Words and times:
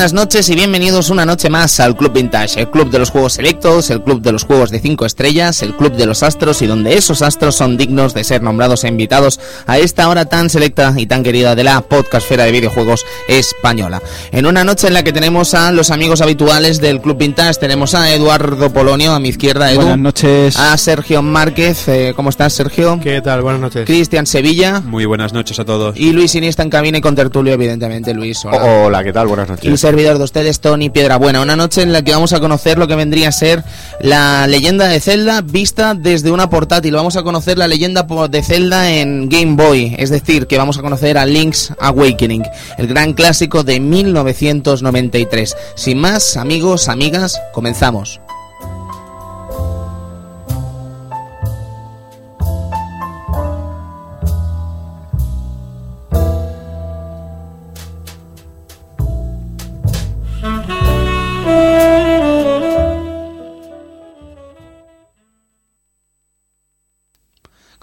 Buenas 0.00 0.14
noches 0.14 0.48
y 0.48 0.54
bienvenidos 0.54 1.10
una 1.10 1.26
noche 1.26 1.50
más 1.50 1.78
al 1.78 1.94
Club 1.94 2.14
Vintage, 2.14 2.58
el 2.58 2.70
club 2.70 2.90
de 2.90 2.98
los 2.98 3.10
juegos 3.10 3.34
selectos, 3.34 3.90
el 3.90 4.02
club 4.02 4.22
de 4.22 4.32
los 4.32 4.44
juegos 4.44 4.70
de 4.70 4.80
5 4.80 5.04
estrellas, 5.04 5.60
el 5.60 5.76
club 5.76 5.92
de 5.92 6.06
los 6.06 6.22
astros 6.22 6.62
y 6.62 6.66
donde 6.66 6.94
esos 6.94 7.20
astros 7.20 7.54
son 7.54 7.76
dignos 7.76 8.14
de 8.14 8.24
ser 8.24 8.40
nombrados 8.40 8.84
e 8.84 8.88
invitados 8.88 9.38
a 9.66 9.76
esta 9.76 10.08
hora 10.08 10.24
tan 10.24 10.48
selecta 10.48 10.94
y 10.96 11.04
tan 11.04 11.22
querida 11.22 11.54
de 11.54 11.64
la 11.64 11.82
podcastfera 11.82 12.44
de 12.44 12.52
videojuegos 12.52 13.04
española. 13.28 14.00
En 14.32 14.46
una 14.46 14.64
noche 14.64 14.86
en 14.86 14.94
la 14.94 15.02
que 15.02 15.12
tenemos 15.12 15.52
a 15.52 15.70
los 15.70 15.90
amigos 15.90 16.22
habituales 16.22 16.80
del 16.80 17.02
Club 17.02 17.18
Vintage, 17.18 17.60
tenemos 17.60 17.94
a 17.94 18.10
Eduardo 18.10 18.72
Polonio 18.72 19.12
a 19.12 19.20
mi 19.20 19.28
izquierda, 19.28 19.70
Edu. 19.70 19.82
Buenas 19.82 19.98
noches. 19.98 20.56
A 20.56 20.78
Sergio 20.78 21.20
Márquez, 21.20 21.88
eh, 21.88 22.14
¿cómo 22.16 22.30
estás 22.30 22.54
Sergio? 22.54 22.98
¿Qué 23.02 23.20
tal? 23.20 23.42
Buenas 23.42 23.60
noches. 23.60 23.84
Cristian 23.84 24.24
Sevilla. 24.24 24.80
Muy 24.80 25.04
buenas 25.04 25.34
noches 25.34 25.58
a 25.58 25.66
todos. 25.66 25.94
Y 25.98 26.12
Luis 26.12 26.34
Iniesta 26.34 26.62
en 26.62 26.70
cabina 26.70 26.96
y 26.96 27.00
con 27.02 27.14
tertulio, 27.14 27.52
evidentemente, 27.52 28.14
Luis. 28.14 28.42
Hola. 28.46 28.64
Hola, 28.64 29.04
¿qué 29.04 29.12
tal? 29.12 29.26
Buenas 29.26 29.46
noches. 29.46 29.89
Servidor 29.90 30.18
de 30.18 30.24
ustedes, 30.24 30.60
Tony 30.60 30.88
Piedrabuena. 30.88 31.42
Una 31.42 31.56
noche 31.56 31.82
en 31.82 31.92
la 31.92 32.02
que 32.02 32.12
vamos 32.12 32.32
a 32.32 32.38
conocer 32.38 32.78
lo 32.78 32.86
que 32.86 32.94
vendría 32.94 33.30
a 33.30 33.32
ser 33.32 33.64
la 33.98 34.46
leyenda 34.46 34.86
de 34.86 35.00
Zelda 35.00 35.40
vista 35.40 35.94
desde 35.94 36.30
una 36.30 36.48
portátil. 36.48 36.94
Vamos 36.94 37.16
a 37.16 37.24
conocer 37.24 37.58
la 37.58 37.66
leyenda 37.66 38.06
de 38.30 38.42
Zelda 38.44 38.88
en 38.88 39.28
Game 39.28 39.56
Boy. 39.56 39.96
Es 39.98 40.10
decir, 40.10 40.46
que 40.46 40.58
vamos 40.58 40.78
a 40.78 40.82
conocer 40.82 41.18
a 41.18 41.26
Link's 41.26 41.72
Awakening, 41.80 42.44
el 42.78 42.86
gran 42.86 43.14
clásico 43.14 43.64
de 43.64 43.80
1993. 43.80 45.56
Sin 45.74 45.98
más, 45.98 46.36
amigos, 46.36 46.88
amigas, 46.88 47.40
comenzamos. 47.52 48.20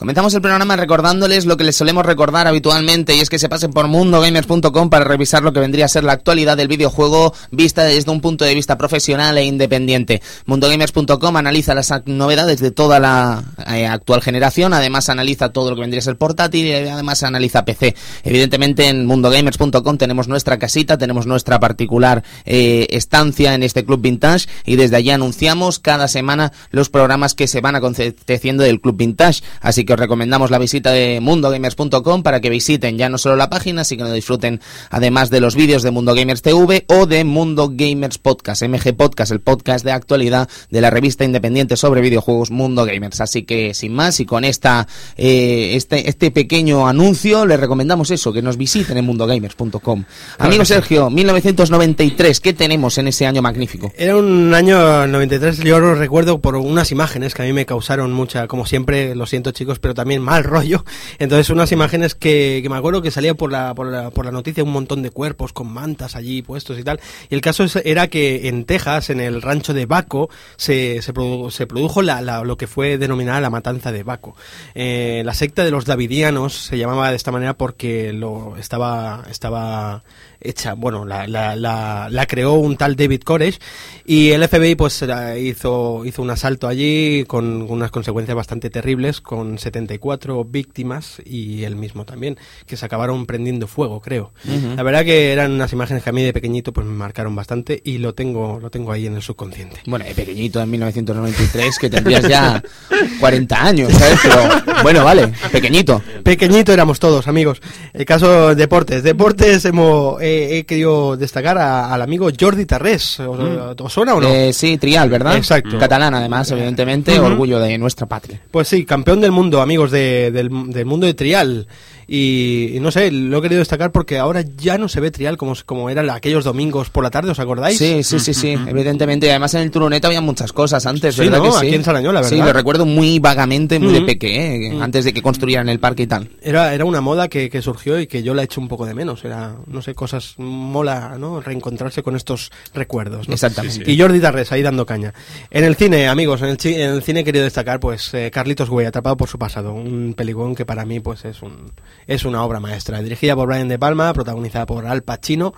Comenzamos 0.08 0.34
el 0.36 0.42
programa 0.42 0.78
recordándoles 0.78 1.46
lo 1.46 1.58
que 1.58 1.66
les 1.66 1.76
solemos 1.76 2.06
recordar 2.06 2.48
habitualmente 2.48 3.14
y 3.14 3.20
es 3.20 3.30
que 3.30 3.40
se 3.40 3.50
pasen 3.50 3.72
por 3.72 3.90
mundogamers.com 3.90 4.90
para 4.90 5.04
revisar 5.04 5.44
lo 5.44 5.52
que 5.52 5.60
vendría 5.60 5.84
a 5.84 5.90
ser 5.90 6.06
la 6.06 6.14
actualidad 6.14 6.56
del 6.56 6.70
videojuego 6.70 7.34
vista 7.52 7.84
desde 7.84 8.10
un 8.10 8.22
punto 8.22 8.46
de 8.46 8.56
vista 8.56 8.78
profesional 8.78 9.38
e 9.38 9.44
independiente. 9.44 10.22
Mundogamers.com 10.46 11.36
analiza 11.36 11.76
las 11.76 11.92
novedades 12.06 12.62
de 12.62 12.72
toda 12.72 13.02
la 13.02 13.44
eh, 13.68 13.86
actual 13.86 14.22
generación, 14.22 14.74
además 14.74 15.10
analiza 15.10 15.50
todo 15.50 15.72
lo 15.72 15.76
que 15.76 15.82
vendría 15.82 16.00
a 16.00 16.04
ser 16.04 16.16
portátil 16.16 16.68
y 16.68 16.74
además 16.74 17.24
analiza 17.24 17.66
PC. 17.66 17.94
Evidentemente 18.24 18.88
en 18.88 19.06
mundogamers.com 19.08 19.98
tenemos 19.98 20.30
nuestra 20.30 20.58
casita, 20.58 20.98
tenemos 20.98 21.28
nuestra 21.28 21.60
particular 21.60 22.24
eh, 22.46 22.88
estancia 22.92 23.56
en 23.56 23.62
este 23.62 23.84
club 23.84 24.00
vintage 24.00 24.48
y 24.66 24.78
desde 24.78 24.96
allí 24.96 25.10
anunciamos 25.10 25.80
cada 25.80 26.08
semana 26.08 26.54
los 26.72 26.90
programas 26.90 27.34
que 27.34 27.50
se 27.50 27.60
van 27.60 27.76
aconteciendo 27.76 28.64
del 28.64 28.80
club 28.80 28.96
vintage. 28.96 29.44
Así 29.60 29.84
que 29.84 29.97
os 29.98 30.00
recomendamos 30.00 30.52
la 30.52 30.60
visita 30.60 30.92
de 30.92 31.20
mundogamers.com 31.22 32.22
para 32.22 32.40
que 32.40 32.52
visiten 32.52 33.00
ya 33.00 33.10
no 33.10 33.18
solo 33.18 33.36
la 33.36 33.50
página, 33.50 33.84
sino 33.84 34.06
que 34.06 34.12
disfruten 34.14 34.62
además 34.92 35.32
de 35.32 35.42
los 35.42 35.56
vídeos 35.56 35.82
de 35.82 35.90
Mundo 35.90 36.14
Gamers 36.14 36.44
TV 36.44 36.86
o 36.88 37.08
de 37.08 37.24
Mundo 37.24 37.72
Gamers 37.74 38.20
Podcast, 38.20 38.62
MG 38.62 38.96
Podcast, 38.96 39.32
el 39.32 39.40
podcast 39.40 39.84
de 39.84 39.92
actualidad 39.92 40.48
de 40.70 40.82
la 40.82 40.92
revista 40.92 41.26
independiente 41.26 41.76
sobre 41.78 42.02
videojuegos 42.02 42.52
Mundo 42.52 42.86
Gamers. 42.86 43.22
Así 43.22 43.42
que 43.42 43.74
sin 43.74 43.96
más 43.96 44.20
y 44.20 44.28
con 44.28 44.46
esta 44.46 44.88
eh, 45.16 45.72
este, 45.74 46.08
este 46.08 46.30
pequeño 46.30 46.88
anuncio 46.88 47.48
les 47.48 47.60
recomendamos 47.60 48.12
eso, 48.12 48.32
que 48.32 48.44
nos 48.44 48.56
visiten 48.56 49.00
en 49.00 49.06
mundogamers.com. 49.06 50.04
Amigo 50.38 50.64
Sergio, 50.64 51.10
1993, 51.10 52.40
¿qué 52.40 52.54
tenemos 52.54 53.00
en 53.00 53.08
ese 53.08 53.26
año 53.26 53.42
magnífico? 53.42 53.92
Era 53.98 54.16
un 54.16 54.54
año 54.54 55.08
93, 55.08 55.64
yo 55.64 55.80
lo 55.80 55.96
recuerdo 55.96 56.40
por 56.40 56.56
unas 56.56 56.92
imágenes 56.92 57.34
que 57.34 57.42
a 57.42 57.46
mí 57.46 57.54
me 57.54 57.66
causaron 57.66 58.14
mucha, 58.14 58.46
como 58.48 58.68
siempre, 58.68 59.16
lo 59.16 59.26
siento 59.26 59.50
chicos, 59.50 59.80
pero 59.88 59.96
también 59.96 60.22
mal 60.22 60.44
rollo. 60.44 60.84
Entonces 61.18 61.50
unas 61.50 61.72
imágenes 61.72 62.14
que, 62.14 62.62
me 62.70 62.76
acuerdo 62.76 63.02
que 63.02 63.10
salía 63.10 63.36
por 63.36 63.54
la, 63.54 63.74
por 63.74 63.88
la, 63.88 64.10
por 64.10 64.26
la 64.26 64.34
noticia 64.34 64.62
un 64.66 64.74
montón 64.74 65.02
de 65.02 65.12
cuerpos 65.12 65.54
con 65.54 65.72
mantas 65.72 66.18
allí 66.18 66.42
puestos 66.42 66.78
y 66.78 66.84
tal. 66.84 67.00
Y 67.30 67.36
el 67.36 67.40
caso 67.40 67.64
era 67.86 68.10
que 68.10 68.50
en 68.50 68.66
Texas, 68.66 69.10
en 69.12 69.22
el 69.22 69.42
rancho 69.42 69.74
de 69.74 69.86
Baco, 69.86 70.30
se, 70.58 71.02
se, 71.02 71.14
produjo 71.14 72.02
la, 72.02 72.22
lo 72.44 72.58
que 72.58 72.68
fue 72.68 72.98
denominada 72.98 73.40
la 73.40 73.50
matanza 73.50 73.94
de 73.94 74.04
Baco. 74.04 74.36
Eh, 74.76 75.22
la 75.24 75.34
secta 75.34 75.64
de 75.64 75.72
los 75.72 75.86
Davidianos 75.86 76.54
se 76.54 76.78
llamaba 76.78 77.10
de 77.10 77.16
esta 77.16 77.32
manera 77.32 77.54
porque 77.54 78.12
lo 78.12 78.58
estaba, 78.58 79.24
estaba 79.30 80.04
hecha, 80.42 80.74
bueno, 80.74 81.06
la, 81.06 81.28
la, 81.28 81.56
la, 81.56 82.26
creó 82.28 82.54
un 82.54 82.78
tal 82.78 82.96
David 82.96 83.22
Koresh 83.22 83.60
y 84.06 84.30
el 84.32 84.48
FBI 84.48 84.76
pues 84.76 85.04
hizo, 85.40 86.06
hizo 86.06 86.22
un 86.22 86.30
asalto 86.30 86.68
allí 86.68 87.24
con 87.26 87.64
unas 87.64 87.92
consecuencias 87.92 88.36
bastante 88.36 88.70
terribles, 88.70 89.22
con 89.22 89.58
74 89.58 90.44
víctimas 90.46 91.22
y 91.26 91.64
él 91.64 91.76
mismo 91.76 92.06
también, 92.06 92.38
que 92.66 92.78
se 92.78 92.86
acabaron 92.86 93.26
prendiendo 93.26 93.68
fuego, 93.68 94.02
creo. 94.02 94.32
La 94.76 94.84
verdad 94.84 95.04
que 95.04 95.32
eran 95.32 95.54
unas 95.54 95.74
imágenes 95.74 96.04
que 96.04 96.10
a 96.10 96.14
mí 96.14 96.24
de 96.24 96.34
pequeñito 96.34 96.74
pues 96.74 96.86
me 96.86 96.94
marcaron 96.94 97.36
bastante 97.36 97.82
y 97.84 97.98
lo 97.98 98.14
tengo, 98.14 98.60
lo 98.62 98.70
tengo 98.70 98.92
ahí 98.92 99.08
en 99.08 99.16
el 99.16 99.22
subconsciente. 99.22 99.82
Bueno, 99.86 100.06
de 100.06 100.14
pequeñito 100.14 100.62
en 100.62 100.70
1993, 100.72 101.78
que 101.80 101.90
tendrías 101.90 102.28
ya 102.28 102.62
40 103.20 103.64
años, 103.64 103.94
¿sabes? 103.94 104.20
Pero 104.22 104.84
bueno, 104.84 105.04
vale, 105.04 105.32
pequeñito. 105.52 106.02
Pequeñito 106.24 106.74
éramos 106.74 107.00
todos, 107.00 107.28
amigos. 107.28 107.62
El 107.94 108.06
caso 108.06 108.56
deportes. 108.56 109.04
Deportes 109.04 109.66
hemos 109.66 110.22
he 110.28 110.66
querido 110.66 111.18
destacar 111.18 111.58
al 111.58 112.02
amigo 112.02 112.30
Jordi 112.38 112.66
Tarrés. 112.66 113.20
¿Os, 113.20 113.40
mm. 113.40 113.88
suena 113.90 114.16
o 114.16 114.22
no? 114.22 114.28
Eh, 114.28 114.54
sí, 114.54 114.78
Trial, 114.78 115.10
¿verdad? 115.10 115.36
Exacto. 115.36 115.78
Catalán, 115.78 116.14
además, 116.14 116.50
evidentemente, 116.52 117.20
orgullo 117.20 117.60
de 117.60 117.78
nuestra 117.78 118.06
patria. 118.08 118.42
Pues 118.52 118.68
sí, 118.68 118.86
campeón 118.86 119.22
del 119.22 119.32
mundo, 119.32 119.62
amigos 119.62 119.92
del, 119.92 120.34
del 120.34 120.86
mundo 120.86 121.06
de 121.06 121.14
Trial. 121.14 121.68
Y, 122.08 122.78
no 122.80 122.90
sé, 122.92 123.12
lo 123.12 123.40
he 123.40 123.42
querido 123.42 123.60
destacar 123.60 123.92
porque 123.92 124.18
ahora 124.18 124.42
ya 124.42 124.78
no 124.78 124.88
se 124.88 125.02
ve 125.02 125.12
trial 125.12 125.38
como, 125.38 125.54
como 125.66 125.90
eran 125.90 126.10
aquellos 126.10 126.46
domingos 126.46 126.90
por 126.90 127.04
la 127.04 127.10
tarde, 127.10 127.32
¿os 127.32 127.40
acordáis? 127.40 127.78
Sí, 127.78 128.02
sí, 128.04 128.20
sí, 128.20 128.34
sí, 128.34 128.58
evidentemente. 128.68 129.30
Además 129.30 129.54
en 129.56 129.62
el 129.62 129.72
Turonet 129.72 130.04
había 130.06 130.22
muchas 130.22 130.54
cosas 130.54 130.86
antes, 130.86 131.18
¿verdad 131.18 131.42
que 131.42 131.52
sí? 131.52 131.58
Aquí 131.68 131.76
en 131.76 131.84
¿verdad? 131.84 132.24
Sí, 132.24 132.38
lo 132.38 132.54
recuerdo 132.54 132.86
muy 132.86 133.20
vagamente, 133.20 133.80
muy 133.80 133.94
de 133.94 134.02
peque, 134.02 134.68
¿eh? 134.68 134.78
antes 134.82 135.06
de 135.06 135.14
que 135.14 135.22
construyeran 135.22 135.68
el 135.70 135.80
parque 135.80 136.04
y 136.04 136.08
tal. 136.08 136.30
Era, 136.42 136.74
era 136.74 136.86
una 136.86 137.02
moda 137.02 137.28
que, 137.28 137.50
que 137.50 137.62
surgió 137.62 138.00
y 138.00 138.08
que 138.08 138.24
yo 138.24 138.34
la 138.34 138.42
he 138.42 138.46
hecho 138.46 138.62
un 138.62 138.68
poco 138.68 138.86
de 138.86 138.94
menos. 138.94 139.26
Era, 139.26 139.56
no 139.66 139.82
sé, 139.82 139.94
cosas, 139.94 140.36
mola, 140.38 141.18
¿no? 141.20 141.42
Reencontrarse 141.42 142.04
con 142.04 142.16
estos 142.16 142.52
recuerdos. 142.74 143.28
Exactamente. 143.28 143.92
Y 143.92 144.00
Jordi 144.00 144.20
Tarres 144.20 144.52
ahí 144.52 144.62
dando 144.62 144.86
caña. 144.86 145.14
En 145.52 145.64
el 145.64 145.76
cine, 145.76 146.08
amigos, 146.08 146.42
en 146.42 146.50
el, 146.50 146.58
en 146.64 146.90
el 146.92 147.04
cine 147.04 147.22
he 147.22 147.24
querido 147.24 147.44
destacar, 147.44 147.80
pues, 147.80 148.14
eh, 148.14 148.32
Carlitos 148.32 148.70
Güey, 148.70 148.86
Atrapado 148.86 149.18
por 149.18 149.28
su 149.28 149.38
pasado. 149.38 149.74
Un 149.74 150.14
peligón 150.16 150.56
que 150.56 150.66
para 150.66 150.86
mí, 150.86 151.00
pues, 151.00 151.26
es 151.26 151.42
un, 151.42 151.72
es 152.08 152.26
una 152.26 152.44
obra 152.44 152.60
maestra 152.60 153.02
dirigida 153.02 153.36
por 153.36 153.48
Brian 153.48 153.68
De 153.68 153.78
Palma, 153.78 154.14
protagonizada 154.14 154.66
por 154.66 154.86
Al 154.88 155.04
Pacino. 155.04 155.54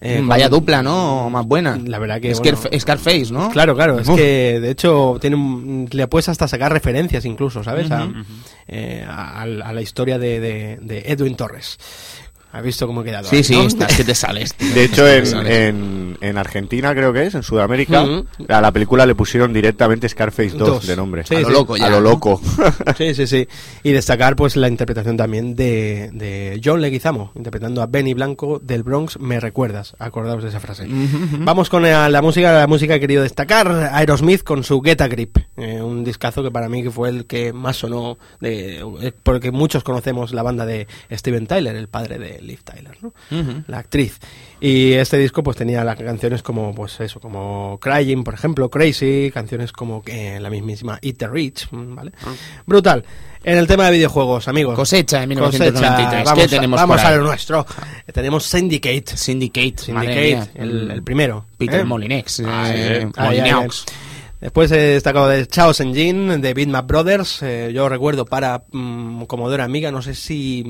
Eh, 0.00 0.20
Vaya 0.22 0.50
dupla, 0.50 0.82
¿no? 0.82 1.30
Más 1.30 1.46
buena. 1.46 1.78
La 1.82 1.98
verdad 1.98 2.20
que. 2.20 2.34
Scarface, 2.34 3.32
¿no? 3.32 3.50
Claro, 3.50 3.74
claro. 3.74 3.98
Es 4.00 4.10
que, 4.10 4.60
de 4.60 4.70
hecho, 4.70 5.16
tiene 5.20 5.88
le 5.90 6.08
puedes 6.08 6.28
hasta 6.28 6.46
sacar 6.46 6.72
referencias 6.72 7.24
incluso, 7.24 7.64
¿sabes? 7.64 7.88
Eh, 8.66 9.06
a, 9.08 9.46
la 9.46 9.80
historia 9.80 10.18
de, 10.18 10.40
de 10.40 11.02
Edwin 11.06 11.36
Torres. 11.36 11.78
¿Has 12.54 12.62
visto 12.62 12.86
cómo 12.86 13.00
he 13.00 13.04
quedado? 13.04 13.28
Sí, 13.28 13.42
sí, 13.42 13.58
estás 13.58 13.96
que 13.96 14.04
te 14.04 14.14
sales. 14.14 14.54
De 14.56 14.84
hecho, 14.84 15.08
en, 15.08 16.16
en, 16.20 16.38
Argentina 16.38 16.94
creo 16.94 17.12
que 17.12 17.26
es, 17.26 17.34
en 17.34 17.42
Sudamérica, 17.42 18.06
a 18.48 18.60
la 18.60 18.70
película 18.70 19.04
le 19.06 19.16
pusieron 19.16 19.52
directamente 19.52 20.08
Scarface 20.08 20.56
2, 20.56 20.86
de 20.86 20.94
nombre. 20.94 21.24
a 21.28 21.40
lo 21.40 21.50
loco 21.50 21.76
ya. 21.76 21.86
A 21.86 21.90
lo 21.90 22.00
loco. 22.00 22.40
sí, 22.96 23.12
sí, 23.12 23.26
sí. 23.26 23.48
Y 23.82 23.90
destacar 23.90 24.36
pues 24.36 24.54
la 24.54 24.68
interpretación 24.68 25.16
también 25.16 25.56
de, 25.56 26.10
de 26.12 26.60
John 26.64 26.80
Leguizamo, 26.80 27.32
interpretando 27.34 27.82
a 27.82 27.86
Benny 27.86 28.14
Blanco 28.14 28.60
del 28.62 28.84
Bronx, 28.84 29.18
Me 29.18 29.40
Recuerdas. 29.40 29.96
Acordaos 29.98 30.44
de 30.44 30.50
esa 30.50 30.60
frase. 30.60 30.86
Vamos 30.88 31.68
con 31.68 31.82
la, 31.82 32.22
música, 32.22 32.52
la 32.52 32.68
música 32.68 32.92
que 32.92 32.98
he 32.98 33.00
querido 33.00 33.24
destacar. 33.24 33.90
Aerosmith 33.92 34.44
con 34.44 34.62
su 34.62 34.80
Get 34.80 35.00
a 35.00 35.08
Grip. 35.08 35.38
Eh, 35.56 35.82
un 35.82 36.04
discazo 36.04 36.44
que 36.44 36.52
para 36.52 36.68
mí 36.68 36.84
fue 36.84 37.08
el 37.08 37.26
que 37.26 37.52
más 37.52 37.78
sonó, 37.78 38.16
de, 38.40 38.78
eh, 39.00 39.12
porque 39.24 39.50
muchos 39.50 39.82
conocemos 39.82 40.32
la 40.32 40.44
banda 40.44 40.64
de 40.64 40.86
Steven 41.10 41.48
Tyler, 41.48 41.74
el 41.74 41.88
padre 41.88 42.18
de 42.18 42.43
Liv 42.44 42.62
Tyler, 42.62 42.96
¿no? 43.02 43.12
La 43.66 43.78
actriz. 43.78 44.18
Y 44.60 44.92
este 44.92 45.18
disco 45.18 45.42
pues 45.42 45.56
tenía 45.56 45.84
las 45.84 45.96
canciones 45.96 46.42
como 46.42 46.74
pues 46.74 47.00
eso, 47.00 47.20
como 47.20 47.78
Crying, 47.80 48.24
por 48.24 48.34
ejemplo, 48.34 48.70
Crazy, 48.70 49.30
canciones 49.32 49.72
como 49.72 50.02
que 50.02 50.40
la 50.40 50.50
mismísima 50.50 50.98
Eat 51.02 51.16
the 51.18 51.28
Rich, 51.28 51.68
¿vale? 51.70 52.12
Ah. 52.24 52.32
Brutal. 52.66 53.04
En 53.44 53.58
el 53.58 53.66
tema 53.66 53.86
de 53.86 53.92
videojuegos, 53.92 54.48
amigos. 54.48 54.74
Cosecha 54.74 55.22
en 55.22 55.28
1993. 55.28 56.24
Vamos, 56.24 56.46
tenemos 56.48 56.80
vamos 56.80 57.00
a 57.02 57.14
lo 57.14 57.24
nuestro. 57.24 57.66
Tenemos 58.10 58.44
Syndicate. 58.44 59.16
Syndicate. 59.16 59.74
Syndicate, 59.76 60.50
el, 60.54 61.02
primero. 61.04 61.44
Peter 61.58 61.80
¿eh? 61.80 61.84
Molinex. 61.84 62.42
Ah, 62.46 62.72
eh, 62.74 63.06
Después 64.44 64.70
he 64.72 64.76
destacado 64.76 65.26
de 65.28 65.46
Chaos 65.46 65.80
Engine, 65.80 66.36
de 66.36 66.52
Bitmap 66.52 66.86
Brothers. 66.86 67.42
Eh, 67.42 67.72
yo 67.74 67.88
recuerdo 67.88 68.26
para 68.26 68.64
mm, 68.72 69.22
Commodore 69.24 69.62
Amiga. 69.62 69.90
No 69.90 70.02
sé 70.02 70.14
si 70.14 70.62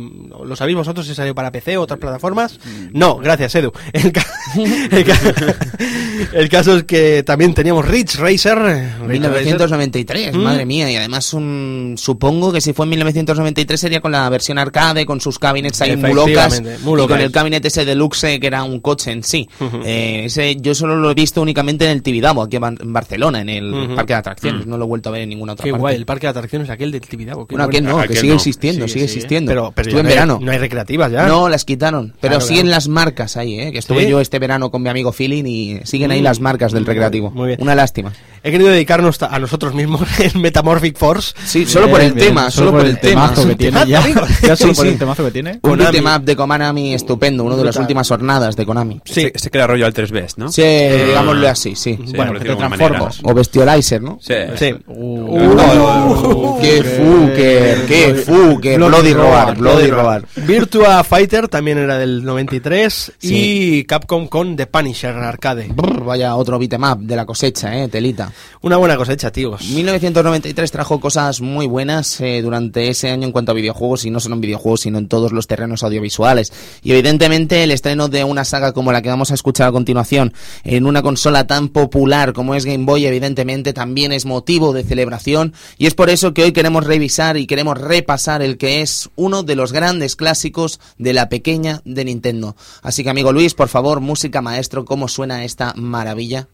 lo 0.44 0.54
sabéis 0.54 0.76
vosotros 0.78 1.04
si 1.08 1.12
salió 1.12 1.34
para 1.34 1.50
PC 1.50 1.76
o 1.76 1.80
otras 1.82 1.98
plataformas. 1.98 2.60
No, 2.92 3.16
gracias, 3.18 3.52
Edu. 3.56 3.72
el, 3.92 4.12
ca- 4.12 4.24
el 6.32 6.48
caso 6.48 6.76
es 6.76 6.84
que 6.84 7.22
también 7.22 7.54
teníamos 7.54 7.86
Ridge 7.86 8.16
Racer. 8.16 8.58
eh, 8.58 8.90
Ridge 9.06 9.22
Racer. 9.22 9.44
1993, 9.44 10.34
Mm. 10.34 10.38
madre 10.38 10.66
mía, 10.66 10.90
y 10.90 10.96
además 10.96 11.32
un, 11.34 11.94
supongo 11.98 12.52
que 12.52 12.60
si 12.60 12.72
fue 12.72 12.86
en 12.86 12.90
1993 12.90 13.80
sería 13.80 14.00
con 14.00 14.12
la 14.12 14.28
versión 14.28 14.58
arcade, 14.58 15.06
con 15.06 15.20
sus 15.20 15.38
cabinets 15.38 15.80
ahí 15.80 15.96
muy 15.96 16.12
locas, 16.14 16.60
y 16.60 16.84
con 17.06 17.20
el 17.20 17.30
cabinet 17.30 17.64
ese 17.64 17.84
deluxe 17.84 18.38
que 18.40 18.46
era 18.46 18.62
un 18.64 18.80
coche 18.80 19.10
en 19.12 19.22
sí. 19.22 19.48
Eh, 19.84 20.22
ese 20.26 20.56
yo 20.56 20.74
solo 20.74 20.96
lo 20.96 21.10
he 21.10 21.14
visto 21.14 21.42
únicamente 21.42 21.84
en 21.84 21.90
el 21.92 22.02
Tibidabo, 22.02 22.42
aquí 22.42 22.56
en 22.56 22.62
Bar- 22.62 22.74
en 22.80 22.92
Barcelona, 22.92 23.40
en 23.40 23.48
el 23.48 23.94
parque 23.94 24.12
de 24.14 24.18
atracciones, 24.18 24.66
no 24.66 24.76
lo 24.78 24.84
he 24.84 24.88
vuelto 24.88 25.08
a 25.08 25.12
ver 25.12 25.22
en 25.22 25.28
ninguna 25.30 25.52
otra 25.54 25.64
Qué 25.64 25.70
parte. 25.70 25.80
guay, 25.80 25.96
el 25.96 26.06
parque 26.06 26.26
de 26.26 26.30
atracciones 26.30 26.70
aquel 26.70 26.90
del 26.92 27.00
Tibidabo. 27.00 27.46
qué 27.46 27.54
Bueno, 27.54 27.64
aquel 27.68 27.84
no, 27.84 27.98
Aquel 27.98 28.10
que 28.10 28.16
sigue 28.16 28.28
no. 28.30 28.36
existiendo, 28.36 28.88
sigue, 28.88 29.04
existiendo. 29.04 29.50
Pero, 29.50 29.72
pero 29.74 29.88
Estuve 29.88 30.00
en 30.00 30.04
no 30.06 30.10
hay- 30.10 30.14
verano. 30.14 30.38
no 30.42 30.50
hay 30.52 30.58
recreativas 30.58 31.12
ya. 31.12 31.26
No, 31.26 31.48
las 31.48 31.64
quitaron, 31.64 32.14
pero 32.20 32.34
Claro, 32.34 32.46
siguen 32.46 32.62
claro. 32.66 32.76
las 32.76 32.88
marcas 32.88 33.36
ahí, 33.36 33.58
¿eh? 33.60 33.72
que 33.72 33.78
estuve 33.78 34.04
¿Sí? 34.04 34.10
yo 34.10 34.20
este 34.20 34.38
verano 34.44 34.70
con 34.70 34.82
mi 34.82 34.88
amigo 34.91 35.11
Feeling 35.12 35.44
y 35.46 35.81
siguen 35.85 36.11
ahí 36.11 36.20
Mm. 36.20 36.25
las 36.25 36.41
marcas 36.41 36.73
del 36.73 36.85
recreativo. 36.87 37.31
muy 37.31 37.49
bien. 37.49 37.62
Una 37.62 37.75
lástima. 37.75 38.12
He 38.46 38.50
querido 38.50 38.70
dedicarnos 38.70 39.20
a 39.23 39.38
nosotros 39.38 39.73
mismos 39.75 40.02
en 40.20 40.38
Metamorphic 40.41 40.99
Force. 40.99 41.35
Sí, 41.46 41.64
solo 41.64 41.88
por 41.88 42.02
el 42.02 42.12
Bien, 42.12 42.29
tema, 42.29 42.50
solo 42.50 42.73
por 42.73 42.85
el 42.85 42.99
tema. 43.00 43.29
temazo 43.32 43.49
que 43.49 43.55
tiene 43.56 43.87
ya. 43.87 44.05
Ya 44.43 44.55
solo 44.55 44.75
Sí, 44.75 44.76
por 44.76 44.87
sí. 44.87 44.93
el 44.93 44.99
temazo 44.99 45.25
que 45.25 45.31
tiene. 45.31 45.61
Un 45.62 45.81
up 45.81 46.23
de 46.25 46.37
Konami 46.37 46.93
estupendo, 46.93 47.43
uno 47.44 47.56
de 47.56 47.64
las 47.64 47.76
últimas 47.76 48.06
jornadas 48.06 48.55
de 48.55 48.67
Konami. 48.67 49.00
Sí. 49.06 49.31
Este, 49.32 49.49
que 49.50 49.56
era 49.58 49.67
rollo 49.67 49.87
al 49.87 49.94
3Bs, 49.94 50.35
¿no? 50.37 50.52
Sí, 50.52 50.62
digámoslo 50.62 51.49
así, 51.49 51.75
sí. 51.75 51.99
Sí, 52.05 52.12
Bueno, 52.14 52.32
por 52.35 52.43
te. 52.43 53.20
O 53.23 53.32
Bestiolizer, 53.35 54.02
¿no? 54.02 54.19
Sí. 54.20 54.35
Sí. 54.58 54.75
Uh, 54.88 56.58
¡Qué 56.61 56.82
fucker! 56.82 57.87
¡Qué 57.87 58.14
fucker! 58.26 58.79
Bloody 58.79 59.14
Roar, 59.14 59.56
Bloody 59.56 59.87
Roar. 59.91 60.26
Virtua 60.37 61.02
Fighter 61.02 61.49
también 61.49 61.79
era 61.79 61.96
del 61.99 62.23
93 62.25 63.12
Sí. 63.19 63.79
y 63.79 63.85
Capcom 63.85 64.26
con 64.29 64.55
The 64.56 64.67
Punisher 64.67 65.14
arcade. 65.17 65.69
Brr, 65.75 66.05
vaya 66.05 66.37
otro 66.37 66.58
beat'em 66.58 66.82
up 66.85 66.99
de 67.00 67.17
la 67.17 67.25
cosecha, 67.25 67.75
eh, 67.82 67.88
telita. 67.88 68.31
Una 68.60 68.76
buena 68.76 68.96
cosecha, 68.96 69.31
tíos. 69.31 69.62
1993 69.69 70.70
trajo 70.70 71.00
cosas 71.00 71.40
muy 71.40 71.66
buenas 71.66 72.20
eh, 72.20 72.40
durante 72.42 72.88
ese 72.88 73.10
año 73.10 73.26
en 73.26 73.32
cuanto 73.32 73.52
a 73.52 73.54
videojuegos, 73.54 74.04
y 74.04 74.10
no 74.10 74.20
solo 74.20 74.34
en 74.36 74.40
videojuegos, 74.40 74.82
sino 74.82 74.98
en 74.98 75.08
todos 75.08 75.32
los 75.32 75.46
terrenos 75.46 75.82
audiovisuales. 75.82 76.52
Y 76.82 76.92
evidentemente 76.92 77.62
el 77.62 77.70
estreno 77.70 78.08
de 78.08 78.25
una 78.25 78.44
saga 78.44 78.72
como 78.72 78.92
la 78.92 79.02
que 79.02 79.08
vamos 79.08 79.31
a 79.31 79.34
escuchar 79.34 79.69
a 79.69 79.72
continuación, 79.72 80.32
en 80.64 80.86
una 80.86 81.02
consola 81.02 81.46
tan 81.46 81.69
popular 81.69 82.32
como 82.32 82.54
es 82.54 82.64
Game 82.64 82.84
Boy, 82.84 83.06
evidentemente 83.06 83.72
también 83.72 84.12
es 84.12 84.25
motivo 84.25 84.72
de 84.72 84.84
celebración, 84.84 85.52
y 85.78 85.86
es 85.86 85.94
por 85.94 86.10
eso 86.10 86.34
que 86.34 86.42
hoy 86.42 86.52
queremos 86.52 86.84
revisar 86.84 87.36
y 87.36 87.46
queremos 87.46 87.78
repasar 87.78 88.42
el 88.42 88.58
que 88.58 88.81
es 88.81 89.10
uno 89.16 89.42
de 89.42 89.56
los 89.56 89.72
grandes 89.72 90.16
clásicos 90.16 90.81
de 90.98 91.12
la 91.12 91.28
pequeña 91.28 91.82
de 91.84 92.04
Nintendo. 92.04 92.56
Así 92.82 93.02
que 93.02 93.10
amigo 93.10 93.32
Luis, 93.32 93.54
por 93.54 93.69
favor, 93.69 94.00
música 94.00 94.42
maestro, 94.42 94.84
¿cómo 94.84 95.08
suena 95.08 95.44
esta 95.44 95.72
maravilla? 95.76 96.48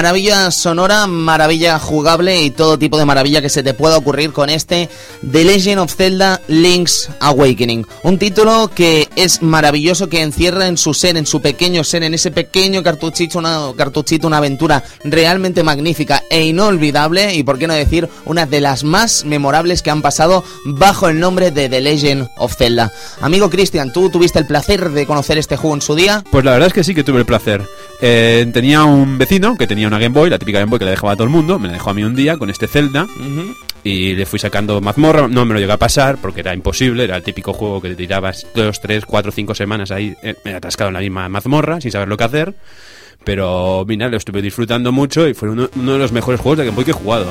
Maravilla 0.00 0.50
sonora, 0.50 1.06
maravilla 1.06 1.78
jugable 1.78 2.40
y 2.42 2.50
todo 2.50 2.78
tipo 2.78 2.96
de 2.96 3.04
maravilla 3.04 3.42
que 3.42 3.50
se 3.50 3.62
te 3.62 3.74
pueda 3.74 3.98
ocurrir 3.98 4.32
con 4.32 4.48
este 4.48 4.88
The 5.22 5.44
Legend 5.44 5.80
of 5.80 5.94
Zelda 5.94 6.40
Link's 6.48 7.10
Awakening. 7.20 7.86
Un 8.02 8.18
título 8.18 8.70
que 8.74 9.08
es 9.16 9.42
maravilloso, 9.42 10.08
que 10.08 10.22
encierra 10.22 10.66
en 10.66 10.78
su 10.78 10.94
ser, 10.94 11.16
en 11.16 11.26
su 11.26 11.40
pequeño 11.42 11.84
ser, 11.84 12.02
en 12.02 12.14
ese 12.14 12.30
pequeño 12.30 12.82
cartuchito 12.82 13.38
una, 13.38 13.60
cartuchito, 13.76 14.26
una 14.26 14.38
aventura 14.38 14.82
realmente 15.04 15.62
magnífica 15.62 16.22
e 16.30 16.46
inolvidable 16.46 17.34
y 17.34 17.42
por 17.42 17.58
qué 17.58 17.66
no 17.66 17.74
decir 17.74 18.08
una 18.24 18.46
de 18.46 18.60
las 18.60 18.82
más 18.82 19.24
memorables 19.24 19.82
que 19.82 19.90
han 19.90 20.02
pasado 20.02 20.42
bajo 20.64 21.08
el 21.08 21.20
nombre 21.20 21.50
de 21.50 21.68
The 21.68 21.80
Legend 21.80 22.28
of 22.38 22.56
Zelda. 22.56 22.92
Amigo 23.20 23.50
Cristian, 23.50 23.92
¿tú 23.92 24.10
tuviste 24.10 24.38
el 24.38 24.46
placer 24.46 24.90
de 24.90 25.06
conocer 25.06 25.38
este 25.38 25.56
juego 25.56 25.74
en 25.74 25.82
su 25.82 25.94
día? 25.94 26.24
Pues 26.30 26.44
la 26.44 26.52
verdad 26.52 26.68
es 26.68 26.72
que 26.72 26.84
sí 26.84 26.94
que 26.94 27.04
tuve 27.04 27.18
el 27.18 27.26
placer. 27.26 27.62
Eh, 28.00 28.48
tenía 28.52 28.84
un 28.84 29.18
vecino 29.18 29.56
que 29.56 29.66
tenía 29.66 29.86
una 29.86 29.98
Game 29.98 30.14
Boy, 30.14 30.30
la 30.30 30.38
típica 30.38 30.58
Game 30.58 30.70
Boy 30.70 30.78
que 30.78 30.86
le 30.86 30.92
dejaba 30.92 31.12
a 31.12 31.16
todo 31.16 31.24
el 31.24 31.30
mundo, 31.30 31.58
me 31.58 31.68
la 31.68 31.74
dejó 31.74 31.90
a 31.90 31.94
mí 31.94 32.02
un 32.02 32.14
día 32.14 32.38
con 32.38 32.48
este 32.48 32.66
Zelda 32.66 33.06
y 33.82 34.14
le 34.14 34.26
fui 34.26 34.38
sacando 34.38 34.80
mazmorra, 34.80 35.28
no 35.28 35.44
me 35.44 35.54
lo 35.54 35.60
llegué 35.60 35.72
a 35.72 35.78
pasar 35.78 36.18
porque 36.18 36.40
era 36.40 36.54
imposible, 36.54 37.04
era 37.04 37.16
el 37.16 37.22
típico 37.22 37.52
juego 37.52 37.80
que 37.80 37.90
te 37.90 37.96
tirabas 37.96 38.46
dos, 38.54 38.80
tres, 38.80 39.06
cuatro, 39.06 39.32
cinco 39.32 39.54
semanas 39.54 39.90
ahí 39.90 40.14
eh, 40.22 40.34
atascado 40.54 40.88
en 40.88 40.94
la 40.94 41.00
misma 41.00 41.28
mazmorra 41.28 41.80
sin 41.80 41.90
saber 41.90 42.08
lo 42.08 42.16
que 42.16 42.24
hacer. 42.24 42.54
Pero 43.24 43.84
mira, 43.86 44.08
lo 44.08 44.16
estuve 44.16 44.40
disfrutando 44.40 44.92
mucho 44.92 45.28
y 45.28 45.34
fue 45.34 45.50
uno, 45.50 45.68
uno 45.76 45.92
de 45.92 45.98
los 45.98 46.10
mejores 46.10 46.40
juegos 46.40 46.58
de 46.58 46.64
Game 46.64 46.74
Boy 46.74 46.84
que 46.84 46.90
he 46.92 46.94
jugado. 46.94 47.26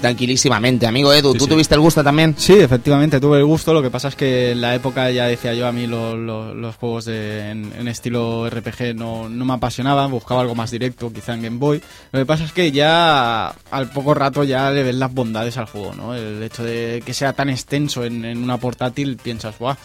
Tranquilísimamente, 0.00 0.86
amigo 0.86 1.12
Edu, 1.12 1.32
Sí, 1.32 1.38
¿tú 1.38 1.44
sí. 1.44 1.50
tuviste 1.50 1.74
el 1.74 1.80
gusto 1.80 2.04
también? 2.04 2.34
Sí, 2.36 2.52
efectivamente, 2.54 3.18
tuve 3.20 3.38
el 3.38 3.44
gusto. 3.46 3.72
Lo 3.72 3.82
que 3.82 3.90
pasa 3.90 4.08
es 4.08 4.14
que 4.14 4.52
en 4.52 4.60
la 4.60 4.74
época, 4.74 5.10
ya 5.10 5.24
decía 5.26 5.54
yo, 5.54 5.66
a 5.66 5.72
mí 5.72 5.86
lo- 5.86 6.16
lo- 6.16 6.54
los 6.54 6.76
juegos 6.76 7.06
de, 7.06 7.50
en, 7.50 7.72
en 7.78 7.88
estilo 7.88 8.48
RPG 8.50 8.94
no, 8.94 9.28
no 9.28 9.44
me 9.44 9.54
apasionaban. 9.54 10.10
Buscaba 10.10 10.42
algo 10.42 10.54
más 10.54 10.70
directo, 10.70 11.12
quizá 11.12 11.34
en 11.34 11.42
Game 11.42 11.58
Boy. 11.58 11.80
Lo 12.12 12.18
que 12.20 12.26
pasa 12.26 12.44
es 12.44 12.52
que 12.52 12.70
ya 12.70 13.48
al 13.70 13.90
poco 13.92 14.12
rato 14.14 14.44
ya 14.44 14.70
le 14.70 14.82
ves 14.82 14.94
las 14.94 15.12
bondades 15.12 15.56
al 15.56 15.66
juego, 15.66 15.94
¿no? 15.96 16.14
El 16.14 16.42
hecho 16.42 16.62
de 16.62 17.02
que 17.04 17.14
sea 17.14 17.32
tan 17.32 17.48
extenso 17.48 18.04
en, 18.04 18.24
en 18.24 18.42
una 18.42 18.58
portátil, 18.58 19.16
piensas, 19.16 19.58
¡buah! 19.58 19.76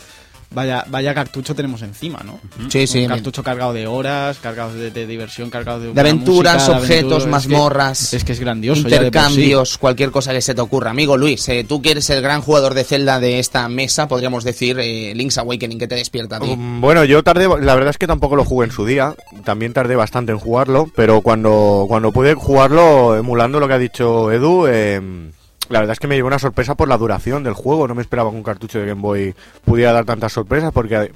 Vaya, 0.53 0.83
vaya 0.89 1.13
cartucho 1.13 1.55
tenemos 1.55 1.81
encima, 1.81 2.19
¿no? 2.25 2.39
Sí, 2.69 2.85
sí. 2.85 3.03
Un 3.03 3.07
cartucho 3.07 3.41
cargado 3.41 3.71
de 3.71 3.87
horas, 3.87 4.37
cargado 4.39 4.73
de, 4.73 4.91
de 4.91 5.07
diversión, 5.07 5.49
cargado 5.49 5.79
de, 5.79 5.93
De 5.93 5.99
aventuras, 6.01 6.55
música, 6.55 6.77
objetos, 6.77 7.23
aventuras. 7.23 7.23
Es 7.23 7.23
que- 7.23 7.29
mazmorras, 7.53 8.13
Es 8.13 8.23
que 8.25 8.31
es 8.33 8.39
grandioso. 8.41 8.81
ya 8.83 8.89
sí. 8.89 8.95
intercambios, 9.05 9.77
cualquier 9.77 10.11
cosa 10.11 10.33
que 10.33 10.41
se 10.41 10.53
te 10.53 10.59
ocurra. 10.59 10.91
Amigo 10.91 11.15
Luis, 11.15 11.47
eh, 11.47 11.63
tú 11.67 11.81
que 11.81 11.91
eres 11.91 12.09
el 12.09 12.21
gran 12.21 12.41
jugador 12.41 12.73
de 12.73 12.83
Zelda 12.83 13.21
de 13.21 13.39
esta 13.39 13.67
mesa, 13.69 14.09
podríamos 14.09 14.43
decir, 14.43 14.77
eh, 14.81 15.13
Link's 15.15 15.37
Awakening, 15.37 15.79
que 15.79 15.87
te 15.87 15.95
despierta 15.95 16.35
a 16.35 16.39
ti. 16.41 16.49
Um, 16.49 16.81
Bueno, 16.81 17.05
yo 17.05 17.23
tardé, 17.23 17.47
la 17.47 17.73
verdad 17.75 17.91
es 17.91 17.97
que 17.97 18.07
tampoco 18.07 18.35
lo 18.35 18.43
jugué 18.43 18.65
en 18.65 18.71
su 18.73 18.85
día, 18.85 19.15
también 19.45 19.71
tardé 19.71 19.95
bastante 19.95 20.33
en 20.33 20.39
jugarlo, 20.39 20.91
pero 20.97 21.21
cuando, 21.21 21.85
cuando 21.87 22.11
pude 22.11 22.33
jugarlo 22.33 23.15
emulando 23.15 23.61
lo 23.61 23.69
que 23.69 23.73
ha 23.75 23.79
dicho 23.79 24.29
Edu, 24.31 24.67
eh, 24.67 25.31
la 25.71 25.79
verdad 25.79 25.93
es 25.93 25.99
que 25.99 26.07
me 26.07 26.15
llevó 26.15 26.27
una 26.27 26.39
sorpresa 26.39 26.75
por 26.75 26.87
la 26.87 26.97
duración 26.97 27.43
del 27.43 27.53
juego, 27.53 27.87
no 27.87 27.95
me 27.95 28.01
esperaba 28.01 28.29
que 28.29 28.35
un 28.35 28.43
cartucho 28.43 28.79
de 28.79 28.85
Game 28.87 29.01
Boy 29.01 29.33
pudiera 29.65 29.91
dar 29.93 30.05
tantas 30.05 30.33
sorpresas 30.33 30.71
porque 30.71 30.95
eh, 30.95 31.11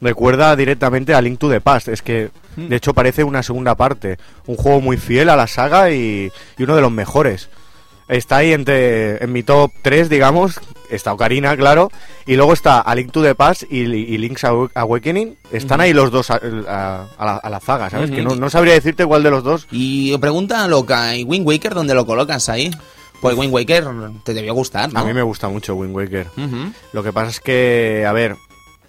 recuerda 0.00 0.54
directamente 0.56 1.14
a 1.14 1.20
Link 1.20 1.38
to 1.38 1.48
the 1.50 1.60
Past, 1.60 1.88
es 1.88 2.02
que 2.02 2.30
de 2.56 2.76
hecho 2.76 2.94
parece 2.94 3.22
una 3.24 3.42
segunda 3.42 3.74
parte, 3.76 4.18
un 4.46 4.56
juego 4.56 4.80
muy 4.80 4.96
fiel 4.96 5.28
a 5.28 5.36
la 5.36 5.46
saga 5.46 5.90
y, 5.92 6.30
y 6.58 6.62
uno 6.62 6.74
de 6.74 6.82
los 6.82 6.90
mejores. 6.90 7.48
Está 8.08 8.38
ahí 8.38 8.54
entre, 8.54 9.22
en 9.22 9.30
mi 9.32 9.42
top 9.42 9.70
3, 9.82 10.08
digamos. 10.08 10.58
Está 10.90 11.12
Ocarina, 11.12 11.54
claro. 11.58 11.90
Y 12.26 12.36
luego 12.36 12.54
está 12.54 12.80
A 12.80 12.94
Link 12.94 13.12
to 13.12 13.22
the 13.22 13.34
Past 13.34 13.64
y, 13.70 13.80
y 13.80 14.16
Link's 14.16 14.44
Awa- 14.44 14.70
Awakening. 14.74 15.36
Están 15.52 15.82
ahí 15.82 15.92
los 15.92 16.10
dos 16.10 16.30
a, 16.30 16.36
a- 16.68 17.06
a 17.18 17.24
la, 17.26 17.36
a 17.36 17.50
la 17.50 17.60
zaga, 17.60 17.90
¿sabes? 17.90 18.10
Que 18.10 18.22
no, 18.22 18.34
no 18.34 18.48
sabría 18.48 18.72
decirte 18.72 19.04
cuál 19.04 19.22
de 19.22 19.30
los 19.30 19.44
dos. 19.44 19.66
Y 19.70 20.16
pregunta 20.16 20.66
loca, 20.68 21.14
¿y 21.16 21.24
Wind 21.24 21.46
Waker 21.46 21.74
dónde 21.74 21.94
lo 21.94 22.06
colocas 22.06 22.48
ahí? 22.48 22.70
Pues 23.20 23.36
Wind 23.36 23.52
Waker 23.52 23.84
te 24.22 24.34
debió 24.34 24.54
gustar, 24.54 24.92
¿no? 24.92 25.00
A 25.00 25.04
mí 25.04 25.12
me 25.12 25.22
gusta 25.22 25.48
mucho 25.48 25.74
Wind 25.74 25.94
Waker. 25.94 26.26
Lo 26.92 27.02
que 27.02 27.12
pasa 27.12 27.30
es 27.30 27.40
que, 27.40 28.04
a 28.06 28.12
ver, 28.12 28.36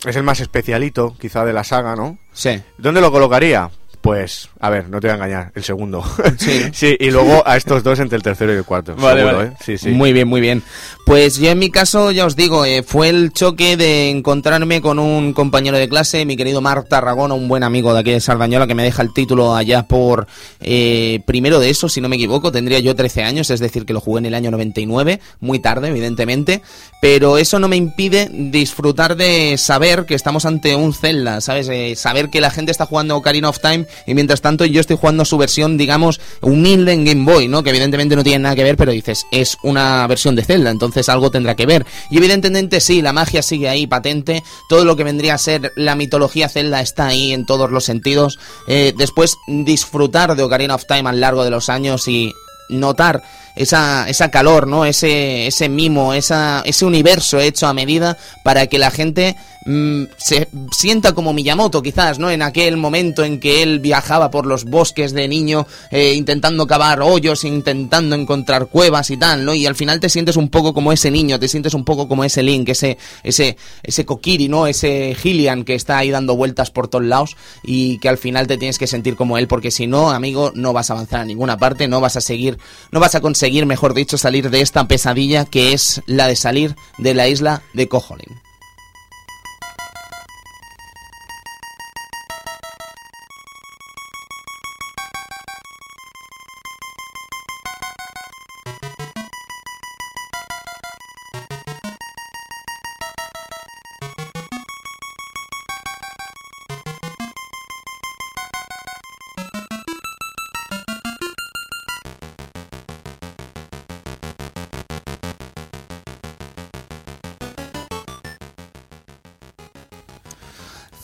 es 0.05 0.15
el 0.15 0.23
más 0.23 0.39
especialito, 0.39 1.15
quizá, 1.19 1.45
de 1.45 1.53
la 1.53 1.63
saga, 1.63 1.95
¿no? 1.95 2.17
Sí. 2.33 2.61
¿Dónde 2.77 3.01
lo 3.01 3.11
colocaría? 3.11 3.69
Pues, 4.01 4.49
a 4.61 4.69
ver, 4.69 4.89
no 4.89 4.99
te 4.99 5.07
voy 5.07 5.11
a 5.11 5.15
engañar, 5.15 5.51
el 5.55 5.63
segundo. 5.63 6.03
Sí. 6.37 6.61
sí, 6.71 6.95
y 6.99 7.11
luego 7.11 7.43
a 7.45 7.57
estos 7.57 7.83
dos 7.83 7.99
entre 7.99 8.15
el 8.15 8.23
tercero 8.23 8.53
y 8.53 8.57
el 8.57 8.63
cuarto. 8.63 8.95
Vale, 8.95 9.21
seguro, 9.21 9.37
vale. 9.37 9.49
¿eh? 9.49 9.57
Sí, 9.63 9.77
sí. 9.77 9.89
Muy 9.89 10.13
bien, 10.13 10.27
muy 10.27 10.39
bien. 10.39 10.63
Pues 11.05 11.37
yo 11.37 11.49
en 11.49 11.59
mi 11.59 11.69
caso, 11.69 12.11
ya 12.11 12.25
os 12.25 12.35
digo, 12.35 12.65
eh, 12.65 12.83
fue 12.83 13.09
el 13.09 13.33
choque 13.33 13.77
de 13.77 14.09
encontrarme 14.09 14.79
con 14.79 14.99
un 14.99 15.33
compañero 15.33 15.77
de 15.77 15.89
clase, 15.89 16.23
mi 16.25 16.37
querido 16.37 16.61
Marc 16.61 16.87
Tarragona, 16.87 17.33
un 17.33 17.47
buen 17.47 17.63
amigo 17.63 17.93
de 17.93 17.99
aquí 17.99 18.11
de 18.11 18.21
Sardañola, 18.21 18.67
que 18.67 18.75
me 18.75 18.83
deja 18.83 19.01
el 19.01 19.13
título 19.13 19.55
allá 19.55 19.83
por 19.83 20.27
eh, 20.59 21.21
primero 21.25 21.59
de 21.59 21.69
eso, 21.69 21.89
si 21.89 21.99
no 21.99 22.09
me 22.09 22.15
equivoco, 22.15 22.51
tendría 22.51 22.79
yo 22.79 22.95
13 22.95 23.23
años, 23.23 23.49
es 23.49 23.59
decir, 23.59 23.85
que 23.85 23.93
lo 23.93 24.01
jugué 24.01 24.19
en 24.19 24.27
el 24.27 24.35
año 24.35 24.51
99, 24.51 25.19
muy 25.39 25.59
tarde, 25.59 25.89
evidentemente, 25.89 26.61
pero 27.01 27.37
eso 27.37 27.59
no 27.59 27.67
me 27.67 27.75
impide 27.75 28.29
disfrutar 28.31 29.15
de 29.15 29.57
saber 29.57 30.05
que 30.05 30.15
estamos 30.15 30.45
ante 30.45 30.75
un 30.75 30.93
Zelda, 30.93 31.41
¿sabes? 31.41 31.67
Eh, 31.69 31.95
saber 31.95 32.29
que 32.29 32.41
la 32.41 32.51
gente 32.51 32.71
está 32.71 32.85
jugando 32.85 33.17
Ocarina 33.17 33.49
of 33.49 33.59
Time 33.59 33.85
y 34.05 34.13
mientras 34.13 34.41
tanto 34.49 34.65
yo 34.65 34.81
estoy 34.81 34.97
jugando 34.97 35.25
su 35.25 35.37
versión, 35.37 35.77
digamos, 35.77 36.19
humilde 36.41 36.91
en 36.91 37.05
Game 37.05 37.23
Boy, 37.23 37.47
¿no? 37.47 37.61
Que 37.61 37.69
evidentemente 37.69 38.15
no 38.15 38.23
tiene 38.23 38.39
nada 38.39 38.55
que 38.55 38.63
ver, 38.63 38.77
pero 38.77 38.91
dices, 38.91 39.27
es 39.31 39.57
una 39.61 40.07
versión 40.07 40.35
de 40.35 40.43
Zelda, 40.43 40.71
entonces 40.71 41.07
algo 41.07 41.29
tendrá 41.29 41.55
que 41.55 41.67
ver. 41.67 41.85
Y 42.09 42.17
evidentemente 42.17 42.81
sí, 42.81 43.03
la 43.03 43.13
magia 43.13 43.43
sigue 43.43 43.69
ahí 43.69 43.85
patente, 43.85 44.43
todo 44.67 44.85
lo 44.85 44.95
que 44.95 45.03
vendría 45.03 45.35
a 45.35 45.37
ser 45.37 45.71
la 45.75 45.93
mitología 45.93 46.49
Zelda 46.49 46.81
está 46.81 47.05
ahí 47.05 47.31
en 47.31 47.45
todos 47.45 47.69
los 47.69 47.83
sentidos. 47.85 48.39
Eh, 48.67 48.91
después 48.97 49.37
disfrutar 49.47 50.35
de 50.35 50.41
Ocarina 50.41 50.73
of 50.73 50.87
Time 50.87 51.07
a 51.07 51.13
lo 51.13 51.19
largo 51.19 51.43
de 51.43 51.51
los 51.51 51.69
años 51.69 52.07
y 52.07 52.33
notar 52.69 53.21
esa, 53.55 54.07
esa 54.09 54.29
calor, 54.29 54.67
¿no? 54.67 54.85
Ese, 54.85 55.47
ese 55.47 55.69
mimo, 55.69 56.13
esa, 56.13 56.61
ese 56.65 56.85
universo 56.85 57.39
hecho 57.39 57.67
a 57.67 57.73
medida 57.73 58.17
para 58.43 58.67
que 58.67 58.79
la 58.79 58.91
gente 58.91 59.35
mm, 59.65 60.03
se 60.17 60.47
sienta 60.71 61.13
como 61.13 61.33
Miyamoto, 61.33 61.81
quizás, 61.81 62.19
¿no? 62.19 62.31
En 62.31 62.41
aquel 62.41 62.77
momento 62.77 63.23
en 63.23 63.39
que 63.39 63.61
él 63.61 63.79
viajaba 63.79 64.31
por 64.31 64.45
los 64.45 64.65
bosques 64.65 65.13
de 65.13 65.27
niño, 65.27 65.67
eh, 65.91 66.13
intentando 66.13 66.67
cavar 66.67 67.01
hoyos, 67.01 67.43
intentando 67.43 68.15
encontrar 68.15 68.67
cuevas 68.67 69.09
y 69.09 69.17
tal, 69.17 69.45
¿no? 69.45 69.53
Y 69.53 69.65
al 69.65 69.75
final 69.75 69.99
te 69.99 70.09
sientes 70.09 70.35
un 70.37 70.49
poco 70.49 70.73
como 70.73 70.91
ese 70.91 71.11
niño, 71.11 71.39
te 71.39 71.47
sientes 71.47 71.73
un 71.73 71.83
poco 71.85 72.07
como 72.07 72.23
ese 72.23 72.43
Link, 72.43 72.69
ese, 72.69 72.97
ese, 73.23 73.57
ese 73.83 74.05
Kokiri, 74.05 74.47
¿no? 74.47 74.67
Ese 74.67 75.15
Gillian 75.15 75.63
que 75.63 75.75
está 75.75 75.97
ahí 75.97 76.11
dando 76.11 76.35
vueltas 76.35 76.71
por 76.71 76.87
todos 76.87 77.05
lados 77.05 77.35
y 77.63 77.99
que 77.99 78.09
al 78.09 78.17
final 78.17 78.47
te 78.47 78.57
tienes 78.57 78.77
que 78.77 78.87
sentir 78.87 79.15
como 79.15 79.37
él, 79.37 79.47
porque 79.47 79.71
si 79.71 79.87
no, 79.87 80.11
amigo, 80.11 80.51
no 80.55 80.73
vas 80.73 80.89
a 80.89 80.93
avanzar 80.93 81.21
a 81.21 81.25
ninguna 81.25 81.57
parte, 81.57 81.87
no 81.87 82.01
vas 82.01 82.15
a 82.15 82.21
seguir, 82.21 82.57
no 82.91 82.99
vas 82.99 83.15
a 83.15 83.21
conseguir, 83.21 83.48
mejor 83.65 83.93
dicho, 83.93 84.17
salir 84.17 84.49
de 84.49 84.61
esta 84.61 84.87
pesadilla 84.87 85.45
que 85.45 85.73
es 85.73 86.01
la 86.05 86.27
de 86.27 86.35
salir 86.35 86.75
de 86.97 87.13
la 87.13 87.27
isla 87.27 87.61
de 87.73 87.87
Koholin. 87.87 88.39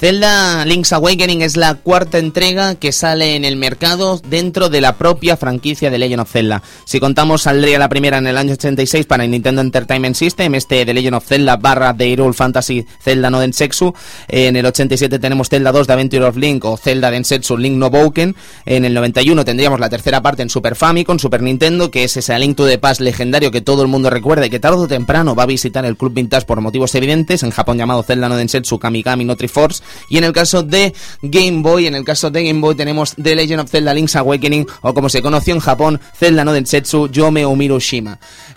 Zelda 0.06 0.66
Link's 0.66 0.94
Awakening 0.94 1.42
es 1.42 1.58
la 1.58 1.74
cuarta 1.74 2.20
entrega 2.20 2.76
que 2.76 2.92
sale 2.92 3.36
en 3.36 3.44
el 3.44 3.56
mercado 3.56 4.22
dentro 4.30 4.70
de 4.70 4.80
la 4.80 5.00
propia 5.00 5.36
franquicia 5.36 5.90
de 5.90 5.98
Legend 5.98 6.22
of 6.22 6.32
Zelda. 6.32 6.62
Si 6.86 7.00
contamos, 7.00 7.42
saldría 7.42 7.80
la 7.80 7.90
primera 7.90 8.20
en 8.20 8.28
el 8.28 8.38
año 8.38 8.54
86 8.54 9.08
para 9.08 9.24
el 9.24 9.32
Nintendo 9.32 9.62
Entertainment 9.62 10.16
System, 10.16 10.54
este 10.54 10.86
de 10.86 10.94
Legend 10.94 11.16
of 11.16 11.26
Zelda 11.26 11.58
barra 11.58 11.92
de 11.94 12.08
Hyrule 12.08 12.36
Fantasy 12.36 12.86
Zelda 13.02 13.32
no 13.32 13.40
Densetsu. 13.40 13.96
En 14.28 14.56
el 14.56 14.68
87 14.68 15.18
tenemos 15.18 15.50
Zelda 15.50 15.72
2 15.72 15.88
de 15.88 15.94
Adventure 15.94 16.26
of 16.26 16.38
Link 16.38 16.64
o 16.66 16.78
Zelda 16.78 17.10
Densetsu 17.10 17.58
Link 17.58 17.76
no 17.76 17.90
Boken. 17.90 18.36
En 18.68 18.86
el 18.86 18.94
91 18.94 19.44
tendríamos 19.44 19.80
la 19.80 19.90
tercera 19.90 20.22
parte 20.22 20.44
en 20.44 20.52
Super 20.52 20.76
Famicom, 20.76 21.18
Super 21.18 21.42
Nintendo, 21.42 21.90
que 21.90 22.04
es 22.04 22.16
ese 22.16 22.38
Link 22.38 22.56
to 22.56 22.68
the 22.68 22.78
Past 22.78 23.02
legendario 23.02 23.50
que 23.50 23.62
todo 23.62 23.82
el 23.82 23.88
mundo 23.88 24.12
recuerda 24.12 24.46
y 24.46 24.52
que 24.52 24.60
tarde 24.60 24.78
o 24.78 24.88
temprano 24.88 25.34
va 25.34 25.42
a 25.42 25.48
visitar 25.48 25.84
el 25.84 25.98
Club 25.98 26.14
Vintage 26.14 26.46
por 26.46 26.62
motivos 26.62 26.94
evidentes, 26.94 27.42
en 27.42 27.50
Japón 27.50 27.80
llamado 27.80 28.04
Zelda 28.04 28.30
no 28.30 28.38
Densetsu 28.38 28.78
Kamikami 28.78 29.26
no 29.26 29.36
Triforce. 29.36 29.82
Y 30.10 30.18
en 30.18 30.24
el 30.24 30.34
caso 30.34 30.64
de 30.64 30.94
Game 31.22 31.62
Boy, 31.62 31.88
en 31.88 31.96
el 31.96 32.04
caso 32.04 32.32
de 32.32 32.44
Game 32.44 32.60
Boy 32.60 32.76
tenemos 32.76 33.14
The 33.22 33.36
Legend 33.36 33.62
of 33.62 33.70
Zelda 33.70 33.94
Link's 33.94 34.16
Awakening 34.16 34.66
o 34.82 34.94
como 34.94 35.10
se 35.10 35.22
conoció 35.22 35.54
en 35.54 35.60
Japón, 35.60 36.02
Zelda 36.18 36.44
no 36.44 36.52
Densetsu 36.52 37.10
Yome 37.10 37.46
Umiru. 37.46 37.76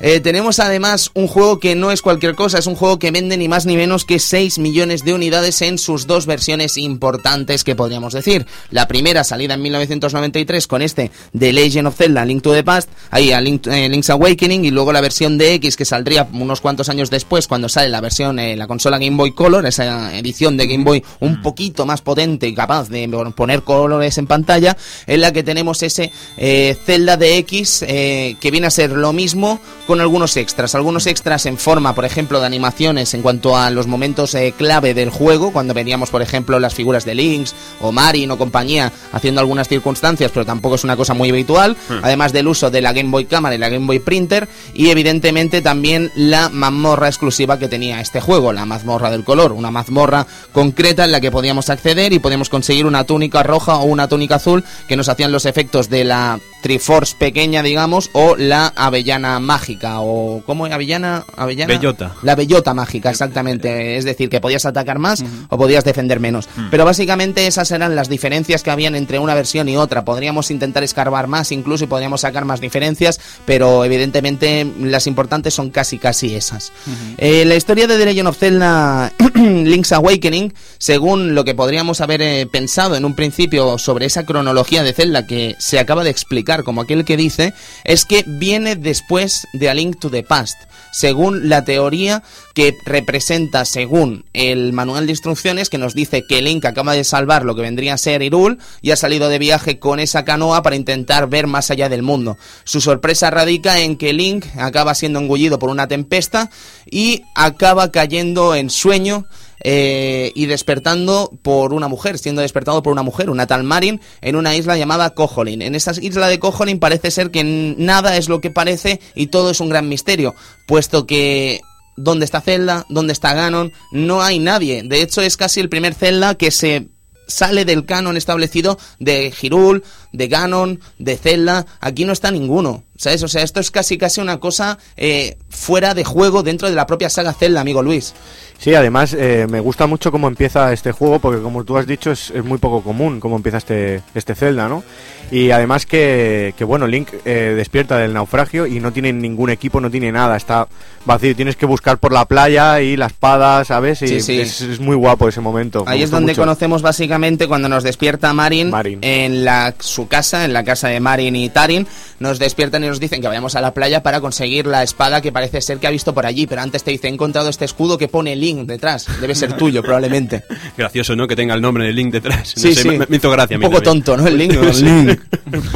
Eh, 0.00 0.20
tenemos 0.20 0.60
además 0.60 1.10
un 1.14 1.26
juego 1.26 1.58
que 1.58 1.74
no 1.74 1.90
es 1.90 2.02
cualquier 2.02 2.34
cosa, 2.34 2.58
es 2.58 2.66
un 2.66 2.76
juego 2.76 2.98
que 2.98 3.10
vende 3.10 3.36
ni 3.36 3.48
más 3.48 3.66
ni 3.66 3.76
menos 3.76 4.04
que 4.04 4.18
6 4.18 4.58
millones 4.58 5.04
de 5.04 5.12
unidades 5.12 5.60
en 5.62 5.76
sus 5.76 6.06
dos 6.06 6.26
versiones 6.26 6.76
importantes 6.76 7.64
que 7.64 7.74
podríamos 7.74 8.12
decir. 8.12 8.46
La 8.70 8.86
primera 8.86 9.24
salida 9.24 9.54
en 9.54 9.62
1993 9.62 10.66
con 10.66 10.82
este 10.82 11.10
The 11.36 11.52
Legend 11.52 11.88
of 11.88 11.96
Zelda 11.96 12.24
Link 12.24 12.42
to 12.42 12.52
the 12.52 12.62
Past, 12.62 12.88
ahí 13.10 13.32
a 13.32 13.40
eh, 13.40 13.88
Link's 13.88 14.10
Awakening 14.10 14.64
y 14.64 14.70
luego 14.70 14.92
la 14.92 15.00
versión 15.00 15.36
de 15.36 15.54
X 15.54 15.76
que 15.76 15.84
saldría 15.84 16.28
unos 16.32 16.60
cuantos 16.60 16.88
años 16.88 17.10
después 17.10 17.48
cuando 17.48 17.68
sale 17.68 17.88
la 17.88 18.00
versión, 18.00 18.38
eh, 18.38 18.56
la 18.56 18.66
consola 18.66 18.98
Game 18.98 19.16
Boy 19.16 19.32
Color, 19.32 19.66
esa 19.66 20.16
edición 20.16 20.56
de 20.56 20.66
Game 20.66 20.84
Boy 20.84 21.02
un 21.28 21.42
poquito 21.42 21.86
más 21.86 22.00
potente 22.00 22.48
y 22.48 22.54
capaz 22.54 22.88
de 22.88 23.08
poner 23.34 23.62
colores 23.62 24.18
en 24.18 24.26
pantalla, 24.26 24.76
en 25.06 25.20
la 25.20 25.32
que 25.32 25.42
tenemos 25.42 25.82
ese 25.82 26.12
eh, 26.36 26.76
Zelda 26.84 27.16
de 27.16 27.38
X 27.38 27.84
eh, 27.86 28.36
que 28.40 28.50
viene 28.50 28.66
a 28.66 28.70
ser 28.70 28.90
lo 28.90 29.12
mismo 29.12 29.60
con 29.86 30.00
algunos 30.00 30.36
extras, 30.36 30.74
algunos 30.74 31.06
extras 31.06 31.46
en 31.46 31.58
forma, 31.58 31.94
por 31.94 32.04
ejemplo, 32.04 32.40
de 32.40 32.46
animaciones 32.46 33.14
en 33.14 33.22
cuanto 33.22 33.56
a 33.56 33.70
los 33.70 33.86
momentos 33.86 34.34
eh, 34.34 34.54
clave 34.56 34.94
del 34.94 35.10
juego, 35.10 35.52
cuando 35.52 35.74
veníamos, 35.74 36.10
por 36.10 36.22
ejemplo, 36.22 36.58
las 36.60 36.74
figuras 36.74 37.04
de 37.04 37.14
Lynx 37.14 37.54
o 37.80 37.92
Marin 37.92 38.30
o 38.30 38.38
compañía 38.38 38.92
haciendo 39.12 39.40
algunas 39.40 39.68
circunstancias, 39.68 40.30
pero 40.32 40.46
tampoco 40.46 40.74
es 40.74 40.84
una 40.84 40.96
cosa 40.96 41.14
muy 41.14 41.30
habitual, 41.30 41.76
además 42.02 42.32
del 42.32 42.48
uso 42.48 42.70
de 42.70 42.80
la 42.80 42.92
Game 42.92 43.10
Boy 43.10 43.26
Cámara 43.26 43.54
y 43.54 43.58
la 43.58 43.68
Game 43.68 43.86
Boy 43.86 43.98
Printer 43.98 44.48
y 44.74 44.90
evidentemente 44.90 45.62
también 45.62 46.10
la 46.14 46.48
mazmorra 46.48 47.08
exclusiva 47.08 47.58
que 47.58 47.68
tenía 47.68 48.00
este 48.00 48.20
juego, 48.20 48.52
la 48.52 48.66
mazmorra 48.66 49.10
del 49.10 49.24
color, 49.24 49.52
una 49.52 49.70
mazmorra 49.70 50.26
concreta 50.52 51.06
en 51.08 51.12
la 51.12 51.20
que 51.20 51.30
podíamos 51.30 51.70
acceder 51.70 52.12
y 52.12 52.18
podíamos 52.18 52.48
conseguir 52.48 52.86
una 52.86 53.04
túnica 53.04 53.42
roja 53.42 53.76
o 53.76 53.84
una 53.84 54.08
túnica 54.08 54.36
azul 54.36 54.64
que 54.86 54.96
nos 54.96 55.08
hacían 55.08 55.32
los 55.32 55.46
efectos 55.46 55.88
de 55.88 56.04
la 56.04 56.38
Triforce 56.62 57.14
pequeña, 57.16 57.62
digamos, 57.62 58.10
o 58.12 58.36
la 58.36 58.72
avellana 58.74 59.38
mágica 59.40 60.00
o 60.00 60.42
¿cómo 60.44 60.66
es 60.66 60.72
avellana? 60.72 61.24
Avellana 61.36 61.74
Bellota. 61.74 62.14
la 62.22 62.34
bellota 62.34 62.74
mágica, 62.74 63.10
exactamente. 63.10 63.96
Es 63.96 64.04
decir, 64.04 64.28
que 64.28 64.40
podías 64.40 64.66
atacar 64.66 64.98
más 64.98 65.24
o 65.48 65.58
podías 65.58 65.84
defender 65.84 66.20
menos. 66.20 66.48
Pero 66.70 66.84
básicamente 66.84 67.46
esas 67.46 67.70
eran 67.70 67.94
las 67.94 68.08
diferencias 68.08 68.62
que 68.62 68.70
habían 68.70 68.94
entre 68.94 69.18
una 69.18 69.34
versión 69.34 69.68
y 69.68 69.76
otra. 69.76 70.04
Podríamos 70.04 70.50
intentar 70.50 70.82
escarbar 70.82 71.26
más 71.26 71.52
incluso 71.52 71.84
y 71.84 71.86
podríamos 71.86 72.22
sacar 72.22 72.44
más 72.44 72.60
diferencias, 72.60 73.20
pero 73.44 73.84
evidentemente 73.84 74.66
las 74.80 75.06
importantes 75.06 75.54
son 75.54 75.70
casi 75.70 75.98
casi 75.98 76.34
esas. 76.34 76.72
Eh, 77.18 77.44
la 77.44 77.54
historia 77.54 77.86
de 77.86 77.98
The 77.98 78.04
Legend 78.04 78.28
of 78.28 78.38
Zelda 78.38 79.12
Link's 79.34 79.92
Awakening, 79.92 80.52
según 80.78 81.34
lo 81.34 81.44
que 81.44 81.54
podríamos 81.54 82.00
haber 82.00 82.22
eh, 82.22 82.46
pensado 82.50 82.96
en 82.96 83.04
un 83.04 83.14
principio 83.14 83.78
sobre 83.78 84.06
esa 84.06 84.26
cronología 84.26 84.82
de 84.82 84.92
Zelda 84.92 85.26
que 85.26 85.54
se 85.58 85.78
acaba 85.78 86.04
de 86.04 86.10
explicar 86.10 86.47
como 86.64 86.80
aquel 86.80 87.04
que 87.04 87.16
dice, 87.16 87.54
es 87.84 88.04
que 88.04 88.24
viene 88.26 88.76
después 88.76 89.46
de 89.52 89.68
A 89.68 89.74
Link 89.74 89.98
to 89.98 90.10
the 90.10 90.22
Past 90.22 90.58
según 90.90 91.48
la 91.48 91.64
teoría 91.64 92.22
que 92.54 92.76
representa, 92.84 93.64
según 93.64 94.24
el 94.32 94.72
manual 94.72 95.06
de 95.06 95.12
instrucciones, 95.12 95.70
que 95.70 95.78
nos 95.78 95.94
dice 95.94 96.24
que 96.28 96.42
Link 96.42 96.64
acaba 96.64 96.94
de 96.94 97.04
salvar 97.04 97.44
lo 97.44 97.54
que 97.54 97.62
vendría 97.62 97.94
a 97.94 97.98
ser 97.98 98.22
Hyrule 98.22 98.58
y 98.82 98.90
ha 98.90 98.96
salido 98.96 99.28
de 99.28 99.38
viaje 99.38 99.78
con 99.78 100.00
esa 100.00 100.24
canoa 100.24 100.62
para 100.62 100.76
intentar 100.76 101.28
ver 101.28 101.46
más 101.46 101.70
allá 101.70 101.88
del 101.88 102.02
mundo. 102.02 102.36
Su 102.64 102.80
sorpresa 102.80 103.30
radica 103.30 103.78
en 103.80 103.96
que 103.96 104.12
Link 104.12 104.46
acaba 104.56 104.94
siendo 104.94 105.18
engullido 105.18 105.58
por 105.58 105.70
una 105.70 105.88
tempesta 105.88 106.50
y 106.90 107.22
acaba 107.34 107.90
cayendo 107.90 108.54
en 108.54 108.70
sueño 108.70 109.26
eh, 109.60 110.32
y 110.34 110.46
despertando 110.46 111.32
por 111.42 111.72
una 111.72 111.88
mujer, 111.88 112.18
siendo 112.18 112.42
despertado 112.42 112.82
por 112.82 112.92
una 112.92 113.02
mujer, 113.02 113.30
una 113.30 113.46
tal 113.46 113.64
Marin, 113.64 114.00
en 114.20 114.36
una 114.36 114.56
isla 114.56 114.76
llamada 114.76 115.10
Koholin. 115.10 115.62
En 115.62 115.74
esa 115.74 115.92
isla 116.00 116.28
de 116.28 116.38
Koholin 116.38 116.78
parece 116.78 117.10
ser 117.10 117.30
que 117.30 117.44
nada 117.44 118.16
es 118.16 118.28
lo 118.28 118.40
que 118.40 118.50
parece 118.50 119.00
y 119.14 119.28
todo 119.28 119.50
es 119.50 119.60
un 119.60 119.68
gran 119.68 119.88
misterio, 119.88 120.34
puesto 120.66 121.06
que 121.06 121.60
¿dónde 121.96 122.24
está 122.24 122.40
Zelda? 122.40 122.86
¿Dónde 122.88 123.12
está 123.12 123.34
Ganon? 123.34 123.72
No 123.92 124.22
hay 124.22 124.38
nadie. 124.38 124.82
De 124.82 125.02
hecho, 125.02 125.20
es 125.20 125.36
casi 125.36 125.60
el 125.60 125.68
primer 125.68 125.94
Zelda 125.94 126.36
que 126.36 126.50
se 126.50 126.88
sale 127.28 127.64
del 127.64 127.84
canon 127.84 128.16
establecido 128.16 128.78
de 128.98 129.30
Hyrule, 129.30 129.82
de 130.12 130.28
Ganon, 130.28 130.80
de 130.98 131.16
Zelda, 131.16 131.66
aquí 131.80 132.04
no 132.04 132.12
está 132.12 132.30
ninguno. 132.30 132.84
¿Sabes? 132.96 133.22
O 133.22 133.28
sea, 133.28 133.44
esto 133.44 133.60
es 133.60 133.70
casi 133.70 133.96
casi 133.96 134.20
una 134.20 134.40
cosa 134.40 134.78
eh, 134.96 135.36
fuera 135.50 135.94
de 135.94 136.02
juego 136.02 136.42
dentro 136.42 136.68
de 136.68 136.74
la 136.74 136.86
propia 136.86 137.10
saga 137.10 137.32
Zelda, 137.32 137.60
amigo 137.60 137.82
Luis. 137.82 138.14
Sí, 138.58 138.74
además 138.74 139.14
eh, 139.16 139.46
me 139.48 139.60
gusta 139.60 139.86
mucho 139.86 140.10
cómo 140.10 140.26
empieza 140.26 140.72
este 140.72 140.90
juego 140.90 141.20
porque 141.20 141.40
como 141.40 141.62
tú 141.62 141.76
has 141.78 141.86
dicho 141.86 142.10
es, 142.10 142.30
es 142.30 142.44
muy 142.44 142.58
poco 142.58 142.82
común 142.82 143.20
cómo 143.20 143.36
empieza 143.36 143.58
este, 143.58 144.02
este 144.14 144.34
Zelda, 144.34 144.68
¿no? 144.68 144.82
Y 145.30 145.50
además 145.50 145.84
que, 145.86 146.54
que 146.56 146.64
bueno, 146.64 146.86
Link 146.86 147.08
eh, 147.24 147.52
despierta 147.56 147.98
del 147.98 148.14
naufragio 148.14 148.66
y 148.66 148.80
no 148.80 148.92
tiene 148.92 149.12
ningún 149.12 149.50
equipo, 149.50 149.78
no 149.80 149.90
tiene 149.90 150.10
nada, 150.10 150.36
está 150.36 150.66
vacío, 151.04 151.36
tienes 151.36 151.54
que 151.54 151.66
buscar 151.66 151.98
por 151.98 152.12
la 152.12 152.24
playa 152.24 152.80
y 152.80 152.96
la 152.96 153.06
espada, 153.06 153.64
¿sabes? 153.64 154.02
Y 154.02 154.08
Sí, 154.08 154.20
sí. 154.22 154.40
Es, 154.40 154.60
es 154.62 154.80
muy 154.80 154.96
guapo 154.96 155.28
ese 155.28 155.40
momento. 155.40 155.84
me 155.84 155.92
Ahí 155.92 156.02
es 156.02 156.10
donde 156.10 156.32
mucho. 156.32 156.42
conocemos 156.42 156.82
básicamente 156.82 157.46
cuando 157.46 157.68
nos 157.68 157.84
despierta 157.84 158.32
Marin, 158.32 158.70
Marin. 158.70 158.98
en 159.02 159.44
la, 159.44 159.74
su 159.78 160.08
casa, 160.08 160.44
en 160.46 160.52
la 160.52 160.64
casa 160.64 160.88
de 160.88 160.98
Marin 160.98 161.36
y 161.36 161.48
Tarin. 161.50 161.86
Nos 162.20 162.38
despiertan 162.38 162.82
y 162.84 162.88
nos 162.88 162.98
dicen 162.98 163.20
que 163.20 163.28
vayamos 163.28 163.54
a 163.54 163.60
la 163.60 163.72
playa 163.74 164.02
para 164.02 164.20
conseguir 164.20 164.66
la 164.66 164.82
espada 164.82 165.20
que 165.20 165.30
parece 165.30 165.60
ser 165.60 165.78
que 165.78 165.86
ha 165.86 165.90
visto 165.90 166.14
por 166.14 166.24
allí. 166.26 166.46
Pero 166.46 166.62
antes 166.62 166.82
te 166.82 166.90
dice, 166.90 167.06
he 167.06 167.10
encontrado 167.12 167.50
este 167.50 167.66
escudo 167.66 167.98
que 167.98 168.08
pone 168.08 168.34
Link 168.34 168.47
detrás. 168.56 169.06
Debe 169.20 169.34
ser 169.34 169.56
tuyo, 169.56 169.82
probablemente. 169.82 170.44
Gracioso, 170.76 171.14
¿no? 171.16 171.26
Que 171.28 171.36
tenga 171.36 171.54
el 171.54 171.60
nombre 171.60 171.84
del 171.84 171.94
link 171.96 172.12
detrás. 172.12 172.54
No 172.56 172.62
Sí, 172.62 172.74
sé, 172.74 172.82
sí. 172.82 172.88
Me, 172.90 173.06
me 173.06 173.16
hizo 173.16 173.30
gracia. 173.30 173.56
a 173.56 173.58
Un 173.58 173.60
mí 173.64 173.66
poco 173.70 173.82
también. 173.82 174.04
tonto, 174.04 174.22
¿no? 174.22 174.26
El 174.28 174.36
Link. 174.38 174.52
¿no? 174.54 174.62
Link. 174.72 175.20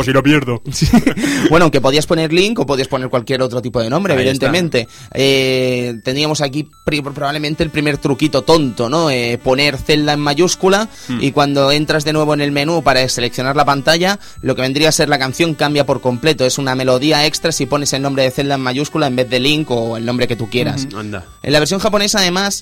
Si 0.05 0.13
lo 0.13 0.23
pierdo. 0.23 0.63
Bueno, 1.49 1.65
aunque 1.65 1.81
podías 1.81 2.07
poner 2.07 2.31
Link 2.33 2.59
o 2.59 2.67
podías 2.67 2.89
poner 2.89 3.09
cualquier 3.09 3.41
otro 3.41 3.63
tipo 3.63 3.81
de 3.81 3.89
nombre, 3.89 4.13
Ahí 4.13 4.19
evidentemente. 4.21 4.87
Eh, 5.15 5.95
tendríamos 6.05 6.41
aquí 6.41 6.69
probablemente 6.85 7.63
el 7.63 7.71
primer 7.71 7.97
truquito 7.99 8.43
tonto, 8.43 8.89
¿no? 8.91 9.09
Eh, 9.11 9.39
poner 9.43 9.79
Zelda 9.79 10.13
en 10.13 10.21
mayúscula 10.21 10.89
Hmm. 11.09 11.19
y 11.23 11.33
cuando 11.33 11.71
entras 11.73 12.05
de 12.05 12.13
nuevo 12.13 12.35
en 12.35 12.41
el 12.43 12.53
menú 12.53 12.83
para 12.83 13.09
seleccionar 13.09 13.57
la 13.57 13.65
pantalla, 13.65 14.19
lo 14.43 14.55
que 14.55 14.63
vendría 14.63 14.89
a 14.91 14.93
ser 14.93 15.09
la 15.09 15.19
canción 15.19 15.55
cambia 15.55 15.87
por 15.87 16.01
completo. 16.01 16.45
Es 16.45 16.59
una 16.59 16.75
melodía 16.75 17.25
extra 17.27 17.51
si 17.53 17.65
pones 17.67 17.93
el 17.95 18.03
nombre 18.03 18.25
de 18.25 18.31
Zelda 18.31 18.57
en 18.57 18.61
mayúscula 18.61 19.07
en 19.07 19.17
vez 19.17 19.31
de 19.31 19.41
Link 19.41 19.71
o 19.71 19.97
el 19.97 20.05
nombre 20.05 20.29
que 20.29 20.37
tú 20.37 20.51
quieras. 20.51 20.87
Anda. 20.95 21.25
En 21.43 21.53
la 21.53 21.59
versión 21.61 21.81
japonesa, 21.81 22.19
además, 22.19 22.62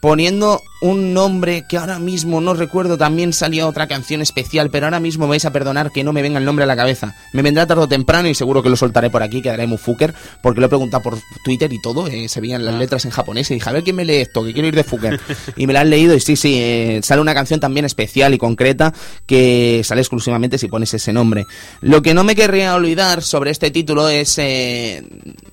poniendo 0.00 0.62
un 0.80 1.12
nombre 1.12 1.64
que 1.68 1.76
ahora 1.76 1.98
mismo 1.98 2.40
no 2.40 2.54
recuerdo, 2.54 2.96
también 2.96 3.32
salía 3.32 3.66
otra 3.66 3.88
canción 3.88 4.22
especial, 4.22 4.70
pero 4.70 4.86
ahora 4.86 5.00
mismo 5.00 5.26
me 5.26 5.30
vais 5.30 5.44
a 5.44 5.52
perdonar 5.52 5.90
que 5.90 6.04
no 6.04 6.12
me 6.12 6.22
venga 6.22 6.38
el 6.38 6.44
nombre 6.44 6.62
a 6.62 6.66
la 6.66 6.76
cabeza. 6.76 7.16
Me 7.32 7.42
vendrá 7.42 7.66
tarde 7.66 7.82
o 7.82 7.88
temprano 7.88 8.28
y 8.28 8.34
seguro 8.34 8.62
que 8.62 8.70
lo 8.70 8.76
soltaré 8.76 9.10
por 9.10 9.22
aquí, 9.22 9.42
quedaré 9.42 9.66
muy 9.66 9.78
fucker, 9.78 10.14
porque 10.40 10.60
lo 10.60 10.66
he 10.66 10.68
preguntado 10.68 11.02
por 11.02 11.18
Twitter 11.44 11.72
y 11.72 11.80
todo, 11.82 12.06
eh, 12.06 12.28
se 12.28 12.40
veían 12.40 12.64
las 12.64 12.74
letras 12.74 13.04
en 13.04 13.10
japonés 13.10 13.50
y 13.50 13.54
dije, 13.54 13.68
a 13.68 13.72
ver 13.72 13.82
quién 13.82 13.96
me 13.96 14.04
lee 14.04 14.16
esto, 14.16 14.44
que 14.44 14.52
quiero 14.52 14.68
ir 14.68 14.76
de 14.76 14.84
fucker. 14.84 15.20
y 15.56 15.66
me 15.66 15.72
la 15.72 15.80
han 15.80 15.90
leído 15.90 16.14
y 16.14 16.20
sí, 16.20 16.36
sí, 16.36 16.58
eh, 16.60 17.00
sale 17.02 17.20
una 17.20 17.34
canción 17.34 17.58
también 17.58 17.84
especial 17.84 18.32
y 18.34 18.38
concreta 18.38 18.94
que 19.26 19.82
sale 19.84 20.00
exclusivamente 20.00 20.58
si 20.58 20.68
pones 20.68 20.94
ese 20.94 21.12
nombre. 21.12 21.46
Lo 21.80 22.02
que 22.02 22.14
no 22.14 22.22
me 22.22 22.36
querría 22.36 22.74
olvidar 22.76 23.22
sobre 23.22 23.50
este 23.50 23.72
título 23.72 24.08
es 24.08 24.38
eh, 24.38 25.02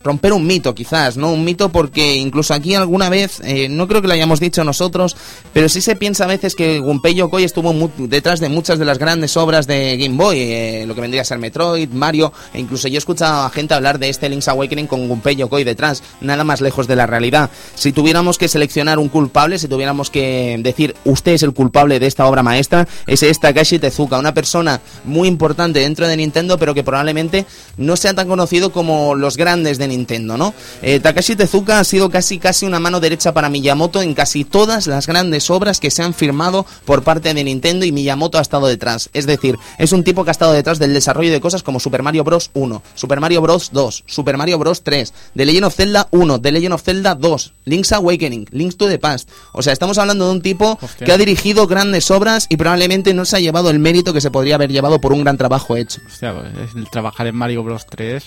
romper 0.03 0.33
un 0.33 0.45
mito, 0.45 0.75
quizás, 0.75 1.17
¿no? 1.17 1.31
Un 1.31 1.43
mito 1.43 1.69
porque 1.69 2.15
incluso 2.15 2.53
aquí 2.53 2.75
alguna 2.75 3.09
vez, 3.09 3.41
no 3.69 3.87
creo 3.87 4.01
que 4.01 4.07
lo 4.07 4.13
hayamos 4.13 4.34
dicho 4.39 4.63
nosotros, 4.63 5.15
pero 5.53 5.69
sí 5.69 5.81
se 5.81 5.95
piensa 5.95 6.25
a 6.25 6.27
veces 6.27 6.55
que 6.55 6.79
Gunpei 6.79 7.15
Yokoi 7.15 7.43
estuvo 7.43 7.73
detrás 7.97 8.39
de 8.39 8.49
muchas 8.49 8.79
de 8.79 8.85
las 8.85 8.97
grandes 8.97 9.35
obras 9.37 9.67
de 9.67 9.97
Game 9.97 10.15
Boy, 10.15 10.39
eh, 10.39 10.85
lo 10.87 10.95
que 10.95 11.01
vendría 11.01 11.21
a 11.21 11.25
ser 11.25 11.39
Metroid, 11.39 11.89
Mario, 11.89 12.31
e 12.53 12.59
incluso 12.59 12.87
yo 12.87 12.95
he 12.95 12.97
escuchado 12.97 13.45
a 13.45 13.49
gente 13.49 13.73
hablar 13.73 13.99
de 13.99 14.09
este 14.09 14.29
Link's 14.29 14.47
Awakening 14.47 14.87
con 14.87 15.07
Gunpei 15.07 15.35
Yokoi 15.35 15.63
detrás, 15.63 16.03
nada 16.21 16.43
más 16.43 16.61
lejos 16.61 16.87
de 16.87 16.95
la 16.95 17.05
realidad. 17.05 17.49
Si 17.75 17.91
tuviéramos 17.91 18.37
que 18.37 18.47
seleccionar 18.47 18.99
un 18.99 19.09
culpable, 19.09 19.59
si 19.59 19.67
tuviéramos 19.67 20.09
que 20.09 20.57
decir 20.59 20.95
usted 21.03 21.33
es 21.33 21.43
el 21.43 21.53
culpable 21.53 21.99
de 21.99 22.07
esta 22.07 22.25
obra 22.25 22.43
maestra, 22.43 22.87
es 23.07 23.23
esta 23.23 23.53
Tezuka, 23.53 24.19
una 24.19 24.33
persona 24.33 24.81
muy 25.05 25.27
importante 25.27 25.79
dentro 25.79 26.07
de 26.07 26.17
Nintendo, 26.17 26.57
pero 26.57 26.73
que 26.73 26.83
probablemente 26.83 27.45
no 27.77 27.95
sea 27.95 28.13
tan 28.13 28.27
conocido 28.27 28.71
como 28.71 29.15
los 29.15 29.37
grandes 29.37 29.77
de 29.77 29.87
Nintendo, 29.87 30.37
¿no? 30.37 30.53
Eh, 30.81 30.99
Takashi 30.99 31.35
Tezuka 31.35 31.79
ha 31.79 31.83
sido 31.83 32.09
casi 32.09 32.37
casi 32.37 32.65
una 32.65 32.79
mano 32.79 32.99
derecha 32.99 33.33
para 33.33 33.49
Miyamoto 33.49 34.01
en 34.01 34.13
todas 34.43 34.87
las 34.87 35.07
grandes 35.07 35.49
obras 35.49 35.79
que 35.79 35.91
se 35.91 36.03
han 36.03 36.13
firmado 36.13 36.65
por 36.85 37.03
parte 37.03 37.33
de 37.33 37.43
Nintendo 37.43 37.85
y 37.85 37.91
Miyamoto 37.91 38.37
ha 38.37 38.41
estado 38.41 38.67
detrás. 38.67 39.09
Es 39.13 39.25
decir, 39.25 39.57
es 39.77 39.91
un 39.91 40.03
tipo 40.03 40.23
que 40.23 40.29
ha 40.29 40.31
estado 40.31 40.53
detrás 40.53 40.79
del 40.79 40.93
desarrollo 40.93 41.31
de 41.31 41.41
cosas 41.41 41.63
como 41.63 41.79
Super 41.79 42.03
Mario 42.03 42.23
Bros. 42.23 42.49
1, 42.53 42.81
Super 42.95 43.19
Mario 43.19 43.41
Bros. 43.41 43.69
2, 43.71 44.03
Super 44.05 44.37
Mario 44.37 44.57
Bros. 44.57 44.83
3, 44.83 45.13
The 45.35 45.45
Legend 45.45 45.65
of 45.65 45.75
Zelda 45.75 46.07
1, 46.11 46.41
The 46.41 46.51
Legend 46.51 46.73
of 46.73 46.83
Zelda 46.83 47.15
2, 47.15 47.53
Link's 47.65 47.91
Awakening, 47.91 48.47
Links 48.51 48.77
to 48.77 48.87
the 48.87 48.99
Past. 48.99 49.29
O 49.53 49.61
sea, 49.61 49.73
estamos 49.73 49.97
hablando 49.97 50.25
de 50.25 50.31
un 50.31 50.41
tipo 50.41 50.77
Hostia. 50.81 51.05
que 51.05 51.11
ha 51.11 51.17
dirigido 51.17 51.67
grandes 51.67 52.09
obras 52.11 52.47
y 52.49 52.57
probablemente 52.57 53.13
no 53.13 53.25
se 53.25 53.37
ha 53.37 53.39
llevado 53.39 53.69
el 53.69 53.79
mérito 53.79 54.13
que 54.13 54.21
se 54.21 54.31
podría 54.31 54.55
haber 54.55 54.71
llevado 54.71 54.99
por 54.99 55.13
un 55.13 55.23
gran 55.23 55.37
trabajo 55.37 55.75
hecho. 55.77 56.01
Hostia, 56.07 56.33
pues, 56.33 56.75
el 56.75 56.89
trabajar 56.89 57.27
en 57.27 57.35
Mario 57.35 57.63
Bros 57.63 57.85
3 57.85 58.23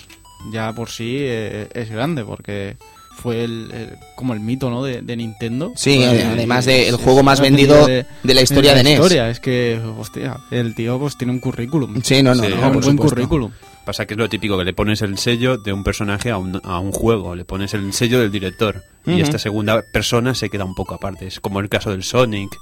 ya 0.51 0.73
por 0.73 0.89
sí 0.89 1.17
eh, 1.19 1.67
es 1.73 1.89
grande 1.89 2.23
porque 2.23 2.77
fue 3.19 3.43
el, 3.43 3.69
el- 3.73 3.97
como 4.15 4.33
el 4.33 4.39
mito 4.39 4.69
¿no? 4.69 4.83
de, 4.83 5.01
de 5.01 5.15
Nintendo. 5.15 5.73
Sí, 5.75 6.01
Pues, 6.07 6.25
además 6.25 6.65
del 6.65 6.95
es- 6.95 6.95
juego 6.95 7.21
más 7.23 7.39
vendido 7.41 7.85
de 7.87 8.05
la 8.23 8.41
historia 8.41 8.73
de 8.73 8.83
NES. 8.83 8.93
historia. 8.93 9.29
Es 9.29 9.39
que, 9.39 9.79
hostia, 9.97 10.37
el 10.51 10.73
tío 10.75 10.97
pues 10.99 11.17
tiene 11.17 11.33
un 11.33 11.39
currículum. 11.39 12.01
Sí, 12.03 12.23
no, 12.23 12.33
no, 12.33 12.43
Sí, 12.43 12.49
no, 12.49 12.55
Tiene 12.55 12.65
un 12.67 12.71
buen 12.73 12.83
supuesto. 12.83 13.15
currículum. 13.15 13.51
Pasa 13.89 14.05
que 14.05 14.13
es 14.13 14.19
lo 14.19 14.29
típico, 14.29 14.55
que 14.55 14.65
le 14.65 14.73
pones 14.73 15.01
el 15.01 15.17
sello 15.17 15.57
de 15.57 15.73
un 15.73 15.83
personaje 15.83 16.29
a 16.29 16.37
un, 16.37 16.61
a 16.63 16.77
un 16.77 16.91
juego, 16.91 17.33
le 17.33 17.43
pones 17.43 17.73
el 17.73 17.91
sello 17.91 18.19
del 18.19 18.31
director. 18.31 18.83
Y 19.07 19.19
esta 19.19 19.39
segunda 19.39 19.81
persona 19.91 20.35
se 20.35 20.47
queda 20.51 20.63
un 20.63 20.75
poco 20.75 20.93
aparte. 20.93 21.25
Es 21.25 21.39
como 21.39 21.59
el 21.59 21.69
caso 21.69 21.89
del 21.89 22.03
Sonic, 22.03 22.55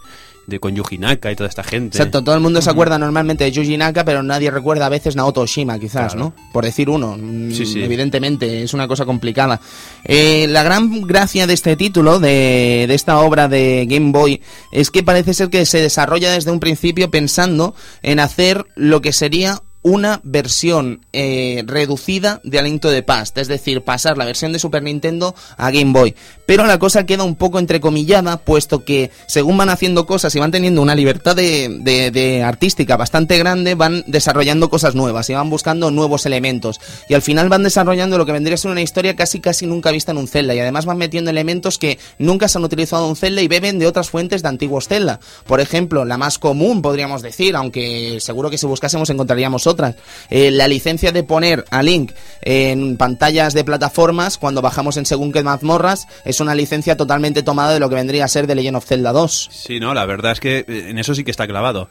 de 0.46 0.62
con 0.62 0.74
Yuji 0.74 0.98
Naka 1.00 1.30
y 1.30 1.36
toda 1.36 1.50
esta 1.50 1.66
gente. 1.66 1.98
Exacto, 1.98 2.24
todo 2.24 2.34
el 2.36 2.40
mundo 2.40 2.62
se 2.62 2.70
acuerda 2.70 2.98
normalmente 2.98 3.44
de 3.44 3.52
Yuji 3.52 3.76
Naka, 3.76 4.06
pero 4.06 4.24
nadie 4.24 4.50
recuerda 4.50 4.86
a 4.86 4.90
veces 4.90 5.18
Naoto 5.18 5.42
Oshima, 5.42 5.78
quizás, 5.78 6.14
Claro. 6.14 6.34
¿no? 6.38 6.52
Por 6.54 6.64
decir 6.64 6.90
uno. 6.90 7.18
Mm, 7.20 7.52
Sí, 7.52 7.66
sí. 7.66 7.84
Evidentemente, 7.84 8.64
es 8.64 8.74
una 8.74 8.88
cosa 8.88 9.04
complicada. 9.04 9.60
Eh, 10.06 10.46
la 10.48 10.64
gran 10.64 11.02
gracia 11.02 11.46
de 11.46 11.54
este 11.56 11.76
título, 11.76 12.22
de, 12.22 12.86
de 12.88 12.94
esta 12.96 13.20
obra 13.20 13.50
de 13.50 13.86
Game 13.90 14.14
Boy, 14.14 14.42
es 14.72 14.92
que 14.92 15.04
parece 15.04 15.34
ser 15.34 15.50
que 15.50 15.66
se 15.66 15.82
desarrolla 15.82 16.32
desde 16.32 16.52
un 16.52 16.62
principio 16.62 17.12
pensando 17.12 17.76
en 18.02 18.22
hacer 18.22 18.66
lo 18.76 19.02
que 19.02 19.12
sería 19.12 19.62
una 19.88 20.20
versión 20.24 21.00
eh, 21.14 21.64
reducida 21.66 22.42
de 22.44 22.60
A 22.60 22.62
Link 22.62 22.82
to 22.82 22.90
the 22.92 23.04
Past, 23.04 23.38
es 23.38 23.48
decir, 23.48 23.82
pasar 23.84 24.18
la 24.18 24.26
versión 24.26 24.52
de 24.52 24.60
Super 24.60 24.84
Nintendo 24.84 25.34
a 25.56 25.72
Game 25.72 25.94
Boy. 25.94 26.14
Pero 26.46 26.66
la 26.66 26.78
cosa 26.78 27.06
queda 27.06 27.24
un 27.24 27.36
poco 27.36 27.58
entrecomillada, 27.60 28.38
puesto 28.38 28.84
que 28.84 29.12
según 29.28 29.58
van 29.58 29.70
haciendo 29.70 30.06
cosas 30.06 30.36
y 30.36 30.40
van 30.40 30.52
teniendo 30.52 30.82
una 30.82 30.96
libertad 30.96 31.36
de, 31.36 31.70
de- 31.82 32.12
de 32.12 32.44
artística 32.44 32.98
bastante 32.98 33.38
grande, 33.38 33.76
van 33.76 34.04
desarrollando 34.08 34.70
cosas 34.70 34.94
nuevas 34.96 35.30
y 35.30 35.34
van 35.34 35.50
buscando 35.50 35.90
nuevos 35.92 36.26
elementos. 36.26 36.80
Y 37.08 37.14
al 37.14 37.22
final 37.22 37.48
van 37.50 37.64
desarrollando 37.64 38.18
lo 38.18 38.26
que 38.26 38.32
vendría 38.34 38.56
a 38.56 38.58
ser 38.58 38.72
una 38.72 38.82
historia 38.82 39.16
casi 39.16 39.40
casi 39.40 39.68
nunca 39.68 39.92
vista 39.92 40.12
en 40.12 40.18
un 40.18 40.28
Zelda. 40.28 40.54
Y 40.54 40.60
además 40.60 40.86
van 40.86 40.98
metiendo 40.98 41.32
elementos 41.32 41.78
que 41.78 41.98
nunca 42.20 42.48
se 42.48 42.58
han 42.58 42.64
utilizado 42.66 43.04
en 43.06 43.10
un 43.12 43.16
Zelda 43.16 43.42
y 43.42 43.48
beben 43.48 43.80
de 43.80 43.88
otras 43.88 44.10
fuentes 44.10 44.42
de 44.42 44.50
antiguos 44.50 44.88
Zelda. 44.88 45.20
Por 45.46 45.60
ejemplo, 45.62 46.06
la 46.06 46.18
más 46.18 46.40
común, 46.40 46.82
podríamos 46.82 47.22
decir, 47.22 47.56
aunque 47.56 48.18
seguro 48.20 48.50
que 48.50 48.58
si 48.58 48.66
buscásemos 48.66 49.10
encontraríamos 49.10 49.68
otras. 49.78 49.96
Eh, 50.30 50.52
la 50.52 50.68
licencia 50.68 51.12
de 51.12 51.24
poner 51.24 51.64
a 51.70 51.82
Link 51.84 52.12
en 52.42 52.98
pantallas 52.98 53.54
de 53.54 53.64
plataformas 53.64 54.38
cuando 54.38 54.62
bajamos 54.62 54.98
en 54.98 55.06
según 55.06 55.32
qué 55.32 55.44
mazmorras 55.44 56.08
es 56.26 56.40
una 56.40 56.56
licencia 56.56 56.98
totalmente 56.98 57.44
tomada 57.44 57.74
de 57.74 57.80
lo 57.80 57.90
que 57.90 57.96
vendría 57.96 58.26
a 58.26 58.28
ser 58.28 58.48
de 58.48 58.56
Legend 58.56 58.78
of 58.78 58.86
Zelda 58.86 59.12
2. 59.12 59.50
Sí, 59.52 59.80
no, 59.80 59.94
la 59.94 60.06
verdad 60.06 60.32
es 60.34 60.40
que 60.40 60.60
eh, 60.68 60.88
en 60.90 60.98
eso 60.98 61.14
sí 61.16 61.24
que 61.24 61.32
está 61.32 61.48
clavado. 61.48 61.90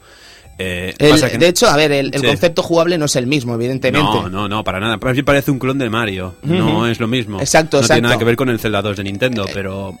Eh, 0.59 0.95
El- 0.97 1.21
que- 1.21 1.37
de 1.37 1.47
hecho, 1.49 1.67
a 1.67 1.75
ver, 1.77 1.91
el, 1.91 2.07
el 2.15 2.21
Sí. 2.21 2.25
concepto 2.27 2.63
jugable 2.63 2.97
no 2.97 3.05
es 3.05 3.15
el 3.15 3.27
mismo, 3.27 3.53
evidentemente. 3.53 4.09
No, 4.11 4.27
no, 4.27 4.47
no, 4.49 4.63
para 4.63 4.79
nada. 4.79 4.97
Para 4.97 5.13
mí 5.13 5.21
parece 5.21 5.51
un 5.51 5.59
clon 5.59 5.77
de 5.77 5.87
Mario. 5.89 6.35
No 6.41 6.87
es 6.87 6.99
lo 6.99 7.07
mismo. 7.07 7.39
Exacto, 7.39 7.77
no 7.77 7.81
exacto. 7.81 7.93
tiene 7.97 8.07
nada 8.07 8.17
que 8.17 8.25
ver 8.25 8.35
con 8.35 8.49
el 8.49 8.59
Zelda 8.59 8.81
2 8.81 8.97
de 8.97 9.03
Nintendo, 9.03 9.45
pero... 9.53 9.95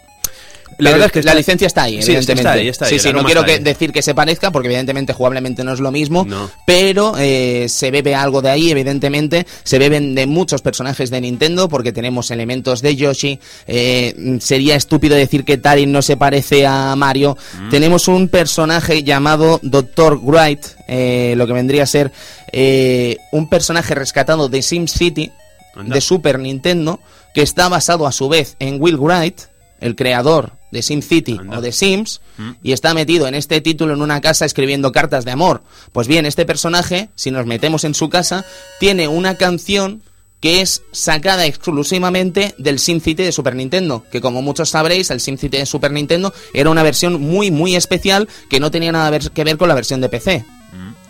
La 0.79 0.91
verdad 0.91 1.07
es 1.07 1.11
que 1.11 1.23
la 1.23 1.31
está- 1.31 1.37
licencia 1.39 1.65
está 1.67 1.83
ahí, 1.83 2.01
Sí, 2.01 2.11
evidentemente. 2.11 2.41
está 2.41 2.51
ahí, 2.51 2.67
está 2.67 2.85
ahí, 2.85 2.91
sí, 2.93 2.99
sí, 2.99 3.13
no 3.13 3.23
quiero 3.23 3.43
que- 3.43 3.59
decir 3.59 3.91
que 3.91 4.01
se 4.01 4.13
parezca, 4.13 4.51
porque 4.51 4.67
evidentemente 4.67 5.11
jugablemente 5.13 5.63
no 5.63 5.73
es 5.73 5.79
lo 5.79 5.91
mismo, 5.91 6.23
No. 6.25 6.49
pero 6.65 7.13
eh, 7.17 7.65
se 7.69 7.89
bebe 7.89 8.13
algo 8.13 8.41
de 8.41 8.49
ahí, 8.51 8.69
evidentemente. 8.69 9.47
Se 9.63 9.79
beben 9.79 10.13
de 10.13 10.27
muchos 10.27 10.61
personajes 10.61 11.09
de 11.09 11.19
Nintendo, 11.21 11.67
porque 11.67 11.91
tenemos 11.91 12.29
elementos 12.31 12.81
de 12.81 12.95
Yoshi. 12.95 13.39
eh, 13.65 14.37
sería 14.39 14.75
estúpido 14.75 15.15
decir 15.15 15.43
que 15.45 15.57
Tarin 15.57 15.91
no 15.91 16.01
se 16.01 16.15
parece 16.17 16.65
a 16.67 16.95
Mario. 16.95 17.37
Mm. 17.59 17.69
Tenemos 17.69 18.07
un 18.07 18.27
personaje 18.29 19.03
llamado 19.03 19.59
Dr. 19.63 20.19
Wright, 20.21 20.65
eh, 20.87 21.33
lo 21.37 21.47
que 21.47 21.53
vendría 21.53 21.83
a 21.83 21.87
ser 21.87 22.11
eh, 22.53 23.17
un 23.31 23.49
personaje 23.49 23.93
rescatado 23.95 24.47
de 24.47 24.61
SimCity, 24.61 25.31
de 25.83 26.01
Super 26.01 26.39
Nintendo, 26.39 26.99
que 27.33 27.41
está 27.41 27.67
basado 27.69 28.07
a 28.07 28.11
su 28.11 28.29
vez 28.29 28.55
en 28.59 28.81
Will 28.81 28.97
Wright, 28.97 29.39
el 29.79 29.95
creador 29.95 30.53
de 30.71 30.81
SimCity 30.81 31.37
Anda. 31.39 31.57
o 31.59 31.61
de 31.61 31.71
Sims, 31.71 32.21
Mm. 32.37 32.51
y 32.61 32.71
está 32.73 32.93
metido 32.93 33.27
en 33.27 33.35
este 33.35 33.61
título 33.61 33.93
en 33.93 34.01
una 34.01 34.21
casa 34.21 34.45
escribiendo 34.45 34.91
cartas 34.91 35.25
de 35.25 35.31
amor. 35.31 35.63
Pues 35.91 36.07
bien, 36.07 36.25
este 36.25 36.45
personaje, 36.45 37.09
si 37.15 37.31
nos 37.31 37.45
metemos 37.45 37.83
en 37.83 37.93
su 37.95 38.09
casa, 38.09 38.45
tiene 38.79 39.07
una 39.07 39.35
canción 39.35 40.03
que 40.39 40.61
es 40.61 40.83
sacada 40.91 41.47
exclusivamente 41.47 42.53
del 42.59 42.77
SimCity 42.77 43.23
de 43.23 43.31
Super 43.31 43.55
Nintendo, 43.55 44.05
que 44.11 44.21
como 44.21 44.41
muchos 44.43 44.69
sabréis, 44.69 45.09
el 45.09 45.19
SimCity 45.19 45.57
de 45.57 45.65
Super 45.65 45.91
Nintendo 45.91 46.31
era 46.53 46.69
una 46.69 46.83
versión 46.83 47.19
muy 47.19 47.49
muy 47.49 47.75
especial 47.75 48.27
que 48.49 48.59
no 48.59 48.69
tenía 48.69 48.91
nada 48.91 49.17
que 49.19 49.43
ver 49.43 49.57
con 49.57 49.67
la 49.67 49.73
versión 49.75 49.99
de 50.01 50.09
PC. 50.09 50.45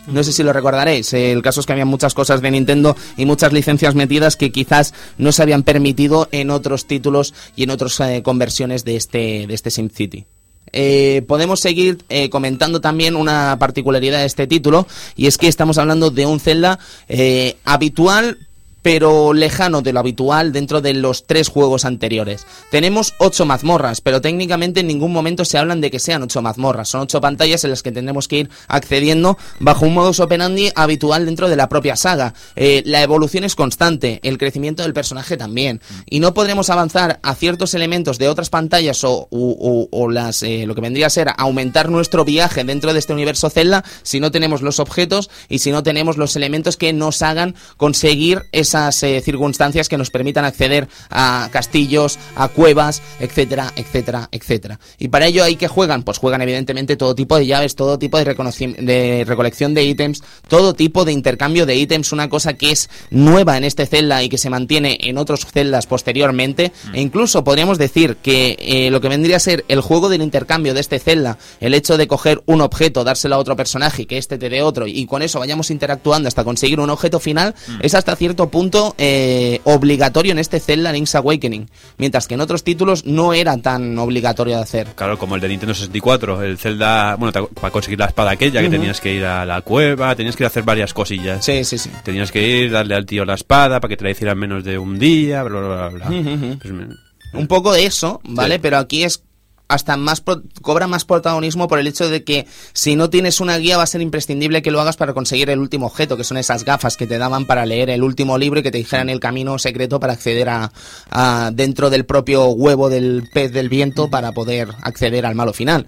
No 0.08 0.24
sé 0.24 0.32
si 0.32 0.44
lo 0.44 0.54
recordaréis. 0.54 1.14
eh, 1.14 1.32
el 1.32 1.42
caso 1.42 1.60
es 1.60 1.66
que 1.66 1.74
había 1.74 1.86
muchas 1.86 2.14
cosas 2.14 2.42
de 2.42 2.52
Nintendo 2.52 2.96
y 3.18 3.26
muchas 3.26 3.54
licencias 3.54 3.94
metidas 3.94 4.36
que 4.36 4.52
quizás 4.52 4.94
no 5.18 5.32
se 5.32 5.42
habían 5.42 5.64
permitido 5.64 6.30
en 6.32 6.50
otros 6.50 6.88
títulos 6.88 7.34
y 7.56 7.64
en 7.64 7.72
otras 7.72 8.00
eh, 8.00 8.22
conversiones 8.24 8.86
de 8.86 8.96
este, 8.96 9.46
de 9.48 9.54
este 9.54 9.70
SimCity. 9.70 10.26
Eh, 10.74 11.24
podemos 11.28 11.60
seguir 11.60 12.04
eh, 12.10 12.30
comentando 12.30 12.82
también 12.82 13.16
una 13.16 13.58
particularidad 13.60 14.20
de 14.20 14.26
este 14.26 14.48
título 14.48 14.88
y 15.16 15.28
es 15.28 15.38
que 15.38 15.48
estamos 15.48 15.78
hablando 15.78 16.12
de 16.12 16.26
un 16.26 16.40
Zelda 16.40 16.80
eh, 17.08 17.58
habitual 17.64 18.40
pero 18.82 19.34
lejano 19.34 19.82
de 19.82 19.94
lo 19.94 20.00
habitual 20.00 20.52
dentro 20.54 20.82
de 20.82 20.94
los 20.94 21.26
tres 21.26 21.50
juegos 21.50 21.86
anteriores. 21.86 22.46
Tenemos 22.72 23.14
ocho 23.20 23.46
mazmorras, 23.46 24.02
pero 24.02 24.22
técnicamente 24.22 24.82
en 24.82 24.88
ningún 24.88 25.12
momento 25.12 25.46
se 25.46 25.58
hablan 25.58 25.82
de 25.82 25.92
que 25.92 26.00
sean 26.00 26.24
ocho 26.24 26.42
mazmorras. 26.42 26.90
Son 26.90 27.02
ocho 27.02 27.22
pantallas 27.22 27.64
en 27.64 27.72
las 27.72 27.84
que 27.84 27.92
tendremos 27.92 28.28
que 28.28 28.40
ir 28.40 28.50
accediendo 28.68 29.38
bajo 29.60 29.86
un 29.86 29.94
modus 29.94 30.20
operandi 30.20 30.72
habitual 30.76 31.26
dentro 31.26 31.50
de 31.50 31.56
la 31.56 31.70
propia 31.70 31.96
saga. 31.96 32.34
Eh, 32.56 32.84
la 32.86 33.02
evolución 33.04 33.44
es 33.44 33.56
constante, 33.56 34.20
el 34.24 34.38
crecimiento 34.38 34.84
del 34.84 34.94
personaje 34.94 35.38
también. 35.38 35.82
Y 36.10 36.20
no 36.20 36.34
podremos 36.34 36.70
avanzar 36.70 37.20
a 37.24 37.36
ciertos 37.36 37.74
elementos 37.74 38.18
de 38.18 38.30
otras 38.30 38.50
pantallas 38.50 39.04
o, 39.04 39.28
o 39.30 40.10
las, 40.10 40.44
eh, 40.44 40.66
lo 40.66 40.76
que 40.76 40.82
vendría 40.82 41.08
a 41.08 41.12
ser 41.12 41.30
aumentar 41.38 41.90
nuestro 41.90 42.26
viaje 42.26 42.64
dentro 42.64 42.94
de 42.94 43.00
este 43.00 43.14
universo 43.14 43.50
Zelda 43.50 43.84
si 44.04 44.20
no 44.20 44.32
tenemos 44.32 44.62
los 44.62 44.80
objetos 44.80 45.30
y 45.50 45.60
si 45.60 45.72
no 45.72 45.84
tenemos 45.84 46.18
los 46.18 46.36
elementos 46.36 46.78
que 46.78 46.94
nos 46.94 47.22
hagan 47.22 47.56
conseguir 47.78 48.44
esas 48.68 49.02
eh, 49.04 49.22
circunstancias 49.22 49.88
que 49.88 49.98
nos 49.98 50.12
permitan 50.12 50.44
acceder 50.44 50.88
a 51.10 51.48
castillos, 51.52 52.20
a 52.36 52.50
cuevas, 52.50 53.02
etcétera, 53.20 53.72
etcétera, 53.76 54.28
etcétera. 54.32 54.80
Y 55.00 55.08
para 55.08 55.28
ello 55.28 55.44
hay 55.44 55.56
que 55.56 55.70
juegan, 55.70 56.04
pues 56.04 56.18
juegan 56.18 56.42
evidentemente 56.42 56.98
todo 56.98 57.16
tipo 57.16 57.38
de 57.38 57.46
llaves, 57.46 57.76
todo 57.76 57.98
tipo 57.98 58.18
de, 58.18 58.26
de 58.26 59.24
recolección 59.26 59.74
de 59.74 59.84
ítems, 59.84 60.22
todo 60.50 60.74
tipo 60.74 61.06
de 61.06 61.14
intercambio 61.14 61.66
de 61.66 61.76
ítems, 61.78 62.12
una 62.12 62.30
cosa 62.30 62.56
que 62.56 62.72
es 62.72 62.90
nueva 63.10 63.58
en 63.58 63.64
este 63.64 63.86
Zelda 63.86 64.22
y 64.22 64.30
que 64.30 64.38
se 64.38 64.50
mantiene 64.50 64.98
en 65.02 65.18
otros 65.18 65.46
Zeldas 65.46 65.88
posteriormente, 65.88 66.74
e 66.94 67.02
incluso 67.02 67.44
podríamos 67.44 67.78
decir 67.78 68.18
que 68.18 68.58
eh, 68.60 68.92
lo 68.92 69.00
que 69.00 69.10
vendría 69.10 69.38
a 69.38 69.40
ser 69.40 69.64
el 69.70 69.80
juego 69.80 70.10
del 70.10 70.22
intercambio 70.22 70.74
de 70.74 70.82
este 70.82 71.00
Zelda, 71.00 71.38
el 71.62 71.74
hecho 71.74 71.98
de 71.98 72.08
coger 72.08 72.44
un 72.46 72.60
objeto, 72.62 73.06
dárselo 73.06 73.36
a 73.36 73.40
otro 73.40 73.56
personaje 73.56 74.02
y 74.02 74.06
que 74.06 74.18
este 74.18 74.38
te 74.38 74.50
dé 74.50 74.62
otro, 74.62 74.88
y 74.88 75.06
con 75.06 75.22
eso 75.22 75.40
vayamos 75.40 75.72
interactuando 75.72 76.28
hasta 76.28 76.44
conseguir 76.44 76.82
un 76.82 76.90
objeto 76.90 77.20
final, 77.20 77.56
es 77.82 77.96
hasta 77.96 78.16
cierto 78.16 78.50
punto 78.50 78.57
eh, 78.98 79.62
obligatorio 79.64 80.32
en 80.32 80.40
este 80.40 80.60
Zelda 80.60 80.92
Link's 80.92 81.16
Awakening, 81.16 81.70
mientras 81.98 82.28
que 82.28 82.34
en 82.36 82.42
otros 82.42 82.64
títulos 82.64 83.06
no 83.06 83.34
era 83.34 83.58
tan 83.58 83.98
obligatorio 83.98 84.56
de 84.58 84.62
hacer. 84.64 84.88
Claro, 84.96 85.18
como 85.18 85.36
el 85.36 85.42
de 85.42 85.50
Nintendo 85.50 85.74
64, 85.74 86.42
el 86.44 86.58
Zelda, 86.58 87.16
bueno, 87.16 87.32
para 87.54 87.72
conseguir 87.72 88.00
la 88.00 88.06
espada 88.06 88.32
aquella, 88.32 88.62
que 88.62 88.70
tenías 88.70 89.00
que 89.02 89.14
ir 89.14 89.26
a 89.26 89.46
la 89.46 89.62
cueva, 89.62 90.16
tenías 90.16 90.36
que 90.36 90.44
ir 90.44 90.46
a 90.46 90.48
hacer 90.48 90.64
varias 90.64 90.94
cosillas. 90.94 91.44
Sí, 91.46 91.64
sí, 91.64 91.78
sí. 91.78 91.90
Tenías 92.04 92.32
que 92.32 92.46
ir, 92.48 92.72
darle 92.72 92.96
al 92.96 93.06
tío 93.06 93.26
la 93.26 93.36
espada 93.36 93.80
para 93.80 93.90
que 93.90 93.98
te 93.98 94.04
la 94.06 94.12
hicieran 94.12 94.38
menos 94.38 94.64
de 94.64 94.78
un 94.78 94.98
día, 95.00 95.44
bla, 95.44 95.60
bla, 95.60 95.90
bla, 95.90 95.90
bla. 95.90 96.58
Pues 96.62 96.74
me- 96.74 96.88
Un 97.34 97.48
poco 97.48 97.74
de 97.74 97.86
eso, 97.86 98.22
¿vale? 98.24 98.56
Sí. 98.56 98.60
Pero 98.64 98.78
aquí 98.78 99.04
es 99.04 99.22
hasta 99.68 99.98
más 99.98 100.22
pro- 100.22 100.44
cobra 100.62 100.88
más 100.88 101.04
protagonismo 101.06 101.68
por 101.68 101.80
el 101.80 101.88
hecho 101.88 102.10
de 102.10 102.24
que 102.24 102.48
si 102.74 102.96
no 102.96 103.10
tienes 103.10 103.42
una 103.42 103.58
guía 103.58 103.78
va 103.78 103.84
a 103.84 103.88
ser 103.88 104.02
imprescindible 104.02 104.62
que 104.62 104.72
lo 104.72 104.80
hagas 104.80 104.96
para 104.98 105.14
conseguir 105.14 105.50
el 105.50 105.60
último 105.60 105.88
objeto, 105.88 106.16
que 106.18 106.24
son 106.24 106.38
esas 106.38 106.64
gafas 106.64 106.96
que 106.98 107.08
te 107.08 107.18
daban 107.18 107.46
para 107.46 107.66
leer 107.66 107.90
el 107.90 108.04
último 108.04 108.38
libro 108.38 108.60
y 108.60 108.64
que 108.64 108.72
te 108.72 108.78
dijeran 108.78 109.10
el 109.10 109.20
camino 109.20 109.60
secreto 109.60 110.00
para 110.00 110.14
acceder 110.14 110.50
a, 110.50 110.72
a 111.10 111.52
dentro 111.54 111.90
del 111.90 112.06
propio 112.06 112.48
huevo 112.48 112.90
del 112.90 113.30
pez 113.34 113.52
del 113.52 113.70
viento 113.70 114.10
para 114.10 114.32
poder 114.32 114.70
acceder 114.82 115.26
al 115.26 115.36
malo 115.36 115.54
final. 115.54 115.86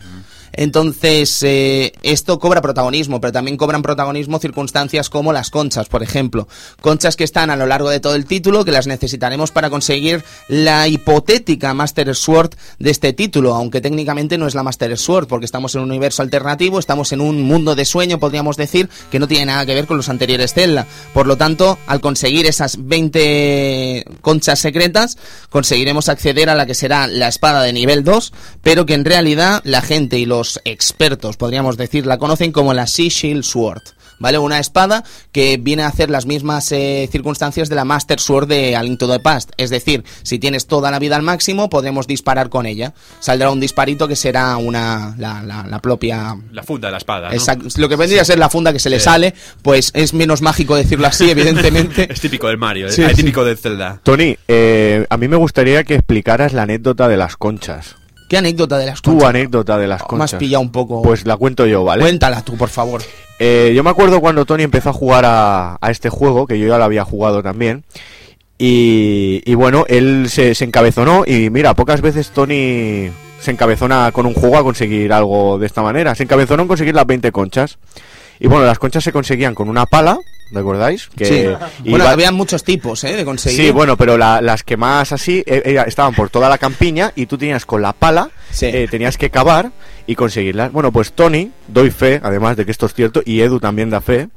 Entonces, 0.54 1.44
eh, 1.44 1.94
esto 2.02 2.40
cobra 2.40 2.62
protagonismo, 2.62 3.22
pero 3.22 3.34
también 3.34 3.58
cobran 3.58 3.82
protagonismo 3.82 4.40
circunstancias 4.40 5.10
como 5.10 5.34
las 5.34 5.50
conchas, 5.50 5.88
por 5.88 6.04
ejemplo. 6.04 6.48
Conchas 6.82 7.16
que 7.16 7.24
están 7.24 7.50
a 7.50 7.56
lo 7.56 7.66
largo 7.66 7.90
de 7.90 8.00
todo 8.00 8.16
el 8.16 8.26
título, 8.26 8.66
que 8.66 8.72
las 8.72 8.88
necesitaremos 8.88 9.52
para 9.52 9.70
conseguir 9.70 10.24
la 10.48 10.88
hipotética 10.88 11.74
Master 11.74 12.16
Sword 12.16 12.52
de 12.80 12.90
este 12.90 13.14
título, 13.14 13.56
aunque 13.56 13.82
técnicamente 13.82 14.38
no 14.38 14.48
es 14.48 14.56
la 14.56 14.64
Master 14.64 14.98
Sword, 14.98 15.28
porque 15.28 15.46
estamos 15.46 15.76
en 15.76 15.82
un 15.82 15.90
universo 15.90 16.22
alternativo, 16.22 16.80
estamos 16.80 17.12
en 17.12 17.22
un 17.22 17.42
mundo 17.42 17.76
de 17.76 17.86
sueño, 17.86 18.20
podríamos 18.20 18.58
decir, 18.58 18.90
que 19.12 19.20
no 19.20 19.28
tiene 19.28 19.46
nada 19.46 19.66
que 19.66 19.76
ver 19.76 19.88
con 19.88 19.98
los 19.98 20.10
anteriores 20.10 20.54
Zelda. 20.54 20.86
Por 21.14 21.28
lo 21.28 21.38
tanto, 21.38 21.78
al 21.88 22.02
conseguir 22.02 22.46
esas 22.46 22.78
20 22.88 24.06
conchas 24.22 24.60
secretas, 24.60 25.18
conseguiremos 25.50 26.10
acceder 26.10 26.50
a 26.50 26.56
la 26.56 26.66
que 26.66 26.76
será 26.76 27.08
la 27.08 27.28
espada 27.28 27.62
de 27.62 27.74
nivel 27.74 28.04
2, 28.04 28.34
pero 28.62 28.86
que 28.86 28.94
en 28.94 29.06
realidad 29.06 29.62
la 29.64 29.82
gente 29.82 30.18
y 30.18 30.26
los 30.26 30.39
expertos, 30.66 31.38
podríamos 31.38 31.78
decir, 31.78 32.06
la 32.06 32.18
conocen 32.18 32.52
como 32.52 32.74
la 32.74 32.88
Sea 32.88 33.10
Shield 33.10 33.44
Sword. 33.44 33.82
¿Vale? 34.22 34.38
Una 34.38 34.60
espada 34.60 35.06
que 35.32 35.56
viene 35.56 35.84
a 35.84 35.88
hacer 35.88 36.10
las 36.10 36.26
mismas 36.26 36.74
eh, 36.74 37.08
circunstancias 37.10 37.70
de 37.70 37.76
la 37.78 37.86
Master 37.86 38.20
Sword 38.20 38.50
de 38.50 38.76
A 38.76 38.84
Link 38.84 39.00
to 39.00 39.08
the 39.10 39.22
Past. 39.22 39.52
Es 39.56 39.70
decir, 39.70 40.04
si 40.24 40.40
tienes 40.40 40.68
toda 40.68 40.92
la 40.92 41.00
vida 41.00 41.16
al 41.16 41.22
máximo, 41.22 41.70
podremos 41.70 42.06
disparar 42.06 42.50
con 42.50 42.66
ella. 42.66 42.94
Saldrá 43.22 43.50
un 43.50 43.62
disparito 43.62 44.10
que 44.10 44.18
será 44.18 44.58
una 44.58 45.16
la, 45.18 45.42
la- 45.44 45.66
la 45.66 45.80
propia 45.80 46.36
La 46.52 46.64
funda 46.64 46.90
de 46.90 46.92
la 46.92 46.98
espada. 46.98 47.30
¿no? 47.30 47.34
Exacto. 47.34 47.68
Lo 47.78 47.88
que 47.88 47.96
vendría 47.96 48.22
a 48.24 48.26
ser 48.26 48.40
la 48.40 48.50
funda 48.50 48.74
que 48.74 48.80
se 48.80 48.90
le 48.90 49.00
sale, 49.00 49.34
pues 49.62 49.90
es 49.94 50.14
menos 50.14 50.42
mágico 50.42 50.76
decirlo 50.76 51.08
así, 51.08 51.30
evidentemente. 51.32 52.12
Es 52.12 52.20
típico 52.20 52.48
del 52.50 52.58
Mario, 52.58 52.92
Sí, 52.92 53.02
es 53.04 53.12
sí. 53.12 53.16
típico 53.16 53.46
del 53.46 53.58
Zelda. 53.58 54.02
Tony, 54.04 54.36
eh, 54.50 55.06
a 55.10 55.16
mí 55.16 55.30
me 55.30 55.38
gustaría 55.38 55.86
que 55.86 55.96
explicaras 55.96 56.52
la 56.52 56.64
anécdota 56.64 57.08
de 57.08 57.16
las 57.16 57.38
conchas. 57.38 57.96
¿Qué 58.30 58.38
anécdota 58.38 58.78
de 58.78 58.86
las 58.86 59.02
Tu 59.02 59.12
conchas? 59.12 59.30
anécdota 59.30 59.78
de 59.78 59.88
las 59.88 60.00
Me 60.00 60.04
has 60.04 60.08
conchas. 60.08 60.34
pillado 60.36 60.62
un 60.62 60.72
poco. 60.72 61.02
Pues 61.02 61.26
la 61.26 61.36
cuento 61.36 61.66
yo, 61.66 61.84
¿vale? 61.84 62.02
Cuéntala 62.04 62.42
tú, 62.44 62.56
por 62.56 62.70
favor. 62.70 63.02
Eh, 63.40 63.74
yo 63.76 63.84
me 63.84 63.90
acuerdo 63.90 64.22
cuando 64.22 64.46
Tony 64.46 64.64
empezó 64.64 64.90
a 64.90 64.94
jugar 64.94 65.26
a, 65.26 65.78
a 65.82 65.92
este 65.92 66.10
juego, 66.10 66.46
que 66.48 66.58
yo 66.60 66.68
ya 66.68 66.78
lo 66.78 66.84
había 66.86 67.04
jugado 67.04 67.42
también. 67.44 67.84
Y, 68.58 69.42
y 69.46 69.56
bueno, 69.56 69.86
él 69.88 70.28
se, 70.30 70.54
se 70.54 70.66
encabezonó 70.66 71.24
y 71.26 71.50
mira, 71.50 71.74
pocas 71.76 72.02
veces 72.02 72.30
Tony 72.32 73.10
se 73.40 73.52
encabezona 73.52 74.12
con 74.12 74.26
un 74.26 74.34
juego 74.34 74.58
a 74.58 74.64
conseguir 74.64 75.14
algo 75.14 75.58
de 75.58 75.66
esta 75.66 75.82
manera. 75.82 76.14
Se 76.14 76.24
encabezonó 76.24 76.64
en 76.64 76.68
conseguir 76.68 76.94
las 76.94 77.08
20 77.08 77.32
conchas. 77.32 77.78
Y 78.40 78.48
bueno, 78.48 78.66
las 78.66 78.78
conchas 78.80 79.04
se 79.04 79.12
conseguían 79.14 79.56
con 79.56 79.70
una 79.70 79.86
pala, 79.86 80.18
¿recordáis? 80.52 81.10
Que, 81.16 81.26
sí. 81.26 81.90
Bueno, 81.90 82.08
había 82.08 82.32
muchos 82.32 82.64
tipos, 82.64 83.04
¿eh? 83.04 83.16
De 83.16 83.26
conseguir. 83.26 83.66
Sí, 83.66 83.72
bueno, 83.72 83.96
pero 83.98 84.18
la- 84.18 84.42
las 84.42 84.64
que 84.64 84.78
más 84.78 85.12
así 85.12 85.44
eh, 85.46 85.82
estaban 85.88 86.14
por 86.16 86.30
toda 86.30 86.50
la 86.50 86.58
campiña 86.58 87.12
y 87.16 87.26
tú 87.26 87.38
tenías 87.38 87.66
con 87.66 87.82
la 87.82 87.94
pala, 87.94 88.30
Sí. 88.52 88.66
eh, 88.68 88.88
tenías 88.90 89.18
que 89.18 89.30
cavar 89.30 89.72
y 90.08 90.16
conseguirlas. 90.16 90.72
Bueno, 90.72 90.92
pues 90.92 91.12
Tony, 91.14 91.52
doy 91.68 91.92
fe, 91.92 92.20
además 92.24 92.58
de 92.58 92.66
que 92.66 92.72
esto 92.72 92.86
es 92.88 92.94
cierto, 92.94 93.22
y 93.26 93.42
Edu 93.42 93.60
también 93.60 93.90
da 93.90 94.02
fe, 94.02 94.30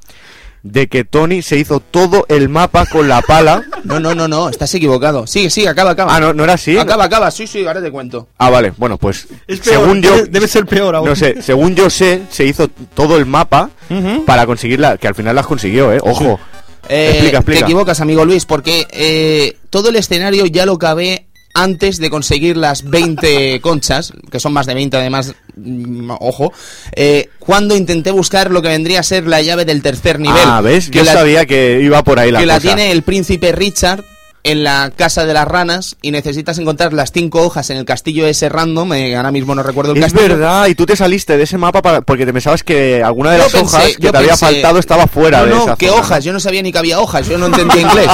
de 0.62 0.88
que 0.88 1.05
Tony 1.05 1.42
se 1.42 1.59
hizo 1.59 1.81
todo 1.81 2.25
el 2.29 2.48
mapa 2.48 2.87
con 2.87 3.09
la 3.09 3.20
pala. 3.22 3.64
No, 3.85 3.98
no, 3.98 4.14
no, 4.14 4.29
no, 4.29 4.48
estás 4.48 4.72
equivocado. 4.77 5.27
Sigue, 5.27 5.51
sigue, 5.51 5.68
acaba, 5.68 5.90
acaba. 5.90 6.14
Ah, 6.14 6.20
no, 6.20 6.33
no 6.33 6.44
era 6.44 6.53
así. 6.53 6.79
Acaba, 6.79 7.05
acaba, 7.07 7.33
sí, 7.33 7.48
sí, 7.48 7.66
ahora 7.66 7.83
te 7.83 7.90
cuento. 7.90 8.29
Ah, 8.38 8.48
vale, 8.48 8.72
bueno, 8.77 8.96
pues 8.96 9.27
Es 9.48 9.59
peor, 9.59 9.81
según 9.81 10.01
yo, 10.03 10.14
debe, 10.14 10.29
debe 10.29 10.46
ser 10.46 10.66
peor 10.66 10.94
aún. 10.94 11.09
no 11.09 11.16
sé, 11.16 11.42
según 11.42 11.75
yo 11.75 11.90
sé, 11.90 12.22
se 12.31 12.44
hizo 12.46 12.68
todo 12.68 13.16
el 13.18 13.27
mapa 13.27 13.70
para 14.25 14.46
conseguirla, 14.46 14.98
que 14.98 15.09
al 15.09 15.16
final 15.16 15.35
las 15.35 15.46
consiguió, 15.48 15.92
eh, 15.92 15.98
ojo. 16.01 16.38
Eh, 16.88 17.09
Explica, 17.11 17.38
explica. 17.38 17.59
Te 17.61 17.64
equivocas, 17.64 18.01
amigo 18.01 18.25
Luis, 18.25 18.46
porque 18.46 18.87
eh, 18.92 19.57
todo 19.68 19.88
el 19.88 19.96
escenario 19.96 20.46
ya 20.46 20.64
lo 20.64 20.79
cabé 20.79 21.27
antes 21.55 21.99
de 21.99 22.11
conseguir 22.11 22.57
las 22.57 22.88
20 22.88 23.61
conchas, 23.61 24.12
que 24.31 24.41
son 24.41 24.53
más 24.53 24.67
de 24.67 24.75
20 24.75 24.97
además, 24.97 25.35
mm, 25.57 26.11
ojo, 26.21 26.53
eh, 26.97 27.29
cuando 27.38 27.77
intenté 27.77 28.11
buscar 28.11 28.51
lo 28.51 28.62
que 28.62 28.69
vendría 28.69 29.01
a 29.01 29.03
ser 29.03 29.27
la 29.27 29.43
llave 29.43 29.65
del 29.65 29.83
tercer 29.83 30.19
nivel. 30.19 30.43
Ah, 30.45 30.61
¿ves? 30.61 30.88
Que 30.88 30.99
yo 30.99 31.05
la, 31.05 31.12
sabía 31.12 31.47
que 31.47 31.81
iba 31.83 32.03
por 32.03 32.19
ahí 32.19 32.31
la 32.31 32.41
que 32.41 32.47
la 32.47 32.55
cosa. 32.55 32.69
tiene 32.69 32.93
el 32.93 33.03
príncipe 33.03 33.53
Richard 33.53 34.05
en 34.44 34.64
la 34.64 34.90
casa 34.94 35.24
de 35.24 35.33
las 35.35 35.46
ranas 35.46 35.96
y 36.02 36.11
necesitas 36.11 36.59
encontrar 36.59 36.92
las 36.92 37.12
cinco 37.12 37.42
hojas 37.42 37.70
en 37.70 37.76
el 37.76 37.85
castillo 37.85 38.26
ese 38.26 38.48
random, 38.48 38.92
eh, 38.94 39.16
ahora 39.16 39.31
mismo 39.31 39.55
no 39.55 39.62
recuerdo 39.62 39.92
el 39.92 39.98
Es 39.98 40.05
castillo. 40.12 40.28
verdad, 40.35 40.66
y 40.66 40.74
tú 40.74 40.85
te 40.85 40.96
saliste 40.96 41.37
de 41.37 41.44
ese 41.44 41.59
mapa 41.59 41.81
para- 41.83 42.00
porque 42.02 42.26
te 42.26 42.33
pensabas 42.33 42.62
que 42.64 43.02
alguna 43.02 43.33
de 43.33 43.38
Yo 43.38 43.44
las 43.44 43.52
pensé- 43.55 43.62
hojas 43.76 43.96
que 43.96 44.11
te 44.11 44.16
había 44.18 44.37
faltado 44.37 44.78
estaba 44.78 45.07
fuera 45.07 45.40
no, 45.40 45.44
de 45.46 45.50
no, 45.50 45.62
esa 45.64 45.76
¿qué 45.76 45.88
zona. 45.88 46.00
hojas? 46.00 46.24
Yo 46.24 46.33
no 46.33 46.40
sabía 46.40 46.62
ni 46.62 46.72
que 46.72 46.78
había 46.78 46.98
hojas, 47.00 47.28
yo 47.28 47.38
no 47.38 47.46
entendía 47.46 47.81
inglés. 47.83 48.09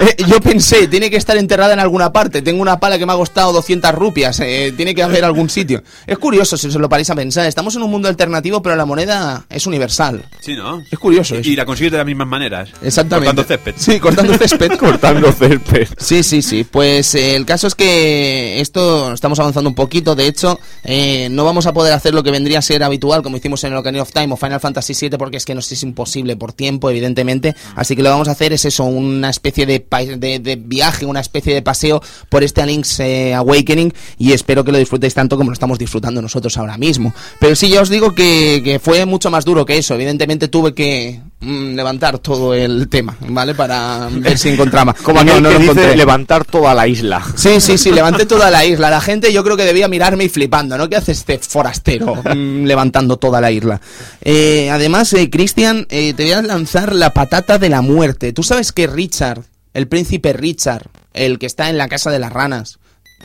Eh, 0.00 0.16
yo 0.26 0.40
pensé, 0.40 0.88
tiene 0.88 1.08
que 1.10 1.16
estar 1.16 1.36
enterrada 1.36 1.72
en 1.72 1.80
alguna 1.80 2.12
parte, 2.12 2.42
tengo 2.42 2.60
una 2.60 2.78
pala 2.78 2.98
que 2.98 3.06
me 3.06 3.12
ha 3.12 3.16
costado 3.16 3.52
200 3.52 3.94
rupias, 3.94 4.40
eh, 4.40 4.72
tiene 4.76 4.94
que 4.94 5.02
haber 5.02 5.24
algún 5.24 5.48
sitio. 5.48 5.82
Es 6.06 6.18
curioso 6.18 6.56
si 6.56 6.66
os 6.66 6.74
lo 6.74 6.88
paráis 6.88 7.08
a 7.10 7.14
pensar, 7.14 7.46
estamos 7.46 7.74
en 7.76 7.82
un 7.82 7.90
mundo 7.90 8.08
alternativo, 8.08 8.60
pero 8.62 8.76
la 8.76 8.84
moneda 8.84 9.44
es 9.48 9.66
universal. 9.66 10.24
Sí, 10.40 10.54
¿no? 10.54 10.82
Es 10.90 10.98
curioso 10.98 11.34
Y, 11.36 11.38
eso. 11.38 11.50
y 11.50 11.56
la 11.56 11.64
consigues 11.64 11.92
de 11.92 11.98
las 11.98 12.06
mismas 12.06 12.26
maneras. 12.28 12.68
Exactamente. 12.82 13.34
Cortando 13.34 13.44
césped. 13.44 13.74
Sí, 13.78 14.00
cortando 14.00 14.34
césped. 14.38 14.72
Cortando 14.76 15.32
césped. 15.32 15.61
Sí, 15.98 16.22
sí, 16.22 16.42
sí. 16.42 16.64
Pues 16.64 17.14
eh, 17.14 17.36
el 17.36 17.46
caso 17.46 17.66
es 17.66 17.74
que 17.74 18.60
esto 18.60 19.12
estamos 19.12 19.38
avanzando 19.38 19.68
un 19.68 19.74
poquito. 19.74 20.14
De 20.14 20.26
hecho, 20.26 20.58
eh, 20.84 21.28
no 21.30 21.44
vamos 21.44 21.66
a 21.66 21.72
poder 21.72 21.92
hacer 21.92 22.14
lo 22.14 22.22
que 22.22 22.30
vendría 22.30 22.58
a 22.58 22.62
ser 22.62 22.82
habitual, 22.82 23.22
como 23.22 23.36
hicimos 23.36 23.62
en 23.64 23.72
el 23.72 23.78
Ocarina 23.78 24.02
of 24.02 24.12
Time 24.12 24.32
o 24.32 24.36
Final 24.36 24.60
Fantasy 24.60 24.94
VII, 24.98 25.18
porque 25.18 25.36
es 25.36 25.44
que 25.44 25.54
nos 25.54 25.70
es 25.70 25.82
imposible 25.82 26.36
por 26.36 26.52
tiempo, 26.52 26.90
evidentemente. 26.90 27.54
Así 27.76 27.96
que 27.96 28.02
lo 28.02 28.08
que 28.08 28.12
vamos 28.12 28.28
a 28.28 28.32
hacer 28.32 28.52
es 28.52 28.64
eso, 28.64 28.84
una 28.84 29.30
especie 29.30 29.66
de, 29.66 29.84
de, 30.18 30.38
de 30.38 30.56
viaje, 30.56 31.06
una 31.06 31.20
especie 31.20 31.54
de 31.54 31.62
paseo 31.62 32.02
por 32.28 32.42
este 32.42 32.62
Link's 32.66 33.00
eh, 33.00 33.34
Awakening 33.34 33.92
y 34.18 34.32
espero 34.32 34.64
que 34.64 34.72
lo 34.72 34.78
disfrutéis 34.78 35.14
tanto 35.14 35.36
como 35.36 35.50
lo 35.50 35.54
estamos 35.54 35.78
disfrutando 35.78 36.22
nosotros 36.22 36.56
ahora 36.58 36.78
mismo. 36.78 37.14
Pero 37.40 37.56
sí, 37.56 37.68
ya 37.68 37.82
os 37.82 37.88
digo 37.88 38.14
que, 38.14 38.80
fue 38.82 39.04
mucho 39.06 39.30
más 39.30 39.44
duro 39.44 39.64
que 39.64 39.78
eso. 39.78 39.94
Evidentemente 39.94 40.48
tuve 40.48 40.74
que 40.74 41.20
levantar 41.42 42.18
todo 42.18 42.54
el 42.54 42.88
tema, 42.88 43.16
¿vale? 43.28 43.54
Para 43.54 44.08
ver 44.12 44.38
si 44.38 44.48
encontraba. 44.50 44.94
Como 44.94 45.22
no, 45.24 45.40
no 45.40 45.48
que 45.48 45.54
lo 45.54 45.58
dice 45.58 45.72
encontré. 45.72 45.96
levantar 45.96 46.44
toda 46.44 46.74
la 46.74 46.86
isla. 46.86 47.22
Sí, 47.34 47.60
sí, 47.60 47.78
sí, 47.78 47.90
levanté 47.90 48.26
toda 48.26 48.50
la 48.50 48.64
isla. 48.64 48.90
La 48.90 49.00
gente 49.00 49.32
yo 49.32 49.42
creo 49.44 49.56
que 49.56 49.64
debía 49.64 49.88
mirarme 49.88 50.24
y 50.24 50.28
flipando, 50.28 50.78
¿no? 50.78 50.88
¿Qué 50.88 50.96
hace 50.96 51.12
este 51.12 51.38
forastero 51.38 52.14
mm, 52.14 52.64
levantando 52.64 53.16
toda 53.16 53.40
la 53.40 53.50
isla? 53.50 53.80
Eh, 54.22 54.70
además, 54.70 55.12
eh, 55.12 55.30
Cristian, 55.30 55.86
eh, 55.90 56.14
te 56.14 56.22
voy 56.24 56.32
a 56.32 56.42
lanzar 56.42 56.94
la 56.94 57.10
patata 57.10 57.58
de 57.58 57.68
la 57.68 57.82
muerte. 57.82 58.32
¿Tú 58.32 58.42
sabes 58.42 58.72
que 58.72 58.86
Richard, 58.86 59.42
el 59.74 59.88
príncipe 59.88 60.32
Richard, 60.32 60.86
el 61.12 61.38
que 61.38 61.46
está 61.46 61.68
en 61.70 61.78
la 61.78 61.88
casa 61.88 62.10
de 62.10 62.18
las 62.18 62.32
ranas, 62.32 62.78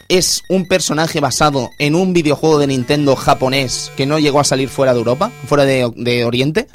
es 0.09 0.43
un 0.49 0.67
personaje 0.67 1.19
basado 1.19 1.69
en 1.79 1.95
un 1.95 2.13
videojuego 2.13 2.59
de 2.59 2.67
Nintendo 2.67 3.15
japonés 3.15 3.91
que 3.97 4.05
no 4.05 4.19
llegó 4.19 4.39
a 4.39 4.43
salir 4.43 4.69
fuera 4.69 4.93
de 4.93 4.99
Europa, 4.99 5.31
fuera 5.47 5.65
de, 5.65 5.91
de 5.95 6.23
Oriente? 6.23 6.67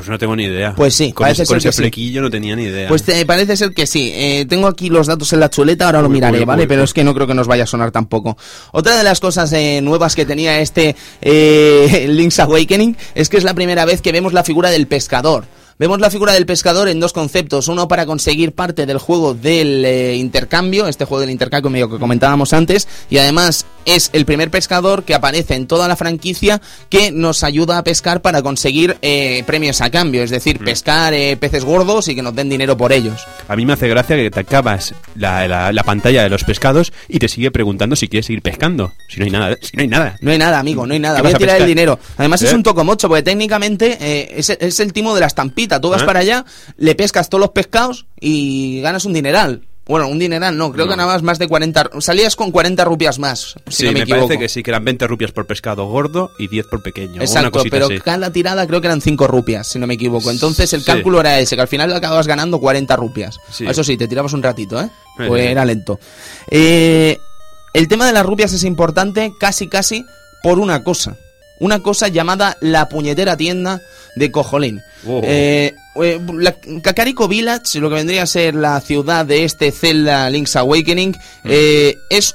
Pues 0.00 0.08
no 0.08 0.18
tengo 0.18 0.34
ni 0.34 0.44
idea. 0.44 0.74
Pues 0.74 0.94
sí, 0.94 1.12
con 1.12 1.24
parece 1.24 1.42
ese, 1.42 1.48
con 1.52 1.60
ser 1.60 1.68
ese 1.68 1.68
que 1.68 1.72
sí. 1.72 1.82
flequillo 1.82 2.22
no 2.22 2.30
tenía 2.30 2.56
ni 2.56 2.62
idea. 2.64 2.88
Pues 2.88 3.02
te- 3.02 3.26
parece 3.26 3.54
ser 3.56 3.74
que 3.74 3.86
sí. 3.86 4.10
Eh, 4.14 4.46
tengo 4.48 4.66
aquí 4.66 4.88
los 4.88 5.06
datos 5.06 5.30
en 5.34 5.40
la 5.40 5.50
chuleta, 5.50 5.84
ahora 5.86 6.00
lo 6.00 6.08
miraré, 6.08 6.38
uy, 6.38 6.44
¿vale? 6.46 6.62
uy, 6.62 6.68
Pero 6.68 6.84
es 6.84 6.94
que 6.94 7.04
no 7.04 7.12
creo 7.14 7.26
que 7.26 7.34
nos 7.34 7.46
vaya 7.46 7.64
a 7.64 7.66
sonar 7.66 7.90
tampoco. 7.90 8.38
Otra 8.72 8.96
de 8.96 9.04
las 9.04 9.20
cosas 9.20 9.52
eh, 9.52 9.80
nuevas 9.82 10.14
que 10.16 10.24
tenía 10.24 10.58
este 10.60 10.96
eh, 11.20 12.06
Link's 12.10 12.38
Awakening 12.40 12.96
es 13.14 13.28
que 13.28 13.36
es 13.36 13.44
la 13.44 13.52
primera 13.54 13.84
vez 13.84 14.00
que 14.00 14.10
vemos 14.12 14.32
la 14.32 14.42
figura 14.44 14.70
del 14.70 14.86
pescador. 14.86 15.44
Vemos 15.80 15.98
la 15.98 16.10
figura 16.10 16.34
del 16.34 16.44
pescador 16.44 16.90
en 16.90 17.00
dos 17.00 17.14
conceptos. 17.14 17.66
Uno 17.66 17.88
para 17.88 18.04
conseguir 18.04 18.52
parte 18.52 18.84
del 18.84 18.98
juego 18.98 19.32
del 19.32 19.82
eh, 19.86 20.14
intercambio, 20.14 20.86
este 20.86 21.06
juego 21.06 21.22
del 21.22 21.30
intercambio 21.30 21.88
que 21.88 21.98
comentábamos 21.98 22.52
antes, 22.52 22.86
y 23.08 23.16
además 23.16 23.64
es 23.86 24.10
el 24.12 24.26
primer 24.26 24.50
pescador 24.50 25.04
que 25.04 25.14
aparece 25.14 25.54
en 25.54 25.66
toda 25.66 25.88
la 25.88 25.96
franquicia 25.96 26.60
que 26.90 27.12
nos 27.12 27.42
ayuda 27.44 27.78
a 27.78 27.82
pescar 27.82 28.20
para 28.20 28.42
conseguir 28.42 28.98
eh, 29.00 29.42
premios 29.46 29.80
a 29.80 29.88
cambio, 29.88 30.22
es 30.22 30.28
decir, 30.28 30.58
pescar 30.58 31.14
eh, 31.14 31.38
peces 31.38 31.64
gordos 31.64 32.08
y 32.08 32.14
que 32.14 32.20
nos 32.20 32.34
den 32.36 32.50
dinero 32.50 32.76
por 32.76 32.92
ellos. 32.92 33.18
A 33.48 33.56
mí 33.56 33.64
me 33.64 33.72
hace 33.72 33.88
gracia 33.88 34.16
que 34.16 34.30
te 34.30 34.40
acabas 34.40 34.94
la, 35.14 35.48
la- 35.48 35.72
la 35.72 35.82
pantalla 35.82 36.22
de 36.22 36.28
los 36.28 36.44
pescados 36.44 36.92
y 37.08 37.20
te 37.20 37.28
sigue 37.28 37.50
preguntando 37.50 37.96
si 37.96 38.06
quieres 38.06 38.26
seguir 38.26 38.42
pescando. 38.42 38.92
Si 39.08 39.18
no 39.18 39.24
hay 39.24 39.30
nada, 39.30 39.56
si 39.62 39.74
no 39.78 39.80
hay 39.80 39.88
nada. 39.88 40.16
No 40.20 40.30
hay 40.30 40.36
nada, 40.36 40.58
amigo, 40.58 40.86
no 40.86 40.92
hay 40.92 41.00
nada. 41.00 41.16
¿Qué 41.16 41.22
Voy 41.22 41.32
a 41.32 41.38
tirar 41.38 41.60
el 41.62 41.66
dinero. 41.66 41.98
Además 42.18 42.42
es 42.42 42.52
un 42.52 42.62
tocomocho, 42.62 43.08
porque 43.08 43.22
técnicamente 43.22 44.38
es, 44.38 44.50
es 44.50 44.78
el 44.80 44.92
timo 44.92 45.14
de 45.14 45.20
la 45.22 45.26
Tú 45.78 45.90
vas 45.90 46.02
¿Eh? 46.02 46.06
para 46.06 46.20
allá, 46.20 46.46
le 46.78 46.94
pescas 46.94 47.28
todos 47.28 47.40
los 47.40 47.50
pescados 47.50 48.06
y 48.18 48.80
ganas 48.80 49.04
un 49.04 49.12
dineral. 49.12 49.60
Bueno, 49.86 50.06
un 50.06 50.20
dineral 50.20 50.56
no, 50.56 50.70
creo 50.70 50.84
No. 50.86 50.90
que 50.92 50.96
ganabas 50.96 51.22
más 51.24 51.40
de 51.40 51.48
40... 51.48 51.90
Salías 51.98 52.36
con 52.36 52.52
40 52.52 52.84
rupias 52.84 53.18
más, 53.18 53.56
si 53.66 53.72
sí, 53.76 53.84
no 53.86 53.88
me, 53.90 53.94
me, 53.98 54.00
equivoco. 54.04 54.26
parece 54.28 54.40
que 54.40 54.48
sí, 54.48 54.62
que 54.62 54.70
eran 54.70 54.84
20 54.84 55.04
rupias 55.08 55.32
por 55.32 55.48
pescado 55.48 55.86
gordo 55.86 56.30
y 56.38 56.46
10 56.46 56.66
por 56.68 56.80
pequeño. 56.80 57.20
Exacto, 57.20 57.62
pero 57.68 57.86
así. 57.86 57.98
cada 57.98 58.30
tirada 58.32 58.64
creo 58.68 58.80
que 58.80 58.86
eran 58.86 59.00
5 59.00 59.26
rupias, 59.26 59.66
si 59.66 59.80
no 59.80 59.88
me 59.88 59.94
equivoco. 59.94 60.30
Entonces 60.30 60.72
el 60.74 60.80
Sí. 60.80 60.86
cálculo 60.86 61.18
era 61.18 61.40
ese, 61.40 61.56
que 61.56 61.62
al 61.62 61.66
final 61.68 61.92
acabas 61.92 62.28
ganando 62.28 62.60
40 62.60 62.94
rupias. 62.94 63.38
Sí. 63.50 63.66
Eso 63.66 63.82
sí, 63.82 63.96
te 63.96 64.06
tirabas 64.06 64.32
un 64.32 64.44
ratito, 64.44 64.80
¿eh? 64.80 64.88
Pues 65.16 65.42
era 65.44 65.64
lento. 65.64 65.98
Eh, 66.52 67.18
el 67.74 67.88
tema 67.88 68.06
de 68.06 68.12
las 68.12 68.24
rupias 68.24 68.52
es 68.52 68.62
importante 68.62 69.32
casi 69.40 69.66
casi 69.66 70.04
por 70.44 70.60
una 70.60 70.84
cosa. 70.84 71.16
Una 71.60 71.80
cosa 71.80 72.08
llamada 72.08 72.56
la 72.60 72.88
puñetera 72.88 73.36
tienda 73.36 73.80
de 74.16 74.30
Cojolín. 74.30 74.82
Oh. 75.06 75.20
Eh, 75.24 75.74
eh, 76.02 76.20
la 76.34 76.54
Kakariko 76.82 77.28
Village, 77.28 77.80
lo 77.80 77.88
que 77.88 77.96
vendría 77.96 78.22
a 78.22 78.26
ser 78.26 78.54
la 78.54 78.80
ciudad 78.80 79.24
de 79.26 79.44
este 79.44 79.70
Zelda 79.70 80.28
Link's 80.30 80.56
Awakening, 80.56 81.16
eh, 81.44 81.96
es 82.10 82.34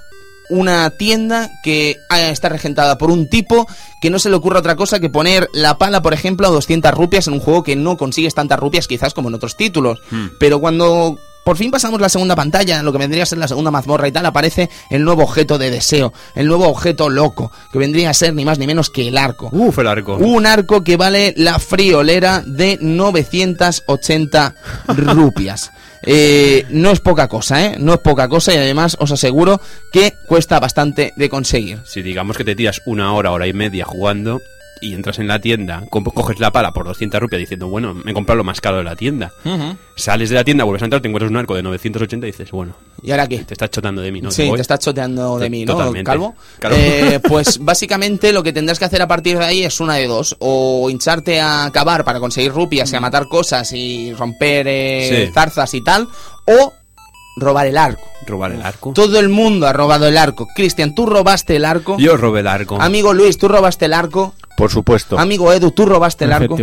una 0.49 0.91
tienda 0.91 1.49
que 1.63 1.97
ah, 2.09 2.29
está 2.29 2.49
regentada 2.49 2.97
por 2.97 3.09
un 3.09 3.27
tipo 3.27 3.67
que 3.99 4.09
no 4.09 4.19
se 4.19 4.29
le 4.29 4.35
ocurre 4.35 4.59
otra 4.59 4.75
cosa 4.75 4.99
que 4.99 5.09
poner 5.09 5.49
la 5.53 5.77
pala, 5.77 6.01
por 6.01 6.13
ejemplo, 6.13 6.47
a 6.47 6.51
200 6.51 6.91
rupias 6.93 7.27
en 7.27 7.33
un 7.33 7.39
juego 7.39 7.63
que 7.63 7.75
no 7.75 7.97
consigues 7.97 8.35
tantas 8.35 8.59
rupias 8.59 8.87
quizás 8.87 9.13
como 9.13 9.29
en 9.29 9.35
otros 9.35 9.57
títulos. 9.57 9.99
Hmm. 10.11 10.27
Pero 10.39 10.59
cuando 10.59 11.17
por 11.45 11.57
fin 11.57 11.69
pasamos 11.69 12.01
la 12.01 12.09
segunda 12.09 12.35
pantalla, 12.35 12.81
lo 12.81 12.91
que 12.91 12.97
vendría 12.97 13.21
a 13.21 13.27
ser 13.27 13.37
la 13.37 13.47
segunda 13.47 13.69
mazmorra 13.69 14.07
y 14.07 14.11
tal, 14.11 14.25
aparece 14.25 14.67
el 14.89 15.03
nuevo 15.03 15.21
objeto 15.21 15.59
de 15.59 15.69
deseo, 15.69 16.11
el 16.33 16.47
nuevo 16.47 16.67
objeto 16.67 17.07
loco, 17.07 17.51
que 17.71 17.77
vendría 17.77 18.09
a 18.09 18.15
ser 18.15 18.33
ni 18.33 18.43
más 18.43 18.57
ni 18.57 18.65
menos 18.65 18.89
que 18.89 19.07
el 19.07 19.15
arco. 19.15 19.49
Uf, 19.51 19.77
el 19.77 19.85
arco. 19.85 20.15
Un 20.15 20.47
arco 20.47 20.83
que 20.83 20.97
vale 20.97 21.35
la 21.37 21.59
friolera 21.59 22.41
de 22.43 22.79
980 22.81 24.55
rupias. 24.87 25.71
Eh, 26.01 26.65
no 26.71 26.89
es 26.89 26.99
poca 26.99 27.27
cosa, 27.27 27.63
¿eh? 27.63 27.75
No 27.77 27.93
es 27.93 27.99
poca 27.99 28.27
cosa 28.27 28.51
y 28.51 28.57
además 28.57 28.97
os 28.99 29.11
aseguro 29.11 29.61
que 29.91 30.15
cuesta 30.27 30.59
bastante 30.59 31.13
de 31.15 31.29
conseguir. 31.29 31.77
Si 31.85 32.01
digamos 32.01 32.37
que 32.37 32.43
te 32.43 32.55
tiras 32.55 32.81
una 32.85 33.13
hora, 33.13 33.31
hora 33.31 33.45
y 33.45 33.53
media 33.53 33.85
jugando 33.85 34.41
y 34.81 34.93
entras 34.93 35.19
en 35.19 35.27
la 35.27 35.39
tienda, 35.39 35.83
co- 35.89 36.03
coges 36.03 36.39
la 36.39 36.51
pala 36.51 36.71
por 36.73 36.85
200 36.85 37.19
rupias 37.19 37.39
diciendo, 37.39 37.67
bueno, 37.67 37.93
me 37.93 38.11
he 38.11 38.13
comprado 38.13 38.37
lo 38.37 38.43
más 38.43 38.59
caro 38.61 38.77
de 38.77 38.83
la 38.83 38.95
tienda. 38.95 39.31
Sales 39.95 40.29
de 40.29 40.35
la 40.35 40.43
tienda, 40.43 40.63
vuelves 40.65 40.81
a 40.81 40.85
entrar, 40.85 41.01
te 41.01 41.07
encuentras 41.07 41.31
un 41.31 41.37
arco 41.37 41.55
de 41.55 41.63
980 41.63 42.27
y 42.27 42.31
dices, 42.31 42.51
bueno, 42.51 42.75
¿Y 43.01 43.11
ahora 43.11 43.27
qué? 43.27 43.39
te 43.39 43.53
estás 43.53 43.69
chotando 43.69 44.01
de 44.01 44.11
mí, 44.11 44.21
¿no? 44.21 44.31
sí, 44.31 44.47
Voy. 44.47 44.57
te 44.57 44.61
estás 44.61 44.79
choteando 44.79 45.37
de 45.39 45.49
mí, 45.49 45.65
¿no, 45.65 45.73
totalmente. 45.73 46.03
Calvo? 46.03 46.35
Eh, 46.71 47.19
pues 47.27 47.59
básicamente 47.59 48.31
lo 48.33 48.43
que 48.43 48.51
tendrás 48.53 48.77
que 48.79 48.85
hacer 48.85 49.01
a 49.01 49.07
partir 49.07 49.37
de 49.37 49.45
ahí 49.45 49.63
es 49.63 49.79
una 49.79 49.95
de 49.95 50.07
dos. 50.07 50.35
O 50.39 50.89
hincharte 50.89 51.39
a 51.39 51.65
acabar 51.65 52.03
para 52.03 52.19
conseguir 52.19 52.51
rupias 52.51 52.91
y 52.91 52.95
a 52.95 52.99
matar 52.99 53.27
cosas 53.27 53.71
y 53.73 54.13
romper 54.13 54.67
eh, 54.67 55.25
Sí. 55.27 55.31
zarzas 55.33 55.73
y 55.73 55.81
tal. 55.81 56.07
O 56.45 56.73
robar 57.35 57.67
el 57.67 57.77
arco. 57.77 58.03
Robar 58.25 58.51
el 58.51 58.61
arco. 58.61 58.93
Todo 58.93 59.19
el 59.19 59.29
mundo 59.29 59.67
ha 59.67 59.73
robado 59.73 60.07
el 60.07 60.17
arco. 60.17 60.47
Cristian, 60.55 60.95
¿tú 60.95 61.05
robaste 61.05 61.55
el 61.57 61.65
arco? 61.65 61.97
Yo 61.99 62.17
robé 62.17 62.39
el 62.41 62.47
arco. 62.47 62.81
Amigo 62.81 63.13
Luis, 63.13 63.37
¿tú 63.37 63.47
robaste 63.47 63.85
el 63.85 63.93
arco? 63.93 64.33
Por 64.57 64.71
supuesto. 64.71 65.19
Amigo 65.19 65.51
Edu, 65.51 65.71
¿tú 65.71 65.85
robaste 65.85 66.25
el 66.25 66.31
arco? 66.33 66.57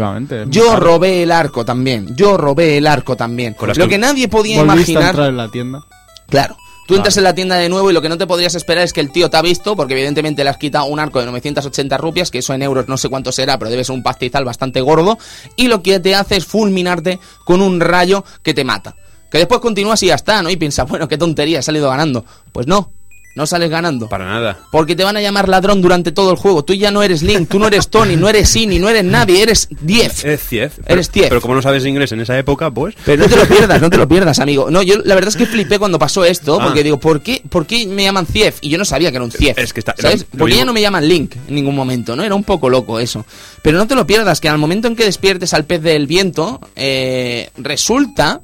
Yo 0.46 0.66
caro. 0.68 0.80
robé 0.80 1.22
el 1.22 1.30
arco 1.30 1.64
también. 1.64 2.16
Yo 2.16 2.36
robé 2.38 2.78
el 2.78 2.86
arco 2.86 3.16
también. 3.16 3.54
Con 3.54 3.68
Lo 3.68 3.74
que- 3.74 3.88
que 3.88 3.98
nadie 3.98 4.28
podía 4.28 4.62
¿Volviste 4.62 4.92
a 4.92 4.94
imaginar. 4.94 5.10
entrar 5.10 5.28
en 5.28 5.36
la 5.36 5.48
tienda? 5.50 5.84
Claro. 6.28 6.56
Tú 6.88 6.96
entras 6.96 7.16
en 7.16 7.24
la 7.24 7.34
tienda 7.34 7.56
de 7.56 7.68
nuevo 7.68 7.90
y 7.90 7.94
lo 7.94 8.02
que 8.02 8.08
no 8.08 8.18
te 8.18 8.26
podrías 8.26 8.54
esperar 8.56 8.82
es 8.82 8.92
que 8.92 9.00
el 9.00 9.12
tío 9.12 9.30
te 9.30 9.36
ha 9.36 9.42
visto, 9.42 9.76
porque 9.76 9.94
evidentemente 9.94 10.42
le 10.42 10.50
has 10.50 10.56
quitado 10.56 10.86
un 10.86 10.98
arco 10.98 11.20
de 11.20 11.26
980 11.26 11.96
rupias, 11.96 12.30
que 12.30 12.38
eso 12.38 12.54
en 12.54 12.62
euros 12.62 12.88
no 12.88 12.96
sé 12.96 13.08
cuánto 13.08 13.30
será, 13.30 13.56
pero 13.58 13.70
debe 13.70 13.84
ser 13.84 13.94
un 13.94 14.02
pastizal 14.02 14.44
bastante 14.44 14.80
gordo, 14.80 15.16
y 15.54 15.68
lo 15.68 15.80
que 15.82 16.00
te 16.00 16.14
hace 16.16 16.36
es 16.36 16.44
fulminarte 16.44 17.20
con 17.44 17.62
un 17.62 17.78
rayo 17.80 18.24
que 18.42 18.52
te 18.52 18.64
mata. 18.64 18.96
Que 19.32 19.38
después 19.38 19.60
continúas 19.60 20.02
y 20.02 20.06
ya 20.08 20.14
está, 20.14 20.42
¿no? 20.42 20.50
Y 20.50 20.56
piensas, 20.56 20.86
bueno, 20.88 21.08
qué 21.08 21.16
tontería, 21.18 21.60
he 21.60 21.62
salido 21.62 21.88
ganando. 21.88 22.24
Pues 22.52 22.66
no, 22.66 22.92
no 23.34 23.46
sales 23.46 23.70
ganando. 23.70 24.10
Para 24.10 24.26
nada. 24.26 24.58
Porque 24.70 24.94
te 24.94 25.04
van 25.04 25.16
a 25.16 25.22
llamar 25.22 25.48
ladrón 25.48 25.80
durante 25.80 26.12
todo 26.12 26.32
el 26.32 26.36
juego. 26.36 26.64
Tú 26.66 26.74
ya 26.74 26.90
no 26.90 27.02
eres 27.02 27.22
Link, 27.22 27.48
tú 27.48 27.58
no 27.58 27.66
eres 27.66 27.88
Tony, 27.88 28.14
no 28.16 28.28
eres 28.28 28.50
Sini, 28.50 28.78
no 28.78 28.90
eres 28.90 29.04
nadie, 29.04 29.40
eres 29.42 29.68
Diez. 29.80 30.22
Es 30.22 30.42
Cief. 30.46 30.80
Eres 30.84 30.84
Pero- 30.86 31.02
Cief. 31.04 31.28
Pero 31.30 31.40
como 31.40 31.54
no 31.54 31.62
sabes 31.62 31.86
inglés 31.86 32.12
en 32.12 32.20
esa 32.20 32.38
época, 32.38 32.70
pues... 32.70 32.94
Pero 33.06 33.22
no 33.22 33.28
te 33.30 33.36
lo 33.36 33.46
pierdas, 33.46 33.80
no 33.80 33.88
te 33.88 33.96
lo 33.96 34.06
pierdas, 34.06 34.38
amigo. 34.38 34.70
No, 34.70 34.82
yo 34.82 34.96
la 35.02 35.14
verdad 35.14 35.28
es 35.30 35.36
que 35.36 35.46
flipé 35.46 35.78
cuando 35.78 35.98
pasó 35.98 36.26
esto, 36.26 36.58
Ah. 36.60 36.64
porque 36.66 36.84
digo, 36.84 37.00
¿por 37.00 37.22
qué, 37.22 37.42
¿por 37.48 37.64
qué 37.64 37.86
me 37.86 38.02
llaman 38.02 38.26
Cief? 38.26 38.58
Y 38.60 38.68
yo 38.68 38.76
no 38.76 38.84
sabía 38.84 39.08
que 39.10 39.16
era 39.16 39.24
un 39.24 39.32
Cief. 39.32 39.56
Es 39.56 39.72
que 39.72 39.80
está- 39.80 39.94
¿Sabes? 39.98 40.26
Porque 40.36 40.56
ya 40.56 40.66
no 40.66 40.74
me 40.74 40.82
llaman 40.82 41.08
Link 41.08 41.36
en 41.48 41.54
ningún 41.54 41.74
momento, 41.74 42.14
¿no? 42.14 42.22
Era 42.22 42.34
un 42.34 42.44
poco 42.44 42.68
loco 42.68 43.00
eso. 43.00 43.24
Pero 43.62 43.78
no 43.78 43.86
te 43.86 43.94
lo 43.94 44.06
pierdas, 44.06 44.42
que 44.42 44.50
al 44.50 44.58
momento 44.58 44.88
en 44.88 44.94
que 44.94 45.04
despiertes 45.04 45.54
al 45.54 45.64
pez 45.64 45.80
del 45.80 46.06
viento, 46.06 46.60
eh, 46.76 47.48
resulta 47.56 48.42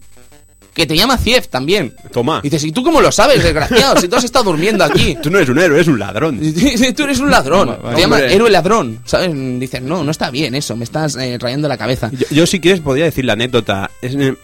que 0.78 0.86
te 0.86 0.96
llama 0.96 1.18
Cief 1.18 1.48
también. 1.48 1.92
Toma. 2.12 2.40
Y 2.42 2.48
dices, 2.48 2.64
¿y 2.64 2.70
tú 2.70 2.84
cómo 2.84 3.00
lo 3.00 3.10
sabes, 3.10 3.42
desgraciado? 3.42 4.00
Si 4.00 4.06
tú 4.06 4.14
has 4.14 4.22
estado 4.22 4.44
durmiendo 4.44 4.84
aquí. 4.84 5.16
Tú 5.22 5.28
no 5.28 5.38
eres 5.38 5.50
un 5.50 5.58
héroe, 5.58 5.76
eres 5.76 5.88
un 5.88 5.98
ladrón. 5.98 6.38
Tú 6.96 7.02
eres 7.02 7.18
un 7.18 7.30
ladrón. 7.30 7.76
Te 7.94 8.00
llama 8.00 8.16
hombre. 8.16 8.32
héroe 8.32 8.48
ladrón. 8.48 9.00
¿Sabes? 9.04 9.32
Dices, 9.58 9.82
no, 9.82 10.04
no 10.04 10.10
está 10.12 10.30
bien 10.30 10.54
eso. 10.54 10.76
Me 10.76 10.84
estás 10.84 11.16
eh, 11.16 11.36
rayando 11.40 11.66
la 11.66 11.76
cabeza. 11.76 12.10
Yo, 12.12 12.26
yo, 12.30 12.46
si 12.46 12.60
quieres 12.60 12.80
podría 12.80 13.06
decir 13.06 13.24
la 13.24 13.32
anécdota. 13.32 13.90
Es, 14.00 14.14
eh, 14.14 14.36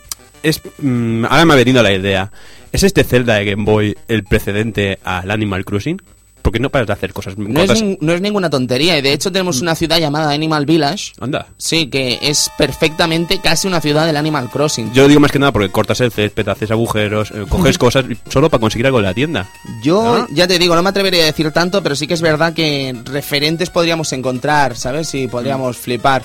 es 0.42 0.60
mm, 0.78 1.24
ahora 1.26 1.44
me 1.44 1.52
ha 1.54 1.56
venido 1.56 1.82
la 1.82 1.92
idea. 1.92 2.32
¿Es 2.72 2.82
este 2.82 3.04
Zelda 3.04 3.34
de 3.34 3.44
Game 3.44 3.64
Boy 3.64 3.96
el 4.08 4.24
precedente 4.24 4.98
al 5.04 5.30
Animal 5.30 5.64
Crossing? 5.64 6.02
Porque 6.44 6.60
no 6.60 6.68
paras 6.68 6.86
de 6.88 6.92
hacer 6.92 7.14
cosas. 7.14 7.38
No 7.38 7.62
es, 7.62 7.70
nin- 7.82 7.96
no 8.02 8.12
es 8.12 8.20
ninguna 8.20 8.50
tontería. 8.50 8.98
Y 8.98 9.00
de 9.00 9.14
hecho 9.14 9.32
tenemos 9.32 9.62
una 9.62 9.74
ciudad 9.74 9.98
llamada 9.98 10.30
Animal 10.30 10.66
Village. 10.66 11.12
Anda. 11.18 11.46
Sí, 11.56 11.86
que 11.86 12.18
es 12.20 12.50
perfectamente 12.58 13.40
casi 13.40 13.66
una 13.66 13.80
ciudad 13.80 14.04
del 14.04 14.18
Animal 14.18 14.50
Crossing. 14.50 14.92
Yo 14.92 15.08
digo 15.08 15.20
más 15.20 15.32
que 15.32 15.38
nada 15.38 15.52
porque 15.52 15.70
cortas 15.70 16.02
el 16.02 16.12
césped, 16.12 16.46
haces 16.46 16.70
agujeros, 16.70 17.30
eh, 17.30 17.46
coges 17.48 17.78
cosas 17.78 18.04
solo 18.28 18.50
para 18.50 18.60
conseguir 18.60 18.84
algo 18.84 18.98
en 18.98 19.04
la 19.06 19.14
tienda. 19.14 19.48
Yo, 19.82 20.18
¿No? 20.18 20.26
ya 20.34 20.46
te 20.46 20.58
digo, 20.58 20.74
no 20.76 20.82
me 20.82 20.90
atrevería 20.90 21.22
a 21.22 21.26
decir 21.26 21.50
tanto, 21.50 21.82
pero 21.82 21.96
sí 21.96 22.06
que 22.06 22.12
es 22.14 22.20
verdad 22.20 22.52
que 22.52 22.94
referentes 23.06 23.70
podríamos 23.70 24.12
encontrar, 24.12 24.76
¿sabes? 24.76 25.08
Si 25.08 25.26
podríamos 25.28 25.78
flipar. 25.78 26.22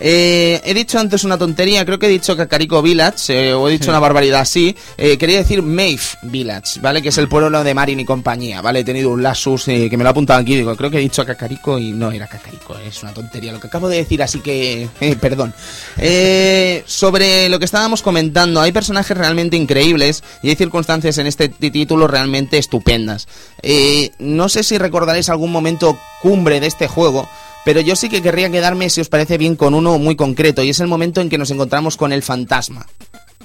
Eh, 0.00 0.60
he 0.64 0.74
dicho 0.74 0.98
antes 0.98 1.24
una 1.24 1.38
tontería, 1.38 1.84
creo 1.84 1.98
que 1.98 2.06
he 2.06 2.10
dicho 2.10 2.36
Kakariko 2.36 2.82
Village, 2.82 3.48
eh, 3.50 3.54
o 3.54 3.68
he 3.68 3.72
dicho 3.72 3.90
una 3.90 4.00
barbaridad 4.00 4.40
así. 4.40 4.74
Eh, 4.96 5.18
quería 5.18 5.38
decir 5.38 5.62
Maeve 5.62 6.00
Village, 6.22 6.80
¿vale? 6.80 7.02
Que 7.02 7.10
es 7.10 7.18
el 7.18 7.28
pueblo 7.28 7.62
de 7.62 7.74
Marin 7.74 8.00
y 8.00 8.04
compañía, 8.04 8.60
¿vale? 8.60 8.80
He 8.80 8.84
tenido 8.84 9.10
un 9.10 9.22
lasus 9.22 9.68
eh, 9.68 9.88
que 9.90 9.96
me 9.96 10.04
lo 10.04 10.10
ha 10.10 10.12
apuntado 10.12 10.40
aquí, 10.40 10.56
digo, 10.56 10.74
creo 10.76 10.90
que 10.90 10.98
he 10.98 11.00
dicho 11.00 11.24
Kakariko 11.24 11.78
y 11.78 11.92
no 11.92 12.10
era 12.10 12.26
Kakariko, 12.26 12.76
es 12.78 13.02
una 13.02 13.12
tontería 13.12 13.52
lo 13.52 13.60
que 13.60 13.66
acabo 13.66 13.88
de 13.88 13.98
decir, 13.98 14.22
así 14.22 14.40
que, 14.40 14.88
eh, 15.00 15.16
perdón. 15.16 15.54
Eh, 15.98 16.82
sobre 16.86 17.48
lo 17.48 17.58
que 17.58 17.64
estábamos 17.64 18.02
comentando, 18.02 18.60
hay 18.60 18.72
personajes 18.72 19.16
realmente 19.16 19.56
increíbles 19.56 20.22
y 20.42 20.48
hay 20.48 20.56
circunstancias 20.56 21.18
en 21.18 21.26
este 21.26 21.48
título 21.48 22.06
realmente 22.06 22.58
estupendas. 22.58 23.28
Eh, 23.62 24.12
no 24.18 24.48
sé 24.48 24.62
si 24.62 24.78
recordaréis 24.78 25.28
algún 25.28 25.52
momento 25.52 25.98
cumbre 26.22 26.60
de 26.60 26.66
este 26.66 26.88
juego, 26.88 27.28
pero 27.64 27.80
yo 27.80 27.96
sí 27.96 28.08
que 28.08 28.22
querría 28.22 28.50
quedarme, 28.50 28.90
si 28.90 29.00
os 29.00 29.08
parece 29.08 29.38
bien, 29.38 29.56
con 29.56 29.74
uno 29.74 29.98
muy 29.98 30.16
concreto, 30.16 30.62
y 30.62 30.70
es 30.70 30.80
el 30.80 30.86
momento 30.86 31.20
en 31.20 31.28
que 31.28 31.38
nos 31.38 31.50
encontramos 31.50 31.96
con 31.96 32.12
el 32.12 32.22
fantasma. 32.22 32.86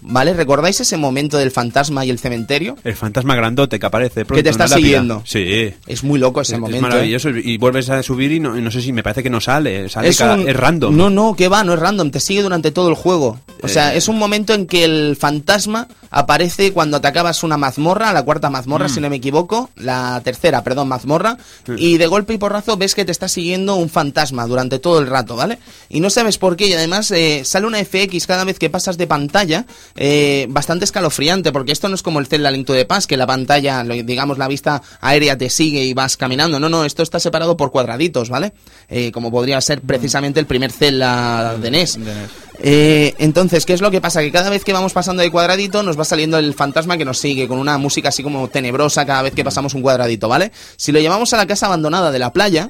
¿Vale? 0.07 0.33
¿Recordáis 0.33 0.79
ese 0.79 0.97
momento 0.97 1.37
del 1.37 1.51
fantasma 1.51 2.05
y 2.05 2.09
el 2.09 2.19
cementerio? 2.19 2.77
El 2.83 2.95
fantasma 2.95 3.35
grandote 3.35 3.79
que 3.79 3.85
aparece 3.85 4.21
de 4.21 4.25
pronto 4.25 4.37
Que 4.39 4.43
te 4.43 4.49
está 4.49 4.67
siguiendo. 4.67 5.21
Sí. 5.25 5.73
Es 5.87 6.03
muy 6.03 6.19
loco 6.19 6.41
ese 6.41 6.53
Es- 6.55 6.59
momento. 6.59 6.77
Es 6.87 6.91
¿eh? 6.91 6.95
maravilloso 6.95 7.29
y 7.29 7.57
vuelves 7.57 7.89
a 7.89 8.01
subir 8.03 8.31
y 8.31 8.39
no, 8.39 8.57
y 8.57 8.61
no 8.61 8.71
sé 8.71 8.81
si 8.81 8.91
me 8.93 9.03
parece 9.03 9.23
que 9.23 9.29
no 9.29 9.41
sale, 9.41 9.89
sale 9.89 10.09
Es, 10.09 10.17
cada- 10.17 10.35
un- 10.35 10.47
es 10.47 10.55
random. 10.55 10.95
No, 10.95 11.09
no, 11.09 11.35
que 11.35 11.47
va, 11.47 11.63
no 11.63 11.73
es 11.73 11.79
random, 11.79 12.11
te 12.11 12.19
sigue 12.19 12.41
durante 12.43 12.71
todo 12.71 12.89
el 12.89 12.95
juego. 12.95 13.39
O 13.61 13.67
sea, 13.67 13.93
Eh. 13.93 13.97
es 13.97 14.07
un 14.07 14.17
momento 14.17 14.53
en 14.53 14.67
que 14.67 14.83
el 14.83 15.15
fantasma 15.19 15.87
aparece 16.11 16.71
cuando 16.71 17.01
te 17.01 17.07
acabas 17.07 17.43
una 17.43 17.57
mazmorra, 17.57 18.13
la 18.13 18.23
cuarta 18.23 18.49
mazmorra, 18.49 18.85
Mm. 18.87 18.89
si 18.89 18.99
no 19.01 19.09
me 19.09 19.17
equivoco, 19.17 19.69
la 19.75 20.21
tercera, 20.23 20.63
perdón, 20.63 20.87
mazmorra, 20.87 21.37
y 21.77 21.97
de 21.97 22.07
golpe 22.07 22.33
y 22.33 22.37
porrazo 22.37 22.77
ves 22.77 22.95
que 22.95 23.03
te 23.05 23.11
está 23.11 23.27
siguiendo 23.27 23.75
un 23.75 23.89
fantasma 23.89 24.45
durante 24.47 24.79
todo 24.79 24.99
el 24.99 25.07
rato, 25.07 25.35
¿vale? 25.35 25.59
Y 25.89 25.99
no 25.99 26.09
sabes 26.09 26.37
por 26.37 26.55
qué, 26.55 26.67
y 26.67 26.73
además 26.73 27.11
eh, 27.11 27.41
sale 27.43 27.65
una 27.67 27.79
FX 27.83 28.27
cada 28.27 28.43
vez 28.45 28.59
que 28.59 28.69
pasas 28.69 28.97
de 28.97 29.07
pantalla, 29.07 29.65
eh, 29.97 30.47
bastante 30.49 30.83
escalofriante, 30.85 31.51
porque 31.53 31.71
esto 31.71 31.87
no 31.87 31.95
es 31.95 32.03
como 32.03 32.19
el 32.19 32.27
Zelda 32.27 32.51
Link 32.51 32.67
to 32.67 32.73
the 32.73 32.85
Past, 32.85 33.07
que 33.09 33.15
la 33.17 33.25
pantalla, 33.25 33.83
lo- 33.83 33.93
digamos, 33.95 34.37
la 34.37 34.47
vista 34.47 34.81
aérea 35.01 35.37
te 35.37 35.49
sigue 35.49 35.83
y 35.85 35.93
vas 35.93 36.17
caminando. 36.17 36.59
No, 36.59 36.67
no, 36.69 36.83
esto 36.83 37.01
está 37.01 37.19
separado 37.19 37.55
por 37.55 37.71
cuadraditos, 37.71 38.29
¿vale? 38.29 38.51
Eh, 38.89 39.11
como 39.11 39.31
podría 39.31 39.61
ser 39.61 39.81
precisamente 39.81 40.39
el 40.39 40.45
primer 40.45 40.71
Zelda 40.71 41.57
de 41.57 41.71
NES. 41.71 41.93
De 42.03 42.13
NES. 42.13 42.29
Eh, 42.59 43.13
entonces, 43.19 43.65
¿qué 43.65 43.73
es 43.73 43.81
lo 43.81 43.91
que 43.91 44.01
pasa? 44.01 44.21
Que 44.21 44.31
cada 44.31 44.49
vez 44.49 44.63
que 44.63 44.73
vamos 44.73 44.93
pasando 44.93 45.21
de 45.21 45.31
cuadradito 45.31 45.81
nos 45.83 45.99
va 45.99 46.03
saliendo 46.05 46.37
el 46.37 46.53
fantasma 46.53 46.97
que 46.97 47.05
nos 47.05 47.17
sigue 47.17 47.47
con 47.47 47.57
una 47.59 47.77
música 47.77 48.09
así 48.09 48.21
como 48.23 48.47
tenebrosa 48.49 49.05
cada 49.05 49.21
vez 49.21 49.33
que 49.33 49.43
pasamos 49.43 49.73
un 49.73 49.81
cuadradito, 49.81 50.27
¿vale? 50.29 50.51
Si 50.77 50.91
lo 50.91 50.99
llevamos 50.99 51.33
a 51.33 51.37
la 51.37 51.47
casa 51.47 51.65
abandonada 51.67 52.11
de 52.11 52.19
la 52.19 52.31
playa, 52.33 52.69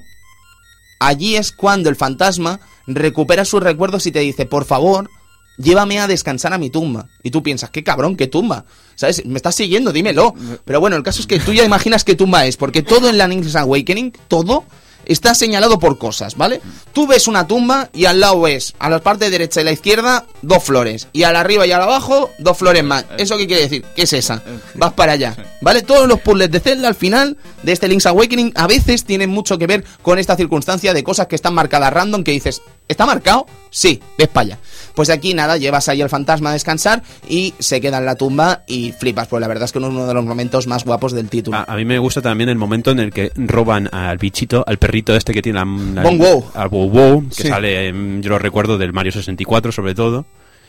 allí 0.99 1.35
es 1.35 1.51
cuando 1.51 1.89
el 1.89 1.95
fantasma 1.95 2.59
recupera 2.87 3.45
sus 3.45 3.61
recuerdos 3.63 4.05
y 4.05 4.11
te 4.11 4.19
dice, 4.19 4.45
por 4.45 4.65
favor, 4.65 5.09
llévame 5.57 5.99
a 5.99 6.07
descansar 6.07 6.53
a 6.53 6.57
mi 6.57 6.69
tumba. 6.69 7.07
Y 7.23 7.31
tú 7.31 7.43
piensas, 7.43 7.69
qué 7.69 7.83
cabrón, 7.83 8.15
qué 8.15 8.27
tumba. 8.27 8.65
¿Sabes? 8.95 9.25
Me 9.25 9.37
estás 9.37 9.55
siguiendo, 9.55 9.91
dímelo. 9.91 10.33
Pero 10.63 10.79
bueno, 10.79 10.95
el 10.95 11.03
caso 11.03 11.21
es 11.21 11.27
que 11.27 11.39
tú 11.39 11.53
ya 11.53 11.63
imaginas 11.63 12.03
qué 12.03 12.15
tumba 12.15 12.45
es, 12.45 12.57
porque 12.57 12.81
todo 12.81 13.09
en 13.09 13.17
la 13.17 13.27
Link's 13.27 13.55
Awakening, 13.55 14.13
todo 14.27 14.65
está 15.05 15.35
señalado 15.35 15.79
por 15.79 15.97
cosas, 15.97 16.35
¿vale? 16.35 16.61
Tú 16.93 17.07
ves 17.07 17.27
una 17.27 17.47
tumba 17.47 17.89
y 17.93 18.05
al 18.05 18.19
lado 18.19 18.41
ves, 18.41 18.73
a 18.79 18.89
la 18.89 18.99
parte 18.99 19.29
derecha 19.29 19.61
y 19.61 19.63
la 19.63 19.71
izquierda, 19.71 20.25
dos 20.41 20.63
flores. 20.63 21.07
Y 21.13 21.23
al 21.23 21.35
arriba 21.35 21.65
y 21.65 21.71
al 21.71 21.81
abajo, 21.81 22.31
dos 22.39 22.57
flores 22.57 22.83
más. 22.83 23.05
¿Eso 23.17 23.37
qué 23.37 23.47
quiere 23.47 23.63
decir? 23.63 23.85
¿Qué 23.95 24.03
es 24.03 24.13
esa? 24.13 24.41
Vas 24.75 24.93
para 24.93 25.13
allá, 25.13 25.35
¿vale? 25.61 25.81
Todos 25.81 26.07
los 26.07 26.19
puzzles 26.19 26.51
de 26.51 26.59
Zelda 26.59 26.87
al 26.87 26.95
final 26.95 27.37
de 27.63 27.71
este 27.71 27.87
Link's 27.87 28.05
Awakening 28.05 28.51
a 28.55 28.67
veces 28.67 29.05
tienen 29.05 29.29
mucho 29.29 29.57
que 29.57 29.67
ver 29.67 29.83
con 30.01 30.19
esta 30.19 30.35
circunstancia 30.35 30.93
de 30.93 31.03
cosas 31.03 31.27
que 31.27 31.35
están 31.35 31.53
marcadas 31.53 31.93
random 31.93 32.23
que 32.23 32.31
dices, 32.31 32.61
¿está 32.87 33.05
marcado? 33.05 33.45
Sí, 33.69 34.01
ves 34.17 34.27
para 34.27 34.45
allá. 34.45 34.59
Pues 34.95 35.09
aquí 35.09 35.33
nada, 35.33 35.57
llevas 35.57 35.89
ahí 35.89 36.01
al 36.01 36.09
fantasma 36.09 36.49
a 36.51 36.53
descansar 36.53 37.03
y 37.29 37.53
se 37.59 37.81
queda 37.81 37.97
en 37.99 38.05
la 38.05 38.15
tumba 38.15 38.63
y 38.67 38.91
flipas. 38.93 39.27
Pues 39.27 39.41
la 39.41 39.47
verdad 39.47 39.65
es 39.65 39.71
que 39.71 39.79
uno 39.79 40.07
de 40.07 40.13
los 40.13 40.25
momentos 40.25 40.67
más 40.67 40.85
guapos 40.85 41.11
del 41.13 41.29
título. 41.29 41.57
A, 41.57 41.63
a 41.63 41.75
mí 41.75 41.85
me 41.85 41.99
gusta 41.99 42.21
también 42.21 42.49
el 42.49 42.57
momento 42.57 42.91
en 42.91 42.99
el 42.99 43.11
que 43.11 43.31
roban 43.35 43.89
al 43.93 44.17
bichito, 44.17 44.63
al 44.65 44.77
perrito 44.77 45.15
este 45.15 45.33
que 45.33 45.41
tiene 45.41 45.59
la, 45.59 45.65
la- 45.65 46.03
Bon 46.03 46.17
Wow. 46.17 46.45
al 46.53 46.69
Wow 46.69 46.89
Wow, 46.89 47.29
que 47.29 47.43
Sí. 47.43 47.47
sale, 47.49 47.87
em, 47.89 48.21
yo 48.21 48.29
lo 48.29 48.39
recuerdo 48.39 48.77
del 48.77 48.93
Mario 48.93 49.11
64 49.11 49.71
sobre 49.71 49.93
todo, 49.95 50.25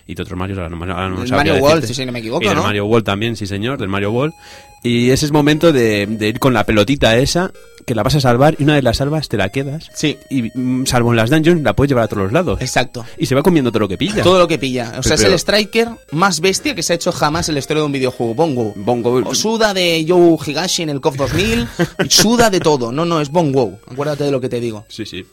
y 0.06 0.14
de 0.14 0.22
otros 0.22 0.38
Marios, 0.38 0.58
ahora 0.58 0.70
no, 0.70 0.76
ahora 0.84 1.08
no 1.08 1.22
El 1.22 1.30
Mario 1.30 1.56
World, 1.56 1.84
si 1.84 2.06
no 2.06 2.12
me 2.12 2.20
equivoco, 2.20 2.44
Y 2.44 2.48
del 2.48 2.56
¿no? 2.56 2.62
Mario 2.62 2.86
World 2.86 3.04
también, 3.04 3.36
sí 3.36 3.46
señor, 3.46 3.78
del 3.78 3.88
Mario 3.88 4.12
World. 4.12 4.34
Y 4.82 5.10
ese 5.10 5.26
es 5.26 5.32
momento 5.32 5.72
de, 5.72 6.06
de 6.06 6.28
ir 6.28 6.38
con 6.38 6.54
la 6.54 6.62
pelotita 6.64 7.16
esa, 7.16 7.50
que 7.86 7.94
la 7.96 8.04
vas 8.04 8.14
a 8.14 8.20
salvar, 8.20 8.54
y 8.58 8.62
una 8.62 8.74
vez 8.74 8.84
la 8.84 8.94
salvas 8.94 9.28
te 9.28 9.36
la 9.36 9.48
quedas, 9.48 9.90
Sí, 9.94 10.16
y 10.30 10.42
mm, 10.54 10.86
salvo 10.86 11.10
en 11.10 11.16
las 11.16 11.28
dungeons 11.30 11.60
la 11.62 11.74
puedes 11.74 11.88
llevar 11.88 12.04
a 12.04 12.08
todos 12.08 12.22
los 12.24 12.32
lados. 12.32 12.60
exacto. 12.60 13.04
Y 13.18 13.26
se 13.26 13.34
va 13.34 13.42
comiendo 13.42 13.72
todo 13.72 13.80
lo 13.80 13.88
que 13.88 13.98
pilla. 13.98 14.22
Todo 14.22 14.38
lo 14.38 14.46
que 14.46 14.58
pilla. 14.58 14.92
O 14.98 15.02
sea, 15.02 15.14
es 15.14 15.22
Pero- 15.22 15.32
el 15.32 15.38
striker 15.40 15.88
más 16.12 16.38
bestia 16.40 16.74
que 16.76 16.84
se 16.84 16.92
ha 16.92 16.96
hecho 16.96 17.10
jamás 17.10 17.48
en 17.48 17.54
la 17.56 17.58
historia 17.58 17.80
de 17.80 17.86
un 17.86 17.92
videojuego. 17.92 18.34
Bongo. 18.34 18.72
Bongo. 18.76 19.22
O 19.24 19.34
suda 19.34 19.74
de 19.74 20.04
Joe 20.06 20.36
Higashi 20.46 20.82
en 20.84 20.90
el 20.90 21.00
KOF 21.00 21.16
2000. 21.16 21.66
suda 22.08 22.48
de 22.50 22.60
todo. 22.60 22.92
No, 22.92 23.04
no, 23.04 23.20
es 23.20 23.30
Bongo. 23.30 23.80
Acuérdate 23.90 24.22
de 24.24 24.30
lo 24.30 24.40
que 24.40 24.48
te 24.48 24.60
digo. 24.60 24.84
Sí, 24.88 25.04
sí. 25.04 25.24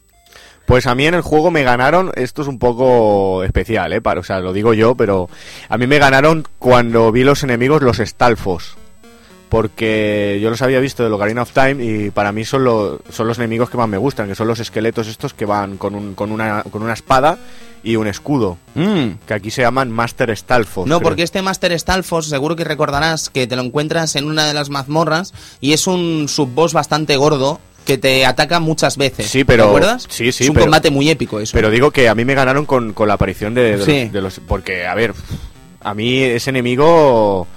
Pues 0.65 0.87
a 0.87 0.95
mí 0.95 1.05
en 1.05 1.13
el 1.13 1.21
juego 1.21 1.51
me 1.51 1.63
ganaron, 1.63 2.11
esto 2.15 2.41
es 2.41 2.47
un 2.47 2.57
poco 2.57 3.43
especial, 3.43 3.91
¿eh? 3.93 4.01
Para, 4.01 4.21
o 4.21 4.23
sea, 4.23 4.39
lo 4.39 4.53
digo 4.53 4.73
yo, 4.73 4.95
pero 4.95 5.29
a 5.69 5.77
mí 5.77 5.87
me 5.87 5.99
ganaron 5.99 6.47
cuando 6.57 7.11
vi 7.11 7.23
los 7.23 7.43
enemigos, 7.43 7.81
los 7.81 7.97
Stalfos. 7.97 8.75
Porque 9.49 10.39
yo 10.41 10.49
los 10.49 10.63
había 10.63 10.79
visto 10.79 11.03
de 11.07 11.11
Ocarina 11.11 11.43
of 11.43 11.51
Time 11.51 11.75
y 11.85 12.09
para 12.09 12.31
mí 12.31 12.43
son, 12.43 12.63
lo- 12.63 12.99
son 13.11 13.27
los 13.27 13.37
enemigos 13.37 13.69
que 13.69 13.77
más 13.77 13.87
me 13.87 13.97
gustan, 13.99 14.27
que 14.27 14.33
son 14.33 14.47
los 14.47 14.59
esqueletos 14.59 15.07
estos 15.07 15.35
que 15.35 15.45
van 15.45 15.77
con, 15.77 15.93
un- 15.93 16.15
con, 16.15 16.31
una, 16.31 16.63
con 16.63 16.81
una 16.81 16.93
espada 16.93 17.37
y 17.83 17.95
un 17.97 18.07
escudo, 18.07 18.57
que 18.73 19.33
aquí 19.33 19.51
se 19.51 19.61
llaman 19.61 19.91
Master 19.91 20.35
Stalfos. 20.35 20.87
No, 20.87 20.97
creo. 20.97 21.09
porque 21.09 21.21
este 21.23 21.41
Master 21.43 21.77
Stalfos, 21.77 22.27
seguro 22.29 22.55
que 22.55 22.63
recordarás 22.63 23.29
que 23.29 23.45
te 23.45 23.55
lo 23.55 23.61
encuentras 23.61 24.15
en 24.15 24.25
una 24.25 24.47
de 24.47 24.53
las 24.55 24.69
mazmorras 24.71 25.33
y 25.59 25.73
es 25.73 25.85
un 25.85 26.25
subboss 26.29 26.73
bastante 26.73 27.15
gordo 27.17 27.59
que 27.85 27.97
te 27.97 28.25
ataca 28.25 28.59
muchas 28.59 28.97
veces. 28.97 29.27
Sí, 29.27 29.43
pero- 29.43 29.63
¿Te 29.63 29.69
acuerdas? 29.69 30.05
sí, 30.09 30.31
sí, 30.31 30.43
Es 30.45 30.49
un 30.49 30.55
pero- 30.55 30.65
combate 30.65 30.89
muy 30.91 31.09
épico 31.09 31.39
eso. 31.39 31.51
Pero 31.53 31.69
digo 31.69 31.91
que 31.91 32.07
a 32.09 32.15
mí 32.15 32.25
me 32.25 32.33
ganaron 32.35 32.65
con, 32.65 32.93
con 32.93 33.07
la 33.07 33.15
aparición 33.15 33.53
de, 33.53 33.77
de 33.77 33.85
Sí. 33.85 34.03
los, 34.05 34.13
de 34.13 34.21
los- 34.21 34.39
Porque, 34.47 34.85
a 34.85 34.95
ver, 34.95 35.13
a 35.81 35.93
mí 35.93 36.21
ese 36.21 36.49
enemigo... 36.49 37.47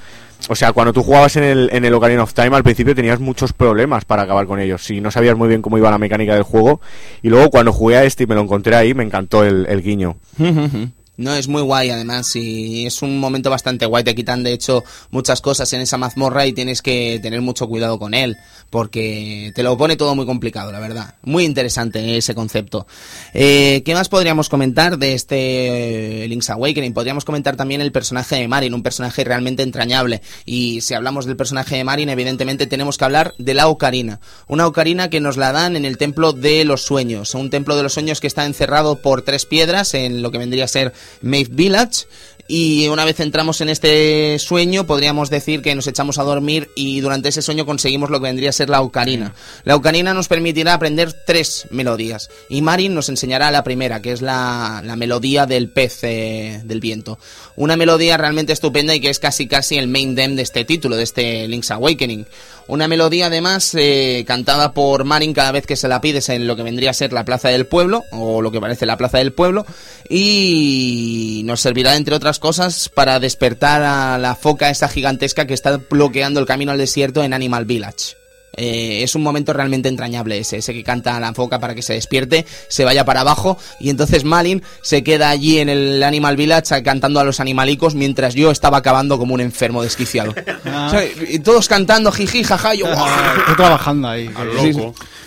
O 0.49 0.55
sea, 0.55 0.73
cuando 0.73 0.93
tú 0.93 1.03
jugabas 1.03 1.35
en 1.37 1.45
el, 1.45 1.71
en 1.73 1.85
el 1.87 1.95
Ocarina 1.95 2.23
of 2.23 2.35
Time 2.35 2.55
al 2.55 2.63
principio 2.63 2.95
tenías 2.95 3.19
muchos 3.19 3.55
problemas 3.55 4.05
para 4.05 4.23
acabar 4.23 4.47
con 4.47 4.61
ellos. 4.61 4.85
Si 4.85 5.01
no 5.01 5.11
sabías 5.11 5.35
muy 5.35 5.49
bien 5.49 5.63
cómo 5.63 5.79
iba 5.79 5.91
la 5.91 5.97
mecánica 5.99 6.35
del 6.35 6.43
juego. 6.43 6.81
Y 7.23 7.31
luego 7.31 7.49
cuando 7.51 7.73
jugué 7.73 7.97
a 7.97 8.05
este 8.05 8.25
y 8.25 8.27
me 8.27 8.35
lo 8.35 8.43
encontré 8.43 8.77
ahí, 8.77 8.93
me 8.93 9.03
encantó 9.03 9.45
el, 9.45 9.65
el 9.67 9.83
guiño. 9.83 10.17
No, 11.17 11.35
es 11.35 11.49
muy 11.49 11.63
guay 11.63 11.91
además 11.91 12.37
y 12.37 12.87
es 12.87 13.01
un 13.01 13.19
momento 13.19 13.49
bastante 13.49 13.87
guay. 13.87 14.05
Te 14.05 14.15
quitan 14.15 14.43
de 14.43 14.53
hecho 14.53 14.85
muchas 15.11 15.41
cosas 15.41 15.73
en 15.73 15.81
esa 15.81 15.97
mazmorra 15.97 16.47
y 16.47 16.53
tienes 16.53 16.83
que 16.83 17.19
tener 17.23 17.41
mucho 17.41 17.67
cuidado 17.69 17.99
con 17.99 18.13
él 18.13 18.37
porque 18.71 19.53
te 19.55 19.63
lo 19.63 19.79
pone 19.79 19.97
todo 19.97 20.15
muy 20.15 20.27
complicado, 20.27 20.73
la 20.73 20.81
verdad. 20.81 21.15
Muy 21.23 21.45
interesante 21.45 22.17
ese 22.17 22.35
concepto. 22.35 22.87
Eh, 23.33 23.83
¿Qué 23.85 23.95
más 23.95 24.09
podríamos 24.09 24.49
comentar 24.49 24.99
de 24.99 25.15
este 25.15 26.25
eh, 26.25 26.29
Link's 26.29 26.51
Awakening? 26.51 26.93
Podríamos 26.93 27.25
comentar 27.25 27.57
también 27.57 27.81
el 27.81 27.93
personaje 27.93 28.37
de 28.37 28.49
Marin, 28.49 28.75
un 28.75 28.83
personaje 28.83 29.25
realmente 29.25 29.63
entrañable. 29.63 30.21
Y 30.45 30.83
si 30.83 30.95
hablamos 30.95 31.25
del 31.25 31.37
personaje 31.37 31.77
de 31.77 31.85
Marin, 31.85 32.11
evidentemente 32.11 32.67
tenemos 32.67 32.99
que 32.99 33.05
hablar 33.05 33.35
de 33.39 33.55
la 33.55 33.69
Ocarina. 33.69 34.21
Una 34.49 34.67
Ocarina 34.67 35.09
que 35.09 35.21
nos 35.21 35.37
la 35.37 35.53
dan 35.53 35.77
en 35.77 35.85
el 35.85 35.97
Templo 35.97 36.33
de 36.33 36.65
los 36.65 36.83
Sueños. 36.83 37.35
Un 37.35 37.49
Templo 37.49 37.77
de 37.77 37.85
los 37.85 37.95
Sueños 37.95 38.21
que 38.21 38.27
está 38.27 38.45
encerrado 38.45 38.97
por 38.97 39.23
tres 39.23 39.47
piedras 39.47 39.95
en 39.95 40.21
lo 40.21 40.31
que 40.31 40.39
vendría 40.39 40.65
a 40.65 40.69
ser 40.69 40.93
Maeve 41.23 41.51
Village. 41.51 42.05
Y 42.49 42.87
una 42.89 43.05
vez 43.05 43.19
entramos 43.21 43.61
en 43.61 43.69
este 43.69 44.39
sueño, 44.39 44.87
podríamos 44.87 45.31
decir 45.31 45.63
que 45.63 45.75
nos 45.75 45.87
echamos 45.87 46.19
a 46.19 46.23
dormir 46.23 46.71
y 46.77 47.01
durante 47.01 47.29
ese 47.31 47.43
sueño 47.43 47.67
conseguimos 47.67 48.11
lo 48.11 48.21
que 48.21 48.27
vendría 48.27 48.51
a 48.51 48.53
ser 48.53 48.71
la 48.71 48.83
ocarina. 48.83 49.35
La 49.65 49.75
ocarina 49.75 50.15
nos 50.15 50.29
permitirá 50.29 50.75
aprender 50.75 51.13
tres 51.13 51.67
melodías 51.71 52.31
y 52.49 52.63
Marin 52.63 52.95
nos 52.95 53.09
enseñará 53.09 53.51
la 53.51 53.65
primera, 53.65 54.01
que 54.01 54.13
es 54.13 54.23
la, 54.23 54.81
la 54.85 54.97
melodía 54.97 55.47
del 55.47 55.71
pez 55.71 56.05
eh, 56.05 56.61
del 56.65 56.81
viento. 56.81 57.19
Una 57.57 57.77
melodía 57.77 58.17
realmente 58.17 58.53
estupenda 58.53 58.95
y 58.95 59.01
que 59.01 59.11
es 59.11 59.19
casi 59.19 59.49
casi 59.49 59.77
el 59.77 59.89
main 59.89 60.15
theme 60.15 60.37
de 60.37 60.43
este 60.43 60.65
título, 60.65 60.97
de 60.97 61.03
este 61.03 61.49
Link's 61.49 61.71
Awakening. 61.71 62.27
Una 62.69 62.89
melodía 62.89 63.27
además 63.27 63.75
eh, 63.75 64.25
cantada 64.27 64.73
por 64.73 65.05
Marin 65.05 65.33
cada 65.33 65.53
vez 65.53 65.67
que 65.67 65.77
se 65.77 65.87
la 65.87 66.01
pides 66.01 66.29
en 66.31 66.49
lo 66.49 66.57
que 66.57 66.65
vendría 66.65 66.91
a 66.91 66.95
ser 66.95 67.13
la 67.13 67.25
plaza 67.25 67.49
del 67.49 67.67
pueblo, 67.67 68.05
o 68.11 68.43
lo 68.43 68.51
que 68.51 68.61
parece 68.61 68.87
la 68.87 68.97
plaza 68.97 69.19
del 69.19 69.33
pueblo, 69.33 69.65
y 70.09 71.43
nos 71.45 71.61
servirá 71.61 71.95
entre 71.95 72.17
otras 72.17 72.36
cosas 72.39 72.89
para 72.89 73.21
despertar 73.21 73.83
a 73.83 74.19
la 74.19 74.35
foca 74.35 74.71
esa 74.71 74.89
gigantesca 74.89 75.47
que 75.47 75.55
está 75.55 75.77
bloqueando 75.77 76.41
el 76.41 76.47
camino 76.47 76.73
al 76.73 76.79
desierto 76.79 77.23
en 77.23 77.35
Animal 77.35 77.65
Village. 77.65 78.17
Eh, 78.57 79.03
es 79.03 79.15
un 79.15 79.23
momento 79.23 79.53
realmente 79.53 79.89
entrañable 79.89 80.39
ese, 80.39 80.57
ese 80.57 80.73
que 80.73 80.83
canta 80.83 81.15
a 81.17 81.21
la 81.21 81.35
foca 81.35 81.61
para 81.61 81.75
que 81.75 81.83
se 81.83 81.93
despierte, 81.93 82.47
se 82.69 82.85
vaya 82.85 83.05
para 83.05 83.21
abajo 83.21 83.59
y 83.79 83.91
entonces 83.91 84.25
Malin 84.25 84.63
se 84.81 85.05
queda 85.05 85.29
allí 85.29 85.59
en 85.59 85.69
el 85.69 86.03
Animal 86.03 86.37
Village 86.37 86.83
cantando 86.83 87.21
a 87.21 87.25
los 87.25 87.39
animalicos 87.39 87.95
mientras 87.95 88.35
yo 88.35 88.51
estaba 88.51 88.79
acabando 88.79 89.19
como 89.19 89.35
un 89.35 89.41
enfermo 89.41 89.83
desquiciado. 89.83 90.35
Ah. 90.65 90.87
O 90.87 90.91
sea, 90.91 91.05
y 91.05 91.39
todos 91.41 91.69
cantando 91.69 92.13
jiji, 92.13 92.45
jaja, 92.45 92.75
yo. 92.75 92.87
Estoy 92.87 93.57
trabajando 93.57 94.09
ahí. 94.09 94.31
Sí. 94.61 94.73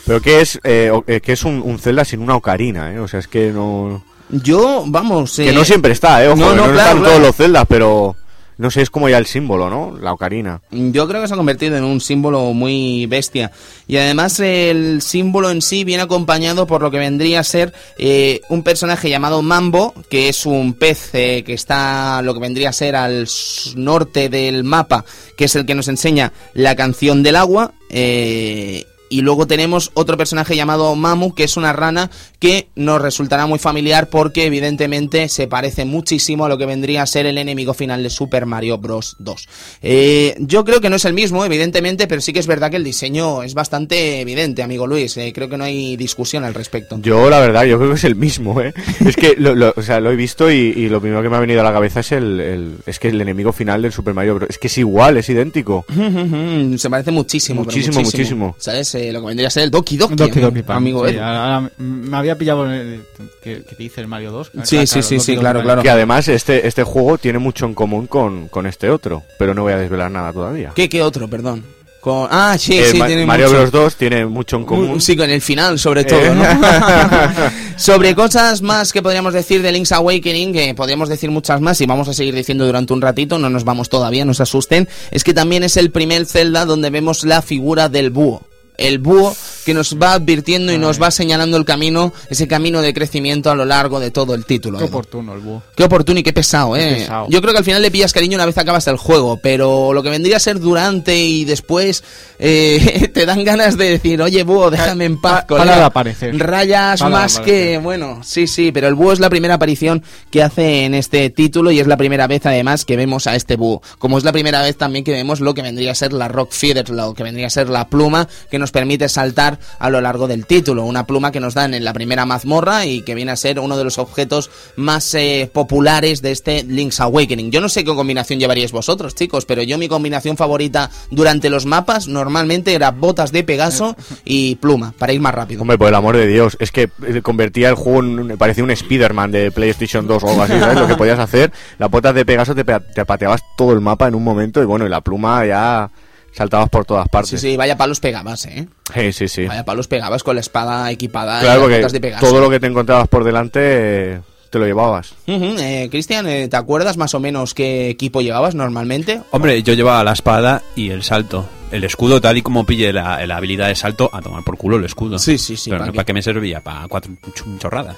Pero 0.06 0.22
que 0.22 0.42
es, 0.42 0.60
eh, 0.64 0.92
eh, 1.06 1.22
que 1.22 1.34
es 1.34 1.44
un, 1.44 1.62
un 1.62 1.80
Zelda 1.80 2.06
sin 2.06 2.22
una 2.22 2.36
ocarina, 2.36 2.94
¿eh? 2.94 3.00
O 3.00 3.08
sea, 3.08 3.20
es 3.20 3.28
que 3.28 3.52
no... 3.52 4.04
Yo, 4.30 4.84
vamos... 4.88 5.36
Que 5.36 5.50
eh, 5.50 5.54
no 5.54 5.66
siempre 5.66 5.92
está, 5.92 6.24
¿eh? 6.24 6.28
Ojo, 6.30 6.38
no, 6.38 6.56
no, 6.56 6.68
no, 6.68 6.74
claro, 6.74 6.78
están 6.78 6.98
claro. 7.00 7.10
todos 7.10 7.28
los 7.28 7.36
celdas, 7.36 7.66
pero... 7.68 8.16
No 8.60 8.70
sé, 8.70 8.82
es 8.82 8.90
como 8.90 9.08
ya 9.08 9.18
el 9.18 9.26
símbolo, 9.26 9.70
¿no? 9.70 9.98
La 10.02 10.12
ocarina. 10.12 10.60
Yo 10.70 11.08
creo 11.08 11.22
que 11.22 11.30
se 11.30 11.34
ha 11.34 11.38
convertido 11.38 11.78
en 11.78 11.86
un 11.86 12.02
símbolo 12.02 12.52
muy 12.52 13.06
bestia. 13.06 13.54
Y 13.88 13.96
además 13.96 14.38
el 14.42 15.02
símbolo 15.02 15.50
en 15.50 15.62
sí 15.62 15.86
viene 15.86 16.04
acompañado 16.04 16.68
por 16.68 16.82
lo 16.82 16.92
que 16.92 16.98
vendría 16.98 17.40
a 17.40 17.44
ser 17.46 17.74
eh, 17.98 18.42
un 18.50 18.64
personaje 18.64 19.10
llamado 19.10 19.42
Mambo, 19.42 19.94
que 20.10 20.28
es 20.28 20.46
un 20.46 20.74
pez 20.74 21.10
eh, 21.14 21.44
que 21.46 21.54
está 21.54 22.22
lo 22.22 22.34
que 22.34 22.42
vendría 22.42 22.68
a 22.68 22.74
ser 22.74 22.98
al 22.98 23.30
norte 23.78 24.28
del 24.28 24.66
mapa, 24.66 25.06
que 25.38 25.46
es 25.46 25.56
el 25.56 25.66
que 25.66 25.74
nos 25.74 25.88
enseña 25.88 26.34
la 26.54 26.76
canción 26.76 27.24
del 27.24 27.38
agua. 27.38 27.72
eh, 27.90 28.84
y 29.10 29.22
luego 29.22 29.48
tenemos 29.48 29.92
otro 29.96 30.18
personaje 30.18 30.56
llamado 30.56 30.96
Mamu, 30.96 31.34
que 31.34 31.44
es 31.44 31.58
una 31.58 31.74
rana 31.74 32.10
que 32.40 32.68
nos 32.76 33.02
resultará 33.02 33.46
muy 33.48 33.60
familiar 33.60 34.10
porque 34.10 34.46
evidentemente 34.46 35.28
se 35.30 35.48
parece 35.48 35.86
muchísimo 35.86 36.46
a 36.46 36.50
lo 36.50 36.58
que 36.58 36.66
vendría 36.66 37.02
a 37.02 37.06
ser 37.08 37.26
el 37.26 37.38
enemigo 37.38 37.74
final 37.74 38.04
de 38.04 38.10
Super 38.10 38.46
Mario 38.46 38.78
Bros. 38.78 39.16
2. 39.20 39.48
Eh, 39.82 40.36
yo 40.40 40.64
creo 40.64 40.82
que 40.82 40.90
no 40.90 40.96
es 40.98 41.06
el 41.06 41.14
mismo, 41.14 41.44
evidentemente, 41.46 42.08
pero 42.08 42.22
sí 42.22 42.34
que 42.34 42.40
es 42.40 42.48
verdad 42.48 42.70
que 42.70 42.78
el 42.78 42.84
diseño 42.84 43.44
es 43.44 43.54
bastante 43.54 44.22
evidente, 44.22 44.64
amigo 44.64 44.88
Luis. 44.88 45.18
Eh, 45.18 45.32
creo 45.34 45.50
que 45.50 45.58
no 45.58 45.64
hay 45.64 45.98
discusión 45.98 46.44
al 46.44 46.54
respecto. 46.54 47.00
Yo, 47.02 47.30
la 47.30 47.40
verdad, 47.40 47.64
yo 47.66 47.78
creo 47.78 47.90
que 47.90 47.96
es 47.98 48.04
el 48.04 48.16
mismo, 48.16 48.62
¿eh? 48.62 48.74
Es 49.06 49.16
que 49.16 49.36
lo, 49.38 49.56
lo- 49.56 49.74
o 49.76 49.82
sea, 49.82 50.00
lo 50.00 50.12
he 50.12 50.16
visto 50.16 50.52
y, 50.52 50.56
y 50.76 50.90
lo 50.90 51.02
primero 51.02 51.22
que 51.24 51.30
me 51.30 51.36
ha 51.36 51.40
venido 51.40 51.62
a 51.62 51.64
la 51.64 51.74
cabeza 51.74 52.02
es 52.02 52.12
el, 52.12 52.40
el- 52.40 52.76
es 52.86 53.00
que 53.00 53.10
el 53.10 53.20
enemigo 53.22 53.52
final 53.54 53.82
del 53.82 53.92
Super 53.92 54.14
Mario 54.14 54.36
Bros. 54.36 54.50
Es 54.50 54.58
que 54.58 54.68
es 54.68 54.78
igual, 54.78 55.18
es 55.18 55.28
idéntico. 55.30 55.86
se 56.78 56.90
parece 56.90 57.12
muchísimo, 57.12 57.64
pero 57.64 57.76
Muchísimo, 57.76 58.02
muchísimo. 58.04 58.56
¿Sabes? 58.60 58.96
Eh, 59.00 59.14
lo 59.14 59.22
que 59.22 59.28
vendría 59.28 59.48
a 59.48 59.52
ser 59.52 59.64
el 59.64 59.72
Doki 59.72 59.96
Doki, 59.98 60.16
Doki 60.16 60.40
Doki 60.40 60.62
Pan. 60.64 60.78
amigo 60.78 61.08
Sí, 61.08 61.18
ahora- 61.18 61.70
me 61.78 62.18
había 62.18 62.38
pillado 62.38 62.66
eh, 62.74 63.00
que, 63.42 63.64
que 63.64 63.76
dice 63.78 64.02
el 64.02 64.08
Mario 64.08 64.32
2. 64.32 64.52
Sí, 64.64 64.86
sí, 64.88 65.02
sí, 65.02 65.20
sí, 65.20 65.38
claro, 65.38 65.62
claro. 65.62 65.82
Que 65.82 65.90
además 65.90 66.28
este, 66.28 66.68
este 66.68 66.84
juego 66.84 67.18
tiene 67.18 67.40
mucho 67.40 67.66
en 67.66 67.74
común 67.74 68.08
con, 68.08 68.48
con 68.50 68.66
este 68.68 68.90
otro, 68.90 69.24
pero 69.38 69.54
no 69.54 69.64
voy 69.64 69.74
a 69.74 69.78
desvelar 69.78 70.12
nada 70.12 70.34
todavía. 70.34 70.72
¿Qué, 70.76 70.90
qué 70.90 71.02
otro, 71.02 71.28
perdón? 71.30 71.64
Con... 72.02 72.28
Ah, 72.32 72.56
sí, 72.58 72.80
Eh, 72.80 72.86
sí, 72.92 72.98
Ma- 72.98 73.08
tiene 73.08 73.26
Mario 73.26 73.48
mucho. 73.48 73.58
Bros 73.60 73.72
2 73.72 73.96
tiene 73.98 74.26
mucho 74.26 74.56
en 74.56 74.64
común. 74.66 75.02
Sí, 75.02 75.18
con 75.18 75.30
el 75.30 75.42
final, 75.42 75.78
sobre 75.78 76.06
todo, 76.06 76.20
Eh. 76.22 76.34
¿no? 76.34 76.44
sobre 77.78 78.16
cosas 78.16 78.62
más 78.62 78.94
que 78.94 79.02
podríamos 79.02 79.34
decir 79.34 79.62
de 79.62 79.72
Link's 79.72 79.92
Awakening, 79.92 80.54
que 80.54 80.74
podríamos 80.76 81.10
decir 81.10 81.30
muchas 81.30 81.60
más 81.62 81.80
y 81.82 81.86
vamos 81.86 82.08
a 82.08 82.14
seguir 82.14 82.34
diciendo 82.36 82.66
durante 82.66 82.94
un 82.94 83.02
ratito, 83.02 83.38
no 83.38 83.50
nos 83.50 83.64
vamos 83.66 83.90
todavía, 83.90 84.24
no 84.26 84.34
se 84.34 84.44
asusten, 84.44 84.88
es 85.12 85.24
que 85.26 85.34
también 85.34 85.64
es 85.64 85.76
el 85.78 85.92
primer 85.92 86.26
Zelda 86.26 86.66
donde 86.66 86.90
vemos 86.90 87.24
la 87.26 87.42
figura 87.42 87.90
del 87.90 88.10
búho. 88.12 88.44
El 88.80 89.00
búho 89.00 89.36
que 89.66 89.74
nos 89.74 89.98
va 89.98 90.14
advirtiendo 90.14 90.72
y 90.74 90.78
nos 90.78 91.00
va 91.02 91.12
señalando 91.12 91.58
el 91.58 91.66
camino, 91.66 92.12
ese 92.30 92.48
camino 92.48 92.82
de 92.82 92.94
crecimiento 92.94 93.52
a 93.52 93.56
lo 93.56 93.66
largo 93.66 94.00
de 94.00 94.10
todo 94.10 94.34
el 94.34 94.46
título. 94.46 94.78
Qué 94.80 94.86
Edu. 94.86 94.94
oportuno 94.94 95.34
el 95.34 95.42
búho. 95.42 95.62
Qué 95.76 95.84
oportuno 95.84 96.20
y 96.20 96.24
qué 96.24 96.34
pesado, 96.34 96.74
Qué 96.74 96.90
eh. 96.90 96.96
pesado. 96.96 97.28
Yo 97.30 97.42
creo 97.42 97.54
que 97.54 97.60
al 97.60 97.66
final 97.66 97.82
le 97.82 97.92
pillas 97.92 98.12
cariño 98.14 98.36
una 98.36 98.46
vez 98.46 98.58
acabas 98.58 98.88
el 98.88 98.98
juego, 98.98 99.38
pero 99.44 99.94
lo 99.94 100.02
que 100.02 100.10
vendría 100.10 100.38
a 100.38 100.40
ser 100.40 100.60
durante 100.60 101.16
y 101.24 101.46
después 101.46 102.04
eh, 102.40 103.10
te 103.14 103.26
dan 103.26 103.44
ganas 103.44 103.78
de 103.78 103.90
decir, 103.92 104.22
oye, 104.22 104.44
búho, 104.44 104.72
déjame 104.72 105.06
en 105.06 105.20
paz, 105.22 105.46
Pa- 105.46 105.58
para 105.58 105.76
de 105.76 105.84
aparecer. 105.84 106.38
Rayas 106.40 107.00
Para 107.02 107.12
más 107.12 107.38
aparecer. 107.38 107.72
que, 107.74 107.78
bueno, 107.78 108.22
sí, 108.24 108.48
sí, 108.48 108.72
pero 108.72 108.88
el 108.88 108.96
búho 108.96 109.12
es 109.14 109.20
la 109.20 109.30
primera 109.30 109.56
aparición 109.56 110.04
que 110.32 110.42
hace 110.42 110.86
en 110.86 110.94
este 110.94 111.30
título 111.30 111.70
y 111.72 111.80
es 111.80 111.88
la 111.88 111.98
primera 111.98 112.28
vez 112.28 112.46
además 112.46 112.86
que 112.86 112.96
vemos 112.96 113.28
a 113.28 113.36
este 113.36 113.56
búho. 113.56 113.82
Como 114.00 114.18
es 114.18 114.24
la 114.24 114.32
primera 114.32 114.62
vez 114.62 114.78
también 114.78 115.04
que 115.04 115.12
vemos 115.12 115.42
lo 115.42 115.54
que 115.54 115.62
vendría 115.62 115.92
a 115.92 115.96
ser 115.96 116.14
la 116.14 116.28
Rock 116.28 116.52
Feather, 116.54 116.90
lo 116.90 117.14
que 117.14 117.24
vendría 117.24 117.48
a 117.48 117.50
ser 117.52 117.70
la 117.70 117.88
pluma 117.88 118.28
que 118.50 118.58
nos 118.58 118.69
permite 118.72 119.10
saltar 119.10 119.60
a 119.80 119.90
lo 119.90 120.02
largo 120.02 120.28
del 120.28 120.46
título. 120.46 120.84
Una 120.86 121.06
pluma 121.06 121.32
que 121.32 121.40
nos 121.40 121.54
dan 121.54 121.74
en 121.74 121.84
la 121.84 121.94
primera 121.94 122.26
mazmorra 122.26 122.86
y 122.86 123.02
que 123.02 123.16
viene 123.16 123.32
a 123.32 123.36
ser 123.36 123.60
uno 123.60 123.78
de 123.78 123.84
los 123.84 123.98
objetos 123.98 124.50
más 124.76 125.14
eh, 125.16 125.50
populares 125.54 126.22
de 126.22 126.32
este 126.32 126.64
Link's 126.64 127.00
Awakening. 127.00 127.52
Yo 127.52 127.62
no 127.62 127.70
sé 127.70 127.84
qué 127.84 127.94
combinación 127.94 128.40
llevaríais 128.40 128.72
vosotros, 128.72 129.16
chicos, 129.16 129.46
pero 129.46 129.62
yo 129.64 129.78
mi 129.78 129.88
combinación 129.88 130.38
favorita 130.38 130.90
durante 131.12 131.50
los 131.50 131.66
mapas 131.66 132.08
normalmente 132.08 132.74
era 132.74 132.92
botas 132.92 133.32
de 133.32 133.44
Pegaso 133.44 133.96
y 134.26 134.56
pluma, 134.56 134.94
para 134.98 135.14
ir 135.14 135.22
más 135.22 135.34
rápido. 135.34 135.62
Hombre, 135.62 135.78
por 135.78 135.88
el 135.88 135.96
amor 135.96 136.16
de 136.18 136.28
Dios, 136.28 136.58
es 136.60 136.72
que 136.72 136.90
eh, 137.08 137.22
convertía 137.22 137.70
el 137.70 137.76
juego 137.76 138.00
en. 138.02 138.38
parecía 138.38 138.64
un 138.64 138.72
Spider-Man 138.72 139.32
de 139.32 139.52
PlayStation 139.52 140.08
2 140.08 140.24
o 140.24 140.30
algo 140.30 140.44
así, 140.44 140.60
¿sabes? 140.60 140.78
Lo 140.80 140.88
que 140.88 140.96
podías 140.96 141.20
hacer. 141.20 141.52
Las 141.78 141.90
botas 141.90 142.14
de 142.16 142.26
Pegaso 142.26 142.56
te, 142.56 142.66
pe- 142.66 142.80
te 142.94 143.06
pateabas 143.06 143.42
todo 143.58 143.74
el 143.74 143.82
mapa 143.82 144.08
en 144.08 144.16
un 144.16 144.24
momento 144.24 144.62
y 144.62 144.66
bueno, 144.66 144.86
y 144.86 144.90
la 144.90 145.02
pluma 145.02 145.46
ya 145.46 145.90
saltabas 146.32 146.70
por 146.70 146.86
todas 146.86 147.04
Sí, 147.06 147.10
partes. 147.12 147.42
sí, 147.42 147.58
vaya 147.58 147.78
palos 147.78 148.00
pegabas, 148.00 148.46
¿eh? 148.46 148.68
Sí, 148.94 149.14
sí, 149.14 149.28
sí. 149.28 149.46
Vaya 149.46 149.66
palos 149.66 149.88
pegabas 149.88 150.24
con 150.24 150.36
la 150.36 150.42
espada 150.42 150.90
equipada 150.92 151.40
Claro, 151.42 151.70
y 151.70 151.82
las 151.82 151.92
de 151.92 152.00
Pegaso. 152.02 152.26
todo 152.26 152.40
lo 152.42 152.50
que 152.50 152.60
te 152.60 152.68
encontrabas 152.68 153.08
por 153.08 153.24
delante 153.24 153.60
eh, 153.62 154.22
te 154.50 154.60
lo 154.60 154.66
llevabas. 154.66 155.14
Eh, 155.28 155.88
Cristian, 155.92 156.28
eh, 156.28 156.48
¿te 156.48 156.58
acuerdas 156.58 156.98
más 156.98 157.14
o 157.14 157.20
menos 157.20 157.54
qué 157.54 157.90
equipo 157.90 158.22
llevabas 158.22 158.56
normalmente? 158.56 159.22
Hombre, 159.32 159.62
yo 159.64 159.74
llevaba 159.74 160.04
la 160.04 160.14
espada 160.14 160.62
y 160.76 160.90
el 160.90 161.04
salto. 161.04 161.48
El 161.72 161.84
escudo, 161.84 162.20
tal 162.20 162.36
y 162.36 162.42
como 162.42 162.66
pille 162.66 162.92
la, 162.92 163.24
la 163.28 163.38
habilidad 163.38 163.68
de 163.68 163.76
salto, 163.76 164.10
a 164.12 164.24
tomar 164.24 164.44
por 164.44 164.58
culo 164.58 164.78
el 164.78 164.86
escudo. 164.86 165.20
Sí, 165.20 165.38
sí, 165.38 165.56
sí, 165.56 165.70
Pero 165.70 165.82
¿para 165.82 165.86
no, 165.86 165.92
qué? 165.92 165.96
¿para 165.98 166.06
qué 166.08 166.14
me 166.14 166.22
servía? 166.24 166.62
Para 166.64 166.88
cuatro 166.88 167.12
chorradas. 167.60 167.98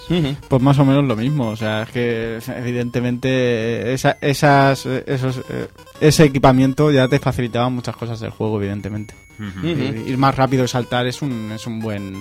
Pues 0.50 0.62
más 0.62 0.78
o 0.78 0.84
menos 0.84 1.06
lo 1.06 1.16
mismo, 1.16 1.48
o 1.52 1.56
sea, 1.56 1.84
es 1.84 1.90
que 1.90 2.40
evidentemente 2.58 3.94
esa- 3.94 4.18
esas, 4.22 4.86
esos, 4.86 5.38
eh, 5.50 5.68
ese 6.00 6.26
equipamiento 6.26 6.92
ya 6.92 7.08
te 7.08 7.20
facilitaba 7.20 7.70
muchas 7.70 7.96
cosas 7.96 8.20
del 8.20 8.32
juego, 8.32 8.58
evidentemente. 8.60 9.14
Ir, 9.64 10.04
ir 10.06 10.18
más 10.18 10.36
rápido 10.36 10.66
y 10.66 10.68
saltar 10.68 11.08
es 11.08 11.22
un, 11.22 11.52
es 11.54 11.66
un 11.66 11.80
buen 11.80 12.16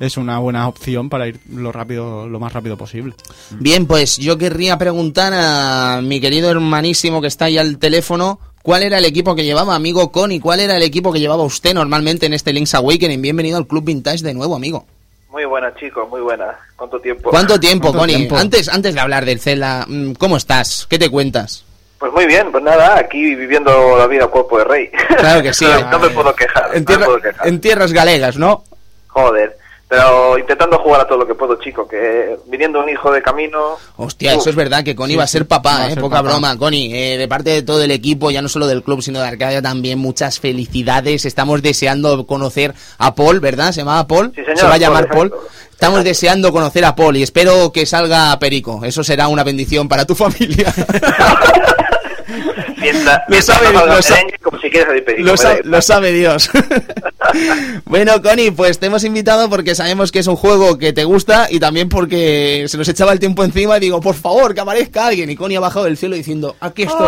es 0.00 0.16
una 0.16 0.38
buena 0.38 0.66
opción 0.66 1.10
para 1.10 1.28
ir 1.28 1.38
lo 1.54 1.70
rápido 1.72 2.26
lo 2.26 2.40
más 2.40 2.52
rápido 2.52 2.76
posible. 2.76 3.14
Bien, 3.50 3.86
pues 3.86 4.16
yo 4.16 4.38
querría 4.38 4.78
preguntar 4.78 5.32
a 5.36 6.00
mi 6.02 6.20
querido 6.20 6.50
hermanísimo 6.50 7.20
que 7.20 7.28
está 7.28 7.44
ahí 7.44 7.58
al 7.58 7.78
teléfono, 7.78 8.40
¿cuál 8.62 8.82
era 8.82 8.96
el 8.98 9.04
equipo 9.04 9.34
que 9.36 9.44
llevaba, 9.44 9.74
amigo 9.74 10.10
Connie? 10.10 10.40
¿Cuál 10.40 10.60
era 10.60 10.76
el 10.76 10.82
equipo 10.82 11.12
que 11.12 11.20
llevaba 11.20 11.42
usted 11.44 11.74
normalmente 11.74 12.24
en 12.26 12.32
este 12.32 12.52
Link's 12.54 12.74
Awakening? 12.74 13.20
Bienvenido 13.20 13.58
al 13.58 13.66
Club 13.66 13.84
Vintage 13.84 14.24
de 14.24 14.32
nuevo, 14.32 14.56
amigo. 14.56 14.86
Muy 15.30 15.44
buena, 15.44 15.72
chicos, 15.76 16.08
muy 16.08 16.22
buena. 16.22 16.46
¿Cuánto 16.76 16.98
tiempo? 16.98 17.30
¿Cuánto 17.30 17.60
tiempo, 17.60 17.88
¿Cuánto 17.88 17.98
Connie? 18.00 18.16
tiempo? 18.16 18.36
Antes, 18.36 18.68
antes 18.70 18.94
de 18.94 19.00
hablar 19.00 19.24
del 19.26 19.38
Zelda, 19.38 19.84
mm, 19.86 20.12
¿cómo 20.14 20.38
estás? 20.38 20.86
¿Qué 20.88 20.98
te 20.98 21.10
cuentas? 21.10 21.64
Pues 21.98 22.10
muy 22.14 22.24
bien, 22.24 22.50
pues 22.50 22.64
nada, 22.64 22.96
aquí 22.98 23.34
viviendo 23.34 23.98
la 23.98 24.06
vida 24.06 24.26
cuerpo 24.28 24.56
de 24.58 24.64
rey. 24.64 24.90
Claro 25.18 25.42
que 25.42 25.52
sí. 25.52 25.66
no, 25.66 25.90
no 25.90 25.98
me 25.98 26.08
puedo 26.08 26.34
quejar, 26.34 26.70
En, 26.74 26.84
no 26.84 26.98
me 26.98 27.04
puedo 27.04 27.20
quejar. 27.20 27.46
en 27.46 27.60
tierras 27.60 27.92
galegas, 27.92 28.38
¿no? 28.38 28.64
Joder. 29.08 29.56
Pero 29.90 30.38
intentando 30.38 30.78
jugar 30.78 31.00
a 31.00 31.04
todo 31.08 31.18
lo 31.18 31.26
que 31.26 31.34
puedo, 31.34 31.56
chico, 31.56 31.88
que 31.88 32.36
viniendo 32.46 32.78
un 32.80 32.88
hijo 32.88 33.10
de 33.10 33.20
camino... 33.20 33.76
Hostia, 33.96 34.34
eso 34.34 34.48
es 34.48 34.54
verdad, 34.54 34.84
que 34.84 34.94
Connie 34.94 35.14
Sí, 35.14 35.18
va 35.18 35.24
a 35.24 35.26
ser 35.26 35.48
papá, 35.48 35.82
a 35.82 35.86
eh, 35.86 35.90
ser 35.94 36.00
poca 36.00 36.18
papá. 36.18 36.28
broma, 36.28 36.56
Connie. 36.56 36.94
Eh, 36.94 37.18
de 37.18 37.26
parte 37.26 37.50
de 37.50 37.62
todo 37.62 37.82
el 37.82 37.90
equipo, 37.90 38.30
ya 38.30 38.40
no 38.40 38.48
solo 38.48 38.68
del 38.68 38.84
club, 38.84 39.02
sino 39.02 39.18
de 39.20 39.26
Arcadia 39.26 39.60
también, 39.60 39.98
muchas 39.98 40.38
felicidades. 40.38 41.24
Estamos 41.24 41.60
deseando 41.60 42.24
conocer 42.24 42.72
a 42.98 43.16
Paul, 43.16 43.40
¿verdad? 43.40 43.72
¿Se 43.72 43.80
llama 43.80 44.06
Paul? 44.06 44.30
Sí, 44.32 44.42
señor, 44.42 44.58
Se 44.58 44.66
va 44.66 44.74
a 44.74 44.78
llamar 44.78 45.08
Paul. 45.08 45.34
Estamos 45.72 45.98
Exacto. 45.98 46.02
deseando 46.04 46.52
conocer 46.52 46.84
a 46.84 46.94
Paul 46.94 47.16
y 47.16 47.24
espero 47.24 47.72
que 47.72 47.84
salga 47.84 48.38
Perico. 48.38 48.84
Eso 48.84 49.02
será 49.02 49.26
una 49.26 49.42
bendición 49.42 49.88
para 49.88 50.04
tu 50.04 50.14
familia. 50.14 50.72
Mientras, 52.80 53.20
Lo 53.28 53.42
sabe, 53.42 53.72
no 53.72 53.78
salga 53.80 53.94
lo 53.96 54.02
sa- 54.02 54.14
merengue, 54.14 54.38
como 54.38 54.58
si 54.58 54.70
quieres 54.70 54.86
salir 54.88 55.04
perico, 55.04 55.26
lo, 55.26 55.32
me 55.32 55.36
sa- 55.38 55.48
da 55.48 55.54
igual. 55.56 55.70
lo 55.70 55.82
sabe 55.82 56.12
Dios. 56.12 56.50
bueno, 57.84 58.22
Connie, 58.22 58.50
pues 58.50 58.78
te 58.78 58.86
hemos 58.86 59.04
invitado 59.04 59.48
porque 59.48 59.74
sabemos 59.74 60.10
que 60.12 60.20
es 60.20 60.26
un 60.26 60.36
juego 60.36 60.78
que 60.78 60.92
te 60.92 61.04
gusta 61.04 61.48
y 61.50 61.60
también 61.60 61.88
porque 61.88 62.64
se 62.68 62.78
nos 62.78 62.88
echaba 62.88 63.12
el 63.12 63.18
tiempo 63.20 63.44
encima 63.44 63.76
y 63.76 63.80
digo, 63.80 64.00
por 64.00 64.14
favor, 64.14 64.54
que 64.54 64.60
aparezca 64.60 65.06
alguien. 65.06 65.30
Y 65.30 65.36
Connie 65.36 65.56
ha 65.56 65.60
bajado 65.60 65.84
del 65.84 65.96
cielo 65.96 66.16
diciendo, 66.16 66.56
aquí 66.60 66.82
estoy. 66.82 67.06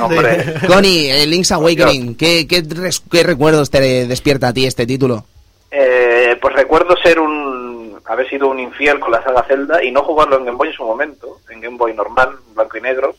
Hombre, 0.00 0.54
Connie, 0.66 1.10
eh, 1.10 1.26
Link's 1.26 1.52
Awakening, 1.52 2.14
¿qué, 2.16 2.46
qué, 2.46 2.62
qué 3.10 3.22
recuerdos 3.22 3.70
te 3.70 4.06
despierta 4.06 4.48
a 4.48 4.52
ti 4.52 4.66
este 4.66 4.86
título? 4.86 5.24
eh, 5.70 6.36
pues 6.40 6.54
recuerdo 6.54 6.94
ser 7.02 7.18
un... 7.20 7.98
haber 8.06 8.28
sido 8.30 8.48
un 8.48 8.58
infiel 8.58 8.98
con 9.00 9.12
la 9.12 9.22
saga 9.22 9.44
Zelda 9.46 9.82
y 9.84 9.90
no 9.92 10.02
jugarlo 10.02 10.38
en 10.38 10.46
Game 10.46 10.56
Boy 10.56 10.68
en 10.68 10.74
su 10.74 10.82
momento, 10.84 11.40
en 11.50 11.60
Game 11.60 11.76
Boy 11.76 11.92
normal, 11.94 12.30
blanco 12.54 12.78
y 12.78 12.80
negro, 12.80 13.14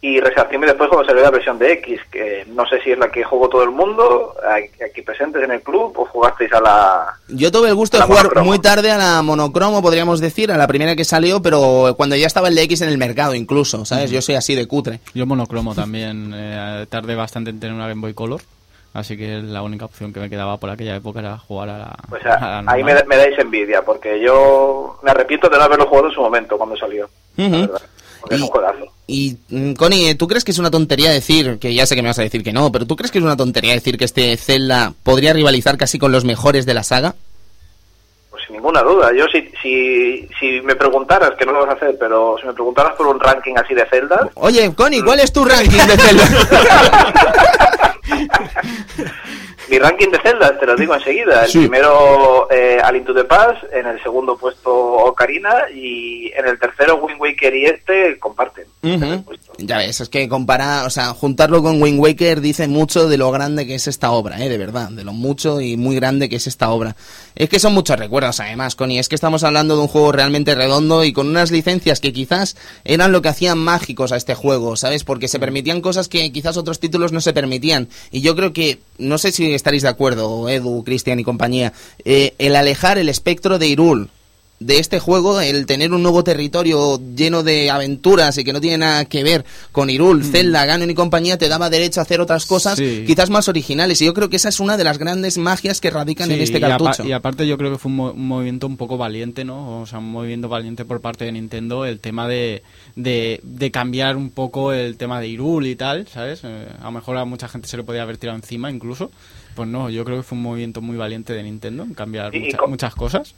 y 0.00 0.20
resarcirme 0.20 0.66
después 0.66 0.88
cuando 0.88 1.06
salió 1.08 1.24
la 1.24 1.30
versión 1.32 1.58
de 1.58 1.72
X, 1.72 2.00
que 2.12 2.46
no 2.54 2.64
sé 2.68 2.80
si 2.82 2.92
es 2.92 2.98
la 2.98 3.10
que 3.10 3.24
jugó 3.24 3.48
todo 3.48 3.64
el 3.64 3.70
mundo, 3.72 4.32
aquí 4.84 5.02
presentes 5.02 5.42
en 5.42 5.50
el 5.50 5.60
club, 5.60 5.92
o 5.96 6.04
jugasteis 6.06 6.52
a 6.52 6.60
la... 6.60 7.06
Yo 7.28 7.50
tuve 7.50 7.68
el 7.68 7.74
gusto 7.74 7.96
de 7.96 8.04
jugar 8.04 8.22
monocromo. 8.24 8.46
muy 8.48 8.60
tarde 8.60 8.92
a 8.92 8.96
la 8.96 9.22
monocromo, 9.22 9.82
podríamos 9.82 10.20
decir, 10.20 10.52
a 10.52 10.56
la 10.56 10.68
primera 10.68 10.94
que 10.94 11.04
salió, 11.04 11.42
pero 11.42 11.94
cuando 11.96 12.14
ya 12.14 12.28
estaba 12.28 12.46
el 12.46 12.54
de 12.54 12.62
X 12.62 12.82
en 12.82 12.90
el 12.90 12.98
mercado 12.98 13.34
incluso, 13.34 13.84
¿sabes? 13.84 14.12
Yo 14.12 14.22
soy 14.22 14.36
así 14.36 14.54
de 14.54 14.68
cutre. 14.68 15.00
Yo 15.14 15.26
monocromo 15.26 15.74
también, 15.74 16.32
eh, 16.36 16.86
tardé 16.88 17.16
bastante 17.16 17.50
en 17.50 17.58
tener 17.58 17.74
una 17.74 17.88
Game 17.88 18.00
Boy 18.00 18.14
Color, 18.14 18.40
así 18.94 19.16
que 19.16 19.38
la 19.42 19.62
única 19.62 19.86
opción 19.86 20.12
que 20.12 20.20
me 20.20 20.30
quedaba 20.30 20.58
por 20.58 20.70
aquella 20.70 20.94
época 20.94 21.18
era 21.18 21.38
jugar 21.38 21.70
a 21.70 21.78
la... 21.78 21.96
Pues 22.08 22.24
a 22.24 22.58
a- 22.58 22.62
la 22.62 22.70
ahí 22.72 22.84
me, 22.84 22.94
me 23.02 23.16
dais 23.16 23.36
envidia, 23.36 23.82
porque 23.84 24.20
yo 24.20 24.96
me 25.02 25.10
arrepiento 25.10 25.48
de 25.48 25.58
no 25.58 25.64
haberlo 25.64 25.86
jugado 25.86 26.06
en 26.06 26.14
su 26.14 26.20
momento 26.20 26.56
cuando 26.56 26.76
salió. 26.76 27.10
la 27.36 27.46
Ujú. 27.48 27.72
Es 28.30 28.38
Y- 28.38 28.42
un 28.42 28.48
juegazo. 28.48 28.86
Y, 29.06 29.36
mm, 29.48 29.72
Connie, 29.72 30.14
¿tú 30.16 30.28
crees 30.28 30.44
que 30.44 30.50
es 30.50 30.58
una 30.58 30.70
tontería 30.70 31.10
decir, 31.10 31.58
que 31.58 31.72
ya 31.74 31.86
sé 31.86 31.94
que 31.96 32.02
me 32.02 32.08
vas 32.08 32.18
a 32.18 32.22
decir 32.22 32.42
que 32.44 32.52
no, 32.52 32.70
pero 32.70 32.86
¿tú 32.86 32.94
crees 32.94 33.10
que 33.10 33.18
es 33.18 33.24
una 33.24 33.36
tontería 33.38 33.72
decir 33.72 33.96
que 33.96 34.04
este 34.04 34.36
Zelda 34.36 34.92
podría 35.02 35.32
rivalizar 35.32 35.78
casi 35.78 35.98
con 35.98 36.12
los 36.12 36.24
mejores 36.26 36.66
de 36.66 36.74
la 36.74 36.82
saga? 36.82 37.14
Pues 38.30 38.42
sin 38.46 38.56
ninguna 38.56 38.82
duda. 38.82 39.10
Yo 39.16 39.24
si, 39.32 39.50
si, 39.62 40.28
si 40.38 40.60
me 40.60 40.76
preguntaras, 40.76 41.30
que 41.38 41.46
no 41.46 41.52
lo 41.52 41.60
vas 41.60 41.70
a 41.70 41.72
hacer, 41.78 41.96
pero 41.98 42.36
si 42.38 42.46
me 42.46 42.52
preguntaras 42.52 42.94
por 42.96 43.06
un 43.06 43.18
ranking 43.18 43.54
así 43.56 43.72
de 43.74 43.86
Zelda, 43.86 44.28
Oye, 44.34 44.74
Connie, 44.74 45.02
¿cuál 45.02 45.20
es 45.20 45.32
tu 45.32 45.42
ranking 45.44 45.78
de 45.86 45.96
Zelda? 45.96 46.24
mi 49.70 49.78
ranking 49.78 50.08
de 50.10 50.18
Zelda 50.20 50.58
te 50.58 50.66
lo 50.66 50.76
digo 50.76 50.94
enseguida. 50.94 51.44
El 51.44 51.50
Sí. 51.50 51.58
primero 51.60 52.48
eh, 52.50 52.78
Al 52.82 52.96
Into 52.96 53.14
the 53.14 53.26
en 53.72 53.86
el 53.86 54.02
segundo 54.02 54.36
puesto 54.36 54.72
Ocarina 54.74 55.70
y 55.74 56.30
en 56.36 56.46
el 56.46 56.58
tercero 56.58 56.96
Wind 56.96 57.20
Waker 57.20 57.54
y 57.54 57.66
este 57.66 58.18
comparten. 58.18 58.64
Ujú. 58.82 59.24
Ya 59.58 59.78
ves, 59.78 60.00
es 60.00 60.08
que 60.08 60.28
comparar, 60.28 60.86
o 60.86 60.90
sea, 60.90 61.08
juntarlo 61.14 61.62
con 61.62 61.82
Wind 61.82 61.98
Waker 62.00 62.40
dice 62.40 62.68
mucho 62.68 63.08
de 63.08 63.18
lo 63.18 63.30
grande 63.32 63.66
que 63.66 63.74
es 63.74 63.88
esta 63.88 64.12
obra, 64.12 64.42
¿eh? 64.42 64.48
De 64.48 64.56
verdad, 64.56 64.88
de 64.90 65.02
lo 65.04 65.12
mucho 65.12 65.60
y 65.60 65.76
muy 65.76 65.96
grande 65.96 66.28
que 66.28 66.36
es 66.36 66.46
esta 66.46 66.70
obra. 66.70 66.94
Es 67.34 67.48
que 67.48 67.58
son 67.58 67.74
muchos 67.74 67.98
recuerdos, 67.98 68.40
además, 68.40 68.76
Connie. 68.76 68.98
Es 68.98 69.08
que 69.08 69.14
estamos 69.16 69.42
hablando 69.44 69.74
de 69.76 69.82
un 69.82 69.88
juego 69.88 70.12
realmente 70.12 70.54
redondo 70.54 71.04
y 71.04 71.12
con 71.12 71.28
unas 71.28 71.50
licencias 71.50 72.00
que 72.00 72.12
quizás 72.12 72.56
eran 72.84 73.10
lo 73.12 73.20
que 73.22 73.28
hacían 73.28 73.58
mágicos 73.58 74.12
a 74.12 74.16
este 74.16 74.34
juego, 74.34 74.76
¿sabes? 74.76 75.04
Porque 75.04 75.28
se 75.28 75.40
permitían 75.40 75.80
cosas 75.80 76.08
que 76.08 76.30
quizás 76.32 76.56
otros 76.56 76.78
títulos 76.80 77.12
no 77.12 77.20
se 77.20 77.32
permitían. 77.32 77.88
Y 78.10 78.20
yo 78.20 78.36
creo 78.36 78.52
que, 78.52 78.78
no 78.98 79.18
sé 79.18 79.32
si 79.32 79.54
estaréis 79.58 79.82
de 79.82 79.88
acuerdo, 79.90 80.48
Edu, 80.48 80.82
Cristian 80.84 81.20
y 81.20 81.24
compañía, 81.24 81.72
eh, 82.04 82.32
el 82.38 82.56
alejar 82.56 82.96
el 82.96 83.08
espectro 83.10 83.58
de 83.58 83.68
Irul 83.68 84.08
de 84.60 84.80
este 84.80 84.98
juego, 84.98 85.40
el 85.40 85.66
tener 85.66 85.92
un 85.92 86.02
nuevo 86.02 86.24
territorio 86.24 87.00
lleno 87.14 87.44
de 87.44 87.70
aventuras 87.70 88.36
y 88.38 88.42
que 88.42 88.52
no 88.52 88.60
tiene 88.60 88.78
nada 88.78 89.04
que 89.04 89.22
ver 89.22 89.44
con 89.70 89.88
Irul, 89.88 90.24
Zelda, 90.24 90.64
Ganon 90.66 90.90
y 90.90 90.94
compañía, 90.94 91.38
te 91.38 91.48
daba 91.48 91.70
derecho 91.70 92.00
a 92.00 92.02
hacer 92.02 92.20
otras 92.20 92.44
cosas 92.44 92.76
Sí. 92.76 93.04
quizás 93.06 93.30
más 93.30 93.46
originales. 93.48 94.02
Y 94.02 94.06
yo 94.06 94.14
creo 94.14 94.28
que 94.28 94.34
esa 94.34 94.48
es 94.48 94.58
una 94.58 94.76
de 94.76 94.82
las 94.82 94.98
grandes 94.98 95.38
magias 95.38 95.80
que 95.80 95.90
radican 95.90 96.32
en 96.32 96.40
este 96.40 96.58
cartucho. 96.58 97.06
Y, 97.06 97.12
aparte 97.12 97.46
yo 97.46 97.56
creo 97.56 97.70
que 97.70 97.78
fue 97.78 97.88
un, 97.90 97.96
mo- 97.98 98.10
un 98.10 98.26
movimiento 98.26 98.66
un 98.66 98.76
poco 98.76 98.96
valiente, 98.98 99.44
¿no? 99.44 99.80
O 99.82 99.86
sea, 99.86 100.00
un 100.00 100.10
movimiento 100.10 100.48
valiente 100.48 100.84
por 100.84 101.00
parte 101.00 101.24
de 101.24 101.30
Nintendo 101.30 101.84
el 101.84 102.00
tema 102.00 102.26
de, 102.26 102.64
de, 102.96 103.38
de 103.44 103.70
cambiar 103.70 104.16
un 104.16 104.30
poco 104.30 104.72
el 104.72 104.96
tema 104.96 105.20
de 105.20 105.28
Irul 105.28 105.68
y 105.68 105.76
tal, 105.76 106.08
¿sabes? 106.12 106.40
Eh, 106.42 106.66
a 106.80 106.86
lo 106.86 106.90
mejor 106.90 107.16
a 107.16 107.24
mucha 107.24 107.46
gente 107.46 107.68
se 107.68 107.76
le 107.76 107.84
podía 107.84 108.02
haber 108.02 108.16
tirado 108.18 108.36
encima 108.36 108.72
incluso. 108.72 109.12
Pues 109.58 109.68
no, 109.68 109.90
yo 109.90 110.04
creo 110.04 110.18
que 110.18 110.22
fue 110.22 110.38
un 110.38 110.42
movimiento 110.44 110.80
muy 110.80 110.96
valiente 110.96 111.32
de 111.32 111.42
Nintendo 111.42 111.82
en 111.82 111.92
cambiar 111.94 112.32
y 112.32 112.38
mucha- 112.38 112.56
con- 112.58 112.70
muchas 112.70 112.94
cosas. 112.94 113.34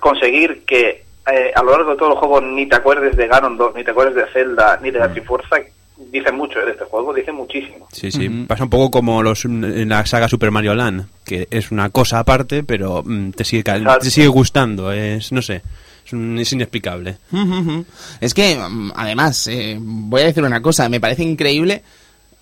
Conseguir 0.00 0.62
que 0.66 1.04
eh, 1.32 1.52
a 1.56 1.62
lo 1.62 1.70
largo 1.70 1.92
de 1.92 1.96
todo 1.96 2.10
el 2.12 2.18
juego 2.18 2.40
ni 2.42 2.66
te 2.66 2.76
acuerdes 2.76 3.16
de 3.16 3.26
Ganon 3.26 3.56
2, 3.56 3.74
ni 3.76 3.82
te 3.82 3.92
acuerdes 3.92 4.14
de 4.14 4.26
Zelda, 4.30 4.78
ni 4.82 4.90
de 4.90 4.98
la 4.98 5.10
Trifuerza, 5.10 5.56
dice 6.12 6.30
mucho 6.32 6.58
de 6.58 6.72
este 6.72 6.84
juego, 6.84 7.14
dice 7.14 7.32
muchísimo. 7.32 7.88
Sí, 7.90 8.10
sí. 8.10 8.28
Ujú. 8.28 8.46
Pasa 8.46 8.64
un 8.64 8.68
poco 8.70 8.90
como 8.90 9.22
los 9.22 9.44
en 9.46 9.88
la 9.88 10.04
saga 10.04 10.28
Super 10.28 10.50
Mario 10.50 10.74
Land, 10.74 11.06
que 11.24 11.48
es 11.50 11.70
una 11.70 11.88
cosa 11.88 12.18
aparte, 12.18 12.62
pero 12.62 13.02
mm, 13.02 13.30
te 13.30 13.44
sigue 13.44 13.62
te 13.62 14.10
sigue 14.10 14.26
gustando. 14.28 14.92
Es, 14.92 15.32
no 15.32 15.40
sé, 15.40 15.62
es, 16.04 16.12
un- 16.12 16.38
es 16.38 16.52
inexplicable. 16.52 17.16
Ujú. 17.32 17.86
Es 18.20 18.34
que, 18.34 18.56
mm, 18.56 18.92
además, 18.94 19.46
eh, 19.46 19.78
voy 19.80 20.20
a 20.20 20.26
decir 20.26 20.42
una 20.42 20.60
cosa, 20.60 20.90
me 20.90 21.00
parece 21.00 21.22
increíble 21.22 21.82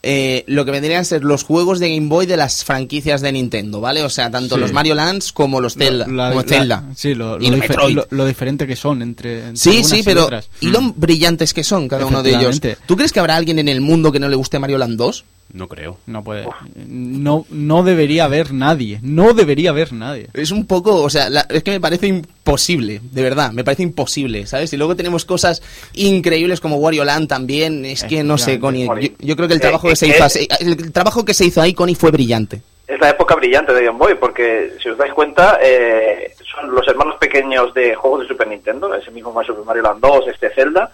eh, 0.03 0.43
lo 0.49 0.65
que 0.65 0.71
vendrían 0.73 1.01
a 1.01 1.05
ser 1.05 1.23
los 1.23 1.45
juegos 1.45 1.79
de 1.79 1.95
Game 1.95 2.09
Boy 2.09 2.27
de 2.27 2.37
las 2.37 2.65
franquicias 2.65 3.21
de 3.21 3.31
Nintendo, 3.33 3.81
¿vale? 3.81 4.03
O 4.03 4.11
sea, 4.11 4.31
tanto 4.31 4.57
Sí. 4.57 4.61
los 4.61 4.73
Mario 4.73 4.95
Lands 4.95 5.33
como 5.33 5.61
los 5.61 5.75
Zelda. 5.75 6.07
La- 6.09 6.31
como 6.31 6.43
la- 6.43 6.49
Zelda. 6.49 6.85
sí, 6.97 7.15
lo, 7.15 7.41
y 7.41 7.51
lo 7.51 7.89
lo- 7.91 8.07
lo 8.11 8.27
diferente 8.27 8.67
que 8.67 8.75
son 8.77 9.01
entre, 9.03 9.39
entre 9.49 9.57
Sí, 9.57 9.85
sí, 9.85 10.01
y 10.01 10.03
pero 10.03 10.25
otras. 10.25 10.49
y 10.61 10.69
lo 10.69 10.81
brillantes 10.97 11.55
que 11.55 11.63
son 11.65 11.87
cada 11.89 12.07
uno 12.07 12.23
de 12.23 12.31
ellos. 12.31 12.61
¿Tú 12.87 12.97
crees 12.97 13.13
que 13.13 13.21
habrá 13.21 13.37
alguien 13.37 13.59
en 13.59 13.69
el 13.69 13.81
mundo 13.81 14.11
que 14.11 14.19
no 14.19 14.29
le 14.29 14.37
guste 14.37 14.59
Mario 14.59 14.79
Land 14.79 14.97
2? 14.99 15.25
No 15.53 15.69
creo. 15.69 15.99
No 16.07 16.25
puede. 16.25 16.47
No, 16.87 17.45
no 17.51 17.83
debería 17.83 18.25
haber 18.25 18.53
nadie. 18.55 18.99
No 19.03 19.35
debería 19.35 19.71
haber 19.71 19.93
nadie. 19.93 20.29
Es 20.33 20.51
un 20.51 20.67
poco, 20.67 21.03
o 21.03 21.11
sea, 21.11 21.29
la- 21.29 21.47
es 21.51 21.63
que 21.63 21.73
me 21.73 21.81
parece 21.81 22.07
imposible, 22.07 23.01
de 23.03 23.23
verdad, 23.23 23.53
me 23.53 23.63
parece 23.63 23.83
imposible, 23.83 24.47
¿sabes? 24.47 24.73
Y 24.73 24.77
luego 24.79 24.97
tenemos 24.97 25.25
cosas 25.27 25.63
increíbles 25.93 26.61
como 26.61 26.77
Wario 26.77 27.05
Land 27.05 27.29
también, 27.29 27.85
es 27.85 28.03
que 28.05 28.23
no 28.25 28.39
sé, 28.39 28.59
Connie, 28.59 28.87
yo, 28.87 29.09
yo 29.19 29.37
creo 29.37 29.47
que 29.49 29.55
el 29.55 29.61
trabajo 29.61 29.89
que 29.89 29.97
se 29.97 30.09
hizo, 30.09 30.25
así- 30.25 30.49
el, 30.61 30.91
trabajo 30.93 31.25
que 31.25 31.35
se 31.35 31.45
hizo 31.45 31.61
ahí, 31.61 31.75
Connie, 31.75 31.95
fue 31.95 32.11
brillante. 32.11 32.63
Es 32.87 32.99
la 33.01 33.11
época 33.11 33.35
brillante 33.37 33.73
de 33.73 33.85
Game 33.85 33.99
Boy, 33.99 34.15
porque 34.15 34.73
si 34.83 34.89
os 34.89 34.99
dais 34.99 35.13
cuenta, 35.13 35.59
eh, 35.63 36.33
son 36.51 36.75
los 36.75 36.87
hermanos 36.89 37.17
pequeños 37.21 37.73
de 37.75 37.95
juegos 37.95 38.21
de 38.23 38.29
Super 38.29 38.49
Nintendo, 38.49 38.95
ese 38.95 39.11
mismo 39.11 39.33
Super 39.45 39.65
Mario 39.65 39.83
Land 39.83 40.01
2, 40.01 40.29
este 40.29 40.51
Zelda, 40.55 40.91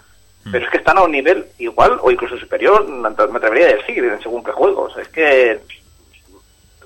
pero 0.50 0.64
es 0.64 0.70
que 0.70 0.78
están 0.78 0.98
a 0.98 1.02
un 1.02 1.12
nivel 1.12 1.46
igual 1.58 1.98
o 2.02 2.10
incluso 2.10 2.38
superior, 2.38 2.88
me 2.88 3.08
atrevería 3.08 3.66
a 3.66 3.74
decir, 3.74 4.02
según 4.22 4.42
qué 4.44 4.52
juegos. 4.52 4.96
Es 4.96 5.08
que. 5.08 5.60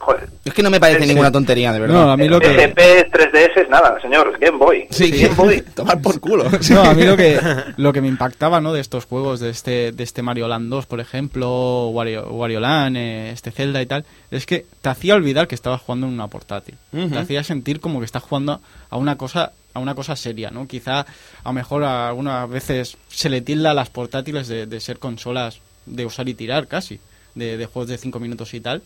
Joder. 0.02 0.28
Es 0.44 0.52
que 0.52 0.64
no 0.64 0.70
me 0.70 0.80
parece 0.80 1.02
Sí, 1.02 1.08
ninguna 1.08 1.30
tontería, 1.30 1.72
de 1.72 1.78
verdad. 1.78 1.94
No, 1.94 2.10
a 2.10 2.16
mí 2.16 2.26
lo 2.26 2.40
que... 2.40 2.48
PSP, 2.48 3.08
3DS, 3.12 3.56
es 3.62 3.68
nada, 3.68 4.00
señor, 4.00 4.36
Game 4.40 4.58
Boy. 4.58 4.88
Sí, 4.90 5.12
Game 5.12 5.36
Boy. 5.36 5.62
tomar 5.74 6.02
por 6.02 6.18
culo. 6.18 6.44
No, 6.70 6.82
a 6.82 6.92
mí 6.92 7.04
lo 7.04 7.16
que, 7.16 7.38
lo 7.76 7.92
que 7.92 8.00
me 8.00 8.08
impactaba, 8.08 8.60
¿no? 8.60 8.72
De 8.72 8.80
estos 8.80 9.04
juegos, 9.04 9.38
de 9.38 9.50
este, 9.50 9.92
de 9.92 10.02
este 10.02 10.22
Mario 10.22 10.48
Land 10.48 10.68
2, 10.70 10.86
por 10.86 10.98
ejemplo, 10.98 11.88
Wario, 11.90 12.26
Wario 12.32 12.58
Land, 12.58 12.96
eh, 12.96 13.30
este 13.30 13.52
Zelda 13.52 13.80
y 13.80 13.86
tal, 13.86 14.04
es 14.32 14.44
que 14.44 14.66
te 14.80 14.88
hacía 14.88 15.14
olvidar 15.14 15.46
que 15.46 15.54
estabas 15.54 15.80
jugando 15.82 16.08
en 16.08 16.14
una 16.14 16.26
portátil. 16.26 16.74
Ujú. 16.92 17.10
Te 17.10 17.18
hacía 17.18 17.44
sentir 17.44 17.78
como 17.78 18.00
que 18.00 18.06
estás 18.06 18.24
jugando 18.24 18.60
a 18.90 18.96
una 18.96 19.16
cosa 19.16 19.52
a 19.74 19.78
una 19.78 19.94
cosa 19.94 20.16
seria, 20.16 20.50
¿no? 20.50 20.66
Quizá 20.66 21.00
a 21.00 21.06
lo 21.44 21.52
mejor 21.52 21.84
a 21.84 22.08
algunas 22.08 22.50
veces 22.50 22.96
se 23.08 23.30
le 23.30 23.40
tilda 23.40 23.70
a 23.70 23.74
las 23.74 23.88
portátiles 23.88 24.48
de, 24.48 24.66
de 24.66 24.80
ser 24.80 24.98
consolas 24.98 25.60
de 25.86 26.04
usar 26.04 26.28
y 26.28 26.34
tirar 26.34 26.66
casi, 26.66 27.00
de, 27.34 27.56
de 27.56 27.66
juegos 27.66 27.88
de 27.88 27.98
5 27.98 28.18
minutos 28.20 28.52
y 28.52 28.60
tal. 28.60 28.82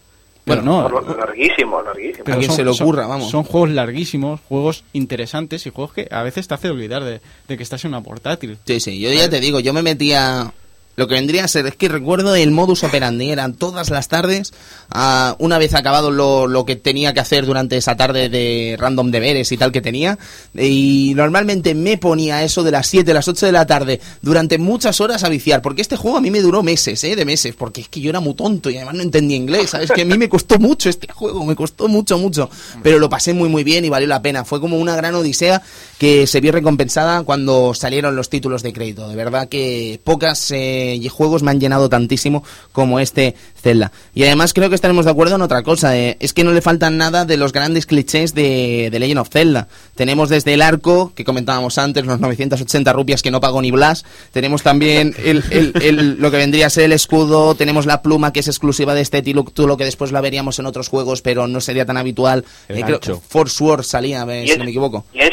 Pero 0.46 0.62
Bueno, 0.62 0.88
no, 0.88 1.16
Larguísimo, 1.16 1.82
larguísimo. 1.82 2.24
A 2.32 2.38
quien 2.38 2.52
se 2.52 2.62
le 2.62 2.70
ocurra, 2.70 3.08
vamos. 3.08 3.30
Son 3.30 3.42
juegos 3.42 3.70
larguísimos, 3.70 4.40
juegos 4.48 4.84
interesantes 4.92 5.66
y 5.66 5.70
juegos 5.70 5.92
que 5.92 6.06
a 6.08 6.22
veces 6.22 6.46
te 6.46 6.54
hace 6.54 6.70
olvidar 6.70 7.02
de, 7.02 7.20
de 7.48 7.56
que 7.56 7.64
estás 7.64 7.84
en 7.84 7.88
una 7.88 8.00
portátil. 8.00 8.56
Sí, 8.64 8.78
sí, 8.78 9.00
yo 9.00 9.12
ya 9.12 9.28
te 9.28 9.40
digo, 9.40 9.58
yo 9.58 9.72
me 9.72 9.82
metía... 9.82 10.52
Lo 10.96 11.06
que 11.06 11.14
vendría 11.14 11.44
a 11.44 11.48
ser, 11.48 11.66
es 11.66 11.76
que 11.76 11.88
recuerdo 11.88 12.34
el 12.34 12.50
modus 12.50 12.82
operandi, 12.82 13.30
eran 13.30 13.54
todas 13.54 13.90
las 13.90 14.08
tardes, 14.08 14.52
ah, 14.90 15.36
una 15.38 15.58
vez 15.58 15.74
acabado 15.74 16.10
lo, 16.10 16.46
lo 16.46 16.64
que 16.64 16.76
tenía 16.76 17.12
que 17.12 17.20
hacer 17.20 17.44
durante 17.44 17.76
esa 17.76 17.96
tarde 17.96 18.28
de 18.28 18.76
random 18.78 19.10
deberes 19.10 19.52
y 19.52 19.56
tal 19.56 19.72
que 19.72 19.82
tenía, 19.82 20.18
y 20.54 21.12
normalmente 21.14 21.74
me 21.74 21.98
ponía 21.98 22.42
eso 22.42 22.62
de 22.62 22.70
las 22.70 22.86
7, 22.86 23.12
las 23.12 23.28
8 23.28 23.46
de 23.46 23.52
la 23.52 23.66
tarde, 23.66 24.00
durante 24.22 24.56
muchas 24.56 25.00
horas 25.00 25.22
a 25.24 25.28
viciar, 25.28 25.60
porque 25.60 25.82
este 25.82 25.96
juego 25.96 26.16
a 26.16 26.20
mí 26.20 26.30
me 26.30 26.40
duró 26.40 26.62
meses, 26.62 27.04
¿eh? 27.04 27.14
De 27.14 27.24
meses, 27.24 27.54
porque 27.54 27.82
es 27.82 27.88
que 27.88 28.00
yo 28.00 28.10
era 28.10 28.20
muy 28.20 28.34
tonto 28.34 28.70
y 28.70 28.76
además 28.76 28.94
no 28.94 29.02
entendía 29.02 29.36
inglés, 29.36 29.70
¿sabes? 29.70 29.90
Que 29.90 30.02
a 30.02 30.04
mí 30.04 30.16
me 30.16 30.28
costó 30.28 30.58
mucho 30.58 30.88
este 30.88 31.12
juego, 31.12 31.44
me 31.44 31.54
costó 31.54 31.88
mucho, 31.88 32.18
mucho, 32.18 32.48
pero 32.82 32.98
lo 32.98 33.10
pasé 33.10 33.34
muy, 33.34 33.48
muy 33.48 33.64
bien 33.64 33.84
y 33.84 33.90
valió 33.90 34.08
la 34.08 34.22
pena. 34.22 34.44
Fue 34.44 34.60
como 34.60 34.78
una 34.78 34.96
gran 34.96 35.14
odisea 35.14 35.62
que 35.98 36.26
se 36.26 36.40
vio 36.40 36.52
recompensada 36.52 37.22
cuando 37.22 37.74
salieron 37.74 38.16
los 38.16 38.30
títulos 38.30 38.62
de 38.62 38.72
crédito. 38.72 39.08
De 39.08 39.16
verdad 39.16 39.48
que 39.48 40.00
pocas 40.04 40.50
eh, 40.50 40.85
juegos 41.10 41.42
me 41.42 41.50
han 41.50 41.60
llenado 41.60 41.88
tantísimo 41.88 42.42
como 42.72 43.00
este 43.00 43.34
Zelda. 43.60 43.92
Y 44.14 44.24
además 44.24 44.52
creo 44.54 44.68
que 44.68 44.74
estaremos 44.74 45.04
de 45.04 45.10
acuerdo 45.10 45.36
en 45.36 45.42
otra 45.42 45.62
cosa, 45.62 45.96
eh, 45.96 46.16
es 46.20 46.32
que 46.32 46.44
no 46.44 46.52
le 46.52 46.60
faltan 46.62 46.96
nada 46.96 47.24
de 47.24 47.36
los 47.36 47.52
grandes 47.52 47.86
clichés 47.86 48.34
de, 48.34 48.88
de 48.90 48.98
Legend 48.98 49.18
of 49.20 49.28
Zelda. 49.30 49.68
Tenemos 49.94 50.28
desde 50.28 50.54
el 50.54 50.62
arco, 50.62 51.12
que 51.14 51.24
comentábamos 51.24 51.78
antes, 51.78 52.04
los 52.06 52.20
980 52.20 52.92
rupias 52.92 53.22
que 53.22 53.30
no 53.30 53.40
pagó 53.40 53.60
ni 53.62 53.70
Blas, 53.70 54.04
tenemos 54.32 54.62
también 54.62 55.14
el, 55.24 55.42
el- 55.50 55.72
el- 55.82 56.16
lo 56.20 56.30
que 56.30 56.36
vendría 56.36 56.66
a 56.66 56.70
ser 56.70 56.84
el 56.84 56.92
escudo, 56.92 57.54
tenemos 57.54 57.86
la 57.86 58.02
pluma 58.02 58.32
que 58.32 58.40
es 58.40 58.48
exclusiva 58.48 58.94
de 58.94 59.00
este 59.00 59.22
título 59.22 59.76
que 59.76 59.84
después 59.84 60.12
la 60.12 60.20
veríamos 60.20 60.58
en 60.58 60.66
otros 60.66 60.88
juegos, 60.88 61.22
pero 61.22 61.46
no 61.48 61.60
sería 61.60 61.84
tan 61.86 61.96
habitual. 61.96 62.44
Eh, 62.68 62.74
creo. 63.00 63.20
Force 63.28 63.64
salía, 63.82 64.24
eh, 64.28 64.44
si 64.46 64.52
es- 64.52 64.58
no 64.58 64.64
me 64.64 64.70
equivoco. 64.70 65.04
Y 65.12 65.20
es, 65.20 65.30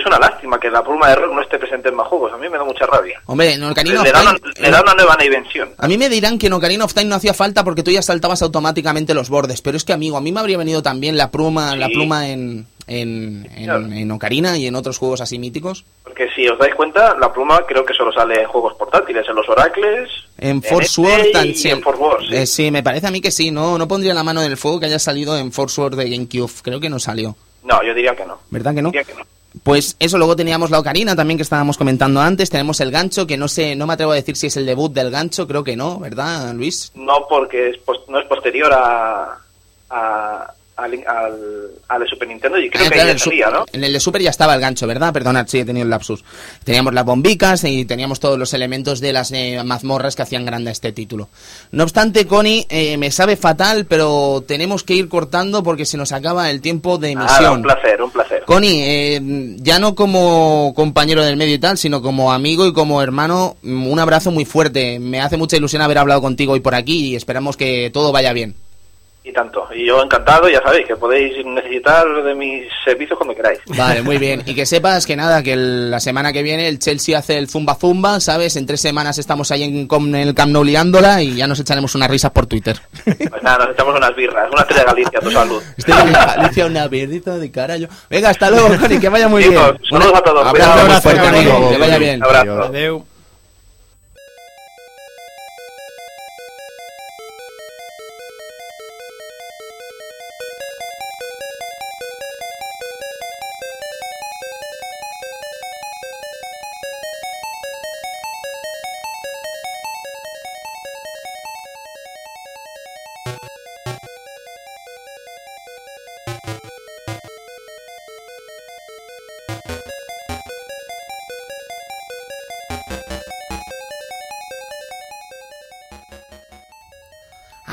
es, 0.00 0.06
una 0.06 0.18
lástima 0.18 0.58
que 0.58 0.70
la 0.70 0.82
pluma 0.82 1.06
de 1.08 1.12
error 1.14 1.32
no 1.34 1.40
esté 1.42 1.58
presente 1.58 1.88
en 1.88 1.94
más 1.94 2.08
juegos. 2.08 2.32
A 2.32 2.36
mí 2.36 2.48
me 2.48 2.58
da 2.58 2.64
mucha 2.64 2.86
rabia. 2.86 3.20
Hombre, 3.26 3.52
en 3.54 3.62
Ocarina 3.64 4.00
of 4.00 4.06
Le 4.06 4.12
da, 4.12 4.22
una, 4.22 4.34
Time- 4.34 4.52
le 4.58 4.70
da 4.70 4.82
una 4.82 4.94
nueva 4.94 5.16
dimensión. 5.20 5.70
A 5.78 5.86
mí 5.88 5.96
me 5.98 6.08
dirán 6.08 6.38
que 6.38 6.46
en 6.48 6.52
Ocarina 6.54 6.84
of 6.84 6.94
Time 6.94 7.06
no 7.06 7.14
hacía 7.16 7.34
falta 7.34 7.64
porque 7.64 7.82
tú 7.82 7.90
ya 7.90 8.02
saltabas 8.02 8.42
automáticamente 8.42 9.14
los 9.14 9.28
bordes, 9.30 9.62
pero 9.62 9.76
es 9.76 9.84
que 9.84 9.92
amigo, 9.92 10.16
a 10.16 10.20
mí 10.20 10.32
me 10.32 10.40
habría 10.40 10.58
venido 10.58 10.82
también 10.82 11.16
la 11.16 11.30
pluma, 11.30 11.72
Sí. 11.72 11.78
la 11.78 11.88
pluma 11.88 12.28
en, 12.28 12.66
en, 12.86 13.48
en, 13.56 13.92
en 13.92 14.10
Ocarina 14.10 14.56
y 14.58 14.66
en 14.66 14.74
otros 14.74 14.98
juegos 14.98 15.20
así 15.20 15.38
míticos. 15.38 15.84
Porque 16.02 16.28
si 16.34 16.46
os 16.48 16.58
dais 16.58 16.74
cuenta, 16.74 17.16
la 17.18 17.32
pluma 17.32 17.60
creo 17.66 17.84
que 17.84 17.94
solo 17.94 18.12
sale 18.12 18.42
en 18.42 18.48
juegos 18.48 18.74
portátiles, 18.74 19.24
en 19.28 19.34
los 19.36 19.48
Oracles, 19.48 20.10
En 20.38 20.62
Force 20.62 21.00
Word 21.00 21.26
y 21.54 21.68
en 21.68 21.82
Force 21.82 22.00
Wars. 22.02 22.24
sí. 22.28 22.34
Eh, 22.36 22.46
sí, 22.46 22.70
me 22.70 22.82
parece 22.82 23.06
a 23.06 23.10
mí 23.10 23.20
que 23.20 23.30
sí, 23.30 23.50
no, 23.50 23.78
no 23.78 23.86
pondría 23.86 24.12
la 24.14 24.22
mano 24.24 24.42
en 24.42 24.50
el 24.50 24.56
fuego 24.56 24.80
que 24.80 24.86
haya 24.86 24.98
salido 24.98 25.36
en 25.38 25.52
Force 25.52 25.80
Word 25.80 25.96
de 25.96 26.10
GameCube, 26.10 26.50
creo 26.62 26.80
que 26.80 26.88
no 26.90 26.98
salió, 26.98 27.36
No, 27.62 27.80
yo 27.84 27.94
diría 27.94 28.14
que 28.16 28.24
no. 28.24 28.38
¿verdad 28.50 28.74
que 28.74 28.82
no? 28.82 28.90
Diría 28.90 29.04
que 29.04 29.14
no. 29.14 29.20
Pues 29.62 29.96
eso, 29.98 30.16
luego 30.16 30.36
teníamos 30.36 30.70
la 30.70 30.78
Ocarina 30.78 31.14
también 31.14 31.36
que 31.36 31.42
estábamos 31.42 31.76
comentando 31.76 32.20
antes, 32.20 32.48
tenemos 32.48 32.80
el 32.80 32.90
gancho, 32.90 33.26
que 33.26 33.36
no 33.36 33.46
sé, 33.46 33.76
no 33.76 33.86
me 33.86 33.92
atrevo 33.92 34.12
a 34.12 34.14
decir 34.14 34.36
si 34.36 34.46
es 34.46 34.56
el 34.56 34.64
debut 34.66 34.92
del 34.92 35.10
gancho, 35.10 35.46
creo 35.46 35.62
que 35.62 35.76
no, 35.76 35.98
¿verdad, 35.98 36.54
Luis? 36.54 36.92
No 36.94 37.26
porque 37.28 37.70
es 37.70 37.80
no 38.08 38.18
es 38.18 38.26
posterior 38.26 38.72
a, 38.72 39.38
a, 39.90 40.54
al, 40.82 40.94
al, 41.06 41.34
al 41.88 42.00
de 42.00 42.06
Super 42.08 42.28
Nintendo 42.28 42.58
y 42.58 42.70
creo 42.70 42.84
Ah, 42.86 42.88
que 42.88 42.94
claro, 42.94 43.08
ahí 43.10 43.16
ya 43.16 43.24
salía, 43.24 43.50
¿no? 43.50 43.64
En 43.72 43.84
el 43.84 43.92
de 43.92 44.00
Super 44.00 44.22
ya 44.22 44.30
estaba 44.30 44.54
el 44.54 44.60
gancho, 44.60 44.86
¿verdad? 44.86 45.12
Perdonad, 45.12 45.46
sí, 45.48 45.58
he 45.60 45.64
tenido 45.64 45.84
el 45.84 45.90
lapsus. 45.90 46.24
Teníamos 46.64 46.94
las 46.94 47.04
bombicas 47.04 47.64
y 47.64 47.84
teníamos 47.84 48.20
todos 48.20 48.38
los 48.38 48.52
elementos 48.54 49.00
de 49.00 49.12
las 49.12 49.32
eh, 49.32 49.60
mazmorras 49.64 50.16
que 50.16 50.22
hacían 50.22 50.44
grande 50.44 50.70
este 50.70 50.92
título. 50.92 51.28
No 51.72 51.84
obstante, 51.84 52.26
Connie, 52.26 52.66
eh, 52.68 52.96
me 52.96 53.10
sabe 53.10 53.36
fatal, 53.36 53.86
pero 53.86 54.42
tenemos 54.46 54.82
que 54.84 54.94
ir 54.94 55.08
cortando 55.08 55.62
porque 55.62 55.84
se 55.86 55.96
nos 55.96 56.12
acaba 56.12 56.50
el 56.50 56.60
tiempo 56.60 56.98
de 56.98 57.10
emisión. 57.10 57.52
un 57.56 57.62
placer, 57.62 58.02
un 58.02 58.10
placer. 58.10 58.42
Connie, 58.46 58.82
eh, 58.82 59.20
ya 59.58 59.78
no 59.78 59.94
como 59.94 60.72
compañero 60.74 61.22
del 61.24 61.36
medio 61.36 61.54
y 61.54 61.58
tal, 61.58 61.78
sino 61.78 62.02
como 62.02 62.32
amigo 62.32 62.66
y 62.66 62.72
como 62.72 63.02
hermano, 63.02 63.56
un 63.62 63.98
abrazo 63.98 64.30
muy 64.30 64.44
fuerte. 64.44 64.98
Me 64.98 65.20
hace 65.20 65.36
mucha 65.36 65.56
ilusión 65.56 65.82
haber 65.82 65.98
hablado 65.98 66.20
contigo 66.20 66.52
hoy 66.54 66.60
por 66.60 66.74
aquí 66.74 67.08
y 67.10 67.16
esperamos 67.16 67.56
que 67.56 67.90
todo 67.92 68.12
vaya 68.12 68.32
bien. 68.32 68.54
Y 69.22 69.32
tanto. 69.34 69.68
Y 69.74 69.84
yo 69.86 70.02
encantado, 70.02 70.48
ya 70.48 70.62
sabéis, 70.62 70.86
que 70.86 70.96
podéis 70.96 71.44
necesitar 71.44 72.06
de 72.24 72.34
mis 72.34 72.62
servicios 72.84 73.18
cuando 73.18 73.34
queráis. 73.36 73.58
Vale, 73.66 74.00
muy 74.00 74.16
bien. 74.16 74.42
Y 74.46 74.54
que 74.54 74.64
sepas 74.64 75.04
que 75.06 75.14
nada, 75.14 75.42
que 75.42 75.52
el- 75.52 75.90
la 75.90 76.00
semana 76.00 76.32
que 76.32 76.42
viene 76.42 76.66
el 76.68 76.78
Chelsea 76.78 77.18
hace 77.18 77.36
el 77.36 77.46
Zumba 77.46 77.74
Zumba, 77.74 78.18
¿sabes? 78.20 78.56
En 78.56 78.64
tres 78.64 78.80
semanas 78.80 79.18
estamos 79.18 79.50
ahí 79.50 79.62
en, 79.64 79.86
con 79.86 80.14
el 80.14 80.34
Camp 80.34 80.52
Nou 80.52 80.64
liándola 80.64 81.22
y 81.22 81.34
ya 81.36 81.46
nos 81.46 81.60
echaremos 81.60 81.94
unas 81.94 82.10
risas 82.10 82.30
por 82.30 82.46
Twitter. 82.46 82.80
Pues 83.04 83.42
nada, 83.42 83.66
nos 83.66 83.74
echamos 83.74 83.94
unas 83.94 84.16
birras, 84.16 84.50
una 84.50 84.62
estrella 84.62 84.82
de 84.84 84.86
Galicia, 84.86 85.20
tu 85.20 85.30
salud. 85.30 85.62
Estoy 85.76 85.94
en 86.00 86.12
Galicia, 86.14 86.66
una 86.66 86.88
verdita 86.88 87.36
de 87.36 87.50
carajo. 87.50 87.84
Venga, 88.08 88.30
hasta 88.30 88.50
luego, 88.50 88.68
Connie, 88.80 88.98
que 89.00 89.08
vaya 89.10 89.28
muy 89.28 89.42
Chicos, 89.44 89.72
bien. 89.78 89.90
saludos 89.90 90.14
a 90.14 90.20
todos, 90.22 90.46
Abrazo 90.46 90.70
cuidado. 90.72 90.90
muy 90.92 91.00
fuerte, 91.02 91.20
Abrazo, 91.20 91.36
amigo. 91.36 91.56
amigo. 91.56 91.70
Que 91.72 91.78
vaya 91.78 91.98
bien. 91.98 92.22
Abrazo. 92.24 92.62
Adeu. 92.62 93.04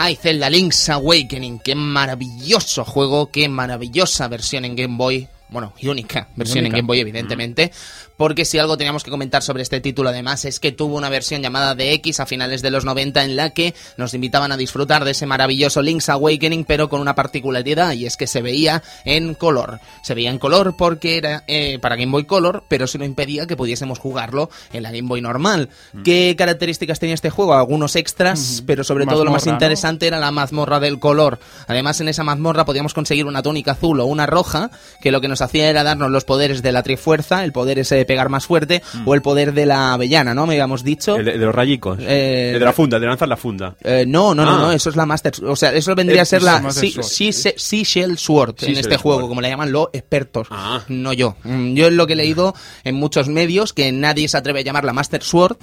Ay, 0.07 0.15
Zelda 0.15 0.49
Link's 0.49 0.87
Awakening, 0.87 1.59
qué 1.59 1.75
maravilloso 1.75 2.85
juego, 2.85 3.29
qué 3.29 3.49
maravillosa 3.49 4.29
versión 4.29 4.63
en 4.63 4.73
Game 4.73 4.95
Boy. 4.95 5.27
Bueno, 5.49 5.73
y 5.77 5.89
única 5.89 6.29
versión 6.33 6.65
en. 6.65 6.71
Game 6.71 6.87
Boy, 6.87 7.01
evidentemente. 7.01 7.73
Porque 8.17 8.45
si 8.45 8.57
algo 8.57 8.77
teníamos 8.77 9.03
que 9.03 9.11
comentar 9.11 9.43
sobre 9.43 9.63
este 9.63 9.79
título, 9.79 10.09
además, 10.09 10.43
es 10.45 10.59
que 10.59 10.71
tuvo 10.71 10.97
una 10.97 11.09
versión 11.09 11.41
llamada 11.41 11.75
DX 11.75 12.19
a 12.19 12.25
finales 12.25 12.61
de 12.61 12.71
los 12.71 12.83
90 12.83 13.23
en 13.23 13.35
la 13.35 13.51
que 13.51 13.75
nos 13.95 14.13
invitaban 14.13 14.51
a 14.51 14.57
disfrutar 14.57 15.05
de 15.05 15.11
ese 15.11 15.27
maravilloso 15.27 15.81
Link's 15.81 16.09
Awakening, 16.09 16.65
pero 16.65 16.89
con 16.89 16.99
una 16.99 17.15
particularidad, 17.15 17.93
y 17.93 18.07
es 18.07 18.17
que 18.17 18.25
se 18.25 18.41
veía 18.41 18.81
en 19.05 19.35
color. 19.35 19.79
Se 20.01 20.15
veía 20.15 20.31
en 20.31 20.39
color 20.39 20.75
porque 20.75 21.17
era 21.17 21.43
eh, 21.47 21.77
para 21.79 21.95
Game 21.95 22.11
Boy 22.11 22.25
Color, 22.25 22.63
pero 22.67 22.85
eso 22.85 22.97
no 22.97 23.05
impedía 23.05 23.45
que 23.45 23.55
pudiésemos 23.55 23.99
jugarlo 23.99 24.49
en 24.73 24.83
la 24.83 24.91
Game 24.91 25.07
Boy 25.07 25.21
normal. 25.21 25.69
¿Qué 26.03 26.35
características 26.37 26.99
tenía 26.99 27.13
este 27.13 27.29
juego? 27.29 27.53
Algunos 27.53 27.95
extras, 27.95 28.63
pero 28.65 28.83
sobre 28.83 29.05
todo 29.05 29.25
lo 29.25 29.31
más 29.31 29.45
interesante 29.45 30.07
era 30.07 30.19
la 30.19 30.31
mazmorra 30.31 30.79
del 30.79 30.99
color. 30.99 31.39
Además, 31.67 32.01
en 32.01 32.07
esa 32.07 32.23
mazmorra 32.23 32.65
podíamos 32.65 32.95
conseguir 32.95 33.25
una 33.25 33.43
túnica 33.43 33.73
azul 33.73 33.99
o 33.99 34.05
una 34.05 34.25
roja, 34.25 34.71
que 35.01 35.11
lo 35.11 35.21
que 35.21 35.27
nos 35.27 35.41
hacía 35.41 35.69
era 35.69 35.83
darnos 35.83 36.09
los 36.09 36.25
poderes 36.25 36.63
de 36.63 36.71
la 36.71 36.81
trifuerza, 36.81 37.43
el 37.43 37.51
poder 37.51 37.77
ese 37.79 38.06
pegar 38.07 38.29
más 38.29 38.47
fuerte, 38.47 38.81
o 39.05 39.13
el 39.13 39.21
poder 39.21 39.53
de 39.53 39.67
la 39.67 39.93
avellana, 39.93 40.33
¿no? 40.33 40.47
Me 40.47 40.53
habíamos 40.55 40.83
dicho. 40.83 41.15
El 41.17 41.25
de, 41.25 41.37
de 41.37 41.45
los 41.45 41.53
rayicos. 41.53 41.99
Eh, 42.01 42.51
el 42.53 42.59
de 42.59 42.65
la 42.65 42.73
funda, 42.73 42.99
de 42.99 43.05
lanzar 43.05 43.27
la 43.27 43.37
funda. 43.37 43.75
Eh, 43.83 44.05
no, 44.07 44.33
no, 44.33 44.43
no, 44.45 44.55
Ah. 44.55 44.59
no, 44.59 44.71
eso 44.71 44.89
es 44.89 44.95
la 44.95 45.05
Master 45.05 45.33
O 45.45 45.55
sea, 45.55 45.73
eso 45.73 45.93
vendría 45.93 46.19
Eh, 46.19 46.21
a 46.21 46.25
ser 46.25 46.37
es 46.39 46.43
la 46.45 46.53
la 46.53 46.61
Master 46.61 46.89
Sea- 46.89 47.03
Sword. 47.03 47.33
Sea- 47.33 47.53
Seashell 47.57 48.17
Sword 48.17 48.49
en 48.51 48.57
Seashell 48.59 48.77
este 48.79 48.97
juego, 48.97 49.19
Sword. 49.19 49.29
como 49.29 49.41
le 49.41 49.49
llaman 49.49 49.71
los 49.71 49.87
expertos. 49.93 50.47
Ah. 50.49 50.81
No 50.87 51.13
yo. 51.13 51.35
Mm, 51.43 51.75
Yo 51.75 51.87
es 51.87 51.93
lo 51.93 52.07
que 52.07 52.13
he 52.13 52.15
leído 52.15 52.55
en 52.83 52.95
muchos 52.95 53.27
medios, 53.27 53.73
que 53.73 53.91
nadie 53.91 54.27
se 54.27 54.37
atreve 54.37 54.61
a 54.61 54.63
llamar 54.63 54.85
la 54.85 54.93
Master 54.93 55.21
Sword, 55.21 55.57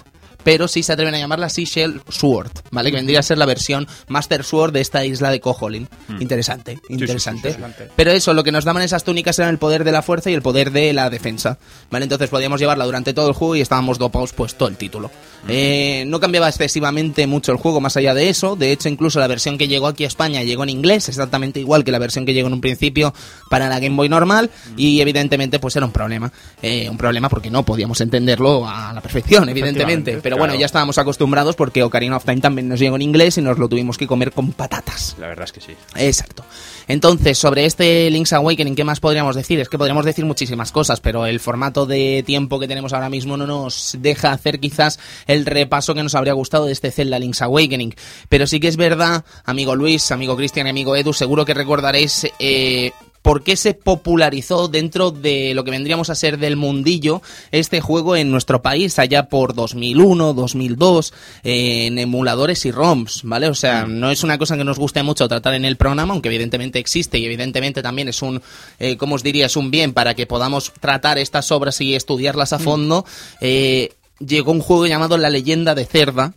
pero 0.44 0.68
sí 0.68 0.82
se 0.82 0.92
atreven 0.92 1.14
a 1.14 1.18
llamarla 1.18 1.48
Seashell 1.48 2.02
Sword, 2.08 2.50
¿vale? 2.70 2.90
Que 2.90 2.96
vendría 2.96 3.20
a 3.20 3.22
ser 3.22 3.38
la 3.38 3.46
versión 3.46 3.88
Master 4.08 4.44
Sword 4.44 4.72
de 4.72 4.80
esta 4.80 5.04
isla 5.04 5.30
de 5.30 5.40
Koholin. 5.40 5.88
Interesante, 6.20 6.78
interesante. 6.88 7.52
sí, 7.52 7.58
sí, 7.58 7.64
sí. 7.78 7.84
Pero 7.96 8.10
eso, 8.12 8.34
lo 8.34 8.44
que 8.44 8.52
nos 8.52 8.64
daban 8.64 8.82
esas 8.82 9.04
túnicas 9.04 9.38
eran 9.38 9.50
el 9.50 9.58
poder 9.58 9.84
de 9.84 9.92
la 9.92 10.02
fuerza 10.02 10.30
y 10.30 10.34
el 10.34 10.42
poder 10.42 10.70
de 10.70 10.92
la 10.92 11.10
defensa, 11.10 11.58
¿vale? 11.90 12.04
Entonces 12.04 12.28
podíamos 12.30 12.60
llevarla 12.60 12.84
durante 12.84 13.12
todo 13.14 13.28
el 13.28 13.34
juego 13.34 13.56
y 13.56 13.60
estábamos 13.60 13.98
dopados 13.98 14.32
pues 14.32 14.54
todo 14.54 14.68
el 14.68 14.76
título. 14.76 15.10
Eh, 15.48 16.04
no 16.06 16.20
cambiaba 16.20 16.48
excesivamente 16.48 17.26
mucho 17.26 17.52
el 17.52 17.58
juego 17.58 17.80
más 17.80 17.96
allá 17.96 18.14
de 18.14 18.28
eso, 18.28 18.56
de 18.56 18.72
hecho 18.72 18.88
incluso 18.88 19.20
la 19.20 19.26
versión 19.26 19.58
que 19.58 19.68
llegó 19.68 19.86
aquí 19.88 20.04
a 20.04 20.06
España 20.06 20.42
llegó 20.42 20.62
en 20.62 20.70
inglés, 20.70 21.08
exactamente 21.08 21.60
igual 21.60 21.84
que 21.84 21.92
la 21.92 21.98
versión 21.98 22.24
que 22.24 22.32
llegó 22.32 22.48
en 22.48 22.54
un 22.54 22.60
principio 22.60 23.12
para 23.50 23.68
la 23.68 23.78
Game 23.78 23.94
Boy 23.94 24.08
normal 24.08 24.50
y 24.76 25.00
evidentemente 25.00 25.58
pues 25.58 25.76
era 25.76 25.84
un 25.86 25.92
problema, 25.92 26.32
Eh, 26.62 26.88
un 26.88 26.96
problema 26.96 27.28
porque 27.28 27.50
no 27.50 27.62
podíamos 27.62 28.00
entenderlo 28.00 28.66
a 28.66 28.92
la 28.94 29.00
perfección, 29.00 29.48
evidentemente, 29.48 30.18
pero 30.22 30.33
bueno, 30.34 30.52
claro. 30.52 30.60
ya 30.60 30.66
estábamos 30.66 30.98
acostumbrados 30.98 31.56
porque 31.56 31.82
Ocarina 31.82 32.16
of 32.16 32.24
Time 32.24 32.40
también 32.40 32.68
nos 32.68 32.78
llegó 32.78 32.96
en 32.96 33.02
inglés 33.02 33.38
y 33.38 33.42
nos 33.42 33.58
lo 33.58 33.68
tuvimos 33.68 33.98
que 33.98 34.06
comer 34.06 34.32
con 34.32 34.52
patatas. 34.52 35.16
La 35.18 35.28
verdad 35.28 35.44
es 35.44 35.52
que 35.52 35.60
sí. 35.60 35.72
Exacto. 35.96 36.44
Entonces, 36.86 37.38
sobre 37.38 37.64
este 37.64 38.10
Link's 38.10 38.32
Awakening, 38.32 38.74
¿qué 38.74 38.84
más 38.84 39.00
podríamos 39.00 39.36
decir? 39.36 39.58
Es 39.60 39.68
que 39.68 39.78
podríamos 39.78 40.04
decir 40.04 40.24
muchísimas 40.24 40.70
cosas, 40.70 41.00
pero 41.00 41.26
el 41.26 41.40
formato 41.40 41.86
de 41.86 42.22
tiempo 42.26 42.60
que 42.60 42.68
tenemos 42.68 42.92
ahora 42.92 43.08
mismo 43.08 43.36
no 43.36 43.46
nos 43.46 43.96
deja 44.00 44.32
hacer 44.32 44.60
quizás 44.60 44.98
el 45.26 45.46
repaso 45.46 45.94
que 45.94 46.02
nos 46.02 46.14
habría 46.14 46.34
gustado 46.34 46.66
de 46.66 46.72
este 46.72 46.90
Zelda 46.90 47.18
Link's 47.18 47.42
Awakening. 47.42 47.94
Pero 48.28 48.46
sí 48.46 48.60
que 48.60 48.68
es 48.68 48.76
verdad, 48.76 49.24
amigo 49.44 49.74
Luis, 49.74 50.10
amigo 50.12 50.36
Cristian 50.36 50.66
y 50.66 50.70
amigo 50.70 50.94
Edu, 50.96 51.12
seguro 51.12 51.44
que 51.44 51.54
recordaréis 51.54 52.26
eh, 52.38 52.92
por 53.24 53.42
qué 53.42 53.56
se 53.56 53.72
popularizó 53.72 54.68
dentro 54.68 55.10
de 55.10 55.54
lo 55.54 55.64
que 55.64 55.70
vendríamos 55.70 56.10
a 56.10 56.14
ser 56.14 56.36
del 56.36 56.56
mundillo 56.56 57.22
este 57.52 57.80
juego 57.80 58.16
en 58.16 58.30
nuestro 58.30 58.60
país 58.60 58.98
allá 58.98 59.30
por 59.30 59.54
2001, 59.54 60.34
2002, 60.34 61.14
eh, 61.42 61.86
en 61.86 61.98
emuladores 61.98 62.66
y 62.66 62.70
ROMs, 62.70 63.22
¿vale? 63.24 63.48
O 63.48 63.54
sea, 63.54 63.86
no 63.86 64.10
es 64.10 64.24
una 64.24 64.36
cosa 64.36 64.58
que 64.58 64.64
nos 64.64 64.78
guste 64.78 65.02
mucho 65.02 65.26
tratar 65.26 65.54
en 65.54 65.64
el 65.64 65.78
programa, 65.78 66.12
aunque 66.12 66.28
evidentemente 66.28 66.78
existe 66.78 67.16
y 67.16 67.24
evidentemente 67.24 67.80
también 67.82 68.08
es 68.08 68.20
un, 68.20 68.42
eh, 68.78 68.98
¿cómo 68.98 69.14
os 69.14 69.22
diría? 69.22 69.46
Es 69.46 69.56
un 69.56 69.70
bien 69.70 69.94
para 69.94 70.12
que 70.12 70.26
podamos 70.26 70.70
tratar 70.78 71.16
estas 71.16 71.50
obras 71.50 71.80
y 71.80 71.94
estudiarlas 71.94 72.52
a 72.52 72.58
fondo. 72.58 73.06
Eh, 73.40 73.94
llegó 74.18 74.52
un 74.52 74.60
juego 74.60 74.86
llamado 74.86 75.16
La 75.16 75.30
leyenda 75.30 75.74
de 75.74 75.86
Cerda, 75.86 76.34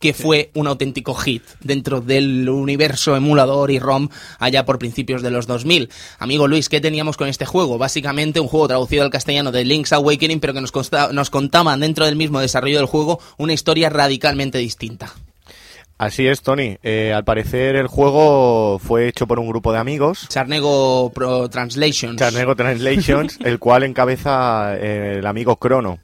que 0.00 0.14
fue 0.14 0.50
un 0.54 0.66
auténtico 0.66 1.14
hit 1.14 1.44
dentro 1.60 2.00
del 2.00 2.48
universo 2.48 3.14
emulador 3.14 3.70
y 3.70 3.78
ROM 3.78 4.08
allá 4.38 4.64
por 4.64 4.78
principios 4.78 5.22
de 5.22 5.30
los 5.30 5.46
2000. 5.46 5.90
Amigo 6.18 6.48
Luis, 6.48 6.68
¿qué 6.68 6.80
teníamos 6.80 7.16
con 7.16 7.28
este 7.28 7.44
juego? 7.46 7.78
Básicamente 7.78 8.40
un 8.40 8.48
juego 8.48 8.66
traducido 8.66 9.04
al 9.04 9.10
castellano 9.10 9.52
de 9.52 9.64
Link's 9.64 9.92
Awakening, 9.92 10.40
pero 10.40 10.54
que 10.54 10.62
nos, 10.62 10.72
consta- 10.72 11.12
nos 11.12 11.30
contaban 11.30 11.80
dentro 11.80 12.06
del 12.06 12.16
mismo 12.16 12.40
desarrollo 12.40 12.78
del 12.78 12.86
juego 12.86 13.20
una 13.36 13.52
historia 13.52 13.90
radicalmente 13.90 14.58
distinta. 14.58 15.12
Así 15.98 16.26
es, 16.26 16.40
Tony. 16.40 16.78
Eh, 16.82 17.12
al 17.14 17.24
parecer 17.24 17.76
el 17.76 17.86
juego 17.86 18.78
fue 18.78 19.06
hecho 19.06 19.26
por 19.26 19.38
un 19.38 19.48
grupo 19.48 19.70
de 19.70 19.80
amigos. 19.80 20.26
Charnego 20.30 21.12
Pro 21.14 21.50
Translations. 21.50 22.16
Charnego 22.16 22.56
Translations, 22.56 23.38
el 23.44 23.58
cual 23.58 23.82
encabeza 23.82 24.76
eh, 24.78 25.16
el 25.18 25.26
amigo 25.26 25.56
Crono, 25.56 25.98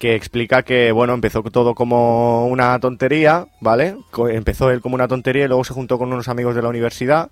que 0.00 0.14
explica 0.14 0.62
que, 0.62 0.92
bueno, 0.92 1.12
empezó 1.12 1.42
todo 1.42 1.74
como 1.74 2.46
una 2.46 2.80
tontería, 2.80 3.48
¿vale? 3.60 3.96
Empezó 4.30 4.70
él 4.70 4.80
como 4.80 4.94
una 4.94 5.06
tontería 5.06 5.44
y 5.44 5.48
luego 5.48 5.62
se 5.62 5.74
juntó 5.74 5.98
con 5.98 6.10
unos 6.10 6.28
amigos 6.28 6.54
de 6.54 6.62
la 6.62 6.70
universidad 6.70 7.30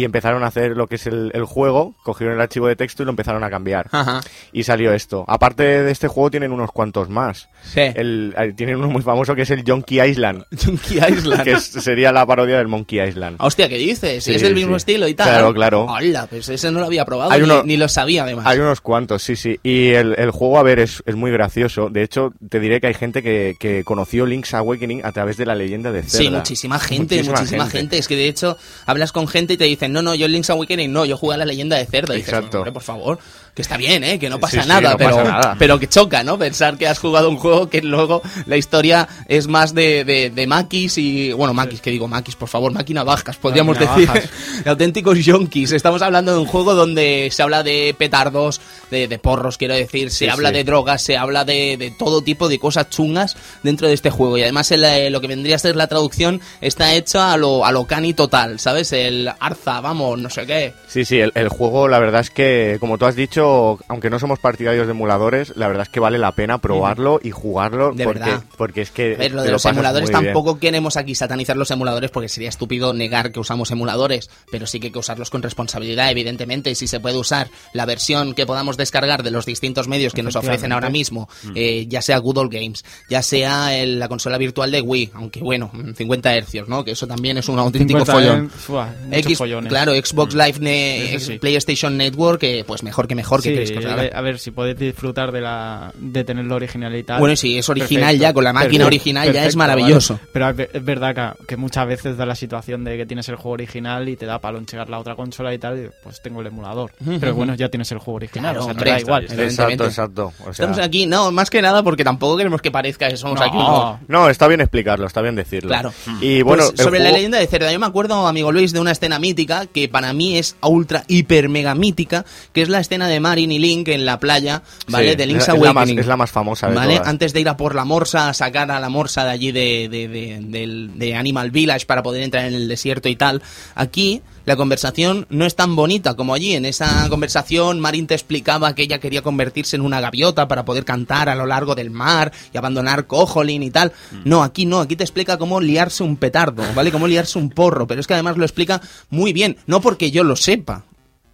y 0.00 0.04
empezaron 0.04 0.44
a 0.44 0.46
hacer 0.48 0.76
lo 0.76 0.86
que 0.86 0.96
es 0.96 1.06
el, 1.06 1.30
el 1.34 1.44
juego, 1.44 1.94
cogieron 2.04 2.34
el 2.36 2.40
archivo 2.40 2.66
de 2.68 2.76
texto 2.76 3.02
y 3.02 3.06
lo 3.06 3.10
empezaron 3.10 3.42
a 3.44 3.50
cambiar. 3.50 3.88
Ajá. 3.92 4.20
Y 4.52 4.62
salió 4.64 4.92
esto. 4.92 5.24
Aparte 5.26 5.62
de 5.82 5.90
este 5.90 6.08
juego 6.08 6.30
tienen 6.30 6.52
unos 6.52 6.70
cuantos 6.72 7.08
más. 7.08 7.48
Sí. 7.62 7.80
El, 7.80 8.34
eh, 8.38 8.52
tienen 8.56 8.76
uno 8.76 8.88
muy 8.88 9.02
famoso 9.02 9.34
que 9.34 9.42
es 9.42 9.50
el 9.50 9.64
Donkey 9.64 10.00
Island, 10.00 10.44
Junkie 10.64 10.98
Island. 10.98 11.42
que 11.42 11.52
es- 11.52 11.64
sería 11.64 12.12
la 12.12 12.24
parodia 12.26 12.58
del 12.58 12.68
Monkey 12.68 13.00
Island. 13.00 13.36
Hostia, 13.40 13.68
¿qué 13.68 13.78
dices? 13.78 14.22
Sí, 14.24 14.34
es 14.34 14.42
del 14.42 14.54
mismo 14.54 14.72
sí. 14.74 14.76
estilo 14.78 15.08
y 15.08 15.14
tal. 15.14 15.28
Claro, 15.28 15.52
claro. 15.54 15.84
Hola, 15.86 16.26
pues 16.28 16.48
ese 16.48 16.70
no 16.70 16.80
lo 16.80 16.86
había 16.86 17.04
probado 17.04 17.30
ni, 17.36 17.42
uno- 17.42 17.62
ni 17.64 17.76
lo 17.76 17.88
sabía 17.88 18.22
además. 18.24 18.46
Hay 18.46 18.58
unos 18.58 18.80
cuantos, 18.80 19.22
sí, 19.22 19.36
sí. 19.36 19.58
Y 19.62 19.88
el, 19.90 20.30
juego, 20.30 20.58
a 20.58 20.62
ver, 20.62 20.78
es, 20.78 21.02
es 21.06 21.16
muy 21.16 21.30
gracioso. 21.30 21.88
De 21.90 22.02
hecho, 22.02 22.32
te 22.48 22.60
diré 22.60 22.80
que 22.80 22.86
hay 22.88 22.94
gente 22.94 23.22
que, 23.22 23.56
que 23.58 23.84
conoció 23.84 24.26
Link's 24.26 24.54
Awakening 24.54 25.04
a 25.04 25.12
través 25.12 25.36
de 25.36 25.46
la 25.46 25.54
leyenda 25.54 25.90
de 25.92 26.02
Zelda. 26.02 26.18
Sí, 26.18 26.30
muchísima 26.30 26.78
gente, 26.78 27.22
muchísima, 27.22 27.68
gente. 27.68 27.98
Es 27.98 28.08
que 28.08 28.16
de 28.16 28.28
hecho 28.28 28.56
hablas 28.86 29.12
con 29.12 29.26
gente 29.28 29.54
y 29.54 29.56
te 29.56 29.64
dicen, 29.64 29.87
dicen, 29.88 29.92
no, 29.92 30.02
no, 30.02 30.14
yo 30.14 30.26
el 30.26 30.32
Link's 30.32 30.50
Awakening 30.50 30.92
no, 30.92 31.04
yo 31.04 31.16
jugué 31.16 31.34
a 31.34 31.38
la 31.38 31.44
leyenda 31.44 31.76
de 31.76 31.86
Cerda. 31.86 32.14
Y 32.14 32.18
dices, 32.18 32.34
Exacto. 32.34 32.58
hombre, 32.58 32.72
por 32.72 32.82
favor, 32.82 33.18
que 33.54 33.62
está 33.62 33.76
bien, 33.76 34.04
¿eh? 34.04 34.18
Que 34.18 34.28
no 34.30 34.38
pasa 34.38 34.56
Sí, 34.56 34.62
sí, 34.62 34.68
nada, 34.68 34.90
no 34.92 34.96
pero, 34.96 35.10
pasa 35.16 35.24
nada. 35.24 35.56
pero 35.58 35.78
que 35.78 35.88
choca, 35.88 36.22
¿no? 36.24 36.38
Pensar 36.38 36.76
que 36.78 36.86
has 36.86 36.98
jugado 36.98 37.28
un 37.28 37.36
juego 37.36 37.68
que 37.68 37.82
luego 37.82 38.22
la 38.46 38.56
historia 38.56 39.08
es 39.26 39.46
más 39.48 39.74
de, 39.74 40.04
de, 40.04 40.30
de 40.30 40.46
maquis 40.46 40.98
y... 40.98 41.32
Bueno, 41.32 41.54
maquis, 41.54 41.80
que 41.80 41.90
digo 41.90 42.08
maquis, 42.08 42.36
por 42.36 42.48
favor, 42.48 42.72
máquina 42.72 43.02
bajas, 43.04 43.36
podríamos 43.36 43.78
decir. 43.78 44.08
De 44.64 44.70
auténticos 44.70 45.18
yonkis. 45.24 45.72
Estamos 45.72 46.02
hablando 46.02 46.32
de 46.32 46.38
un 46.38 46.46
juego 46.46 46.74
donde 46.74 47.28
se 47.32 47.42
habla 47.42 47.62
de 47.62 47.94
petardos, 47.98 48.60
de, 48.90 49.06
de 49.08 49.18
porros, 49.18 49.56
quiero 49.58 49.74
decir, 49.74 50.10
se 50.10 50.24
Sí, 50.24 50.28
habla 50.28 50.50
de 50.52 50.64
drogas, 50.64 51.02
se 51.02 51.16
habla 51.16 51.44
de, 51.44 51.76
de 51.78 51.90
todo 51.90 52.22
tipo 52.22 52.48
de 52.48 52.58
cosas 52.58 52.90
chungas 52.90 53.36
dentro 53.62 53.86
de 53.88 53.94
este 53.94 54.10
juego. 54.10 54.36
Y 54.36 54.42
además 54.42 54.70
el, 54.72 54.84
eh, 54.84 55.10
lo 55.10 55.20
que 55.20 55.26
vendría 55.28 55.56
a 55.56 55.58
ser 55.58 55.76
la 55.76 55.86
traducción 55.86 56.40
está 56.60 56.92
hecha 56.94 57.32
a 57.32 57.36
lo, 57.36 57.64
a 57.64 57.72
lo 57.72 57.86
cani 57.86 58.14
total, 58.14 58.58
¿sabes? 58.60 58.92
El 58.92 59.30
arza, 59.40 59.80
vamos, 59.80 60.18
no 60.18 60.28
sé 60.30 60.46
qué. 60.46 60.74
Sí, 60.88 61.04
sí, 61.04 61.18
el, 61.20 61.32
el 61.34 61.48
juego, 61.48 61.88
la 61.88 61.98
verdad 61.98 62.20
es 62.20 62.30
que, 62.30 62.76
como 62.80 62.98
tú 62.98 63.06
has 63.06 63.14
dicho, 63.16 63.47
aunque 63.88 64.10
no 64.10 64.18
somos 64.18 64.38
partidarios 64.38 64.86
de 64.86 64.92
emuladores, 64.92 65.52
la 65.56 65.68
verdad 65.68 65.84
es 65.84 65.88
que 65.88 66.00
vale 66.00 66.18
la 66.18 66.32
pena 66.32 66.58
probarlo 66.58 67.20
y 67.22 67.30
jugarlo. 67.30 67.92
De 67.92 68.04
porque, 68.04 68.20
verdad. 68.20 68.44
porque 68.56 68.80
es 68.82 68.90
que. 68.90 69.14
A 69.14 69.18
ver, 69.18 69.32
lo 69.32 69.42
de 69.42 69.50
los 69.52 69.64
emuladores 69.64 70.10
bien. 70.10 70.22
tampoco 70.24 70.58
queremos 70.58 70.96
aquí 70.96 71.14
satanizar 71.14 71.56
los 71.56 71.70
emuladores 71.70 72.10
porque 72.10 72.28
sería 72.28 72.48
estúpido 72.48 72.92
negar 72.92 73.32
que 73.32 73.40
usamos 73.40 73.70
emuladores, 73.70 74.30
pero 74.50 74.66
sí 74.66 74.80
que 74.80 74.88
hay 74.88 74.92
que 74.92 74.98
usarlos 74.98 75.30
con 75.30 75.42
responsabilidad, 75.42 76.10
evidentemente. 76.10 76.70
Y 76.70 76.74
si 76.74 76.86
se 76.86 77.00
puede 77.00 77.16
usar 77.16 77.48
la 77.72 77.86
versión 77.86 78.34
que 78.34 78.46
podamos 78.46 78.76
descargar 78.76 79.22
de 79.22 79.30
los 79.30 79.46
distintos 79.46 79.88
medios 79.88 80.12
que 80.12 80.22
nos 80.22 80.36
ofrecen 80.36 80.72
ahora 80.72 80.90
mismo, 80.90 81.28
Mm. 81.44 81.52
eh, 81.54 81.86
ya 81.88 82.02
sea 82.02 82.18
Good 82.18 82.38
Old 82.38 82.52
Games, 82.52 82.84
ya 83.10 83.22
sea 83.22 83.76
el- 83.76 83.98
la 83.98 84.08
consola 84.08 84.38
virtual 84.38 84.70
de 84.70 84.80
Wii, 84.80 85.10
aunque 85.14 85.40
bueno, 85.40 85.70
en 85.74 85.94
50 85.94 86.34
hercios, 86.34 86.68
¿no? 86.68 86.84
Que 86.84 86.92
eso 86.92 87.06
también 87.06 87.38
es 87.38 87.48
un 87.48 87.58
auténtico 87.58 88.00
50 88.00 88.12
follón. 88.12 88.38
en- 88.44 88.50
Fua, 88.50 88.94
muchos 89.04 89.18
X, 89.26 89.38
follones. 89.38 89.68
claro, 89.68 89.92
Xbox 89.94 90.34
Live, 90.34 90.58
ne- 90.60 91.14
Eso 91.14 91.32
sí. 91.32 91.38
PlayStation 91.38 91.96
Network, 91.96 92.42
eh, 92.42 92.64
pues 92.66 92.82
mejor 92.82 93.06
que 93.08 93.14
mejor, 93.14 93.27
¿qué 93.42 93.66
Sí, 93.66 93.72
que 93.72 93.78
os 93.78 93.84
a 93.86 93.92
haga? 93.92 94.02
ver, 94.02 94.16
a 94.16 94.20
ver, 94.20 94.38
si 94.38 94.50
podéis 94.50 94.78
disfrutar 94.78 95.32
de 95.32 95.40
la 95.40 95.92
de 95.98 96.24
tenerlo 96.24 96.56
original 96.56 96.94
y 96.96 97.02
tal. 97.02 97.20
Bueno, 97.20 97.36
sí, 97.36 97.58
es 97.58 97.68
original 97.68 98.02
Perfecto, 98.04 98.22
ya, 98.22 98.32
con 98.32 98.44
la 98.44 98.52
máquina 98.52 98.84
perfecto, 98.84 98.86
original 98.86 99.32
ya 99.32 99.44
es 99.46 99.56
maravilloso. 99.56 100.14
¿vale? 100.14 100.28
Pero 100.32 100.48
es 100.50 100.56
ve- 100.56 100.70
es 100.72 100.84
verdad 100.84 101.34
que, 101.38 101.44
que 101.46 101.56
muchas 101.56 101.86
veces 101.86 102.16
da 102.16 102.26
la 102.26 102.34
situación 102.34 102.84
de 102.84 102.96
que 102.96 103.06
tienes 103.06 103.28
el 103.28 103.36
juego 103.36 103.50
original 103.50 104.08
y 104.08 104.16
te 104.16 104.26
da 104.26 104.38
palo 104.40 104.58
en 104.58 104.66
llegar 104.66 104.88
la 104.88 104.98
otra 104.98 105.14
consola 105.16 105.52
y 105.54 105.58
tal, 105.58 105.78
y 105.78 105.88
pues 106.02 106.20
tengo 106.22 106.40
el 106.40 106.46
emulador. 106.48 106.92
Pero 107.20 107.34
bueno, 107.34 107.54
ya 107.54 107.68
tienes 107.68 107.90
el 107.92 107.98
juego 107.98 108.16
original, 108.16 108.54
Claro, 108.54 108.62
o 108.62 108.72
sea, 108.72 108.74
te 108.82 108.90
da 108.90 109.00
igual. 109.00 109.24
Exacto, 109.24 109.84
exacto. 109.84 110.32
O 110.40 110.42
sea, 110.44 110.66
Estamos 110.66 110.78
aquí, 110.78 111.06
no, 111.06 111.30
más 111.32 111.50
que 111.50 111.60
nada 111.62 111.82
porque 111.82 112.04
tampoco 112.04 112.36
queremos 112.36 112.60
que 112.62 112.70
parezca 112.70 113.08
que 113.08 113.16
somos 113.16 113.38
No. 113.38 113.46
aquí. 113.46 113.56
unos- 113.56 113.98
No, 114.08 114.28
está 114.30 114.46
bien 114.48 114.60
explicarlo, 114.60 115.06
está 115.06 115.20
bien 115.22 115.34
decirlo. 115.34 115.68
Claro. 115.68 115.92
Y 116.20 116.42
bueno, 116.42 116.64
Pues 116.68 116.78
el 116.80 116.84
sobre 116.84 117.00
la 117.00 117.10
leyenda 117.12 117.38
de 117.38 117.46
Cerda, 117.46 117.72
yo 117.72 117.78
me 117.78 117.86
acuerdo, 117.86 118.26
amigo 118.26 118.52
Luis, 118.52 118.72
de 118.72 118.80
una 118.80 118.92
escena 118.92 119.18
mítica 119.18 119.66
que 119.66 119.88
para 119.88 120.12
mí 120.12 120.36
es 120.38 120.56
ultra, 120.62 121.04
hiper, 121.08 121.48
mega 121.48 121.74
mítica, 121.74 122.24
que 122.52 122.62
es 122.62 122.68
la 122.68 122.80
escena 122.80 123.08
de 123.08 123.17
Marin 123.20 123.52
y 123.52 123.58
Link 123.58 123.88
en 123.88 124.04
la 124.06 124.18
playa, 124.20 124.62
¿vale? 124.88 125.10
Sí, 125.10 125.16
de 125.16 125.26
Link's 125.26 125.42
es 125.44 125.48
es 125.48 125.54
la 125.54 125.60
más- 125.72 125.76
Awakening. 125.82 125.98
es 125.98 126.06
la 126.06 126.16
más 126.16 126.30
famosa 126.30 126.68
de 126.68 126.74
¿Vale? 126.74 126.94
todas. 126.96 127.08
Antes 127.08 127.32
de 127.32 127.40
ir 127.40 127.48
a 127.48 127.56
por 127.56 127.74
la 127.74 127.84
morsa, 127.84 128.28
a 128.28 128.34
sacar 128.34 128.70
a 128.70 128.80
la 128.80 128.88
morsa 128.88 129.24
de 129.24 129.30
allí 129.30 129.52
de, 129.52 129.88
de, 129.90 130.08
de- 130.08 130.38
del- 130.42 130.98
de 130.98 131.14
Animal 131.16 131.50
Village 131.50 131.86
para 131.86 132.02
poder 132.02 132.22
entrar 132.22 132.44
en 132.46 132.54
el 132.54 132.68
desierto 132.68 133.08
y 133.08 133.16
tal. 133.16 133.42
Aquí 133.74 134.22
la 134.44 134.56
conversación 134.56 135.26
no 135.28 135.44
es 135.44 135.54
tan 135.56 135.76
bonita 135.76 136.14
como 136.14 136.32
allí. 136.34 136.54
En 136.54 136.64
esa 136.64 137.06
conversación 137.10 137.80
Marin 137.80 138.06
te 138.06 138.14
explicaba 138.14 138.74
que 138.74 138.82
ella 138.82 138.98
quería 138.98 139.20
convertirse 139.22 139.76
en 139.76 139.82
una 139.82 140.00
gaviota 140.00 140.48
para 140.48 140.64
poder 140.64 140.84
cantar 140.86 141.28
a 141.28 141.34
lo 141.34 141.44
largo 141.46 141.74
del 141.74 141.90
mar 141.90 142.32
y 142.52 142.56
abandonar 142.56 143.06
Koholin 143.06 143.62
y 143.62 143.70
tal. 143.70 143.92
No, 144.24 144.42
aquí 144.42 144.64
no. 144.64 144.80
Aquí 144.80 144.96
te 144.96 145.04
explica 145.04 145.36
cómo 145.36 145.60
liarse 145.60 146.02
un 146.02 146.16
petardo, 146.16 146.62
¿vale? 146.74 146.90
Cómo 146.90 147.06
liarse 147.06 147.38
un 147.38 147.50
porro. 147.50 147.86
Pero 147.86 148.00
es 148.00 148.06
que 148.06 148.14
además 148.14 148.38
lo 148.38 148.44
explica 148.44 148.80
muy 149.10 149.32
bien. 149.34 149.58
No 149.66 149.82
porque 149.82 150.10
yo 150.10 150.24
lo 150.24 150.34
sepa. 150.36 150.84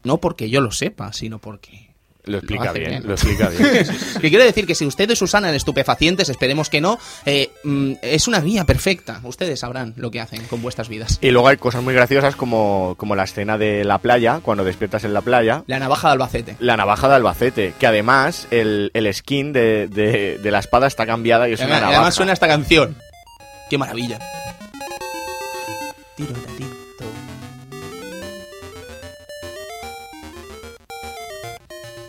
No 0.05 0.19
porque 0.19 0.49
yo 0.51 0.61
lo 0.61 0.71
sepa, 0.71 1.13
sino 1.13 1.39
porque... 1.39 1.93
Lo 2.27 2.39
explica 2.39 2.71
hace 2.71 2.79
bien, 2.79 2.91
bien. 2.91 3.07
lo 3.07 3.13
explica 3.13 3.51
bien. 3.51 3.87
que 4.23 4.29
quiero 4.31 4.45
decir 4.45 4.67
que 4.67 4.75
si 4.75 4.87
ustedes 4.87 5.21
usan 5.21 5.45
en 5.45 5.55
estupefacientes, 5.55 6.31
esperemos 6.31 6.71
que 6.71 6.81
no, 6.81 6.99
eh, 7.27 7.51
mm, 7.65 7.93
es 8.01 8.27
una 8.29 8.41
guía 8.41 8.65
perfecta. 8.65 9.21
Ustedes 9.25 9.61
sabrán 9.61 9.93
lo 9.99 10.11
que 10.11 10.23
hacen 10.23 10.43
con 10.47 10.63
vuestras 10.63 10.89
vidas. 10.89 11.19
Y 11.21 11.33
luego 11.33 11.49
hay 11.49 11.59
cosas 11.59 11.83
muy 11.83 11.93
graciosas 11.93 12.35
como, 12.35 12.95
como 12.97 13.15
la 13.15 13.25
escena 13.25 13.59
de 13.59 13.85
la 13.85 13.99
playa, 13.99 14.41
cuando 14.43 14.65
despiertas 14.65 15.05
en 15.05 15.13
la 15.13 15.21
playa. 15.21 15.65
La 15.67 15.79
navaja 15.79 16.09
de 16.09 16.13
Albacete. 16.13 16.57
La 16.61 16.79
navaja 16.79 17.09
de 17.11 17.15
Albacete, 17.17 17.75
que 17.79 17.87
además 17.87 18.49
el, 18.51 18.91
el 18.95 19.13
skin 19.13 19.53
de, 19.53 19.89
de- 19.89 20.39
de 20.43 20.51
la 20.51 20.61
espada 20.61 20.87
está 20.87 21.05
cambiada 21.05 21.47
y 21.47 21.53
es 21.53 21.61
una 21.61 21.69
navaja. 21.75 21.89
además 21.97 22.15
suena 22.15 22.33
esta 22.33 22.49
canción. 22.49 22.97
Qué 23.69 23.77
maravilla. 23.77 24.19
Tiro, 26.17 26.33
tiro, 26.57 26.71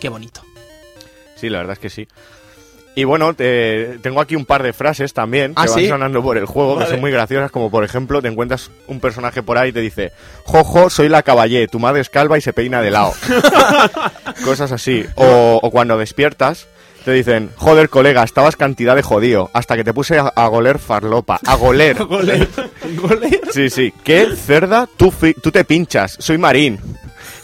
Qué 0.00 0.08
bonito. 0.08 0.42
Sí, 1.36 1.48
la 1.48 1.58
verdad 1.58 1.74
es 1.74 1.78
que 1.78 1.90
sí. 1.90 2.06
Y 2.94 3.04
bueno, 3.04 3.34
te- 3.34 3.98
tengo 4.00 4.22
aquí 4.22 4.36
un 4.36 4.46
par 4.46 4.62
de 4.62 4.72
frases 4.72 5.12
también 5.12 5.54
que 5.54 5.60
¿Ah, 5.60 5.66
van 5.66 5.74
sí? 5.78 5.86
sonando 5.86 6.22
por 6.22 6.38
el 6.38 6.46
juego, 6.46 6.76
Vale. 6.76 6.86
que 6.86 6.92
son 6.92 7.00
muy 7.00 7.10
graciosas, 7.10 7.50
como 7.50 7.70
por 7.70 7.84
ejemplo, 7.84 8.22
te 8.22 8.28
encuentras 8.28 8.70
un 8.86 9.00
personaje 9.00 9.42
por 9.42 9.58
ahí 9.58 9.68
y 9.68 9.72
te 9.72 9.80
dice, 9.82 10.12
Jojo, 10.44 10.88
soy 10.88 11.10
la 11.10 11.22
caballé, 11.22 11.68
tu 11.68 11.78
madre 11.78 12.00
es 12.00 12.08
calva 12.08 12.38
y 12.38 12.40
se 12.40 12.54
peina 12.54 12.80
de 12.80 12.90
lado. 12.90 13.12
Cosas 14.44 14.72
así. 14.72 15.04
O, 15.16 15.60
o 15.62 15.70
cuando 15.70 15.98
despiertas, 15.98 16.66
te 17.04 17.12
dicen, 17.12 17.50
joder, 17.56 17.90
colega, 17.90 18.22
estabas 18.22 18.56
cantidad 18.56 18.96
de 18.96 19.02
jodío, 19.02 19.50
hasta 19.52 19.76
que 19.76 19.84
te 19.84 19.92
puse 19.92 20.18
a, 20.18 20.28
a 20.34 20.46
goler 20.48 20.78
farlopa. 20.78 21.38
A 21.46 21.54
goler. 21.54 21.96
Goler. 22.06 22.48
Goler. 22.96 23.40
Sí, 23.52 23.68
sí. 23.68 23.92
¿Qué? 24.04 24.28
Cerda, 24.34 24.88
tú, 24.96 25.12
tú 25.42 25.50
te 25.50 25.64
pinchas. 25.64 26.16
Soy 26.18 26.38
marín. 26.38 26.80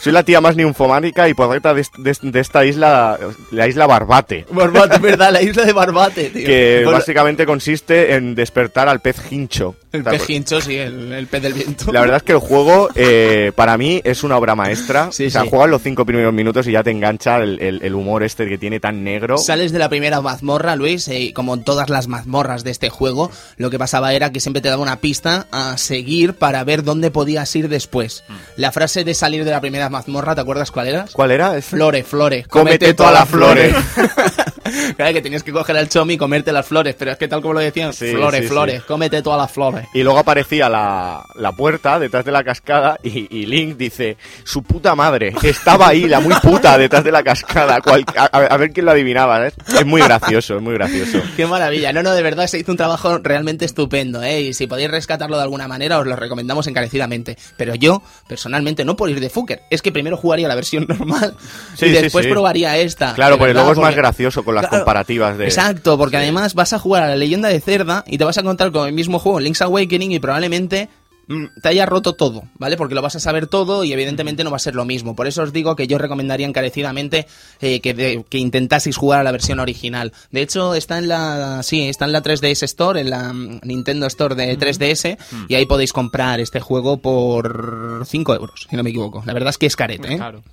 Soy 0.03 0.11
la 0.11 0.23
tía 0.23 0.41
más 0.41 0.57
ninfománica 0.57 1.29
y 1.29 1.33
porreta 1.33 1.73
de, 1.73 1.87
de- 1.97 2.17
de 2.21 2.39
esta 2.41 2.65
isla, 2.65 3.17
la 3.51 3.67
isla 3.69 3.87
Barbate. 3.87 4.45
Barbate, 4.51 4.97
verdad, 5.01 5.31
la 5.31 5.41
isla 5.41 5.63
de 5.63 5.71
Barbate, 5.71 6.29
tío. 6.29 6.45
Que 6.45 6.81
Bueno, 6.83 6.97
básicamente 6.99 7.45
consiste 7.45 8.15
en 8.15 8.35
despertar 8.35 8.89
al 8.89 8.99
pez 8.99 9.31
hincho. 9.31 9.75
El 9.93 10.03
pez 10.03 10.27
hincho, 10.29 10.59
sí, 10.59 10.75
el, 10.75 11.11
el 11.13 11.27
pez 11.27 11.41
del 11.43 11.53
viento. 11.53 11.91
La 11.93 12.01
verdad 12.01 12.17
es 12.17 12.23
que 12.23 12.31
el 12.31 12.39
juego, 12.39 12.89
eh, 12.95 13.51
para 13.55 13.77
mí, 13.77 14.01
es 14.03 14.23
una 14.23 14.37
obra 14.37 14.55
maestra. 14.55 15.09
Sí, 15.11 15.27
o 15.27 15.29
sea, 15.29 15.43
sí. 15.43 15.49
juegas 15.49 15.69
los 15.69 15.83
cinco 15.83 16.03
primeros 16.03 16.33
minutos 16.33 16.67
y 16.67 16.71
ya 16.71 16.81
te 16.83 16.89
engancha 16.89 17.37
el, 17.37 17.59
el- 17.61 17.81
el 17.83 17.93
humor 17.95 18.23
este 18.23 18.47
que 18.49 18.57
tiene 18.57 18.79
tan 18.79 19.03
negro. 19.03 19.37
Sales 19.37 19.71
de 19.71 19.77
la 19.77 19.89
primera 19.89 20.19
mazmorra, 20.19 20.75
Luis, 20.75 21.07
eh, 21.09 21.19
y 21.19 21.31
como 21.33 21.53
en 21.53 21.63
todas 21.63 21.89
las 21.91 22.07
mazmorras 22.07 22.63
de 22.63 22.71
este 22.71 22.89
juego, 22.89 23.29
lo 23.57 23.69
que 23.69 23.77
pasaba 23.77 24.13
era 24.13 24.31
que 24.31 24.39
siempre 24.39 24.61
te 24.61 24.69
daba 24.69 24.81
una 24.81 24.99
pista 24.99 25.45
a 25.51 25.77
seguir 25.77 26.33
para 26.33 26.63
ver 26.63 26.83
dónde 26.83 27.11
podías 27.11 27.55
ir 27.55 27.69
después. 27.69 28.23
Mm. 28.27 28.33
La 28.57 28.71
frase 28.71 29.03
de 29.03 29.13
salir 29.13 29.45
de 29.45 29.51
la 29.51 29.61
primera 29.61 29.89
mazmorra, 29.89 30.33
¿te 30.33 30.41
acuerdas 30.41 30.71
cuál 30.71 30.87
era? 30.87 31.05
¿Cuál 31.13 31.29
era? 31.31 31.61
Flore, 31.61 32.03
flore. 32.03 32.45
Cómete 32.49 32.95
todas 32.95 33.13
las 33.13 33.29
flores. 33.29 33.75
claro 34.95 35.13
que 35.13 35.21
tenías 35.21 35.43
que 35.43 35.51
coger 35.51 35.77
al 35.77 35.89
chomi 35.89 36.13
y 36.15 36.17
comerte 36.17 36.51
las 36.51 36.65
flores, 36.65 36.95
pero 36.97 37.11
es 37.11 37.17
que 37.17 37.27
tal 37.27 37.41
como 37.41 37.55
lo 37.55 37.59
decían, 37.59 37.93
Sí, 37.93 38.11
flores, 38.13 38.41
sí, 38.41 38.47
flores, 38.47 38.75
sí. 38.81 38.83
cómete 38.87 39.21
todas 39.21 39.39
las 39.39 39.51
flores. 39.51 39.85
Y 39.93 40.03
luego 40.03 40.19
aparecía 40.19 40.69
la, 40.69 41.23
la 41.35 41.51
puerta 41.51 41.99
detrás 41.99 42.25
de 42.25 42.31
la 42.31 42.43
cascada 42.43 42.97
y, 43.03 43.27
y 43.35 43.45
Link 43.45 43.77
dice, 43.77 44.17
su 44.43 44.63
puta 44.63 44.95
madre, 44.95 45.33
estaba 45.43 45.89
ahí, 45.89 46.07
la 46.07 46.19
muy 46.19 46.33
puta, 46.35 46.77
detrás 46.77 47.03
de 47.03 47.11
la 47.11 47.23
cascada. 47.23 47.79
Cual- 47.81 48.05
a, 48.17 48.25
a 48.25 48.57
ver 48.57 48.71
quién 48.71 48.85
lo 48.85 48.91
adivinaba, 48.91 49.47
¿eh? 49.47 49.51
Es 49.67 49.85
muy 49.85 50.01
gracioso, 50.01 50.55
es 50.57 50.61
muy 50.61 50.73
gracioso. 50.73 51.19
Qué 51.35 51.45
maravilla. 51.45 51.91
No, 51.93 52.03
no, 52.03 52.11
de 52.11 52.21
verdad 52.21 52.47
se 52.47 52.59
hizo 52.59 52.71
un 52.71 52.77
trabajo 52.77 53.17
realmente 53.19 53.65
estupendo, 53.65 54.21
¿eh? 54.23 54.41
Y 54.41 54.53
si 54.53 54.67
podéis 54.67 54.89
rescatarlo 54.91 55.37
de 55.37 55.43
alguna 55.43 55.67
manera, 55.67 55.99
os 55.99 56.07
lo 56.07 56.15
recomendamos 56.15 56.67
encarecidamente. 56.67 57.37
Pero 57.57 57.75
yo, 57.75 58.01
personalmente, 58.27 58.85
no 58.85 58.95
por 58.95 59.09
ir 59.09 59.19
de 59.19 59.29
fucker, 59.29 59.61
es 59.69 59.81
que 59.81 59.91
primero 59.91 60.17
jugaría 60.17 60.47
la 60.47 60.55
versión 60.55 60.85
normal 60.87 61.35
y 61.81 61.89
después 61.89 62.27
probaría 62.27 62.77
esta. 62.77 63.13
Claro, 63.13 63.37
porque 63.37 63.53
luego 63.53 63.71
es 63.73 63.77
más 63.79 63.95
gracioso 63.95 64.43
con 64.43 64.55
las 64.63 64.69
Claro, 64.69 64.83
comparativas 64.85 65.37
de... 65.37 65.45
Exacto, 65.45 65.97
porque 65.97 66.17
además 66.17 66.53
vas 66.55 66.73
a 66.73 66.79
jugar 66.79 67.03
a 67.03 67.07
la 67.09 67.15
leyenda 67.15 67.49
de 67.49 67.59
Cerda 67.61 68.03
y 68.07 68.17
te 68.17 68.23
vas 68.23 68.37
a 68.37 68.41
encontrar 68.41 68.71
con 68.71 68.87
el 68.87 68.93
mismo 68.93 69.19
juego, 69.19 69.39
Link's 69.39 69.61
Awakening, 69.61 70.11
y 70.11 70.19
probablemente 70.19 70.89
mm, 71.27 71.45
te 71.61 71.69
haya 71.69 71.85
roto 71.85 72.13
todo, 72.13 72.43
¿vale? 72.57 72.75
Porque 72.75 72.95
lo 72.95 73.01
vas 73.01 73.15
a 73.15 73.19
saber 73.21 73.47
todo 73.47 73.83
y 73.85 73.93
evidentemente 73.93 74.43
no 74.43 74.49
va 74.51 74.57
a 74.57 74.59
ser 74.59 74.75
lo 74.75 74.83
mismo. 74.83 75.15
Por 75.15 75.25
eso 75.27 75.41
os 75.43 75.53
digo 75.53 75.75
que 75.75 75.87
yo 75.87 75.97
recomendaría 75.97 76.45
encarecidamente 76.47 77.27
eh, 77.61 77.79
que, 77.79 77.93
de- 77.93 78.25
que 78.29 78.37
intentaseis 78.39 78.97
jugar 78.97 79.21
a 79.21 79.23
la 79.23 79.31
versión 79.31 79.59
original. 79.61 80.11
De 80.31 80.41
hecho, 80.41 80.75
está 80.75 80.97
en 80.97 81.07
la 81.07 81.61
sí, 81.63 81.87
está 81.87 82.05
en 82.05 82.11
la 82.11 82.21
3DS 82.23 82.63
Store, 82.63 82.99
en 82.99 83.09
la 83.09 83.31
mm, 83.31 83.59
Nintendo 83.63 84.05
Store 84.07 84.35
de 84.35 84.57
3DS, 84.59 85.17
y 85.47 85.55
ahí 85.55 85.65
podéis 85.65 85.93
comprar 85.93 86.39
este 86.41 86.59
juego 86.59 86.97
por 86.97 88.03
5 88.05 88.35
euros, 88.35 88.67
si 88.69 88.75
no 88.75 88.83
me 88.83 88.89
equivoco. 88.89 89.23
La 89.25 89.33
verdad 89.33 89.49
es 89.51 89.57
que 89.57 89.65
es 89.67 89.75
carete, 89.75 90.13
¿eh? 90.13 90.17
Claro. 90.17 90.43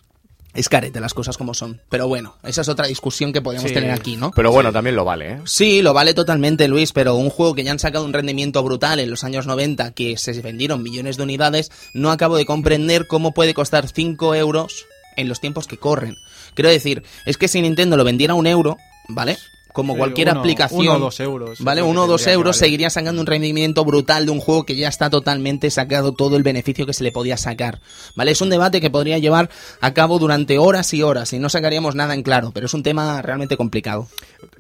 Es 0.52 0.68
carete 0.68 0.98
las 1.00 1.14
cosas 1.14 1.36
como 1.38 1.54
son. 1.54 1.80
Pero 1.88 2.08
bueno, 2.08 2.34
esa 2.42 2.62
es 2.62 2.68
otra 2.68 2.86
discusión 2.88 3.32
que 3.32 3.40
podemos 3.40 3.68
Sí. 3.68 3.74
tener 3.74 3.92
aquí, 3.92 4.16
¿no? 4.16 4.32
Pero 4.32 4.50
bueno, 4.50 4.72
también 4.72 4.96
lo 4.96 5.04
vale, 5.04 5.32
¿eh? 5.32 5.38
Sí, 5.44 5.80
lo 5.80 5.94
vale 5.94 6.12
totalmente, 6.12 6.66
Luis, 6.66 6.92
pero 6.92 7.14
un 7.14 7.30
juego 7.30 7.54
que 7.54 7.62
ya 7.62 7.70
han 7.70 7.78
sacado 7.78 8.04
un 8.04 8.12
rendimiento 8.12 8.62
brutal 8.64 8.98
en 8.98 9.10
los 9.10 9.22
años 9.22 9.46
90, 9.46 9.92
que 9.92 10.16
se 10.16 10.32
vendieron 10.42 10.82
millones 10.82 11.16
de 11.16 11.22
unidades, 11.22 11.70
no 11.94 12.10
acabo 12.10 12.36
de 12.36 12.46
comprender 12.46 13.06
cómo 13.06 13.32
puede 13.32 13.54
costar 13.54 13.88
5 13.88 14.34
euros 14.34 14.86
en 15.16 15.28
los 15.28 15.40
tiempos 15.40 15.66
que 15.68 15.76
corren. 15.76 16.16
Quiero 16.54 16.68
decir, 16.70 17.04
es 17.26 17.36
que 17.36 17.46
si 17.48 17.60
Nintendo 17.62 17.96
lo 17.96 18.04
vendiera 18.04 18.32
a 18.32 18.36
un 18.36 18.46
euro, 18.48 18.76
¿vale? 19.08 19.38
Como 19.72 19.92
Sí, 19.94 19.98
cualquier 19.98 20.28
uno- 20.30 20.40
aplicación. 20.40 20.80
uno 20.80 20.94
o 20.94 20.98
dos 20.98 21.20
euros, 21.20 21.60
¿Vale? 21.62 21.82
Uno 21.82 22.04
o 22.04 22.06
dos 22.06 22.26
euros 22.26 22.56
seguiría 22.56 22.90
sacando 22.90 23.20
un 23.20 23.26
rendimiento 23.26 23.84
brutal 23.84 24.26
de 24.26 24.32
un 24.32 24.40
juego 24.40 24.64
que 24.64 24.76
ya 24.76 24.88
está 24.88 25.10
totalmente 25.10 25.70
sacado 25.70 26.12
todo 26.12 26.36
el 26.36 26.42
beneficio 26.42 26.86
que 26.86 26.92
se 26.92 27.04
le 27.04 27.12
podía 27.12 27.36
sacar. 27.36 27.80
¿Vale? 28.16 28.30
Es 28.32 28.40
un 28.40 28.50
debate 28.50 28.80
que 28.80 28.90
podría 28.90 29.18
llevar 29.18 29.50
a 29.80 29.94
cabo 29.94 30.18
durante 30.18 30.58
horas 30.58 30.92
y 30.94 31.02
horas 31.02 31.32
y 31.32 31.38
no 31.38 31.48
sacaríamos 31.48 31.94
nada 31.94 32.14
en 32.14 32.22
claro, 32.22 32.50
pero 32.52 32.66
es 32.66 32.74
un 32.74 32.82
tema 32.82 33.22
realmente 33.22 33.56
complicado. 33.56 34.08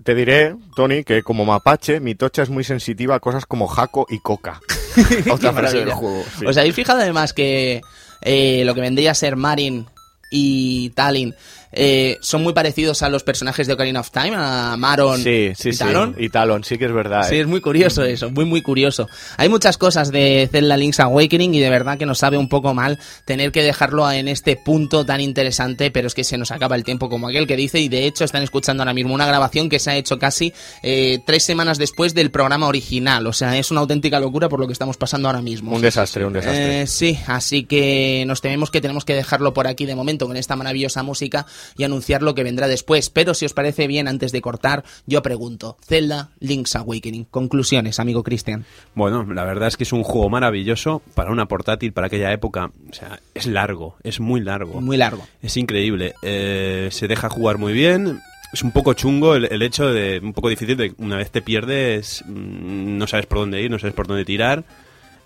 Te 0.04 0.14
diré, 0.14 0.54
Tony, 0.76 1.04
que 1.04 1.22
como 1.22 1.44
mapache, 1.44 2.00
mi 2.00 2.14
tocha 2.14 2.42
es 2.42 2.50
muy 2.50 2.64
sensitiva 2.64 3.14
a 3.16 3.20
cosas 3.20 3.46
como 3.46 3.66
jaco 3.66 4.06
y 4.08 4.18
coca. 4.20 4.60
Otra 5.30 5.52
frase 5.52 5.78
del 5.78 5.92
juego. 5.92 6.22
sí. 6.38 6.46
¿Os 6.46 6.56
habéis 6.56 6.74
fijado 6.74 7.00
además 7.00 7.32
que 7.32 7.80
eh, 8.22 8.62
lo 8.64 8.74
que 8.74 8.80
vendría 8.80 9.12
a 9.12 9.14
ser 9.14 9.36
Marin 9.36 9.86
y 10.30 10.90
Talin 10.90 11.34
eh, 11.72 12.18
son 12.20 12.42
muy 12.42 12.52
parecidos 12.52 13.02
a 13.02 13.08
los 13.08 13.22
personajes 13.22 13.66
de 13.66 13.74
Ocarina 13.74 14.00
of 14.00 14.10
Time, 14.10 14.32
a 14.34 14.76
Maron 14.76 15.22
Sí, 15.22 15.52
sí, 15.56 15.68
y 15.68 15.72
sí. 15.72 15.78
Talon? 15.78 16.16
Y 16.18 16.28
Talon, 16.28 16.64
sí 16.64 16.78
que 16.78 16.86
es 16.86 16.92
verdad. 16.92 17.28
Sí, 17.28 17.36
eh. 17.36 17.40
es 17.40 17.46
muy 17.46 17.60
curioso 17.60 18.02
eso, 18.02 18.30
muy 18.30 18.44
muy 18.44 18.62
curioso. 18.62 19.08
Hay 19.36 19.48
muchas 19.48 19.78
cosas 19.78 20.10
de 20.10 20.48
Zelda 20.50 20.76
Link's 20.76 21.00
Awakening 21.00 21.54
y 21.54 21.60
de 21.60 21.70
verdad 21.70 21.98
que 21.98 22.06
nos 22.06 22.18
sabe 22.18 22.38
un 22.38 22.48
poco 22.48 22.74
mal 22.74 22.98
tener 23.24 23.52
que 23.52 23.62
dejarlo 23.62 24.10
en 24.10 24.28
este 24.28 24.56
punto 24.56 25.04
tan 25.06 25.20
interesante, 25.20 25.90
pero 25.90 26.08
es 26.08 26.14
que 26.14 26.24
se 26.24 26.38
nos 26.38 26.50
acaba 26.50 26.76
el 26.76 26.84
tiempo 26.84 27.08
como 27.08 27.28
aquel 27.28 27.46
que 27.46 27.56
dice 27.56 27.78
y 27.78 27.88
de 27.88 28.06
hecho 28.06 28.24
están 28.24 28.42
escuchando 28.42 28.82
ahora 28.82 28.94
mismo 28.94 29.14
una 29.14 29.26
grabación 29.26 29.68
que 29.68 29.78
se 29.78 29.90
ha 29.90 29.96
hecho 29.96 30.18
casi 30.18 30.52
eh, 30.82 31.20
tres 31.24 31.44
semanas 31.44 31.78
después 31.78 32.14
del 32.14 32.30
programa 32.30 32.66
original, 32.66 33.26
o 33.26 33.32
sea, 33.32 33.56
es 33.56 33.70
una 33.70 33.80
auténtica 33.80 34.18
locura 34.18 34.48
por 34.48 34.60
lo 34.60 34.66
que 34.66 34.72
estamos 34.72 34.96
pasando 34.96 35.28
ahora 35.28 35.42
mismo. 35.42 35.72
Un 35.72 35.82
desastre, 35.82 36.24
un 36.24 36.32
desastre. 36.32 36.82
Eh, 36.82 36.86
sí, 36.86 37.18
así 37.26 37.64
que 37.64 38.24
nos 38.26 38.40
tememos 38.40 38.70
que 38.70 38.80
tenemos 38.80 39.04
que 39.04 39.14
dejarlo 39.14 39.54
por 39.54 39.66
aquí 39.66 39.86
de 39.86 39.94
momento 39.94 40.26
con 40.26 40.36
esta 40.36 40.56
maravillosa 40.56 41.02
música 41.02 41.46
y 41.76 41.84
anunciar 41.84 42.22
lo 42.22 42.34
que 42.34 42.44
vendrá 42.44 42.68
después. 42.68 43.10
Pero 43.10 43.34
si 43.34 43.46
os 43.46 43.54
parece 43.54 43.86
bien, 43.86 44.08
antes 44.08 44.32
de 44.32 44.40
cortar, 44.40 44.84
yo 45.06 45.22
pregunto, 45.22 45.76
Zelda 45.84 46.30
Link's 46.40 46.76
Awakening. 46.76 47.24
Conclusiones, 47.24 48.00
amigo 48.00 48.22
Cristian. 48.22 48.64
Bueno, 48.94 49.24
la 49.32 49.44
verdad 49.44 49.68
es 49.68 49.76
que 49.76 49.84
es 49.84 49.92
un 49.92 50.02
juego 50.02 50.28
maravilloso 50.30 51.02
para 51.14 51.30
una 51.30 51.46
portátil, 51.46 51.92
para 51.92 52.08
aquella 52.08 52.32
época. 52.32 52.70
O 52.90 52.94
sea, 52.94 53.20
es 53.34 53.46
largo, 53.46 53.96
es 54.02 54.20
muy 54.20 54.40
largo. 54.40 54.80
Muy 54.80 54.96
largo. 54.96 55.26
Es 55.42 55.56
increíble. 55.56 56.14
Eh, 56.22 56.88
se 56.90 57.08
deja 57.08 57.28
jugar 57.28 57.58
muy 57.58 57.72
bien. 57.72 58.20
Es 58.52 58.62
un 58.62 58.72
poco 58.72 58.94
chungo 58.94 59.36
el, 59.36 59.44
el 59.44 59.62
hecho 59.62 59.92
de. 59.92 60.18
Un 60.20 60.32
poco 60.32 60.48
difícil 60.48 60.76
de 60.76 60.92
una 60.98 61.16
vez 61.16 61.30
te 61.30 61.40
pierdes, 61.40 62.24
mm, 62.26 62.98
no 62.98 63.06
sabes 63.06 63.26
por 63.26 63.38
dónde 63.38 63.62
ir, 63.62 63.70
no 63.70 63.78
sabes 63.78 63.94
por 63.94 64.08
dónde 64.08 64.24
tirar. 64.24 64.64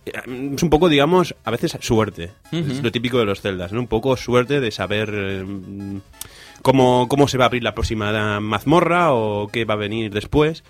Es 0.06 0.62
un 0.62 0.70
poco, 0.70 0.88
digamos, 0.88 1.34
a 1.44 1.50
veces 1.50 1.76
suerte. 1.80 2.30
Es 2.52 2.82
lo 2.82 2.92
típico 2.92 3.18
de 3.18 3.24
los 3.24 3.40
celdas, 3.40 3.72
¿no? 3.72 3.80
Un 3.80 3.86
poco 3.86 4.16
suerte 4.16 4.60
de 4.60 4.70
saber 4.70 5.10
eh, 5.14 5.44
mm, 5.44 5.98
cómo, 6.62 7.08
cómo 7.08 7.26
se 7.28 7.38
va 7.38 7.44
a 7.44 7.46
abrir 7.46 7.62
la 7.62 7.74
próxima 7.74 8.40
mazmorra 8.40 9.12
o 9.12 9.48
qué 9.48 9.64
va 9.64 9.74
a 9.74 9.78
venir 9.78 10.12
después. 10.12 10.62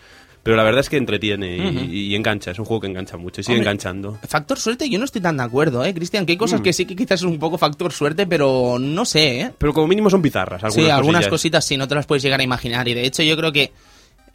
Pero 0.44 0.58
la 0.58 0.62
verdad 0.62 0.80
es 0.80 0.90
que 0.90 0.98
entretiene 0.98 1.56
y, 1.56 2.12
y 2.12 2.14
engancha. 2.14 2.50
Es 2.50 2.58
un 2.58 2.66
juego 2.66 2.82
que 2.82 2.86
engancha 2.86 3.16
mucho 3.16 3.40
y 3.40 3.44
sigue 3.44 3.56
Hombre, 3.56 3.70
enganchando. 3.70 4.18
Factor 4.28 4.58
suerte, 4.58 4.90
yo 4.90 4.98
no 4.98 5.06
estoy 5.06 5.22
tan 5.22 5.38
de 5.38 5.42
acuerdo, 5.42 5.82
¿eh, 5.82 5.94
Cristian? 5.94 6.26
Que 6.26 6.32
hay 6.32 6.38
cosas 6.38 6.60
que 6.60 6.74
sí 6.74 6.84
que 6.84 6.94
quizás 6.94 7.20
es 7.20 7.26
un 7.26 7.38
poco 7.38 7.56
factor 7.56 7.90
suerte, 7.94 8.26
pero 8.26 8.76
no 8.78 9.06
sé, 9.06 9.40
¿eh? 9.40 9.50
Pero 9.56 9.72
como 9.72 9.86
mínimo 9.86 10.10
son 10.10 10.20
bizarras. 10.20 10.62
Algunas 10.62 10.84
sí, 10.84 10.90
algunas 10.90 11.20
cosillas. 11.20 11.30
cositas 11.30 11.64
sí, 11.64 11.76
no 11.78 11.88
te 11.88 11.94
las 11.94 12.04
puedes 12.04 12.22
llegar 12.22 12.40
a 12.40 12.42
imaginar. 12.42 12.86
Y 12.88 12.92
de 12.92 13.06
hecho, 13.06 13.22
yo 13.22 13.38
creo 13.38 13.52
que 13.52 13.72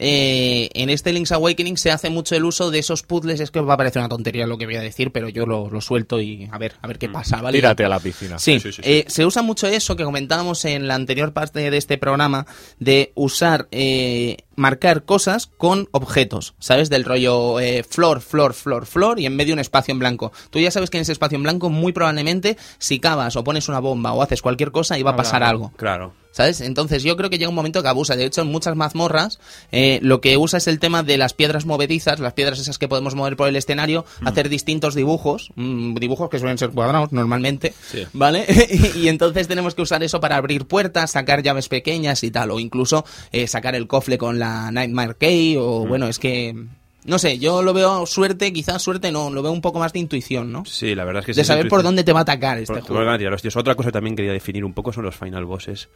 eh, 0.02 0.70
en 0.74 0.88
este 0.90 1.12
Link's 1.12 1.30
Awakening 1.30 1.76
se 1.76 1.90
hace 1.90 2.08
mucho 2.10 2.34
el 2.34 2.44
uso 2.44 2.70
de 2.70 2.78
esos 2.78 3.02
puzzles. 3.02 3.38
Es 3.40 3.50
que 3.50 3.60
os 3.60 3.68
va 3.68 3.74
a 3.74 3.76
parecer 3.76 4.00
una 4.00 4.08
tontería 4.08 4.46
lo 4.46 4.56
que 4.58 4.64
voy 4.64 4.76
a 4.76 4.80
decir, 4.80 5.12
pero 5.12 5.28
yo 5.28 5.44
lo, 5.46 5.68
lo 5.70 5.80
suelto 5.82 6.20
y 6.20 6.48
a 6.50 6.58
ver, 6.58 6.74
a 6.80 6.86
ver 6.88 6.98
qué 6.98 7.08
pasa, 7.10 7.40
¿vale? 7.42 7.58
Tírate 7.58 7.84
a 7.84 7.88
la 7.88 8.00
piscina. 8.00 8.38
Sí, 8.38 8.58
Sí, 8.58 8.72
sí, 8.72 8.72
sí. 8.72 8.82
eh, 8.84 9.04
se 9.08 9.26
usa 9.26 9.42
mucho 9.42 9.66
eso 9.66 9.94
que 9.96 10.04
comentábamos 10.04 10.64
en 10.64 10.88
la 10.88 10.94
anterior 10.94 11.32
parte 11.32 11.70
de 11.70 11.76
este 11.76 11.98
programa 11.98 12.46
de 12.78 13.12
usar, 13.14 13.68
eh, 13.70 14.38
marcar 14.56 15.04
cosas 15.04 15.46
con 15.46 15.88
objetos, 15.92 16.54
¿sabes? 16.58 16.88
Del 16.90 17.04
rollo 17.04 17.60
eh, 17.60 17.84
flor, 17.88 18.20
flor, 18.22 18.54
flor, 18.54 18.86
flor 18.86 19.20
y 19.20 19.26
en 19.26 19.36
medio 19.36 19.52
un 19.54 19.60
espacio 19.60 19.92
en 19.92 19.98
blanco. 19.98 20.32
Tú 20.50 20.58
ya 20.58 20.70
sabes 20.70 20.88
que 20.90 20.96
en 20.96 21.02
ese 21.02 21.12
espacio 21.12 21.36
en 21.36 21.42
blanco 21.42 21.68
muy 21.70 21.92
probablemente 21.92 22.56
si 22.78 23.00
cavas 23.00 23.36
o 23.36 23.44
pones 23.44 23.68
una 23.68 23.80
bomba 23.80 24.12
o 24.12 24.22
haces 24.22 24.40
cualquier 24.42 24.70
cosa 24.72 24.98
iba 24.98 25.10
a 25.10 25.16
pasar 25.16 25.42
algo. 25.42 25.72
Claro. 25.76 26.14
¿Sabes? 26.32 26.60
Entonces 26.60 27.02
yo 27.02 27.16
creo 27.16 27.28
que 27.28 27.38
llega 27.38 27.48
un 27.48 27.54
momento 27.56 27.82
que 27.82 27.88
abusa. 27.88 28.14
De 28.14 28.24
hecho, 28.24 28.42
en 28.42 28.46
muchas 28.46 28.76
mazmorras 28.76 29.40
eh, 29.72 29.98
lo 30.02 30.20
que 30.20 30.36
usa 30.36 30.58
es 30.58 30.68
el 30.68 30.78
tema 30.78 31.02
de 31.02 31.18
las 31.18 31.34
piedras 31.34 31.66
movedizas, 31.66 32.20
las 32.20 32.34
piedras 32.34 32.60
esas 32.60 32.78
que 32.78 32.86
podemos 32.86 33.16
mover 33.16 33.36
por 33.36 33.48
el 33.48 33.56
escenario, 33.56 34.04
hacer 34.24 34.48
distintos 34.48 34.94
dibujos, 34.94 35.50
mm, 35.56 35.94
dibujos 35.96 36.30
que 36.30 36.38
suelen 36.38 36.56
ser 36.58 36.70
cuadrados 36.70 37.10
normalmente, 37.12 37.74
Sí. 37.90 38.06
¿vale? 38.12 38.46
y, 38.94 39.00
y 39.00 39.08
entonces 39.08 39.48
tenemos 39.48 39.74
que 39.74 39.82
usar 39.82 40.02
eso 40.04 40.20
para 40.20 40.36
abrir 40.36 40.66
puertas, 40.66 41.10
sacar 41.10 41.42
llaves 41.42 41.68
pequeñas 41.68 42.22
y 42.22 42.30
tal, 42.30 42.52
o 42.52 42.60
incluso 42.60 43.04
eh, 43.32 43.48
sacar 43.48 43.74
el 43.74 43.88
cofre 43.88 44.16
con 44.16 44.38
la 44.38 44.70
Nightmare 44.70 45.16
Key, 45.18 45.56
o 45.58 45.84
bueno, 45.86 46.06
es 46.06 46.18
que... 46.18 46.54
No 47.02 47.18
sé, 47.18 47.38
yo 47.38 47.62
lo 47.62 47.72
veo 47.72 48.04
suerte, 48.04 48.52
quizás 48.52 48.82
suerte 48.82 49.10
no, 49.10 49.30
lo 49.30 49.42
veo 49.42 49.50
un 49.52 49.62
poco 49.62 49.78
más 49.78 49.94
de 49.94 50.00
intuición, 50.00 50.52
¿no? 50.52 50.66
Sí, 50.66 50.94
la 50.94 51.04
verdad 51.04 51.20
es 51.22 51.26
que 51.26 51.32
de 51.32 51.42
sí, 51.44 51.48
saber 51.48 51.64
sí, 51.64 51.70
por 51.70 51.82
dónde 51.82 52.04
te 52.04 52.12
va 52.12 52.18
a 52.18 52.22
atacar 52.22 52.58
este 52.58 52.74
Por- 52.74 52.82
juego. 52.82 53.16
tíos. 53.18 53.56
Otra 53.56 53.74
cosa 53.74 53.88
que 53.88 53.92
también 53.94 54.14
quería 54.16 54.32
definir 54.32 54.66
un 54.66 54.74
poco 54.74 54.92
son 54.92 55.04
los 55.06 55.16
final 55.16 55.46
bosses. 55.46 55.88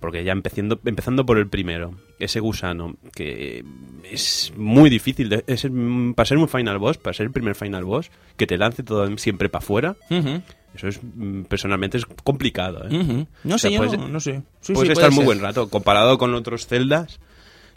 Porque 0.00 0.24
ya 0.24 0.32
empezando, 0.32 0.80
empezando 0.84 1.26
por 1.26 1.36
el 1.38 1.46
primero, 1.48 1.94
ese 2.18 2.40
gusano, 2.40 2.96
que 3.14 3.62
es 4.10 4.52
muy 4.56 4.88
difícil, 4.88 5.28
de- 5.28 5.44
es, 5.46 5.66
mm, 5.70 6.12
para 6.14 6.26
ser 6.26 6.38
un 6.38 6.48
final 6.48 6.78
boss, 6.78 6.96
para 6.98 7.12
ser 7.14 7.26
el 7.26 7.32
primer 7.32 7.54
final 7.54 7.84
boss, 7.84 8.10
que 8.38 8.46
te 8.46 8.56
lance 8.56 8.82
todo 8.82 9.06
siempre 9.18 9.48
para 9.50 9.62
afuera, 9.62 9.96
Ujú, 10.10 10.40
eso 10.74 10.88
es 10.88 11.00
mm, 11.02 11.42
personalmente 11.42 11.98
es 11.98 12.06
complicado. 12.24 12.86
¿eh? 12.88 13.26
No 13.44 13.54
O 13.56 13.58
sea, 13.58 13.68
sé, 13.70 13.72
yo, 13.72 13.78
puedes- 13.78 13.98
no 13.98 14.20
sé. 14.20 14.42
Sí, 14.60 14.72
Puedes 14.72 14.88
sí, 14.88 14.92
estar 14.92 14.94
puede 14.94 15.10
muy 15.10 15.16
ser. 15.18 15.24
buen 15.26 15.40
rato, 15.40 15.68
comparado 15.68 16.16
con 16.16 16.34
otros 16.34 16.66
celdas, 16.66 17.20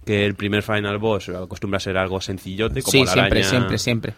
que 0.06 0.26
el 0.26 0.36
primer 0.36 0.64
final 0.64 0.98
boss 1.00 1.28
acostumbra 1.30 1.78
a 1.78 1.80
ser 1.82 1.98
algo 1.98 2.22
sencillote, 2.22 2.82
como 2.82 2.92
Sí, 2.92 3.06
la 3.06 3.12
siempre, 3.14 3.44
siempre, 3.44 3.78
siempre. 3.78 4.14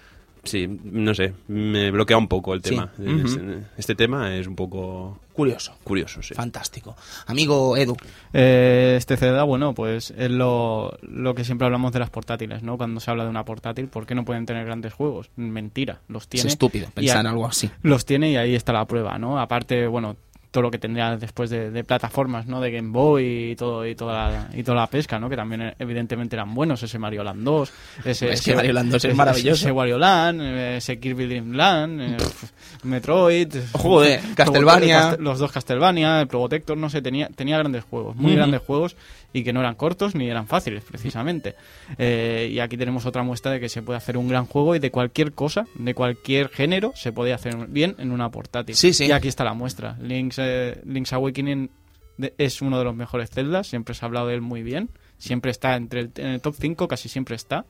Sí, 0.45 0.67
no 0.83 1.13
sé, 1.13 1.33
me 1.47 1.91
bloquea 1.91 2.17
un 2.17 2.27
poco 2.27 2.53
el 2.53 2.63
Sí. 2.63 2.69
tema. 2.69 2.91
Este- 2.97 3.59
Este 3.77 3.95
tema 3.95 4.35
es 4.35 4.47
un 4.47 4.55
poco 4.55 5.19
Curioso. 5.33 5.73
curioso, 5.83 6.21
sí. 6.21 6.33
Fantástico. 6.33 6.95
Amigo 7.27 7.75
Edu. 7.75 7.97
Eh, 8.31 8.95
este 8.97 9.17
Zelda, 9.17 9.43
bueno, 9.43 9.73
pues 9.73 10.11
es 10.17 10.31
lo, 10.31 10.97
lo 11.01 11.35
que 11.35 11.43
siempre 11.43 11.65
hablamos 11.65 11.91
de 11.93 11.99
las 11.99 12.09
portátiles, 12.09 12.63
¿no? 12.63 12.77
Cuando 12.77 12.99
se 12.99 13.11
habla 13.11 13.23
de 13.23 13.29
una 13.31 13.43
portátil, 13.43 13.87
¿por 13.87 14.05
qué 14.05 14.15
no 14.15 14.23
pueden 14.23 14.45
tener 14.45 14.65
grandes 14.65 14.93
juegos? 14.93 15.29
Mentira, 15.35 15.99
los 16.07 16.23
Es 16.23 16.29
tiene. 16.29 16.49
estúpido 16.49 16.87
y 16.89 16.91
pensar 16.91 17.25
a- 17.25 17.29
algo 17.31 17.45
así. 17.47 17.69
Los 17.81 18.05
tiene 18.05 18.31
y 18.31 18.35
ahí 18.37 18.55
está 18.55 18.71
la 18.71 18.85
prueba, 18.85 19.17
¿no? 19.17 19.39
Aparte, 19.39 19.87
bueno, 19.87 20.15
todo 20.55 20.61
lo 20.61 20.71
que 20.71 20.79
tendría 20.79 21.17
después 21.17 21.49
de, 21.49 21.69
de 21.69 21.83
plataformas, 21.83 22.47
¿no? 22.47 22.61
De 22.61 22.71
Game 22.71 22.89
Boy 22.89 23.51
y 23.51 23.55
todo 23.57 23.85
y 23.85 23.93
toda 23.93 24.13
la, 24.13 24.49
y 24.53 24.63
toda 24.63 24.77
la 24.77 24.87
pesca, 24.87 25.19
¿no? 25.19 25.27
Que 25.27 25.35
también 25.35 25.75
evidentemente 25.77 26.37
eran 26.37 26.53
buenos, 26.55 26.81
ese 26.81 26.97
Mario 26.97 27.25
Land 27.25 27.43
2, 27.43 27.73
ese, 28.05 28.31
Es 28.31 28.41
que 28.41 28.55
Mario 28.55 28.71
Land 28.71 28.93
2 28.93 29.03
es 29.03 29.15
maravilloso. 29.15 29.65
ese 29.65 29.71
Wario 29.73 29.97
Land, 29.97 30.41
ese 30.77 30.97
Kirby 30.97 31.25
Dream 31.25 31.51
Land, 31.51 32.01
eh, 32.01 32.17
Metroid, 32.83 33.53
Joder, 33.73 34.21
Castlevania. 34.35 35.17
Los 35.19 35.39
dos 35.39 35.51
Castlevania, 35.51 36.21
el 36.21 36.27
Probotector, 36.27 36.77
no 36.77 36.89
sé, 36.89 37.01
tenía, 37.01 37.27
tenía 37.35 37.57
grandes 37.57 37.83
juegos, 37.83 38.15
muy 38.15 38.33
grandes 38.33 38.61
juegos 38.61 38.95
y 39.37 39.43
que 39.43 39.51
no 39.51 39.59
eran 39.59 39.75
cortos 39.75 40.15
ni 40.15 40.29
eran 40.29 40.47
fáciles, 40.47 40.83
precisamente. 40.85 41.55
Eh, 41.97 42.49
y 42.53 42.59
aquí 42.59 42.77
tenemos 42.77 43.05
otra 43.05 43.21
muestra 43.21 43.51
de 43.51 43.59
que 43.59 43.67
se 43.67 43.81
puede 43.81 43.97
hacer 43.97 44.15
un 44.17 44.29
gran 44.29 44.45
juego 44.45 44.75
y 44.75 44.79
de 44.79 44.91
cualquier 44.91 45.33
cosa, 45.33 45.65
de 45.75 45.93
cualquier 45.93 46.47
género, 46.49 46.93
se 46.95 47.11
puede 47.11 47.33
hacer 47.33 47.55
bien 47.67 47.95
en 47.99 48.11
una 48.11 48.29
portátil. 48.29 48.75
Sí, 48.75 48.93
sí. 48.93 49.07
Y 49.07 49.11
aquí 49.11 49.27
está 49.27 49.43
la 49.43 49.53
muestra. 49.53 49.97
Link's, 50.01 50.37
eh, 50.39 50.81
Link's 50.85 51.11
Awakening 51.11 51.69
de- 52.17 52.33
es 52.37 52.61
uno 52.61 52.77
de 52.79 52.85
los 52.85 52.95
mejores 52.95 53.29
Zeldas, 53.29 53.67
siempre 53.67 53.93
se 53.93 54.05
ha 54.05 54.07
hablado 54.07 54.27
de 54.27 54.35
él 54.35 54.41
muy 54.41 54.63
bien, 54.63 54.89
siempre 55.17 55.51
está 55.51 55.75
entre 55.75 55.99
el, 55.99 56.11
en 56.15 56.27
el 56.27 56.39
top 56.41 56.55
5, 56.57 56.87
casi 56.87 57.09
siempre 57.09 57.35
está. 57.35 57.65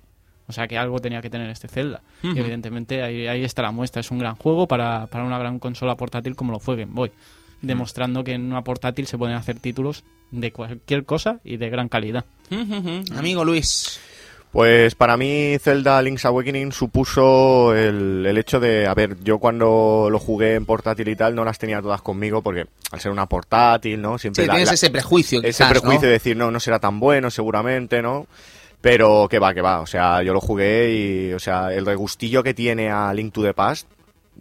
O 0.47 0.53
sea 0.53 0.67
que 0.67 0.77
algo 0.77 0.99
tenía 0.99 1.23
que 1.23 1.31
tener 1.31 1.49
este 1.49 1.67
Zelda. 1.67 2.03
Y 2.21 2.37
evidentemente 2.37 3.01
ahí, 3.01 3.25
ahí 3.25 3.43
está 3.43 3.63
la 3.63 3.71
muestra. 3.71 4.01
Es 4.01 4.11
un 4.11 4.19
gran 4.19 4.35
juego 4.35 4.67
para, 4.67 5.07
para 5.07 5.23
una 5.23 5.39
gran 5.39 5.57
consola 5.57 5.95
portátil 5.97 6.35
como 6.35 6.51
lo 6.51 6.59
fue 6.59 6.75
Game 6.75 6.91
Boy. 6.93 7.11
Demostrando 7.63 8.23
que 8.23 8.33
en 8.33 8.43
una 8.43 8.63
portátil 8.63 9.07
se 9.07 9.17
pueden 9.17 9.35
hacer 9.35 9.59
títulos 9.59 10.03
de 10.39 10.51
cualquier 10.51 11.05
cosa 11.05 11.39
y 11.43 11.57
de 11.57 11.69
gran 11.69 11.89
calidad. 11.89 12.25
Amigo 13.17 13.43
Luis. 13.45 13.99
Pues 14.51 14.95
para 14.95 15.17
mí 15.17 15.57
Zelda 15.59 16.01
Link's 16.01 16.23
Awakening 16.23 16.71
supuso 16.71 17.75
el, 17.75 18.25
el 18.25 18.37
hecho 18.37 18.61
de, 18.61 18.87
a 18.87 18.93
ver, 18.93 19.17
yo 19.21 19.37
cuando 19.37 20.07
lo 20.09 20.17
jugué 20.17 20.53
en 20.55 20.65
portátil 20.65 21.09
y 21.09 21.15
tal 21.17 21.35
no 21.35 21.43
las 21.43 21.59
tenía 21.59 21.81
todas 21.81 22.01
conmigo 22.01 22.41
porque 22.41 22.65
al 22.91 23.01
ser 23.01 23.11
una 23.11 23.25
portátil, 23.25 24.01
¿no? 24.01 24.17
Siempre 24.17 24.43
Sí, 24.43 24.47
la- 24.47 24.53
tienes 24.53 24.69
la- 24.69 24.75
ese 24.75 24.89
prejuicio, 24.89 25.39
ese 25.39 25.47
quizás, 25.49 25.69
prejuicio 25.71 25.99
¿no? 26.03 26.07
de 26.07 26.11
decir, 26.13 26.37
no, 26.37 26.51
no 26.51 26.59
será 26.61 26.79
tan 26.79 27.01
bueno 27.01 27.29
seguramente, 27.31 28.01
¿no? 28.01 28.27
Pero 28.79 29.27
que 29.29 29.39
va, 29.39 29.53
que 29.53 29.61
va, 29.61 29.81
o 29.81 29.87
sea, 29.87 30.23
yo 30.23 30.31
lo 30.31 30.39
jugué 30.39 30.93
y, 30.93 31.33
o 31.33 31.39
sea, 31.39 31.73
el 31.73 31.85
regustillo 31.85 32.41
que 32.41 32.53
tiene 32.53 32.89
a 32.89 33.13
Link 33.13 33.33
to 33.33 33.43
the 33.43 33.53
Past, 33.53 33.89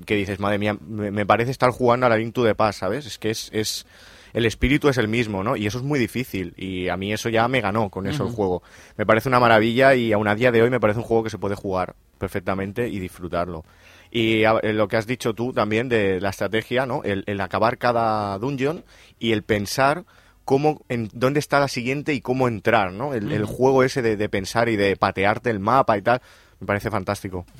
que 0.06 0.14
dices, 0.14 0.38
madre 0.38 0.58
mía, 0.58 0.76
me, 0.86 1.10
me 1.10 1.26
parece 1.26 1.50
estar 1.50 1.70
jugando 1.70 2.06
a 2.06 2.08
la 2.08 2.16
Link 2.18 2.32
to 2.34 2.44
the 2.44 2.54
Past, 2.54 2.78
¿sabes? 2.80 3.04
Es 3.06 3.18
que 3.18 3.30
es, 3.30 3.48
es, 3.52 3.84
el 4.34 4.44
espíritu 4.44 4.88
es 4.90 4.98
el 4.98 5.08
mismo, 5.08 5.42
¿no? 5.42 5.56
Y 5.56 5.66
eso 5.66 5.78
es 5.78 5.84
muy 5.84 5.98
difícil 5.98 6.52
y 6.58 6.88
a 6.88 6.96
mí 6.98 7.12
eso 7.12 7.30
ya 7.30 7.48
me 7.48 7.62
ganó 7.62 7.88
con 7.88 8.06
eso 8.06 8.26
el 8.26 8.32
juego. 8.34 8.62
Me 8.98 9.06
parece 9.06 9.28
una 9.30 9.40
maravilla 9.40 9.94
y 9.94 10.12
aún 10.12 10.28
a 10.28 10.34
día 10.34 10.52
de 10.52 10.60
hoy 10.60 10.68
me 10.70 10.80
parece 10.80 10.98
un 10.98 11.06
juego 11.06 11.24
que 11.24 11.30
se 11.30 11.38
puede 11.38 11.54
jugar 11.54 11.94
perfectamente 12.18 12.88
y 12.88 12.98
disfrutarlo. 12.98 13.64
Y 14.10 14.44
a- 14.44 14.60
lo 14.62 14.86
que 14.88 14.96
has 14.96 15.06
dicho 15.06 15.34
tú 15.34 15.52
también 15.52 15.88
de 15.88 16.20
la 16.20 16.28
estrategia, 16.30 16.84
¿no? 16.84 17.02
El, 17.04 17.24
el 17.26 17.40
acabar 17.40 17.78
cada 17.78 18.38
dungeon 18.38 18.84
y 19.18 19.32
el 19.32 19.42
pensar 19.42 20.04
cómo, 20.44 20.82
en, 20.88 21.08
dónde 21.14 21.40
está 21.40 21.58
la 21.58 21.68
siguiente 21.68 22.12
y 22.12 22.20
cómo 22.20 22.46
entrar, 22.48 22.92
¿no? 22.92 23.14
El, 23.14 23.32
el 23.32 23.44
juego 23.46 23.82
ese 23.82 24.02
de, 24.02 24.16
de 24.16 24.28
pensar 24.28 24.68
y 24.68 24.76
de 24.76 24.94
patearte 24.96 25.48
el 25.50 25.58
mapa 25.58 25.96
y 25.96 26.02
tal, 26.02 26.20
me 26.60 26.66
parece 26.66 26.90
fantástico. 26.90 27.44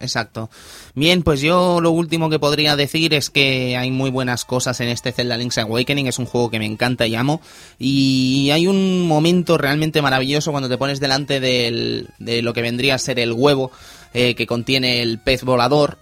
Exacto. 0.00 0.50
Bien, 0.94 1.22
pues 1.22 1.40
yo 1.40 1.80
lo 1.80 1.90
último 1.90 2.30
que 2.30 2.38
podría 2.38 2.76
decir 2.76 3.14
es 3.14 3.30
que 3.30 3.76
hay 3.76 3.90
muy 3.90 4.10
buenas 4.10 4.44
cosas 4.44 4.80
en 4.80 4.88
este 4.88 5.12
Zelda 5.12 5.36
Link's 5.36 5.58
Awakening, 5.58 6.06
es 6.06 6.18
un 6.18 6.26
juego 6.26 6.50
que 6.50 6.58
me 6.58 6.66
encanta 6.66 7.06
y 7.06 7.14
amo, 7.14 7.40
y 7.78 8.50
hay 8.52 8.66
un 8.66 9.06
momento 9.06 9.58
realmente 9.58 10.02
maravilloso 10.02 10.50
cuando 10.50 10.68
te 10.68 10.78
pones 10.78 11.00
delante 11.00 11.40
del- 11.40 12.08
de 12.18 12.42
lo 12.42 12.52
que 12.52 12.62
vendría 12.62 12.94
a 12.94 12.98
ser 12.98 13.18
el 13.18 13.32
huevo 13.32 13.70
eh, 14.14 14.34
que 14.34 14.46
contiene 14.46 15.00
el 15.02 15.18
pez 15.18 15.42
volador, 15.44 15.98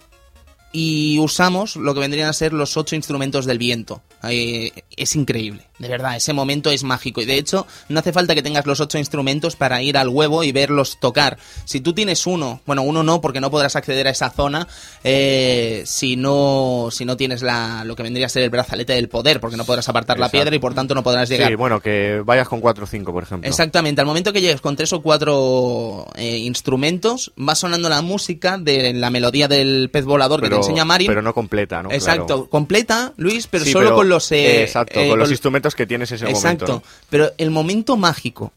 y 0.71 1.19
usamos 1.19 1.75
lo 1.75 1.93
que 1.93 1.99
vendrían 1.99 2.29
a 2.29 2.33
ser 2.33 2.53
los 2.53 2.77
ocho 2.77 2.95
instrumentos 2.95 3.45
del 3.45 3.57
viento. 3.57 4.01
Eh, 4.23 4.71
es 4.95 5.15
increíble, 5.15 5.67
de 5.79 5.87
verdad, 5.87 6.15
ese 6.15 6.33
momento 6.33 6.69
es 6.69 6.83
mágico. 6.83 7.21
Y 7.21 7.25
de 7.25 7.37
hecho, 7.37 7.65
no 7.89 7.99
hace 7.99 8.13
falta 8.13 8.35
que 8.35 8.43
tengas 8.43 8.65
los 8.65 8.79
ocho 8.79 8.97
instrumentos 8.97 9.55
para 9.55 9.81
ir 9.81 9.97
al 9.97 10.09
huevo 10.09 10.43
y 10.43 10.51
verlos 10.51 10.99
tocar. 10.99 11.37
Si 11.65 11.81
tú 11.81 11.93
tienes 11.93 12.27
uno, 12.27 12.61
bueno, 12.65 12.83
uno 12.83 13.01
no, 13.01 13.19
porque 13.19 13.41
no 13.41 13.49
podrás 13.49 13.75
acceder 13.75 14.07
a 14.07 14.11
esa 14.11 14.29
zona 14.29 14.67
eh, 15.03 15.83
si 15.85 16.15
no 16.15 16.89
si 16.91 17.05
no 17.05 17.17
tienes 17.17 17.41
la, 17.41 17.83
lo 17.83 17.95
que 17.95 18.03
vendría 18.03 18.27
a 18.27 18.29
ser 18.29 18.43
el 18.43 18.49
brazalete 18.49 18.93
del 18.93 19.09
poder, 19.09 19.39
porque 19.39 19.57
no 19.57 19.65
podrás 19.65 19.89
apartar 19.89 20.19
la 20.19 20.29
piedra 20.29 20.55
y 20.55 20.59
por 20.59 20.73
tanto 20.73 20.93
no 20.93 21.03
podrás 21.03 21.29
llegar. 21.29 21.49
Sí, 21.49 21.55
bueno, 21.55 21.79
que 21.79 22.21
vayas 22.23 22.47
con 22.47 22.61
4 22.61 22.83
o 22.83 22.87
5, 22.87 23.11
por 23.11 23.23
ejemplo. 23.23 23.49
Exactamente, 23.49 24.01
al 24.01 24.07
momento 24.07 24.31
que 24.31 24.41
llegues 24.41 24.61
con 24.61 24.75
tres 24.75 24.93
o 24.93 25.01
cuatro 25.01 26.07
eh, 26.15 26.37
instrumentos, 26.37 27.31
va 27.37 27.55
sonando 27.55 27.89
la 27.89 28.01
música 28.01 28.57
de 28.57 28.93
la 28.93 29.09
melodía 29.09 29.47
del 29.47 29.89
pez 29.91 30.05
volador 30.05 30.41
que 30.41 30.49
te 30.49 30.60
enseña 30.61 30.85
Marin. 30.85 31.07
Pero 31.07 31.21
no 31.21 31.33
completa, 31.33 31.83
¿no? 31.83 31.91
Exacto, 31.91 32.25
Claro. 32.25 32.49
completa, 32.49 33.13
Luis, 33.17 33.47
pero 33.47 33.65
Sí, 33.65 33.71
solo 33.71 33.85
pero- 33.87 33.95
con 33.97 34.09
los... 34.09 34.31
eh, 34.31 34.63
exacto, 34.63 34.99
eh, 34.99 35.09
con 35.09 35.19
los 35.19 35.27
con- 35.27 35.33
instrumentos 35.33 35.75
que 35.75 35.85
tienes 35.85 36.09
en 36.11 36.15
ese 36.15 36.29
Exacto, 36.29 36.65
momento. 36.67 36.85
¿no? 36.87 37.05
pero 37.09 37.31
el 37.37 37.51
momento 37.51 37.97
mágico 37.97 38.53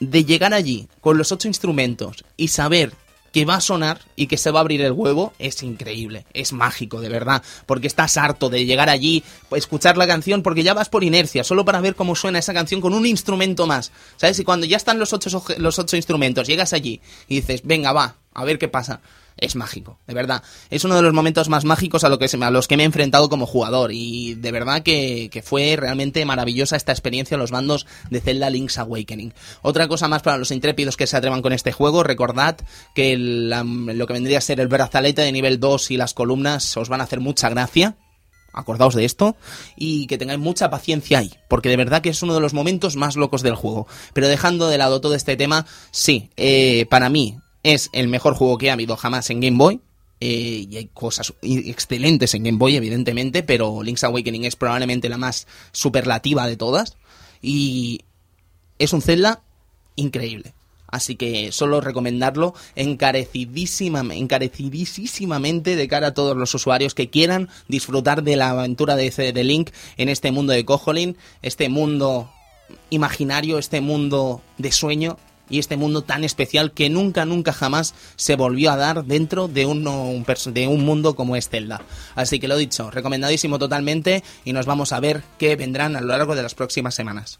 de 0.00 0.24
llegar 0.24 0.54
allí 0.54 0.88
con 1.00 1.18
los 1.18 1.32
ocho 1.32 1.48
instrumentos 1.48 2.24
y 2.36 2.48
saber 2.48 2.92
que 3.32 3.44
va 3.44 3.56
a 3.56 3.60
sonar 3.60 4.00
y 4.16 4.26
que 4.26 4.38
se 4.38 4.50
va 4.50 4.60
a 4.60 4.62
abrir 4.62 4.80
el 4.80 4.92
huevo 4.92 5.34
es 5.38 5.62
increíble, 5.62 6.24
es 6.32 6.54
mágico, 6.54 7.00
de 7.02 7.10
verdad, 7.10 7.42
porque 7.66 7.86
estás 7.86 8.16
harto 8.16 8.48
de 8.48 8.64
llegar 8.64 8.88
allí, 8.88 9.22
escuchar 9.50 9.98
la 9.98 10.06
canción, 10.06 10.42
porque 10.42 10.62
ya 10.62 10.72
vas 10.72 10.88
por 10.88 11.04
inercia, 11.04 11.44
solo 11.44 11.64
para 11.66 11.82
ver 11.82 11.94
cómo 11.94 12.16
suena 12.16 12.38
esa 12.38 12.54
canción 12.54 12.80
con 12.80 12.94
un 12.94 13.04
instrumento 13.04 13.66
más, 13.66 13.92
¿sabes? 14.16 14.38
Y 14.38 14.44
cuando 14.44 14.64
ya 14.64 14.78
están 14.78 14.98
los 14.98 15.12
ocho, 15.12 15.44
los 15.58 15.78
ocho 15.78 15.96
instrumentos, 15.96 16.46
llegas 16.48 16.72
allí 16.72 17.02
y 17.28 17.36
dices, 17.36 17.60
venga, 17.64 17.92
va, 17.92 18.14
a 18.32 18.44
ver 18.46 18.58
qué 18.58 18.68
pasa. 18.68 19.02
Es 19.40 19.54
mágico, 19.54 19.98
de 20.08 20.14
verdad. 20.14 20.42
Es 20.68 20.84
uno 20.84 20.96
de 20.96 21.02
los 21.02 21.12
momentos 21.12 21.48
más 21.48 21.64
mágicos 21.64 22.02
a, 22.02 22.08
lo 22.08 22.18
que 22.18 22.28
a 22.40 22.50
los 22.50 22.66
que 22.66 22.76
me 22.76 22.82
he 22.82 22.86
enfrentado 22.86 23.28
como 23.28 23.46
jugador. 23.46 23.92
Y 23.92 24.34
de 24.34 24.50
verdad 24.50 24.82
que, 24.82 25.30
que 25.30 25.42
fue 25.42 25.76
realmente 25.76 26.24
maravillosa 26.24 26.74
esta 26.76 26.90
experiencia 26.90 27.36
en 27.36 27.40
los 27.40 27.52
bandos 27.52 27.86
de 28.10 28.20
Zelda 28.20 28.50
Link's 28.50 28.78
Awakening. 28.78 29.32
Otra 29.62 29.86
cosa 29.86 30.08
más 30.08 30.22
para 30.22 30.38
los 30.38 30.50
intrépidos 30.50 30.96
que 30.96 31.06
se 31.06 31.16
atrevan 31.16 31.40
con 31.40 31.52
este 31.52 31.70
juego, 31.70 32.02
recordad 32.02 32.56
que 32.96 33.16
lo 33.16 34.06
que 34.06 34.12
vendría 34.12 34.38
a 34.38 34.42
ser 34.42 34.58
el 34.58 34.66
brazalete 34.66 35.22
de 35.22 35.30
nivel 35.30 35.60
2 35.60 35.92
y 35.92 35.96
las 35.96 36.14
columnas 36.14 36.76
os 36.76 36.88
van 36.88 37.00
a 37.00 37.04
hacer 37.04 37.20
mucha 37.20 37.48
gracia. 37.48 37.96
Acordaos 38.52 38.94
de 38.94 39.04
esto 39.04 39.36
y 39.76 40.06
que 40.08 40.18
tengáis 40.18 40.40
mucha 40.40 40.68
paciencia 40.70 41.18
ahí, 41.18 41.30
porque 41.48 41.68
de 41.68 41.76
verdad 41.76 42.00
que 42.00 42.08
es 42.08 42.22
uno 42.22 42.34
de 42.34 42.40
los 42.40 42.54
momentos 42.54 42.96
más 42.96 43.14
locos 43.14 43.42
del 43.42 43.54
juego. 43.54 43.86
Pero 44.14 44.26
dejando 44.26 44.68
de 44.68 44.78
lado 44.78 45.00
todo 45.00 45.14
este 45.14 45.36
tema, 45.36 45.66
sí, 45.92 46.30
eh, 46.36 46.86
para 46.90 47.08
mí 47.08 47.38
es 47.74 47.90
el 47.92 48.08
mejor 48.08 48.34
juego 48.34 48.56
que 48.56 48.70
ha 48.70 48.72
habido 48.72 48.96
jamás 48.96 49.28
en 49.30 49.40
Game 49.40 49.58
Boy. 49.58 49.80
eh, 50.20 50.66
y 50.68 50.76
hay 50.76 50.86
cosas 50.86 51.32
excelentes 51.42 52.34
en 52.34 52.42
Game 52.42 52.58
Boy, 52.58 52.76
evidentemente, 52.76 53.42
pero 53.42 53.82
Link's 53.82 54.04
Awakening 54.04 54.46
es 54.46 54.56
probablemente 54.56 55.08
la 55.08 55.18
más 55.18 55.46
superlativa 55.70 56.46
de 56.46 56.56
todas. 56.56 56.96
Y 57.40 58.00
es 58.78 58.92
un 58.92 59.02
Zelda 59.02 59.42
increíble. 59.96 60.54
Así 60.88 61.16
que 61.16 61.52
solo 61.52 61.82
recomendarlo 61.82 62.54
encarecidísima, 62.74 64.00
encarecidísimamente 64.14 65.76
de 65.76 65.88
cara 65.88 66.08
a 66.08 66.14
todos 66.14 66.36
los 66.36 66.54
usuarios 66.54 66.94
que 66.94 67.10
quieran 67.10 67.50
disfrutar 67.68 68.22
de 68.22 68.36
la 68.36 68.50
aventura 68.50 68.96
de, 68.96 69.10
de 69.10 69.44
Link 69.44 69.70
en 69.98 70.08
este 70.08 70.32
mundo 70.32 70.54
de 70.54 70.64
Koholin, 70.64 71.18
este 71.42 71.68
mundo 71.68 72.32
imaginario, 72.88 73.58
este 73.58 73.82
mundo 73.82 74.40
de 74.56 74.72
sueño 74.72 75.18
y 75.50 75.58
este 75.58 75.76
mundo 75.76 76.02
tan 76.02 76.24
especial 76.24 76.72
que 76.72 76.90
nunca, 76.90 77.24
nunca 77.24 77.52
jamás 77.52 77.94
se 78.16 78.36
volvió 78.36 78.70
a 78.70 78.76
dar 78.76 79.04
dentro 79.04 79.48
de 79.48 79.66
un, 79.66 79.84
de 79.84 80.66
un 80.68 80.84
mundo 80.84 81.14
como 81.16 81.36
es 81.36 81.48
Zelda. 81.48 81.82
Así 82.14 82.38
que 82.38 82.48
lo 82.48 82.56
dicho, 82.56 82.90
recomendadísimo 82.90 83.58
totalmente 83.58 84.22
y 84.44 84.52
nos 84.52 84.66
vamos 84.66 84.92
a 84.92 85.00
ver 85.00 85.22
qué 85.38 85.56
vendrán 85.56 85.96
a 85.96 86.00
lo 86.00 86.08
largo 86.08 86.34
de 86.34 86.42
las 86.42 86.54
próximas 86.54 86.94
semanas. 86.94 87.38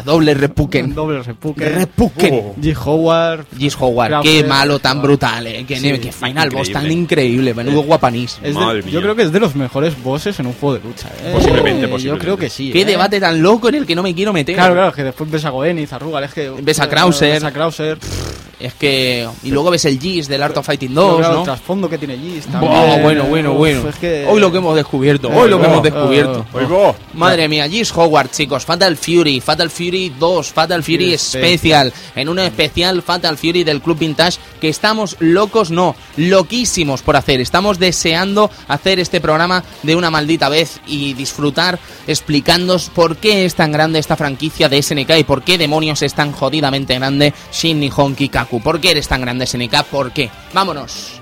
Ah, 0.00 0.02
doble 0.04 0.34
repuken. 0.34 0.94
Doble 1.00 1.22
repuken. 1.22 1.74
Repuken. 1.74 2.54
G. 2.60 2.74
Howard. 2.84 3.44
Gis 3.56 3.76
Howard, 3.78 4.22
qué 4.22 4.44
malo, 4.44 4.78
tan 4.78 5.00
brutal, 5.02 5.46
eh. 5.46 5.64
Qué, 5.66 5.78
Sí, 5.78 5.98
qué 5.98 6.12
final 6.12 6.50
boss 6.50 6.70
tan 6.72 6.82
increíble. 6.90 7.50
increíble, 7.50 7.54
menudo 7.54 7.82
guapanís. 7.82 8.38
Es 8.42 8.54
de- 8.54 8.90
yo 8.90 9.00
creo 9.02 9.14
que 9.16 9.22
es 9.22 9.32
de 9.32 9.40
los 9.40 9.54
mejores 9.54 10.00
bosses 10.02 10.38
en 10.40 10.46
un 10.46 10.54
juego 10.54 10.76
de 10.78 10.84
lucha. 10.88 11.08
¿eh? 11.24 11.30
Posiblemente, 11.34 11.82
Yo 11.82 11.90
posiblemente. 11.90 12.24
creo 12.24 12.36
que 12.36 12.50
sí. 12.50 12.70
Qué 12.72 12.82
¿eh? 12.82 12.84
debate 12.84 13.20
tan 13.20 13.40
loco 13.42 13.68
en 13.68 13.74
el 13.76 13.86
que 13.86 13.94
no 13.94 14.02
me 14.02 14.14
quiero 14.14 14.32
meter. 14.32 14.54
Claro, 14.54 14.74
claro, 14.74 14.92
que 14.92 15.04
después 15.04 15.30
ves 15.30 15.44
a 15.44 15.50
Goenith, 15.50 15.92
a 15.92 15.98
Rugal, 15.98 16.24
es 16.24 16.34
que... 16.34 16.50
Ves 16.62 16.80
a 16.80 16.88
Krauser. 16.88 17.32
Ves 17.34 17.44
a 17.44 17.52
Krauser. 17.52 17.98
Es 18.60 18.74
que. 18.74 19.26
Y 19.42 19.50
luego 19.50 19.70
ves 19.70 19.84
el 19.86 19.98
Gis 19.98 20.28
del 20.28 20.42
Art 20.42 20.56
of 20.56 20.66
Fighting 20.66 20.92
Claro, 20.92 21.08
2, 21.08 21.16
claro, 21.18 21.32
¿no? 21.34 21.38
El 21.40 21.44
trasfondo 21.46 21.88
que 21.88 21.96
tiene 21.98 22.18
Gis 22.18 22.44
también. 22.46 23.02
bueno, 23.02 23.24
bueno, 23.24 23.52
Uf, 23.52 23.56
bueno. 23.58 23.88
es 23.88 23.96
que- 23.96 24.26
Hoy 24.28 24.38
lo 24.40 24.52
que 24.52 24.58
hemos 24.58 24.76
descubierto, 24.76 25.28
hoy 25.28 25.48
lo 25.48 25.58
que 25.58 25.64
Oh, 25.64 25.68
hemos 25.68 25.78
oh, 25.78 25.82
descubierto. 25.82 26.46
oh, 26.52 26.58
¡Oigo! 26.58 26.94
Madre 27.14 27.48
mía, 27.48 27.68
Gis 27.68 27.90
Howard, 27.96 28.30
chicos, 28.30 28.64
Fatal 28.66 28.96
Fury, 28.96 29.40
Fatal 29.40 29.70
Fury 29.70 30.12
2, 30.18 30.48
Fatal 30.52 30.82
Fury 30.82 31.16
Special, 31.16 31.92
en 32.14 32.28
una 32.28 32.44
especial 32.46 33.00
Fatal 33.02 33.38
Fury 33.38 33.64
del 33.64 33.80
Club 33.80 33.98
Vintage 33.98 34.38
que 34.60 34.68
estamos 34.68 35.16
locos, 35.20 35.70
no, 35.70 35.96
loquísimos 36.16 37.00
por 37.02 37.16
hacer. 37.16 37.40
Estamos 37.40 37.78
deseando 37.78 38.50
hacer 38.68 39.00
este 39.00 39.20
programa 39.22 39.64
de 39.82 39.96
una 39.96 40.10
maldita 40.10 40.48
vez 40.50 40.80
y 40.86 41.14
disfrutar 41.14 41.78
explicándoos 42.06 42.90
por 42.90 43.16
qué 43.16 43.44
es 43.44 43.54
tan 43.54 43.72
grande 43.72 43.98
esta 43.98 44.16
franquicia 44.16 44.68
de 44.68 44.82
SNK 44.82 45.18
y 45.18 45.24
por 45.24 45.42
qué 45.42 45.56
demonios 45.56 46.02
es 46.02 46.12
tan 46.14 46.32
jodidamente 46.32 46.94
grande 46.96 47.32
Shin 47.52 47.80
Nihon 47.80 48.14
Kikaku. 48.14 48.49
¿Por 48.58 48.80
qué 48.80 48.90
eres 48.90 49.06
tan 49.06 49.20
grande 49.20 49.46
SNK? 49.46 49.84
¿Por 49.84 50.10
qué? 50.12 50.30
Vámonos. 50.52 51.19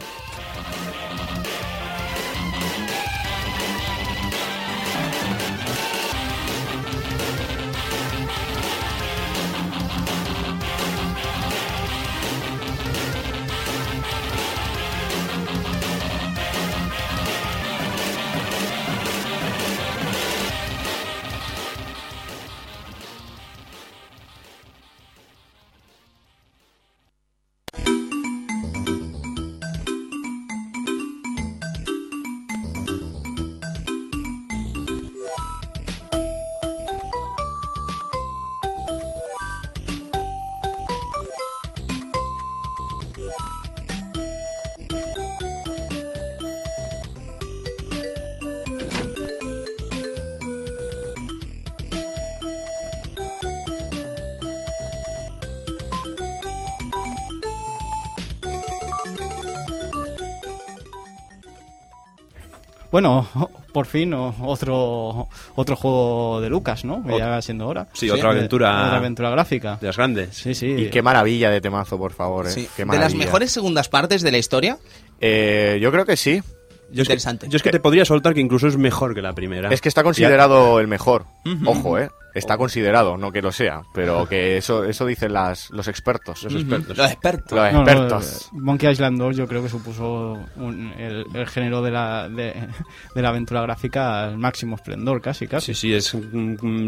Bueno, 62.98 63.28
por 63.72 63.86
fin 63.86 64.12
otro 64.12 65.28
otro 65.54 65.76
juego 65.76 66.40
de 66.40 66.50
Lucas, 66.50 66.84
¿no? 66.84 67.00
Que 67.04 67.10
Ot- 67.12 67.18
ya 67.18 67.28
va 67.28 67.42
siendo 67.42 67.68
hora. 67.68 67.86
Sí, 67.92 68.10
otra 68.10 68.30
aventura- 68.30 68.86
Otra 68.86 68.96
aventura 68.96 69.30
gráfica. 69.30 69.78
De 69.80 69.86
las 69.86 69.96
grandes. 69.96 70.34
Sí, 70.36 70.52
sí. 70.52 70.66
Y 70.66 70.90
qué 70.90 71.00
maravilla 71.00 71.48
de 71.48 71.60
temazo, 71.60 71.96
por 71.96 72.12
favor. 72.12 72.48
¿eh? 72.48 72.50
Sí. 72.50 72.68
Qué 72.76 72.84
De 72.84 72.98
las 72.98 73.14
mejores 73.14 73.52
segundas 73.52 73.88
partes 73.88 74.22
de 74.22 74.32
la 74.32 74.38
historia. 74.38 74.78
Eh, 75.20 75.78
yo 75.80 75.92
creo 75.92 76.04
que 76.04 76.16
sí. 76.16 76.42
Yo 76.90 77.02
es, 77.02 77.08
que, 77.08 77.12
Interesante. 77.12 77.46
yo 77.48 77.56
es 77.56 77.62
que 77.62 77.70
te 77.70 77.78
podría 77.78 78.04
soltar 78.04 78.34
que 78.34 78.40
incluso 78.40 78.66
es 78.66 78.76
mejor 78.76 79.14
que 79.14 79.22
la 79.22 79.32
primera. 79.32 79.68
Es 79.72 79.80
que 79.80 79.88
está 79.88 80.02
considerado 80.02 80.80
el 80.80 80.88
mejor. 80.88 81.26
Ojo, 81.66 81.98
¿eh? 81.98 82.10
Está 82.38 82.56
considerado, 82.56 83.16
no 83.16 83.30
que 83.30 83.42
lo 83.42 83.52
sea, 83.52 83.82
pero 83.92 84.26
que 84.28 84.56
eso 84.56 84.84
eso 84.84 85.04
dicen 85.06 85.32
las, 85.32 85.70
los 85.70 85.88
expertos. 85.88 86.42
Los 86.44 86.54
expertos. 86.54 86.96
Los 86.96 87.10
expertos. 87.10 87.52
Los 87.58 87.72
No, 87.72 87.82
no, 87.84 87.90
expertos. 87.90 88.42
eh, 88.46 88.48
Monkey 88.52 88.90
Island 88.90 89.18
2 89.18 89.36
yo 89.36 89.46
creo 89.46 89.62
que 89.62 89.68
supuso 89.68 90.38
un- 90.56 90.92
el, 90.98 91.24
el 91.34 91.46
género 91.48 91.82
de 91.82 91.90
la, 91.90 92.28
de, 92.28 92.54
de 93.14 93.22
la 93.22 93.28
aventura 93.28 93.60
gráfica 93.62 94.24
al 94.24 94.38
máximo 94.38 94.76
esplendor, 94.76 95.20
casi, 95.20 95.46
casi. 95.46 95.74
Sí, 95.74 95.80
sí, 95.88 95.94
es, 95.94 96.16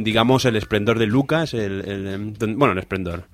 digamos, 0.03 0.45
el 0.45 0.57
esplendor 0.57 0.99
de 0.99 1.07
Lucas, 1.07 1.55
el, 1.55 2.35
bueno, 2.57 2.73
el 2.73 2.79
esplendor. 2.79 3.25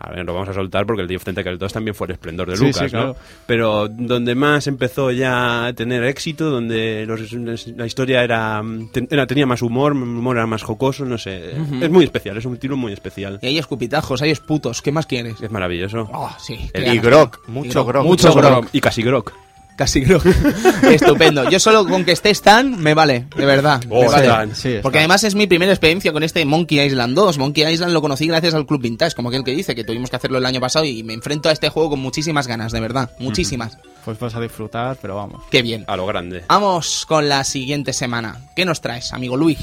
A 0.00 0.10
ver, 0.10 0.24
lo 0.24 0.32
vamos 0.32 0.48
a 0.48 0.54
soltar 0.54 0.86
porque 0.86 1.02
el 1.02 1.08
Day 1.08 1.16
of 1.16 1.24
Tentacle 1.24 1.56
2 1.56 1.72
también 1.72 1.92
fue 1.94 2.06
el 2.06 2.12
esplendor 2.12 2.48
de 2.48 2.56
Sí, 2.56 2.66
Lucas, 2.66 2.82
sí, 2.84 2.88
claro. 2.90 3.06
¿no? 3.08 3.16
Pero 3.46 3.88
donde 3.88 4.34
más 4.36 4.68
empezó 4.68 5.10
ya 5.10 5.66
a 5.66 5.72
tener 5.72 6.04
éxito, 6.04 6.50
donde 6.50 7.04
los- 7.06 7.66
la 7.66 7.84
historia 7.86 8.22
era, 8.22 8.62
mm, 8.62 8.92
ten- 8.92 9.08
era- 9.10 9.26
tenía 9.26 9.44
más 9.46 9.60
humor, 9.60 9.92
el 9.92 10.02
humor 10.02 10.36
era 10.36 10.46
más 10.46 10.62
jocoso, 10.62 11.04
no 11.04 11.18
sé. 11.18 11.50
Es 11.80 11.90
muy 11.90 12.04
especial, 12.04 12.36
es 12.36 12.44
un 12.44 12.56
tiro 12.58 12.76
muy 12.76 12.92
especial. 12.92 13.40
Y 13.42 13.46
hay 13.48 13.58
escupitajos, 13.58 14.22
hay 14.22 14.30
esputos. 14.30 14.82
¿Qué 14.82 14.92
más 14.92 15.06
quieres? 15.06 15.40
Es 15.42 15.50
maravilloso. 15.50 16.08
Oh, 16.12 16.30
sí. 16.38 16.70
El-. 16.72 16.94
Y 16.94 16.98
grog, 17.00 17.32
mucho 17.48 17.84
grog. 17.84 18.04
Mucho 18.06 18.32
grog. 18.32 18.66
Y 18.72 18.80
casi 18.80 19.02
grog. 19.02 19.32
Casi 19.78 20.00
grog. 20.00 20.24
Estupendo. 20.90 21.48
Yo 21.48 21.60
solo 21.60 21.86
con 21.86 22.04
que 22.04 22.10
esté 22.10 22.30
Stan 22.30 22.82
me 22.82 22.94
vale, 22.94 23.26
de 23.36 23.46
verdad. 23.46 23.80
Oh, 23.88 24.02
me 24.02 24.08
vale. 24.08 24.26
Stan. 24.26 24.56
Sí. 24.56 24.78
Porque 24.82 24.98
además 24.98 25.22
es 25.22 25.36
mi 25.36 25.46
primera 25.46 25.70
experiencia 25.70 26.12
con 26.12 26.24
este 26.24 26.44
Monkey 26.44 26.80
Island 26.80 27.14
2. 27.14 27.38
Monkey 27.38 27.64
Island 27.72 27.92
lo 27.92 28.00
conocí 28.00 28.26
gracias 28.26 28.54
al 28.54 28.66
Club 28.66 28.82
Vintage, 28.82 29.14
como 29.14 29.28
aquel 29.28 29.44
que 29.44 29.52
dice 29.52 29.76
que 29.76 29.84
tuvimos 29.84 30.10
que 30.10 30.16
hacerlo 30.16 30.38
el 30.38 30.46
año 30.46 30.60
pasado 30.60 30.84
y 30.84 31.04
me 31.04 31.12
enfrento 31.12 31.48
a 31.48 31.52
este 31.52 31.68
juego 31.68 31.90
con 31.90 32.00
muchísimas 32.00 32.48
ganas, 32.48 32.72
de 32.72 32.80
verdad. 32.80 33.12
Muchísimas. 33.20 33.78
Pues 34.04 34.18
vas 34.18 34.34
a 34.34 34.40
disfrutar, 34.40 34.98
pero 35.00 35.14
vamos. 35.14 35.44
Qué 35.48 35.62
bien. 35.62 35.84
A 35.86 35.96
lo 35.96 36.06
grande. 36.06 36.42
Vamos 36.48 37.06
con 37.06 37.28
la 37.28 37.44
siguiente 37.44 37.92
semana. 37.92 38.48
¿Qué 38.56 38.64
nos 38.64 38.80
traes, 38.80 39.12
amigo 39.12 39.36
Luis? 39.36 39.60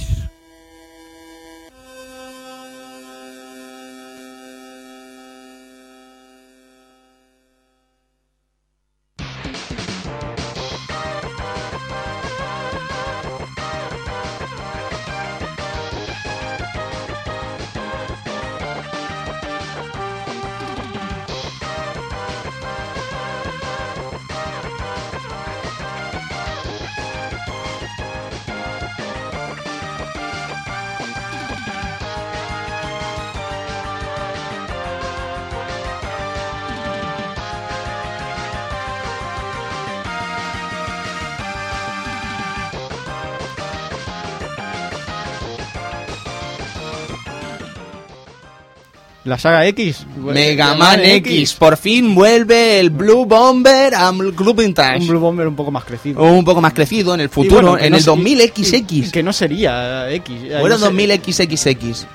Saga 49.46 49.66
X. 49.68 50.06
Mega 50.18 50.74
Man 50.76 51.00
X. 51.04 51.54
Por 51.54 51.78
fin 51.78 52.16
vuelve 52.16 52.80
el 52.80 52.90
Blue 52.90 53.26
Bomber 53.26 53.94
al 53.94 54.34
Club 54.34 54.62
Vintage. 54.62 55.00
Un 55.02 55.08
Blue 55.08 55.20
Bomber 55.20 55.48
un 55.48 55.56
poco 55.56 55.70
más 55.72 55.84
crecido. 55.84 56.22
Un 56.24 56.44
poco 56.44 56.62
más 56.62 56.74
crecido 56.74 57.14
en 57.14 57.22
el 57.22 57.30
futuro, 57.30 57.72
bueno, 57.72 57.78
en 57.86 57.92
no 57.92 57.98
el 57.98 58.04
se- 58.04 58.10
2000XX. 58.10 59.08
y- 59.08 59.12
Que 59.12 59.22
no 59.24 59.32
sería 59.34 60.10
X. 60.12 60.36
Bueno, 60.60 60.70
No 60.70 60.78
sé. 60.78 60.86
2000XXX. 60.86 62.06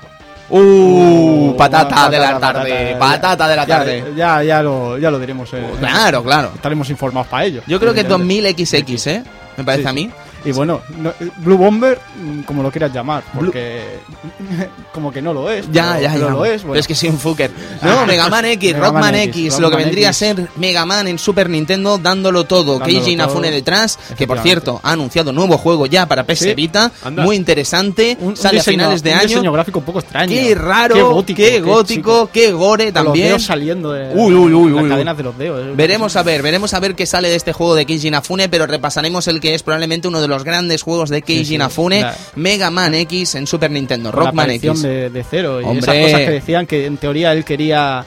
Uh, 0.53 1.55
patata 1.57 1.87
patata, 1.87 2.09
de 2.09 2.19
la 2.19 2.39
tarde. 2.39 2.95
Patata 2.99 3.47
de 3.47 3.55
la 3.55 3.65
tarde. 3.65 4.03
Ya, 4.17 4.43
ya, 4.43 4.61
lo, 4.61 4.97
ya 4.97 5.09
lo 5.09 5.17
diremos. 5.17 5.49
eh. 5.53 5.63
Claro, 5.79 6.23
claro. 6.23 6.51
Estaremos 6.53 6.89
informados 6.89 7.27
para 7.27 7.45
ello. 7.45 7.61
Yo 7.67 7.79
creo 7.79 7.93
que 7.93 8.01
evidentemente. 8.01 8.65
2000XX, 8.65 9.07
¿eh? 9.07 9.23
Me 9.57 9.63
parece 9.63 9.83
Sí, 9.83 9.89
a 9.89 9.93
mí. 9.93 10.09
Y 10.43 10.51
bueno, 10.51 10.81
no- 10.97 11.13
Blue 11.37 11.57
Bomber, 11.57 11.99
mm, 12.19 12.41
como 12.41 12.63
lo 12.63 12.71
quieras 12.71 12.91
llamar, 12.93 13.23
porque 13.33 13.99
como 14.93 15.11
que 15.11 15.21
no 15.21 15.33
lo 15.33 15.49
es. 15.49 15.65
Ya, 15.71 15.91
pero- 15.97 16.01
ya, 16.01 16.13
ya. 16.17 16.29
lo 16.29 16.45
es. 16.45 16.51
Pero 16.61 16.67
bueno. 16.69 16.79
es 16.79 16.87
que 16.87 16.95
soy 16.95 17.09
un 17.09 17.17
fucker. 17.19 17.51
No, 17.81 18.05
Mega 18.05 18.29
Man 18.29 18.45
X, 18.45 18.73
Mega 18.73 18.85
Rockman 18.85 19.01
Man 19.01 19.15
X, 19.15 19.45
X, 19.45 19.59
lo 19.59 19.69
que 19.69 19.75
vendría 19.77 20.09
a 20.09 20.13
ser 20.13 20.49
Mega 20.55 20.85
Man 20.85 21.07
en 21.07 21.17
Super 21.19 21.49
Nintendo 21.49 21.97
dándolo 21.97 22.43
todo. 22.45 22.79
Dándolo 22.79 22.85
Keiji. 22.85 23.11
Inafune 23.11 23.51
detrás, 23.51 23.97
que 24.17 24.27
por 24.27 24.39
cierto 24.39 24.79
ha 24.83 24.91
anunciado 24.91 25.31
nuevo 25.33 25.57
juego 25.57 25.85
ya 25.85 26.05
para 26.07 26.23
PS 26.25 26.39
Sí. 26.45 26.53
Vita, 26.53 26.91
Anda. 27.03 27.23
muy 27.23 27.35
interesante, 27.35 28.17
Un- 28.19 28.29
un 28.29 28.37
sale 28.37 28.59
diseño- 28.59 28.61
a 28.61 28.63
finales 28.85 29.03
de 29.03 29.09
un 29.11 29.15
año. 29.17 29.27
diseño 29.27 29.51
gráfico 29.51 29.79
un 29.79 29.85
poco 29.85 29.99
extraño. 29.99 30.31
Qué 30.31 30.55
raro, 30.55 30.95
qué 30.95 31.01
gótico, 31.01 31.37
qué 31.37 31.61
gótico, 31.61 32.29
qué 32.31 32.51
gore 32.51 32.91
también. 32.91 33.25
Los 33.25 33.29
dedos 33.39 33.43
saliendo 33.43 33.91
de 33.91 34.11
Uy, 34.15 34.33
uy, 34.33 34.53
uy, 34.53 34.71
las 34.71 34.83
uy, 34.83 34.89
cadenas 34.89 35.17
de 35.17 35.23
los 35.23 35.37
dedos. 35.37 35.75
Veremos 35.75 36.15
a 36.15 36.23
ver, 36.23 36.41
veremos 36.41 36.73
a 36.73 36.79
ver 36.79 36.95
qué 36.95 37.05
sale 37.05 37.29
de 37.29 37.35
este 37.35 37.53
juego 37.53 37.75
de 37.75 37.85
Keiji 37.85 38.07
Inafune, 38.07 38.47
pero 38.49 38.65
repasaremos 38.67 39.27
el 39.27 39.39
que 39.39 39.53
es 39.55 39.63
probablemente 39.63 40.07
uno 40.07 40.21
de 40.21 40.27
los 40.27 40.30
grandes 40.43 40.81
juegos 40.83 41.09
de 41.09 41.21
Keiji 41.21 41.45
sí. 41.45 41.55
Inafune, 41.55 42.01
La- 42.01 42.15
Mega 42.35 42.71
Man 42.71 42.93
X 42.93 43.35
en 43.35 43.47
Super 43.47 43.71
Nintendo, 43.71 44.11
Rockman 44.11 44.49
X. 44.51 44.81
de, 44.81 45.09
de 45.09 45.23
Cero 45.29 45.61
y 45.61 45.65
Hombre. 45.65 45.79
esas 45.79 45.95
cosas 46.11 46.19
que 46.27 46.31
decían 46.33 46.65
que 46.65 46.85
en 46.85 46.97
teoría 46.97 47.33
él 47.33 47.43
quería 47.45 48.05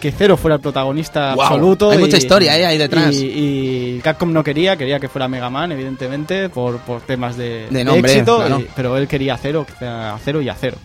que 0.00 0.12
Cero 0.12 0.36
fuera 0.36 0.54
el 0.54 0.60
protagonista 0.60 1.32
absoluto. 1.32 1.90
hay 1.90 1.96
y- 1.98 2.00
mucha 2.00 2.18
historia, 2.18 2.56
eh, 2.56 2.64
ahí 2.64 2.78
detrás. 2.78 3.12
Y, 3.16 3.96
y 3.96 4.00
Capcom 4.00 4.32
no 4.32 4.44
quería, 4.44 4.76
quería 4.76 5.00
que 5.00 5.08
fuera 5.08 5.26
Mega 5.26 5.50
Man, 5.50 5.72
evidentemente, 5.72 6.48
por, 6.50 6.78
por 6.78 7.00
temas 7.00 7.36
de, 7.36 7.66
De 7.68 7.82
nombre, 7.84 8.12
éxito, 8.12 8.36
claro. 8.36 8.60
y- 8.60 8.68
pero 8.76 8.96
él 8.96 9.08
quería 9.08 9.34
a 9.34 9.38
Cero, 9.38 9.66
a 9.80 10.16
Cero 10.24 10.40
y 10.40 10.48
a 10.48 10.54
Cero. 10.54 10.76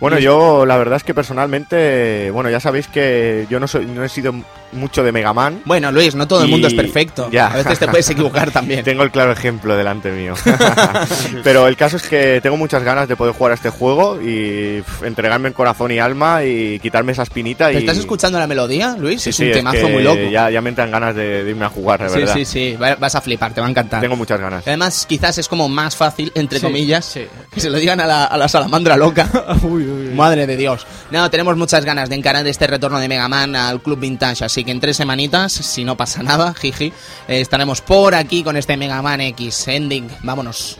Bueno, 0.00 0.18
yo 0.18 0.66
la 0.66 0.76
verdad 0.78 0.96
es 0.96 1.04
que 1.04 1.14
personalmente, 1.14 2.30
bueno, 2.32 2.50
ya 2.50 2.58
sabéis 2.58 2.88
que 2.88 3.46
yo 3.48 3.60
no 3.60 3.68
soy, 3.68 3.86
no 3.86 4.02
he 4.02 4.08
sido 4.08 4.34
mucho 4.76 5.02
de 5.02 5.12
Mega 5.12 5.32
Man. 5.32 5.60
Bueno, 5.64 5.90
Luis, 5.92 6.14
no 6.14 6.26
todo 6.28 6.42
el 6.42 6.48
mundo 6.48 6.68
es 6.68 6.74
perfecto. 6.74 7.28
Ya. 7.30 7.48
A 7.48 7.56
veces 7.56 7.78
te 7.78 7.88
puedes 7.88 8.08
equivocar 8.10 8.50
también. 8.52 8.84
Tengo 8.84 9.02
el 9.02 9.10
claro 9.10 9.32
ejemplo 9.32 9.76
delante 9.76 10.10
mío. 10.12 10.34
Pero 11.44 11.66
el 11.66 11.76
caso 11.76 11.96
es 11.96 12.02
que 12.04 12.40
tengo 12.42 12.56
muchas 12.56 12.82
ganas 12.82 13.08
de 13.08 13.16
poder 13.16 13.34
jugar 13.34 13.52
a 13.52 13.54
este 13.54 13.70
juego 13.70 14.20
y 14.20 14.80
pf, 14.82 15.06
entregarme 15.06 15.48
en 15.48 15.54
corazón 15.54 15.90
y 15.92 15.98
alma 15.98 16.44
y 16.44 16.78
quitarme 16.80 17.12
esa 17.12 17.22
espinita. 17.22 17.68
¿Te 17.68 17.74
y... 17.74 17.76
estás 17.78 17.98
escuchando 17.98 18.38
la 18.38 18.46
melodía, 18.46 18.96
Luis? 18.98 19.22
Sí, 19.22 19.30
es 19.30 19.36
sí, 19.36 19.42
un 19.44 19.48
es 19.50 19.56
temazo 19.56 19.86
que 19.86 19.92
muy 19.92 20.02
loco. 20.02 20.20
Ya, 20.30 20.50
ya 20.50 20.60
me 20.60 20.68
entran 20.70 20.90
ganas 20.90 21.14
de, 21.14 21.44
de 21.44 21.50
irme 21.50 21.64
a 21.64 21.68
jugar, 21.68 22.02
de 22.02 22.08
sí, 22.08 22.18
verdad. 22.18 22.34
sí, 22.34 22.44
sí, 22.44 22.76
va- 22.80 22.96
vas 22.96 23.14
a 23.14 23.20
flipar, 23.20 23.52
te 23.52 23.60
va 23.60 23.66
a 23.66 23.70
encantar. 23.70 24.00
Tengo 24.00 24.16
muchas 24.16 24.40
ganas. 24.40 24.66
Además, 24.66 25.06
quizás 25.08 25.38
es 25.38 25.48
como 25.48 25.68
más 25.68 25.96
fácil, 25.96 26.32
entre 26.34 26.58
Sí, 26.58 26.66
comillas, 26.66 27.04
sí. 27.04 27.26
que 27.52 27.60
se 27.60 27.70
lo 27.70 27.78
digan 27.78 28.00
a 28.00 28.06
la, 28.06 28.24
a 28.24 28.36
la 28.36 28.48
salamandra 28.48 28.96
loca. 28.96 29.28
Uy, 29.62 29.84
uy, 29.84 30.08
uy. 30.08 30.14
Madre 30.14 30.46
de 30.46 30.56
Dios. 30.56 30.86
No, 31.10 31.30
tenemos 31.30 31.56
muchas 31.56 31.84
ganas 31.84 32.08
de 32.08 32.16
encarar 32.16 32.46
este 32.46 32.66
retorno 32.66 32.98
de 32.98 33.08
Mega 33.08 33.28
Man 33.28 33.54
al 33.56 33.80
Club 33.80 33.98
Vintage, 34.00 34.44
así 34.44 34.64
que 34.66 34.72
en 34.72 34.80
tres 34.80 34.98
semanitas, 34.98 35.52
si 35.52 35.84
no 35.84 35.96
pasa 35.96 36.22
nada, 36.22 36.52
jiji, 36.52 36.92
eh, 37.28 37.40
estaremos 37.40 37.80
por 37.80 38.14
aquí 38.14 38.42
con 38.42 38.56
este 38.58 38.76
Mega 38.76 39.00
Man 39.00 39.22
X 39.22 39.68
Ending. 39.68 40.10
Vámonos. 40.22 40.78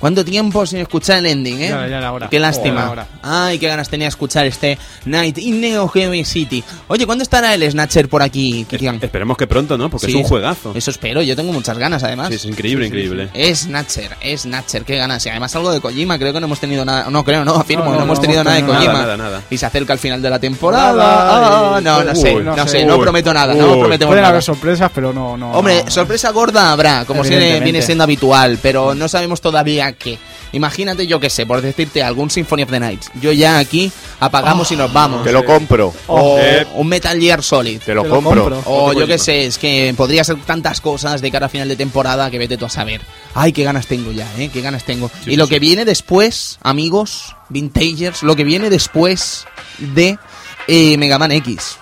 ¿Cuánto 0.00 0.24
tiempo 0.24 0.64
sin 0.64 0.78
escuchar 0.78 1.18
el 1.18 1.26
ending, 1.26 1.60
eh? 1.60 1.68
Ya, 1.70 1.86
ya 2.00 2.12
hora. 2.12 2.28
Qué 2.28 2.38
lástima. 2.38 2.90
Hora. 2.90 3.06
Ay, 3.22 3.58
qué 3.58 3.66
ganas 3.68 3.88
tenía 3.88 4.04
de 4.06 4.10
escuchar 4.10 4.46
este 4.46 4.78
Night 5.06 5.38
in 5.38 5.60
Neo 5.60 5.88
Geo 5.88 6.12
City. 6.24 6.62
Oye, 6.86 7.04
¿cuándo 7.06 7.22
estará 7.22 7.54
el 7.54 7.68
Snatcher 7.70 8.08
por 8.08 8.22
aquí, 8.22 8.64
Kirian? 8.68 8.98
Esperemos 9.02 9.36
que 9.36 9.46
pronto, 9.46 9.76
¿no? 9.76 9.90
Porque 9.90 10.06
Sí, 10.06 10.12
es 10.12 10.18
un 10.18 10.22
juegazo. 10.24 10.72
Eso 10.74 10.90
espero, 10.90 11.20
yo 11.22 11.34
tengo 11.34 11.52
muchas 11.52 11.76
ganas 11.78 12.02
además. 12.04 12.28
Sí, 12.28 12.34
es 12.36 12.44
increíble, 12.44 12.86
increíble. 12.86 13.28
Es 13.34 13.60
Snatcher, 13.60 14.16
es 14.20 14.42
Snatcher, 14.42 14.84
qué 14.84 14.96
ganas. 14.96 15.24
Y 15.26 15.30
además 15.30 15.54
algo 15.56 15.72
de 15.72 15.80
Kojima, 15.80 16.18
creo 16.18 16.32
que 16.32 16.40
no 16.40 16.46
hemos 16.46 16.60
tenido 16.60 16.84
nada. 16.84 17.10
No, 17.10 17.24
creo, 17.24 17.44
no, 17.44 17.54
afirmo, 17.56 17.84
no, 17.86 17.90
No, 17.92 17.96
no, 17.98 18.02
hemos 18.04 18.18
no 18.18 18.22
tenido 18.22 18.44
nada 18.44 18.56
de 18.56 18.64
Kojima. 18.64 18.92
nada, 18.92 19.16
nada, 19.16 19.16
nada. 19.16 19.42
Y 19.50 19.58
se 19.58 19.66
acerca 19.66 19.92
al 19.92 19.98
final 19.98 20.22
de 20.22 20.30
la 20.30 20.38
temporada. 20.38 20.92
Nada, 20.94 21.76
Ah, 21.76 21.80
no, 21.80 22.04
no 22.04 22.14
sé, 22.14 22.36
Uy, 22.36 22.44
no, 22.44 22.54
no 22.56 22.64
sé, 22.66 22.80
sé. 22.80 22.84
no 22.86 22.98
prometo 23.00 23.34
nada, 23.34 23.52
no 23.54 23.72
Uy. 23.72 23.78
prometemos 23.80 24.10
Pueden 24.10 24.22
nada. 24.22 24.28
haber 24.30 24.42
sorpresas, 24.42 24.90
pero 24.94 25.12
no. 25.12 25.36
no 25.36 25.50
Hombre, 25.52 25.82
no. 25.84 25.90
sorpresa 25.90 26.30
gorda 26.30 26.72
habrá, 26.72 27.04
como 27.04 27.22
viene 27.22 27.82
siendo 27.82 28.04
habitual, 28.04 28.58
pero 28.62 28.94
no 28.94 29.08
sabemos 29.08 29.40
todavía 29.40 29.87
qué. 29.92 30.18
Imagínate, 30.52 31.06
yo 31.06 31.20
qué 31.20 31.28
sé, 31.30 31.44
por 31.46 31.60
decirte 31.60 32.02
algún 32.02 32.30
Symphony 32.30 32.62
of 32.62 32.70
the 32.70 32.80
Night. 32.80 33.02
Yo 33.20 33.32
ya 33.32 33.58
aquí 33.58 33.92
apagamos 34.20 34.70
y 34.72 34.76
nos 34.76 34.92
vamos. 34.92 35.22
Te 35.24 35.32
lo 35.32 35.44
compro. 35.44 35.92
O 36.06 36.38
Eh. 36.40 36.66
un 36.74 36.86
Metal 36.88 37.18
Gear 37.20 37.42
Solid. 37.42 37.80
Te 37.80 37.94
lo 37.94 38.02
Te 38.02 38.08
lo 38.08 38.14
compro. 38.14 38.42
compro. 38.50 38.62
O 38.66 38.92
yo 38.92 39.00
qué 39.00 39.16
Kojima. 39.16 39.18
sé, 39.18 39.46
es 39.46 39.58
que 39.58 39.92
podría 39.96 40.24
ser 40.24 40.36
tantas 40.46 40.80
cosas 40.80 41.20
de 41.20 41.30
cara 41.30 41.46
a 41.46 41.48
final 41.48 41.68
de 41.68 41.76
temporada 41.76 42.30
que 42.30 42.38
vete 42.38 42.56
tú 42.56 42.64
a 42.64 42.70
saber. 42.70 43.00
Ay, 43.34 43.52
qué 43.52 43.62
ganas 43.64 43.86
tengo 43.86 44.10
ya, 44.12 44.26
¿eh? 44.38 44.48
Qué 44.52 44.60
ganas 44.62 44.84
tengo. 44.84 45.10
Sí, 45.24 45.32
y 45.32 45.36
lo 45.36 45.44
sí, 45.46 45.50
que 45.54 45.58
viene 45.58 45.84
después, 45.84 46.58
amigos, 46.62 47.36
vintagers, 47.50 48.22
lo 48.22 48.34
que 48.36 48.44
viene 48.44 48.70
después 48.70 49.44
de 49.78 50.18
eh, 50.66 50.96
Mega 50.98 51.18
Man 51.18 51.32
X. 51.32 51.76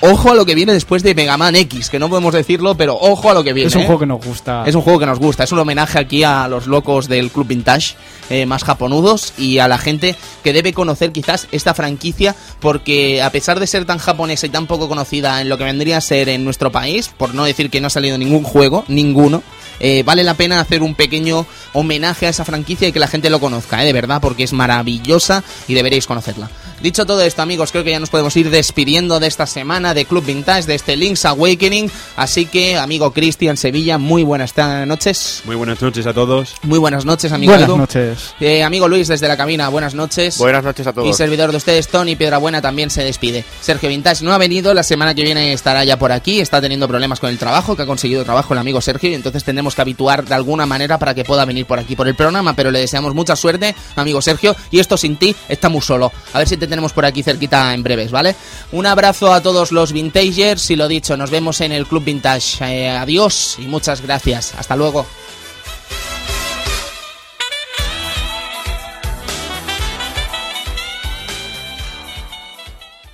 Ojo 0.00 0.30
a 0.30 0.34
lo 0.34 0.44
que 0.44 0.54
viene 0.54 0.72
después 0.72 1.02
de 1.02 1.14
Mega 1.14 1.36
Man 1.36 1.54
X, 1.56 1.88
que 1.88 1.98
no 1.98 2.08
podemos 2.08 2.34
decirlo, 2.34 2.76
pero 2.76 2.96
ojo 3.00 3.30
a 3.30 3.34
lo 3.34 3.42
que 3.42 3.52
viene. 3.52 3.68
Es 3.68 3.74
un 3.74 3.82
¿eh? 3.82 3.86
juego 3.86 4.00
que 4.00 4.06
nos 4.06 4.24
gusta. 4.24 4.64
Es 4.66 4.74
un 4.74 4.82
juego 4.82 4.98
que 4.98 5.06
nos 5.06 5.18
gusta, 5.18 5.44
es 5.44 5.52
un 5.52 5.58
homenaje 5.58 5.98
aquí 5.98 6.24
a 6.24 6.46
los 6.48 6.66
locos 6.66 7.08
del 7.08 7.30
Club 7.30 7.46
Vintage 7.46 7.94
eh, 8.28 8.46
más 8.46 8.64
japonudos 8.64 9.32
y 9.38 9.58
a 9.58 9.68
la 9.68 9.78
gente 9.78 10.16
que 10.42 10.52
debe 10.52 10.72
conocer 10.72 11.12
quizás 11.12 11.46
esta 11.52 11.74
franquicia 11.74 12.34
porque 12.60 13.22
a 13.22 13.30
pesar 13.30 13.60
de 13.60 13.66
ser 13.66 13.84
tan 13.84 13.98
japonesa 13.98 14.46
y 14.46 14.50
tan 14.50 14.66
poco 14.66 14.88
conocida 14.88 15.40
en 15.40 15.48
lo 15.48 15.58
que 15.58 15.64
vendría 15.64 15.98
a 15.98 16.00
ser 16.00 16.28
en 16.28 16.44
nuestro 16.44 16.72
país, 16.72 17.08
por 17.16 17.34
no 17.34 17.44
decir 17.44 17.70
que 17.70 17.80
no 17.80 17.86
ha 17.86 17.90
salido 17.90 18.18
ningún 18.18 18.42
juego, 18.42 18.84
ninguno, 18.88 19.42
eh, 19.80 20.02
vale 20.04 20.24
la 20.24 20.34
pena 20.34 20.60
hacer 20.60 20.82
un 20.82 20.94
pequeño 20.94 21.46
homenaje 21.72 22.26
a 22.26 22.30
esa 22.30 22.44
franquicia 22.44 22.88
y 22.88 22.92
que 22.92 22.98
la 22.98 23.08
gente 23.08 23.28
lo 23.30 23.40
conozca, 23.40 23.82
eh, 23.82 23.86
de 23.86 23.92
verdad, 23.92 24.20
porque 24.20 24.44
es 24.44 24.52
maravillosa 24.52 25.42
y 25.68 25.74
deberéis 25.74 26.06
conocerla. 26.06 26.50
Dicho 26.80 27.06
todo 27.06 27.22
esto, 27.22 27.42
amigos, 27.42 27.72
creo 27.72 27.84
que 27.84 27.90
ya 27.90 28.00
nos 28.00 28.10
podemos 28.10 28.36
ir 28.36 28.50
despidiendo 28.50 29.20
de 29.20 29.26
esta 29.26 29.46
semana 29.46 29.83
de 29.92 30.06
Club 30.06 30.24
Vintage, 30.24 30.66
de 30.66 30.74
este 30.76 30.96
Link's 30.96 31.24
Awakening. 31.26 31.90
Así 32.16 32.46
que, 32.46 32.78
amigo 32.78 33.12
Cristian 33.12 33.56
Sevilla, 33.56 33.98
muy 33.98 34.22
buenas 34.22 34.54
noches. 34.86 35.42
Muy 35.44 35.56
buenas 35.56 35.82
noches 35.82 36.06
a 36.06 36.14
todos. 36.14 36.54
Muy 36.62 36.78
buenas 36.78 37.04
noches, 37.04 37.32
amigo 37.32 37.50
Buenas 37.52 37.68
Edu. 37.68 37.76
noches. 37.76 38.34
Eh, 38.40 38.62
amigo 38.62 38.88
Luis, 38.88 39.08
desde 39.08 39.28
la 39.28 39.36
cabina, 39.36 39.68
buenas 39.68 39.94
noches. 39.94 40.38
Buenas 40.38 40.64
noches 40.64 40.86
a 40.86 40.90
Y 40.90 40.94
todos. 40.94 41.16
servidor 41.16 41.50
de 41.50 41.56
ustedes, 41.56 41.88
Tony 41.88 42.16
Piedrabuena, 42.16 42.62
también 42.62 42.88
se 42.88 43.02
despide. 43.02 43.44
Sergio 43.60 43.88
Vintage 43.88 44.24
no 44.24 44.32
ha 44.32 44.38
venido, 44.38 44.72
la 44.72 44.82
semana 44.84 45.14
que 45.14 45.22
viene 45.24 45.52
estará 45.52 45.84
ya 45.84 45.98
por 45.98 46.12
aquí, 46.12 46.40
está 46.40 46.60
teniendo 46.60 46.86
problemas 46.86 47.18
con 47.20 47.30
el 47.30 47.38
trabajo, 47.38 47.74
que 47.74 47.82
ha 47.82 47.86
conseguido 47.86 48.24
trabajo 48.24 48.54
el 48.54 48.58
amigo 48.60 48.80
Sergio, 48.80 49.10
y 49.10 49.14
entonces 49.14 49.42
tendremos 49.42 49.74
que 49.74 49.82
habituar 49.82 50.24
de 50.24 50.34
alguna 50.34 50.66
manera 50.66 50.98
para 50.98 51.14
que 51.14 51.24
pueda 51.24 51.44
venir 51.44 51.66
por 51.66 51.78
aquí 51.80 51.96
por 51.96 52.06
el 52.06 52.14
programa, 52.14 52.54
pero 52.54 52.70
le 52.70 52.78
deseamos 52.78 53.14
mucha 53.14 53.34
suerte, 53.34 53.74
amigo 53.96 54.22
Sergio, 54.22 54.54
y 54.70 54.78
esto 54.78 54.96
sin 54.96 55.16
ti 55.16 55.34
está 55.48 55.68
muy 55.68 55.80
solo. 55.80 56.12
A 56.32 56.38
ver 56.38 56.48
si 56.48 56.56
te 56.56 56.66
tenemos 56.66 56.92
por 56.92 57.04
aquí 57.04 57.22
cerquita 57.22 57.74
en 57.74 57.82
breves, 57.82 58.10
¿vale? 58.12 58.36
Un 58.72 58.86
abrazo 58.86 59.32
a 59.32 59.40
todos 59.42 59.72
los 59.74 59.92
Vintagers, 59.92 60.70
y 60.70 60.76
lo 60.76 60.88
dicho, 60.88 61.16
nos 61.16 61.30
vemos 61.30 61.60
en 61.60 61.72
el 61.72 61.86
Club 61.86 62.04
Vintage. 62.04 62.64
Eh, 62.64 62.88
adiós 62.88 63.56
y 63.58 63.66
muchas 63.66 64.00
gracias. 64.00 64.54
Hasta 64.56 64.76
luego. 64.76 65.06